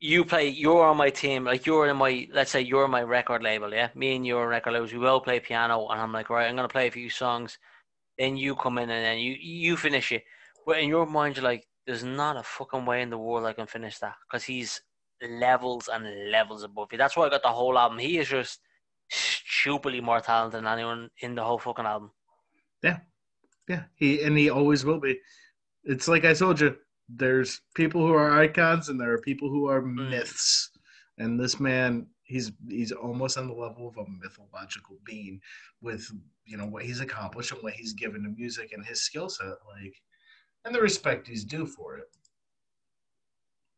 you 0.02 0.24
play, 0.24 0.48
you're 0.48 0.84
on 0.84 0.96
my 0.96 1.10
team, 1.10 1.44
like 1.44 1.64
you're 1.64 1.88
in 1.88 1.96
my, 1.96 2.28
let's 2.32 2.50
say 2.50 2.60
you're 2.60 2.88
my 2.88 3.02
record 3.02 3.42
label, 3.42 3.72
yeah. 3.72 3.88
Me 3.94 4.16
and 4.16 4.26
your 4.26 4.48
record 4.48 4.72
labels, 4.72 4.92
we 4.92 4.98
will 4.98 5.20
play 5.20 5.38
piano, 5.38 5.86
and 5.88 6.00
I'm 6.00 6.12
like, 6.12 6.28
right, 6.28 6.48
I'm 6.48 6.56
gonna 6.56 6.68
play 6.68 6.88
a 6.88 6.90
few 6.90 7.08
songs. 7.08 7.56
Then 8.18 8.36
you 8.36 8.56
come 8.56 8.78
in 8.78 8.90
and 8.90 9.04
then 9.04 9.18
you 9.18 9.36
you 9.40 9.76
finish 9.76 10.10
it. 10.10 10.24
But 10.66 10.80
in 10.80 10.88
your 10.88 11.06
mind, 11.06 11.36
you're 11.36 11.44
like, 11.44 11.68
there's 11.86 12.02
not 12.02 12.36
a 12.36 12.42
fucking 12.42 12.84
way 12.84 13.02
in 13.02 13.10
the 13.10 13.18
world 13.18 13.46
I 13.46 13.52
can 13.52 13.66
finish 13.66 13.98
that 13.98 14.14
because 14.26 14.44
he's 14.44 14.82
levels 15.22 15.88
and 15.88 16.30
levels 16.30 16.64
above 16.64 16.88
you. 16.90 16.98
That's 16.98 17.16
why 17.16 17.26
I 17.26 17.30
got 17.30 17.42
the 17.42 17.48
whole 17.48 17.78
album. 17.78 17.98
He 17.98 18.18
is 18.18 18.28
just 18.28 18.58
stupidly 19.08 20.00
more 20.00 20.20
talented 20.20 20.58
than 20.58 20.66
anyone 20.66 21.10
in 21.20 21.36
the 21.36 21.44
whole 21.44 21.58
fucking 21.58 21.86
album. 21.86 22.10
Yeah. 22.82 22.98
Yeah, 23.68 23.84
he 23.94 24.22
and 24.22 24.36
he 24.36 24.50
always 24.50 24.84
will 24.84 24.98
be. 24.98 25.20
It's 25.84 26.08
like 26.08 26.24
I 26.24 26.34
told 26.34 26.60
you. 26.60 26.76
There's 27.14 27.60
people 27.74 28.06
who 28.06 28.14
are 28.14 28.38
icons 28.40 28.88
and 28.88 29.00
there 29.00 29.12
are 29.12 29.20
people 29.20 29.48
who 29.48 29.68
are 29.68 29.82
mm. 29.82 30.10
myths. 30.10 30.70
And 31.18 31.38
this 31.38 31.60
man, 31.60 32.06
he's 32.22 32.52
he's 32.68 32.92
almost 32.92 33.36
on 33.36 33.46
the 33.46 33.54
level 33.54 33.86
of 33.88 33.96
a 33.98 34.10
mythological 34.10 34.96
being 35.04 35.40
with 35.80 36.10
you 36.44 36.56
know 36.56 36.66
what 36.66 36.84
he's 36.84 37.00
accomplished 37.00 37.52
and 37.52 37.62
what 37.62 37.74
he's 37.74 37.92
given 37.92 38.22
to 38.22 38.30
music 38.30 38.72
and 38.72 38.84
his 38.84 39.02
skill 39.02 39.28
set, 39.28 39.46
like 39.46 39.94
and 40.64 40.74
the 40.74 40.80
respect 40.80 41.28
he's 41.28 41.44
due 41.44 41.66
for 41.66 41.98
it. 41.98 42.08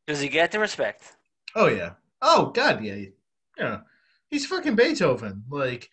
Does 0.06 0.20
he 0.20 0.28
get 0.28 0.52
the 0.52 0.58
respect? 0.58 1.16
Oh 1.54 1.66
yeah. 1.66 1.92
Oh 2.22 2.46
god, 2.54 2.84
yeah. 2.84 3.06
Yeah. 3.58 3.80
He's 4.30 4.46
fucking 4.46 4.76
Beethoven. 4.76 5.44
Like 5.50 5.90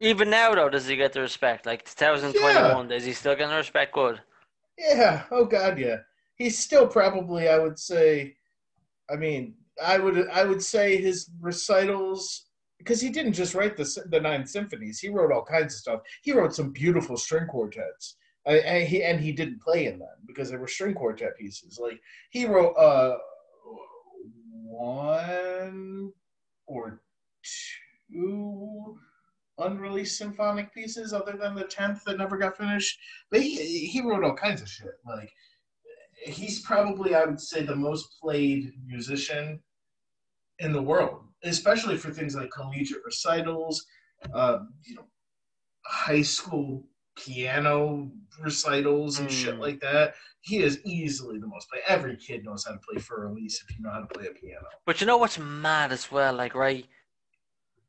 Even 0.00 0.30
now, 0.30 0.54
though, 0.54 0.68
does 0.68 0.86
he 0.86 0.96
get 0.96 1.12
the 1.12 1.20
respect? 1.20 1.66
Like 1.66 1.84
2021, 1.84 2.90
is 2.92 3.04
he 3.04 3.12
still 3.12 3.34
getting 3.34 3.50
the 3.50 3.56
respect? 3.56 3.94
Good. 3.94 4.20
Yeah. 4.78 5.22
Oh 5.30 5.44
God, 5.44 5.78
yeah. 5.78 5.98
He's 6.36 6.58
still 6.58 6.86
probably, 6.86 7.48
I 7.48 7.58
would 7.58 7.78
say. 7.78 8.36
I 9.10 9.16
mean, 9.16 9.54
I 9.82 9.98
would, 9.98 10.28
I 10.28 10.44
would 10.44 10.62
say 10.62 10.96
his 10.96 11.30
recitals 11.40 12.46
because 12.78 13.00
he 13.00 13.10
didn't 13.10 13.34
just 13.34 13.54
write 13.54 13.76
the 13.76 14.04
the 14.10 14.20
nine 14.20 14.46
symphonies. 14.46 14.98
He 14.98 15.08
wrote 15.08 15.32
all 15.32 15.44
kinds 15.44 15.74
of 15.74 15.80
stuff. 15.80 16.00
He 16.22 16.32
wrote 16.32 16.54
some 16.54 16.70
beautiful 16.70 17.16
string 17.16 17.46
quartets. 17.46 18.16
I, 18.46 18.54
and 18.58 18.88
he 18.88 19.04
and 19.04 19.20
he 19.20 19.32
didn't 19.32 19.62
play 19.62 19.86
in 19.86 19.98
them 19.98 20.08
because 20.26 20.50
they 20.50 20.56
were 20.56 20.66
string 20.66 20.94
quartet 20.94 21.36
pieces. 21.38 21.78
Like 21.80 22.00
he 22.30 22.46
wrote 22.46 22.74
uh 22.74 23.16
one 24.72 26.12
or 26.66 27.02
two 28.10 28.98
unreleased 29.58 30.18
symphonic 30.18 30.72
pieces 30.74 31.12
other 31.12 31.36
than 31.38 31.54
the 31.54 31.64
10th 31.64 32.02
that 32.04 32.16
never 32.16 32.38
got 32.38 32.56
finished 32.56 32.98
but 33.30 33.40
he, 33.40 33.86
he 33.86 34.00
wrote 34.00 34.24
all 34.24 34.34
kinds 34.34 34.62
of 34.62 34.68
shit 34.68 34.94
like 35.06 35.30
he's 36.24 36.60
probably 36.62 37.14
i 37.14 37.24
would 37.24 37.40
say 37.40 37.62
the 37.62 37.74
most 37.74 38.16
played 38.20 38.72
musician 38.86 39.60
in 40.60 40.72
the 40.72 40.82
world 40.82 41.20
especially 41.44 41.96
for 41.96 42.10
things 42.10 42.34
like 42.36 42.50
collegiate 42.50 43.04
recitals 43.04 43.84
uh, 44.34 44.58
you 44.84 44.94
know 44.94 45.04
high 45.86 46.22
school 46.22 46.84
piano 47.16 48.10
recitals 48.42 49.18
and 49.18 49.30
shit 49.30 49.54
Mm. 49.56 49.60
like 49.60 49.80
that 49.80 50.14
he 50.40 50.58
is 50.58 50.80
easily 50.84 51.38
the 51.38 51.46
most 51.46 51.68
played 51.68 51.82
every 51.86 52.16
kid 52.16 52.44
knows 52.44 52.64
how 52.64 52.72
to 52.72 52.78
play 52.78 53.00
Für 53.00 53.28
Elise 53.30 53.62
if 53.68 53.76
you 53.76 53.82
know 53.82 53.90
how 53.90 54.00
to 54.00 54.06
play 54.06 54.26
a 54.26 54.32
piano 54.32 54.66
But 54.86 55.00
you 55.00 55.06
know 55.06 55.16
what's 55.18 55.38
mad 55.38 55.92
as 55.92 56.10
well? 56.10 56.34
Like, 56.34 56.54
right? 56.54 56.86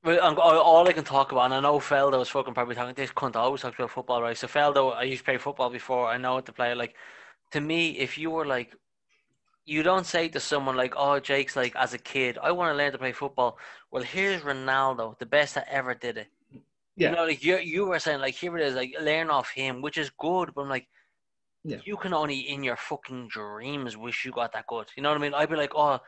All 0.05 0.38
all 0.39 0.88
I 0.88 0.91
can 0.91 1.05
talk 1.05 1.31
about, 1.31 1.45
and 1.45 1.53
I 1.53 1.59
know 1.61 1.79
Feldo 1.79 2.19
was 2.19 2.27
fucking 2.29 2.53
probably 2.53 2.75
talking. 2.75 2.93
This 2.93 3.11
cunt 3.11 3.38
always 3.38 3.61
talks 3.61 3.77
about 3.79 3.89
football, 3.91 4.21
right? 4.21 4.38
So 4.38 4.47
Feldo, 4.47 4.93
I 4.93 5.03
used 5.03 5.21
to 5.21 5.25
play 5.25 5.38
football 5.38 5.69
before. 5.69 6.07
I 6.09 6.17
know 6.17 6.34
what 6.34 6.45
to 6.47 6.51
play. 6.51 6.75
Like, 6.75 6.93
to 7.54 7.62
me, 7.62 7.82
if 8.06 8.18
you 8.18 8.30
were 8.32 8.45
like, 8.45 8.76
you 9.66 9.82
don't 9.84 10.06
say 10.06 10.28
to 10.30 10.39
someone 10.39 10.76
like, 10.76 10.93
"Oh, 10.97 11.20
Jake's 11.20 11.56
like 11.56 11.74
as 11.76 11.93
a 11.93 11.97
kid, 12.14 12.38
I 12.41 12.51
want 12.51 12.72
to 12.74 12.78
learn 12.78 12.91
to 12.91 12.97
play 12.97 13.14
football." 13.14 13.58
Well, 13.91 14.04
here's 14.04 14.41
Ronaldo, 14.41 15.18
the 15.20 15.26
best 15.38 15.56
that 15.56 15.68
ever 15.70 15.93
did 15.93 16.18
it. 16.18 16.28
Yeah. 16.97 17.10
You 17.10 17.16
know, 17.16 17.26
like 17.26 17.43
you 17.43 17.58
you 17.58 17.86
were 17.86 17.99
saying, 17.99 18.20
like 18.20 18.36
here 18.36 18.58
it 18.58 18.64
is, 18.68 18.76
like 18.76 18.93
learn 19.01 19.30
off 19.30 19.49
him, 19.49 19.82
which 19.82 19.97
is 19.97 20.10
good. 20.28 20.47
But 20.54 20.62
I'm 20.64 20.70
like, 20.78 20.88
Yeah. 21.64 21.78
you 21.86 21.95
can 22.04 22.14
only 22.14 22.39
in 22.54 22.64
your 22.64 22.76
fucking 22.89 23.30
dreams 23.30 23.95
wish 23.95 24.26
you 24.26 24.32
got 24.32 24.51
that 24.54 24.68
good. 24.68 24.88
You 24.95 25.01
know 25.04 25.10
what 25.12 25.18
I 25.20 25.22
mean? 25.22 25.34
I'd 25.34 25.49
be 25.49 25.56
like, 25.56 25.74
oh, 25.76 25.99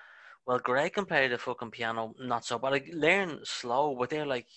well, 0.45 0.59
Greg 0.59 0.93
can 0.93 1.05
play 1.05 1.27
the 1.27 1.37
fucking 1.37 1.71
piano, 1.71 2.13
not 2.19 2.43
so, 2.45 2.59
but 2.59 2.71
like 2.71 2.87
learn 2.93 3.39
slow. 3.43 3.95
But 3.99 4.09
they're 4.09 4.25
like, 4.37 4.47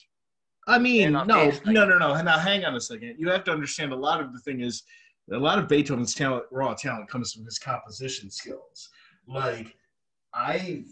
I 0.67 0.79
mean, 0.79 1.13
no, 1.13 1.25
based 1.25 1.65
like- 1.65 1.75
no, 1.75 1.85
no, 1.87 1.97
no. 1.99 2.21
Now, 2.23 2.39
hang 2.39 2.65
on 2.65 2.75
a 2.75 2.81
second. 2.81 3.15
You 3.21 3.29
have 3.31 3.45
to 3.45 3.53
understand 3.53 3.93
a 3.93 3.97
lot 4.09 4.21
of 4.21 4.33
the 4.35 4.41
thing 4.41 4.61
is 4.61 4.83
a 5.33 5.39
lot 5.39 5.59
of 5.59 5.69
Beethoven's 5.69 6.15
talent, 6.15 6.45
raw 6.51 6.75
talent, 6.75 7.09
comes 7.11 7.33
from 7.33 7.45
his 7.45 7.59
composition 7.59 8.31
skills. 8.31 8.89
Like, 9.27 9.77
I 10.35 10.85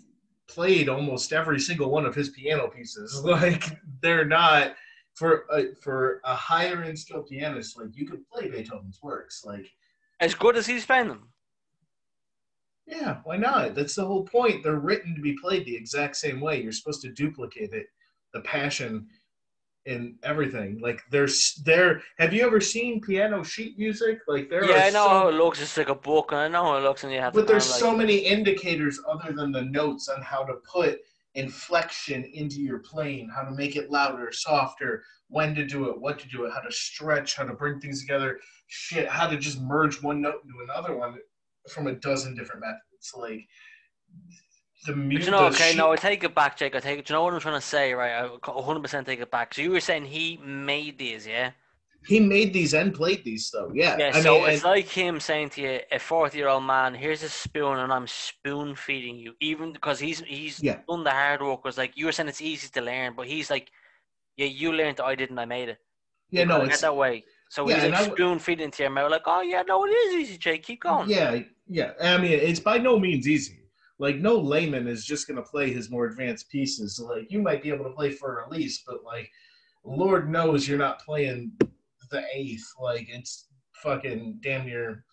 played 0.48 0.88
almost 0.88 1.32
every 1.32 1.58
single 1.58 1.90
one 1.90 2.06
of 2.06 2.14
his 2.14 2.30
piano 2.30 2.68
pieces. 2.68 3.20
Like, 3.24 3.64
they're 4.02 4.24
not 4.24 4.74
for 5.14 5.46
a, 5.50 5.74
for 5.82 6.20
a 6.24 6.34
higher 6.34 6.82
end 6.82 6.98
skill 6.98 7.22
pianist. 7.22 7.78
Like, 7.78 7.96
you 7.96 8.06
could 8.06 8.28
play 8.28 8.48
Beethoven's 8.48 9.00
works. 9.02 9.44
Like, 9.44 9.66
as 10.20 10.34
good 10.34 10.56
as 10.56 10.66
he's 10.66 10.86
playing 10.86 11.08
them. 11.08 11.28
yeah, 12.86 13.18
why 13.24 13.36
not? 13.36 13.74
That's 13.74 13.94
the 13.94 14.04
whole 14.04 14.24
point. 14.24 14.62
They're 14.62 14.76
written 14.78 15.14
to 15.14 15.20
be 15.20 15.36
played 15.40 15.64
the 15.64 15.74
exact 15.76 16.16
same 16.16 16.40
way. 16.40 16.62
You're 16.62 16.72
supposed 16.72 17.02
to 17.02 17.12
duplicate 17.12 17.72
it, 17.72 17.86
the 18.32 18.40
passion 18.40 19.08
and 19.86 20.16
everything. 20.22 20.80
Like 20.80 21.02
there's 21.10 21.54
there. 21.64 22.02
Have 22.18 22.32
you 22.32 22.44
ever 22.44 22.60
seen 22.60 23.00
piano 23.00 23.42
sheet 23.42 23.78
music? 23.78 24.18
Like 24.26 24.50
there 24.50 24.64
yeah, 24.64 24.84
I 24.84 24.90
know 24.90 25.04
so, 25.04 25.08
how 25.08 25.28
it 25.28 25.34
looks. 25.34 25.60
It's 25.60 25.76
like 25.76 25.88
a 25.88 25.94
book, 25.94 26.32
and 26.32 26.40
I 26.40 26.48
know 26.48 26.64
how 26.64 26.76
it 26.76 26.82
looks, 26.82 27.04
and 27.04 27.12
you 27.12 27.20
have 27.20 27.32
to. 27.32 27.40
but 27.40 27.46
there's 27.46 27.64
so 27.64 27.96
many 27.96 28.18
indicators 28.18 29.00
other 29.08 29.32
than 29.32 29.52
the 29.52 29.62
notes 29.62 30.08
on 30.08 30.20
how 30.22 30.44
to 30.44 30.54
put 30.70 31.00
inflection 31.34 32.24
into 32.34 32.60
your 32.60 32.78
playing, 32.78 33.28
how 33.28 33.42
to 33.42 33.50
make 33.50 33.76
it 33.76 33.90
louder, 33.90 34.32
softer, 34.32 35.04
when 35.28 35.54
to 35.54 35.66
do 35.66 35.90
it, 35.90 36.00
what 36.00 36.18
to 36.18 36.28
do 36.28 36.44
it, 36.44 36.52
how 36.52 36.60
to 36.60 36.72
stretch, 36.72 37.36
how 37.36 37.44
to 37.44 37.52
bring 37.52 37.78
things 37.78 38.00
together, 38.00 38.40
shit, 38.68 39.08
how 39.08 39.28
to 39.28 39.36
just 39.36 39.60
merge 39.60 40.02
one 40.02 40.20
note 40.22 40.42
into 40.44 40.64
another 40.64 40.96
one 40.96 41.16
from 41.68 41.88
a 41.88 41.92
dozen 41.92 42.34
different 42.34 42.62
methods. 42.62 43.12
Like 43.16 43.46
the 44.84 44.92
you 44.94 45.30
know, 45.30 45.46
okay, 45.46 45.74
no, 45.74 45.92
I 45.92 45.96
take 45.96 46.22
it 46.24 46.34
back, 46.34 46.56
Jake. 46.56 46.74
I 46.76 46.80
take 46.80 46.98
it. 46.98 47.06
Do 47.06 47.12
you 47.12 47.18
know 47.18 47.24
what 47.24 47.34
I'm 47.34 47.40
trying 47.40 47.54
to 47.54 47.66
say, 47.66 47.92
right? 47.94 48.24
I 48.24 48.28
100% 48.28 49.06
take 49.06 49.20
it 49.20 49.30
back. 49.30 49.54
So 49.54 49.62
you 49.62 49.70
were 49.70 49.80
saying 49.80 50.04
he 50.04 50.36
made 50.44 50.98
these, 50.98 51.26
yeah? 51.26 51.52
He 52.06 52.20
made 52.20 52.52
these 52.52 52.72
and 52.72 52.94
played 52.94 53.24
these 53.24 53.50
though. 53.50 53.72
Yeah. 53.74 53.96
Yeah, 53.98 54.12
I 54.14 54.20
so 54.20 54.34
mean, 54.34 54.50
it's 54.50 54.62
and- 54.62 54.70
like 54.70 54.86
him 54.88 55.18
saying 55.18 55.50
to 55.50 55.60
you, 55.62 55.80
a 55.90 55.98
40 55.98 56.38
year 56.38 56.48
old 56.48 56.62
man, 56.62 56.94
here's 56.94 57.22
a 57.24 57.28
spoon 57.28 57.78
and 57.78 57.92
I'm 57.92 58.06
spoon 58.06 58.76
feeding 58.76 59.16
you. 59.16 59.32
Even 59.40 59.72
because 59.72 59.98
he's 59.98 60.20
he's 60.20 60.62
Yeah. 60.62 60.78
done 60.88 61.02
the 61.02 61.10
hard 61.10 61.42
work. 61.42 61.64
Was 61.64 61.78
like, 61.78 61.96
you 61.96 62.06
were 62.06 62.12
saying 62.12 62.28
it's 62.28 62.40
easy 62.42 62.68
to 62.68 62.80
learn, 62.80 63.14
but 63.16 63.26
he's 63.26 63.50
like, 63.50 63.72
yeah, 64.36 64.46
you 64.46 64.72
learned, 64.72 65.00
I 65.00 65.16
didn't, 65.16 65.38
I 65.38 65.46
made 65.46 65.70
it. 65.70 65.78
yeah, 66.30 66.42
You 66.42 66.46
no, 66.46 66.62
it's 66.62 66.80
that 66.82 66.94
way. 66.94 67.24
So 67.48 67.68
Yeah, 67.68 67.80
he's 67.80 67.90
like 67.90 68.12
spoon 68.12 68.38
feeding 68.38 68.70
to 68.70 68.82
your 68.84 68.90
mouth, 68.90 69.10
like, 69.10 69.22
oh 69.26 69.40
yeah, 69.40 69.62
no, 69.66 69.84
it 69.86 69.88
is 69.90 70.14
easy, 70.14 70.38
Jake. 70.38 70.62
Keep 70.62 70.82
going. 70.82 71.08
Yeah, 71.10 71.40
yeah. 71.68 71.92
I 72.00 72.18
mean, 72.18 72.32
it's 72.32 72.60
by 72.60 72.78
no 72.78 72.98
means 73.00 73.26
easy. 73.26 73.65
Like, 73.98 74.16
no 74.16 74.36
layman 74.36 74.86
is 74.88 75.04
just 75.04 75.26
going 75.26 75.36
to 75.36 75.42
play 75.42 75.72
his 75.72 75.90
more 75.90 76.06
advanced 76.06 76.50
pieces. 76.50 76.98
Like, 76.98 77.30
you 77.30 77.40
might 77.40 77.62
be 77.62 77.70
able 77.70 77.84
to 77.84 77.90
play 77.90 78.14
Für 78.14 78.46
Elise, 78.46 78.82
but 78.86 79.02
like, 79.04 79.30
Lord 79.84 80.30
knows 80.30 80.68
you're 80.68 80.78
not 80.78 81.00
playing 81.00 81.52
the 82.10 82.24
eighth. 82.32 82.66
Like, 82.80 83.08
it's 83.08 83.48
fucking 83.82 84.38
damn 84.42 84.66
near 84.66 85.04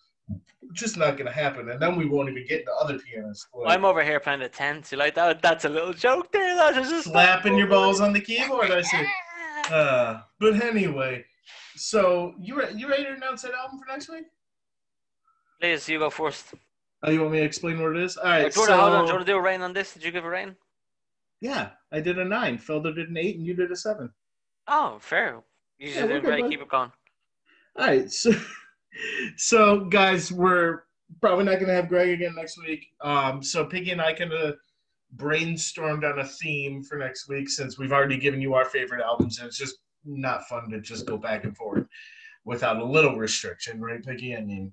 just 0.72 0.96
not 0.96 1.16
going 1.16 1.26
to 1.26 1.32
happen. 1.32 1.68
And 1.70 1.80
then 1.80 1.96
we 1.96 2.06
won't 2.06 2.28
even 2.28 2.46
get 2.46 2.60
into 2.60 2.72
other 2.72 2.98
pianists. 2.98 3.46
Like, 3.54 3.76
I'm 3.76 3.84
over 3.84 4.02
here 4.02 4.20
playing 4.20 4.40
the 4.40 4.48
tenth. 4.48 4.90
You 4.92 4.98
like 4.98 5.14
that? 5.14 5.42
That's 5.42 5.64
a 5.64 5.68
little 5.68 5.92
joke 5.92 6.32
there. 6.32 6.54
That's 6.56 6.88
just 6.90 7.08
slapping 7.08 7.56
your 7.56 7.66
balls 7.68 8.00
on 8.00 8.12
the 8.12 8.20
keyboard. 8.28 8.70
I 8.70 8.82
see. 8.82 9.06
Uh, 9.70 10.20
but 10.40 10.60
anyway, 10.62 11.24
so 11.76 12.34
you 12.38 12.58
re- 12.58 12.72
you 12.74 12.88
ready 12.88 13.04
to 13.04 13.12
announce 13.12 13.42
that 13.42 13.52
album 13.52 13.78
for 13.78 13.86
next 13.90 14.08
week? 14.10 14.24
Please, 15.60 15.88
you 15.88 15.98
go 15.98 16.10
first. 16.10 16.54
Oh, 17.06 17.10
you 17.10 17.20
want 17.20 17.32
me 17.32 17.38
to 17.40 17.44
explain 17.44 17.80
what 17.80 17.94
it 17.96 18.02
is? 18.02 18.16
All 18.16 18.24
right. 18.30 18.52
Jordan, 18.52 18.78
hold 18.78 18.92
on. 18.94 19.02
Do 19.02 19.06
so- 19.06 19.12
you 19.12 19.16
want 19.16 19.26
to 19.26 19.32
do 19.32 19.36
a 19.36 19.42
rain 19.42 19.60
on 19.60 19.72
this? 19.74 19.92
Did 19.92 20.04
you 20.04 20.10
give 20.10 20.24
a 20.24 20.28
rain? 20.28 20.56
Yeah, 21.40 21.70
I 21.92 22.00
did 22.00 22.18
a 22.18 22.24
nine. 22.24 22.56
Feldo 22.58 22.94
did 22.94 23.10
an 23.10 23.16
eight, 23.18 23.36
and 23.36 23.44
you 23.44 23.52
did 23.54 23.70
a 23.70 23.76
seven. 23.76 24.10
Oh, 24.66 24.98
fair. 25.00 25.42
You 25.78 25.90
Yeah, 25.90 26.06
doing 26.06 26.08
good, 26.08 26.24
great. 26.24 26.40
bud. 26.42 26.50
Keep 26.50 26.62
it 26.62 26.68
going. 26.68 26.92
All 27.76 27.86
right, 27.86 28.10
so 28.10 28.32
so 29.36 29.80
guys, 29.86 30.32
we're 30.32 30.84
probably 31.20 31.44
not 31.44 31.60
gonna 31.60 31.74
have 31.74 31.88
Greg 31.88 32.08
again 32.10 32.34
next 32.36 32.58
week. 32.58 32.86
Um, 33.02 33.42
so 33.42 33.64
Piggy 33.66 33.90
and 33.90 34.00
I 34.00 34.12
kind 34.14 34.32
of 34.32 34.56
brainstormed 35.16 36.10
on 36.10 36.20
a 36.20 36.24
theme 36.24 36.82
for 36.82 36.96
next 36.98 37.28
week 37.28 37.48
since 37.48 37.78
we've 37.78 37.92
already 37.92 38.16
given 38.16 38.40
you 38.40 38.54
our 38.54 38.64
favorite 38.64 39.02
albums, 39.02 39.38
and 39.38 39.46
it's 39.48 39.58
just 39.58 39.76
not 40.04 40.46
fun 40.48 40.70
to 40.70 40.80
just 40.80 41.04
go 41.06 41.16
back 41.18 41.44
and 41.44 41.56
forth 41.56 41.86
without 42.44 42.76
a 42.78 42.84
little 42.84 43.16
restriction, 43.16 43.80
right, 43.80 44.04
Piggy? 44.04 44.36
I 44.36 44.40
mean, 44.40 44.72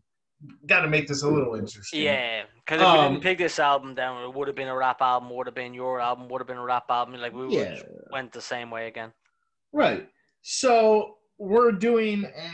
got 0.65 0.81
to 0.81 0.87
make 0.87 1.07
this 1.07 1.23
a 1.23 1.29
little 1.29 1.55
interesting. 1.55 2.01
Yeah, 2.03 2.43
because 2.55 2.81
if 2.81 2.91
we 2.91 2.97
Um, 2.99 3.11
didn't 3.13 3.23
pick 3.23 3.37
this 3.37 3.59
album 3.59 3.93
down, 3.95 4.23
it 4.23 4.33
would 4.33 4.47
have 4.47 4.55
been 4.55 4.67
a 4.67 4.75
rap 4.75 5.01
album, 5.01 5.29
would 5.35 5.47
have 5.47 5.55
been 5.55 5.73
your 5.73 5.99
album, 5.99 6.27
would 6.29 6.39
have 6.41 6.47
been 6.47 6.57
a 6.57 6.63
rap 6.63 6.85
album. 6.89 7.15
Like 7.15 7.33
we 7.33 7.55
Yeah. 7.55 7.81
went 8.11 8.31
the 8.31 8.41
same 8.41 8.69
way 8.71 8.87
again. 8.87 9.13
Right. 9.71 10.09
So 10.41 11.17
we're 11.37 11.71
doing 11.71 12.25
a 12.25 12.51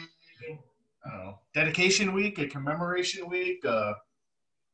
I 1.05 1.09
don't 1.09 1.25
know, 1.25 1.39
dedication 1.53 2.13
week, 2.13 2.37
a 2.39 2.47
commemoration 2.47 3.29
week. 3.29 3.63
Uh, 3.63 3.93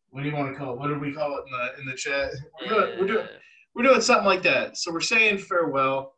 what 0.09 0.23
do 0.23 0.29
you 0.29 0.35
want 0.35 0.51
to 0.51 0.57
call 0.57 0.73
it? 0.73 0.79
What 0.79 0.87
do 0.87 0.97
we 0.97 1.13
call 1.13 1.37
it 1.37 1.43
in 1.45 1.51
the 1.51 1.79
in 1.81 1.85
the 1.85 1.95
chat? 1.95 2.31
We're 2.61 2.67
doing, 2.69 2.99
we're 2.99 3.07
doing, 3.07 3.27
we're 3.75 3.83
doing 3.83 4.01
something 4.01 4.25
like 4.25 4.41
that. 4.43 4.77
So 4.77 4.91
we're 4.91 5.01
saying 5.01 5.37
farewell. 5.39 6.12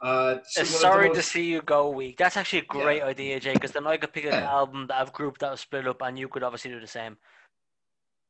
Uh, 0.00 0.06
to 0.06 0.10
a 0.10 0.32
one 0.34 0.34
of 0.34 0.42
the 0.56 0.64
sorry 0.64 1.10
to 1.10 1.22
see 1.22 1.44
you 1.44 1.62
go 1.62 1.88
week. 1.88 2.18
That's 2.18 2.36
actually 2.36 2.60
a 2.60 2.64
great 2.66 2.98
Yeah. 2.98 3.06
idea, 3.06 3.40
Jay. 3.40 3.54
Because 3.54 3.72
then 3.72 3.86
I 3.86 3.96
could 3.96 4.12
pick 4.12 4.24
an 4.24 4.32
Yeah. 4.32 4.50
album 4.50 4.86
that 4.88 5.00
I've 5.00 5.12
grouped 5.12 5.40
that 5.40 5.50
was 5.50 5.60
split 5.60 5.86
up, 5.88 6.02
and 6.02 6.18
you 6.18 6.28
could 6.28 6.42
obviously 6.42 6.70
do 6.70 6.80
the 6.80 6.86
same. 6.86 7.16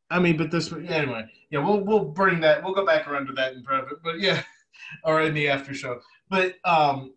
I 0.09 0.21
mean, 0.21 0.37
but 0.37 0.53
this 0.53 0.71
yeah, 0.71 0.91
anyway. 0.93 1.25
Yeah, 1.51 1.59
we'll 1.65 1.81
we'll 1.81 2.05
bring 2.05 2.39
that. 2.41 2.63
We'll 2.63 2.75
go 2.75 2.87
back 2.87 3.09
around 3.09 3.27
to 3.27 3.33
that 3.33 3.55
in 3.55 3.65
private. 3.65 4.01
But 4.05 4.21
yeah, 4.21 4.43
or 5.05 5.23
in 5.23 5.35
the 5.35 5.49
after 5.49 5.75
show. 5.75 6.01
But 6.29 6.55
um, 6.65 7.15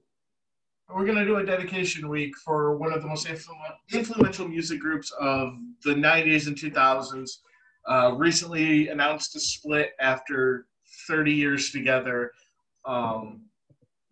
we're 0.89 1.05
gonna 1.05 1.25
do 1.25 1.35
a 1.37 1.45
dedication 1.45 2.09
week 2.09 2.35
for 2.37 2.75
one 2.77 2.91
of 2.91 3.03
the 3.03 3.07
most 3.07 3.27
influ- 3.27 3.53
influential 3.93 4.47
music 4.47 4.79
groups 4.79 5.11
of 5.19 5.53
the 5.83 5.93
'90s 5.93 6.47
and 6.47 6.57
2000s. 6.57 7.29
Uh, 7.87 8.13
recently 8.17 8.87
announced 8.89 9.35
a 9.35 9.39
split 9.39 9.91
after 9.99 10.67
30 11.07 11.31
years 11.33 11.71
together. 11.71 12.31
Um, 12.85 13.48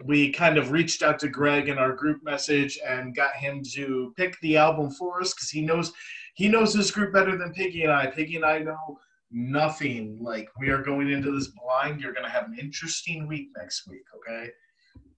we 0.04 0.32
kind 0.32 0.58
of 0.58 0.72
reached 0.72 1.02
out 1.02 1.20
to 1.20 1.28
Greg 1.28 1.70
in 1.70 1.78
our 1.78 1.94
group 1.94 2.24
message 2.24 2.80
and 2.86 3.16
got 3.16 3.34
him 3.36 3.64
to 3.74 4.14
pick 4.16 4.40
the 4.42 4.58
album 4.58 4.92
for 4.92 5.22
us 5.22 5.34
because 5.34 5.50
he 5.50 5.62
knows 5.62 5.92
he 6.36 6.48
knows 6.48 6.72
this 6.72 6.92
group 6.92 7.14
better 7.14 7.36
than 7.36 7.54
Piggy 7.54 7.84
and 7.84 7.92
I. 7.92 8.06
Piggy 8.08 8.36
and 8.36 8.46
I 8.46 8.60
know 8.60 9.00
nothing. 9.32 10.20
Like 10.22 10.50
we 10.60 10.70
are 10.70 10.84
going 10.84 11.10
into 11.10 11.32
this 11.32 11.48
blind. 11.48 12.00
You're 12.00 12.14
to 12.14 12.30
have 12.30 12.46
an 12.46 12.58
interesting 12.60 13.28
week 13.28 13.50
next 13.58 13.88
week. 13.88 14.04
Okay. 14.16 14.52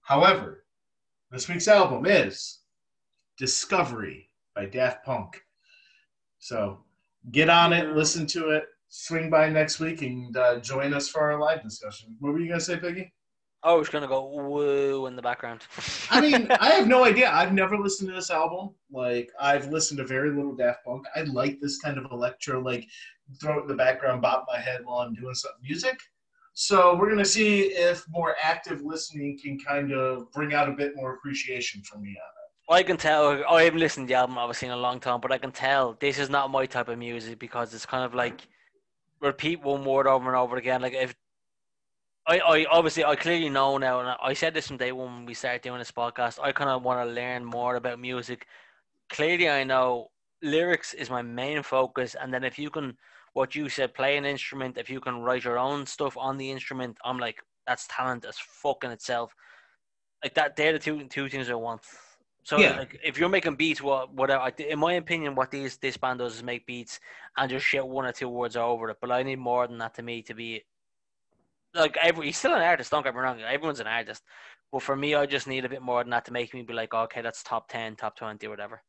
However, 0.00 0.64
this 1.30 1.46
week's 1.46 1.68
album 1.68 2.06
is 2.06 2.60
Discovery 3.36 4.30
by 4.54 4.66
Daft 4.66 5.04
Punk. 5.04 5.42
So 6.38 6.78
get 7.30 7.50
on 7.50 7.74
it, 7.74 7.94
listen 7.94 8.26
to 8.28 8.50
it, 8.50 8.64
swing 8.88 9.28
by 9.28 9.50
next 9.50 9.78
week, 9.78 10.00
and 10.00 10.34
uh, 10.36 10.58
join 10.60 10.94
us 10.94 11.08
for 11.08 11.20
our 11.20 11.38
live 11.38 11.62
discussion. 11.62 12.16
What 12.18 12.32
were 12.32 12.40
you 12.40 12.48
gonna 12.48 12.60
say, 12.60 12.78
Piggy? 12.78 13.12
Oh, 13.62 13.74
I 13.74 13.78
was 13.78 13.90
gonna 13.90 14.06
go 14.06 14.26
woo 14.26 15.06
in 15.06 15.16
the 15.16 15.22
background. 15.22 15.62
I 16.10 16.20
mean, 16.20 16.50
I 16.60 16.70
have 16.70 16.86
no 16.86 17.04
idea. 17.04 17.30
I've 17.30 17.52
never 17.52 17.76
listened 17.76 18.08
to 18.08 18.14
this 18.14 18.30
album. 18.30 18.70
Like, 18.90 19.30
I've 19.38 19.68
listened 19.70 19.98
to 19.98 20.04
very 20.06 20.30
little 20.30 20.54
Daft 20.54 20.84
Punk. 20.84 21.04
I 21.14 21.22
like 21.22 21.60
this 21.60 21.78
kind 21.78 21.98
of 21.98 22.06
electro, 22.10 22.60
like, 22.60 22.86
throw 23.38 23.58
it 23.58 23.62
in 23.62 23.68
the 23.68 23.74
background, 23.74 24.22
bop 24.22 24.46
my 24.50 24.58
head 24.58 24.80
while 24.84 25.00
I'm 25.00 25.14
doing 25.14 25.34
some 25.34 25.52
music. 25.62 26.00
So 26.54 26.96
we're 26.96 27.10
gonna 27.10 27.24
see 27.24 27.64
if 27.72 28.04
more 28.08 28.34
active 28.42 28.80
listening 28.82 29.38
can 29.42 29.58
kind 29.58 29.92
of 29.92 30.30
bring 30.32 30.54
out 30.54 30.68
a 30.68 30.72
bit 30.72 30.96
more 30.96 31.14
appreciation 31.14 31.82
for 31.82 31.98
me 31.98 32.10
on 32.10 32.14
it. 32.14 32.74
I 32.74 32.82
can 32.82 32.96
tell. 32.96 33.44
I 33.48 33.64
haven't 33.64 33.80
listened 33.80 34.08
to 34.08 34.12
the 34.12 34.18
album 34.18 34.38
obviously 34.38 34.68
in 34.68 34.74
a 34.74 34.76
long 34.76 35.00
time, 35.00 35.20
but 35.20 35.32
I 35.32 35.38
can 35.38 35.52
tell 35.52 35.96
this 36.00 36.18
is 36.18 36.30
not 36.30 36.50
my 36.50 36.66
type 36.66 36.88
of 36.88 36.98
music 36.98 37.38
because 37.38 37.74
it's 37.74 37.86
kind 37.86 38.04
of 38.04 38.14
like 38.14 38.46
repeat 39.20 39.62
one 39.62 39.84
word 39.84 40.06
over 40.06 40.28
and 40.28 40.36
over 40.36 40.56
again. 40.56 40.80
Like 40.80 40.94
if 40.94 41.14
I, 42.30 42.38
I 42.38 42.64
obviously 42.70 43.04
I 43.04 43.16
clearly 43.16 43.48
know 43.48 43.76
now, 43.76 43.98
and 43.98 44.08
I- 44.22 44.34
said 44.34 44.54
this 44.54 44.68
from 44.68 44.76
day 44.76 44.92
one 44.92 45.12
when 45.16 45.26
we 45.26 45.34
started 45.34 45.62
doing 45.62 45.80
this 45.80 45.90
podcast. 45.90 46.38
I 46.40 46.52
kind 46.52 46.70
of 46.70 46.84
want 46.84 47.04
to 47.04 47.12
learn 47.12 47.44
more 47.44 47.74
about 47.74 47.98
music. 47.98 48.46
Clearly, 49.08 49.50
I 49.50 49.64
know 49.64 50.08
lyrics 50.40 50.94
is 50.94 51.10
my 51.10 51.22
main 51.22 51.64
focus, 51.64 52.14
and 52.14 52.32
then 52.32 52.44
if 52.44 52.56
you 52.56 52.70
can, 52.70 52.96
what 53.32 53.56
you 53.56 53.68
said, 53.68 53.94
play 53.94 54.16
an 54.16 54.24
instrument. 54.24 54.78
If 54.78 54.88
you 54.88 55.00
can 55.00 55.22
write 55.22 55.42
your 55.42 55.58
own 55.58 55.86
stuff 55.86 56.16
on 56.16 56.36
the 56.36 56.48
instrument, 56.48 56.98
I'm 57.04 57.18
like 57.18 57.42
that's 57.66 57.88
talent 57.88 58.24
as 58.24 58.38
fucking 58.38 58.92
itself. 58.92 59.34
Like 60.22 60.34
that, 60.34 60.54
they're 60.54 60.72
the 60.74 60.78
two 60.78 61.08
two 61.08 61.28
things 61.28 61.50
I 61.50 61.54
want. 61.54 61.82
So 62.44 62.60
Yeah. 62.60 62.76
like 62.78 63.00
if 63.04 63.18
you're 63.18 63.28
making 63.28 63.56
beats, 63.56 63.82
what 63.82 64.14
whatever, 64.14 64.48
in 64.58 64.78
my 64.78 64.92
opinion, 64.94 65.34
what 65.34 65.50
these 65.50 65.78
this 65.78 65.96
band 65.96 66.20
does 66.20 66.36
is 66.36 66.42
make 66.44 66.64
beats 66.64 67.00
and 67.36 67.50
just 67.50 67.66
shit 67.66 67.84
one 67.86 68.06
or 68.06 68.12
two 68.12 68.28
words 68.28 68.56
over 68.56 68.90
it. 68.90 68.98
But 69.00 69.10
I 69.10 69.24
need 69.24 69.40
more 69.40 69.66
than 69.66 69.78
that 69.78 69.94
to 69.94 70.02
me 70.04 70.22
to 70.22 70.34
be 70.34 70.62
like 71.74 71.96
every 72.02 72.26
he's 72.26 72.38
still 72.38 72.54
an 72.54 72.62
artist. 72.62 72.90
Don't 72.90 73.02
get 73.04 73.14
me 73.14 73.20
wrong, 73.20 73.40
everyone's 73.40 73.80
an 73.80 73.86
artist. 73.86 74.22
But 74.72 74.82
for 74.82 74.94
me, 74.96 75.14
I 75.14 75.26
just 75.26 75.46
need 75.48 75.64
a 75.64 75.68
bit 75.68 75.82
more 75.82 76.02
than 76.04 76.10
that 76.10 76.24
to 76.26 76.32
make 76.32 76.54
me 76.54 76.62
be 76.62 76.72
like, 76.72 76.94
okay, 76.94 77.22
that's 77.22 77.42
top 77.42 77.68
ten, 77.68 77.96
top 77.96 78.16
twenty, 78.16 78.46
whatever. 78.48 78.82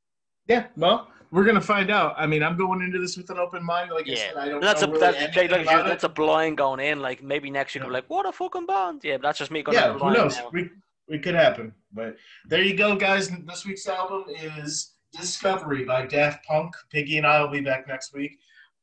Yeah, 0.47 0.65
well, 0.75 1.09
we're 1.31 1.43
gonna 1.45 1.61
find 1.61 1.89
out. 1.91 2.13
I 2.17 2.25
mean, 2.27 2.43
I'm 2.43 2.57
going 2.57 2.81
into 2.81 2.99
this 2.99 3.17
with 3.17 3.29
an 3.29 3.37
open 3.37 3.63
mind. 3.63 3.91
Like 3.91 4.07
I 4.07 4.11
Yeah, 4.11 4.15
said, 4.15 4.37
I 4.37 4.49
don't 4.49 4.61
that's 4.61 4.81
a 4.81 4.87
really 4.87 4.99
that's, 4.99 5.37
like, 5.37 5.49
that's 5.85 6.03
it. 6.03 6.07
a 6.07 6.09
blind 6.09 6.57
going 6.57 6.79
in. 6.79 6.99
Like 6.99 7.23
maybe 7.23 7.49
next 7.49 7.73
week, 7.75 7.83
Yeah. 7.83 7.89
Like, 7.89 8.09
what 8.09 8.27
a 8.27 8.31
fucking 8.31 8.65
band. 8.65 9.01
Yeah, 9.03 9.17
but 9.17 9.23
that's 9.23 9.39
just 9.39 9.51
me 9.51 9.63
going. 9.63 9.75
yeah, 9.77 9.93
who 9.93 10.11
knows? 10.11 10.37
now. 10.37 10.49
We 10.51 10.69
we 11.07 11.19
could 11.19 11.35
happen. 11.35 11.73
But 11.93 12.15
there 12.47 12.61
you 12.63 12.75
go, 12.75 12.95
guys. 12.95 13.29
This 13.29 13.65
week's 13.65 13.87
album 13.87 14.25
is 14.29 14.93
Discovery 15.11 15.83
by 15.83 16.05
Daft 16.05 16.45
Punk. 16.45 16.73
Piggy 16.89 17.17
and 17.17 17.27
I 17.27 17.41
will 17.41 17.49
be 17.49 17.61
back 17.61 17.87
next 17.87 18.13
week. 18.13 18.39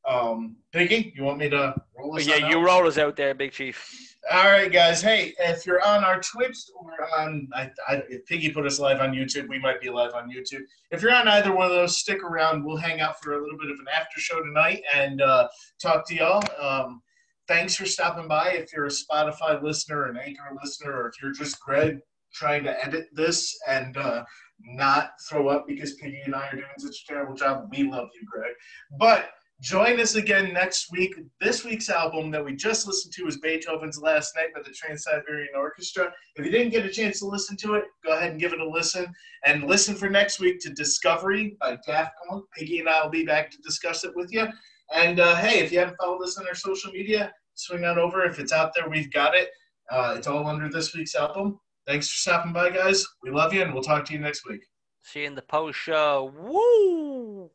Um, 0.09 0.55
Piggy, 0.73 1.13
you 1.15 1.23
want 1.23 1.37
me 1.37 1.49
to 1.49 1.75
roll 1.95 2.13
this? 2.13 2.27
yeah, 2.27 2.49
you 2.49 2.57
out? 2.57 2.65
roll 2.65 2.87
us 2.87 2.97
out 2.97 3.15
there, 3.15 3.35
Big 3.35 3.51
Chief. 3.51 4.17
All 4.31 4.45
right, 4.45 4.71
guys. 4.71 5.01
Hey, 5.01 5.33
if 5.39 5.65
you're 5.65 5.85
on 5.85 6.03
our 6.03 6.19
Twitch 6.19 6.57
or 6.75 7.07
on, 7.19 7.47
I, 7.53 7.69
I, 7.87 8.03
if 8.09 8.25
Piggy 8.25 8.49
put 8.49 8.65
us 8.65 8.79
live 8.79 9.01
on 9.01 9.13
YouTube, 9.13 9.47
we 9.47 9.59
might 9.59 9.79
be 9.79 9.89
live 9.89 10.13
on 10.13 10.29
YouTube. 10.29 10.61
If 10.91 11.03
you're 11.03 11.13
on 11.13 11.27
either 11.27 11.55
one 11.55 11.67
of 11.67 11.71
those, 11.71 11.99
stick 11.99 12.23
around. 12.23 12.65
We'll 12.65 12.77
hang 12.77 13.01
out 13.01 13.21
for 13.21 13.33
a 13.33 13.41
little 13.41 13.57
bit 13.57 13.69
of 13.69 13.79
an 13.79 13.85
after 13.95 14.19
show 14.19 14.41
tonight 14.41 14.81
and 14.93 15.21
uh, 15.21 15.47
talk 15.81 16.07
to 16.07 16.15
y'all. 16.15 16.43
Um, 16.59 17.01
thanks 17.47 17.75
for 17.75 17.85
stopping 17.85 18.27
by. 18.27 18.51
If 18.51 18.73
you're 18.73 18.87
a 18.87 18.89
Spotify 18.89 19.61
listener, 19.61 20.05
an 20.05 20.17
Anchor 20.17 20.57
listener, 20.61 20.91
or 20.91 21.09
if 21.09 21.21
you're 21.21 21.33
just 21.33 21.59
Greg 21.61 21.99
trying 22.33 22.63
to 22.63 22.85
edit 22.85 23.07
this 23.13 23.57
and 23.67 23.95
uh, 23.97 24.23
not 24.63 25.11
throw 25.29 25.47
up 25.49 25.65
because 25.67 25.93
Piggy 25.95 26.21
and 26.25 26.35
I 26.35 26.47
are 26.47 26.55
doing 26.55 26.67
such 26.77 27.03
a 27.03 27.07
terrible 27.07 27.35
job, 27.35 27.69
we 27.71 27.83
love 27.83 28.09
you, 28.13 28.27
Greg. 28.29 28.53
But 28.99 29.29
Join 29.61 29.99
us 29.99 30.15
again 30.15 30.53
next 30.53 30.89
week. 30.89 31.13
This 31.41 31.65
week's 31.65 31.89
album 31.89 32.31
that 32.31 32.43
we 32.43 32.55
just 32.55 32.87
listened 32.87 33.13
to 33.15 33.25
was 33.25 33.39
Beethoven's 33.39 33.99
Last 33.99 34.33
Night 34.37 34.53
by 34.55 34.61
the 34.61 34.71
Trans 34.71 35.03
Siberian 35.03 35.49
Orchestra. 35.53 36.13
If 36.37 36.45
you 36.45 36.51
didn't 36.51 36.71
get 36.71 36.85
a 36.85 36.89
chance 36.89 37.19
to 37.19 37.25
listen 37.25 37.57
to 37.57 37.73
it, 37.73 37.83
go 38.05 38.15
ahead 38.15 38.31
and 38.31 38.39
give 38.39 38.53
it 38.53 38.61
a 38.61 38.69
listen. 38.69 39.13
And 39.43 39.65
listen 39.65 39.95
for 39.95 40.09
next 40.09 40.39
week 40.39 40.61
to 40.61 40.69
Discovery 40.69 41.57
by 41.59 41.77
Daft 41.85 42.13
Punk. 42.29 42.45
Piggy 42.55 42.79
and 42.79 42.87
I 42.87 43.03
will 43.03 43.09
be 43.09 43.25
back 43.25 43.51
to 43.51 43.57
discuss 43.57 44.05
it 44.05 44.15
with 44.15 44.31
you. 44.31 44.47
And 44.93 45.19
uh, 45.19 45.35
hey, 45.35 45.59
if 45.59 45.73
you 45.73 45.79
haven't 45.79 45.97
followed 45.99 46.23
us 46.23 46.37
on 46.37 46.47
our 46.47 46.55
social 46.55 46.93
media, 46.93 47.33
swing 47.55 47.83
on 47.83 47.99
over. 47.99 48.23
If 48.23 48.39
it's 48.39 48.53
out 48.53 48.71
there, 48.73 48.87
we've 48.87 49.11
got 49.11 49.35
it. 49.35 49.49
Uh, 49.91 50.15
it's 50.17 50.27
all 50.27 50.47
under 50.47 50.69
this 50.69 50.95
week's 50.95 51.15
album. 51.15 51.59
Thanks 51.85 52.09
for 52.09 52.15
stopping 52.15 52.53
by, 52.53 52.69
guys. 52.69 53.05
We 53.23 53.31
love 53.31 53.53
you, 53.53 53.61
and 53.61 53.73
we'll 53.73 53.83
talk 53.83 54.05
to 54.05 54.13
you 54.13 54.19
next 54.19 54.47
week. 54.47 54.61
See 55.01 55.21
you 55.21 55.27
in 55.27 55.35
the 55.35 55.41
post 55.41 55.77
show. 55.77 56.31
Woo! 56.37 57.51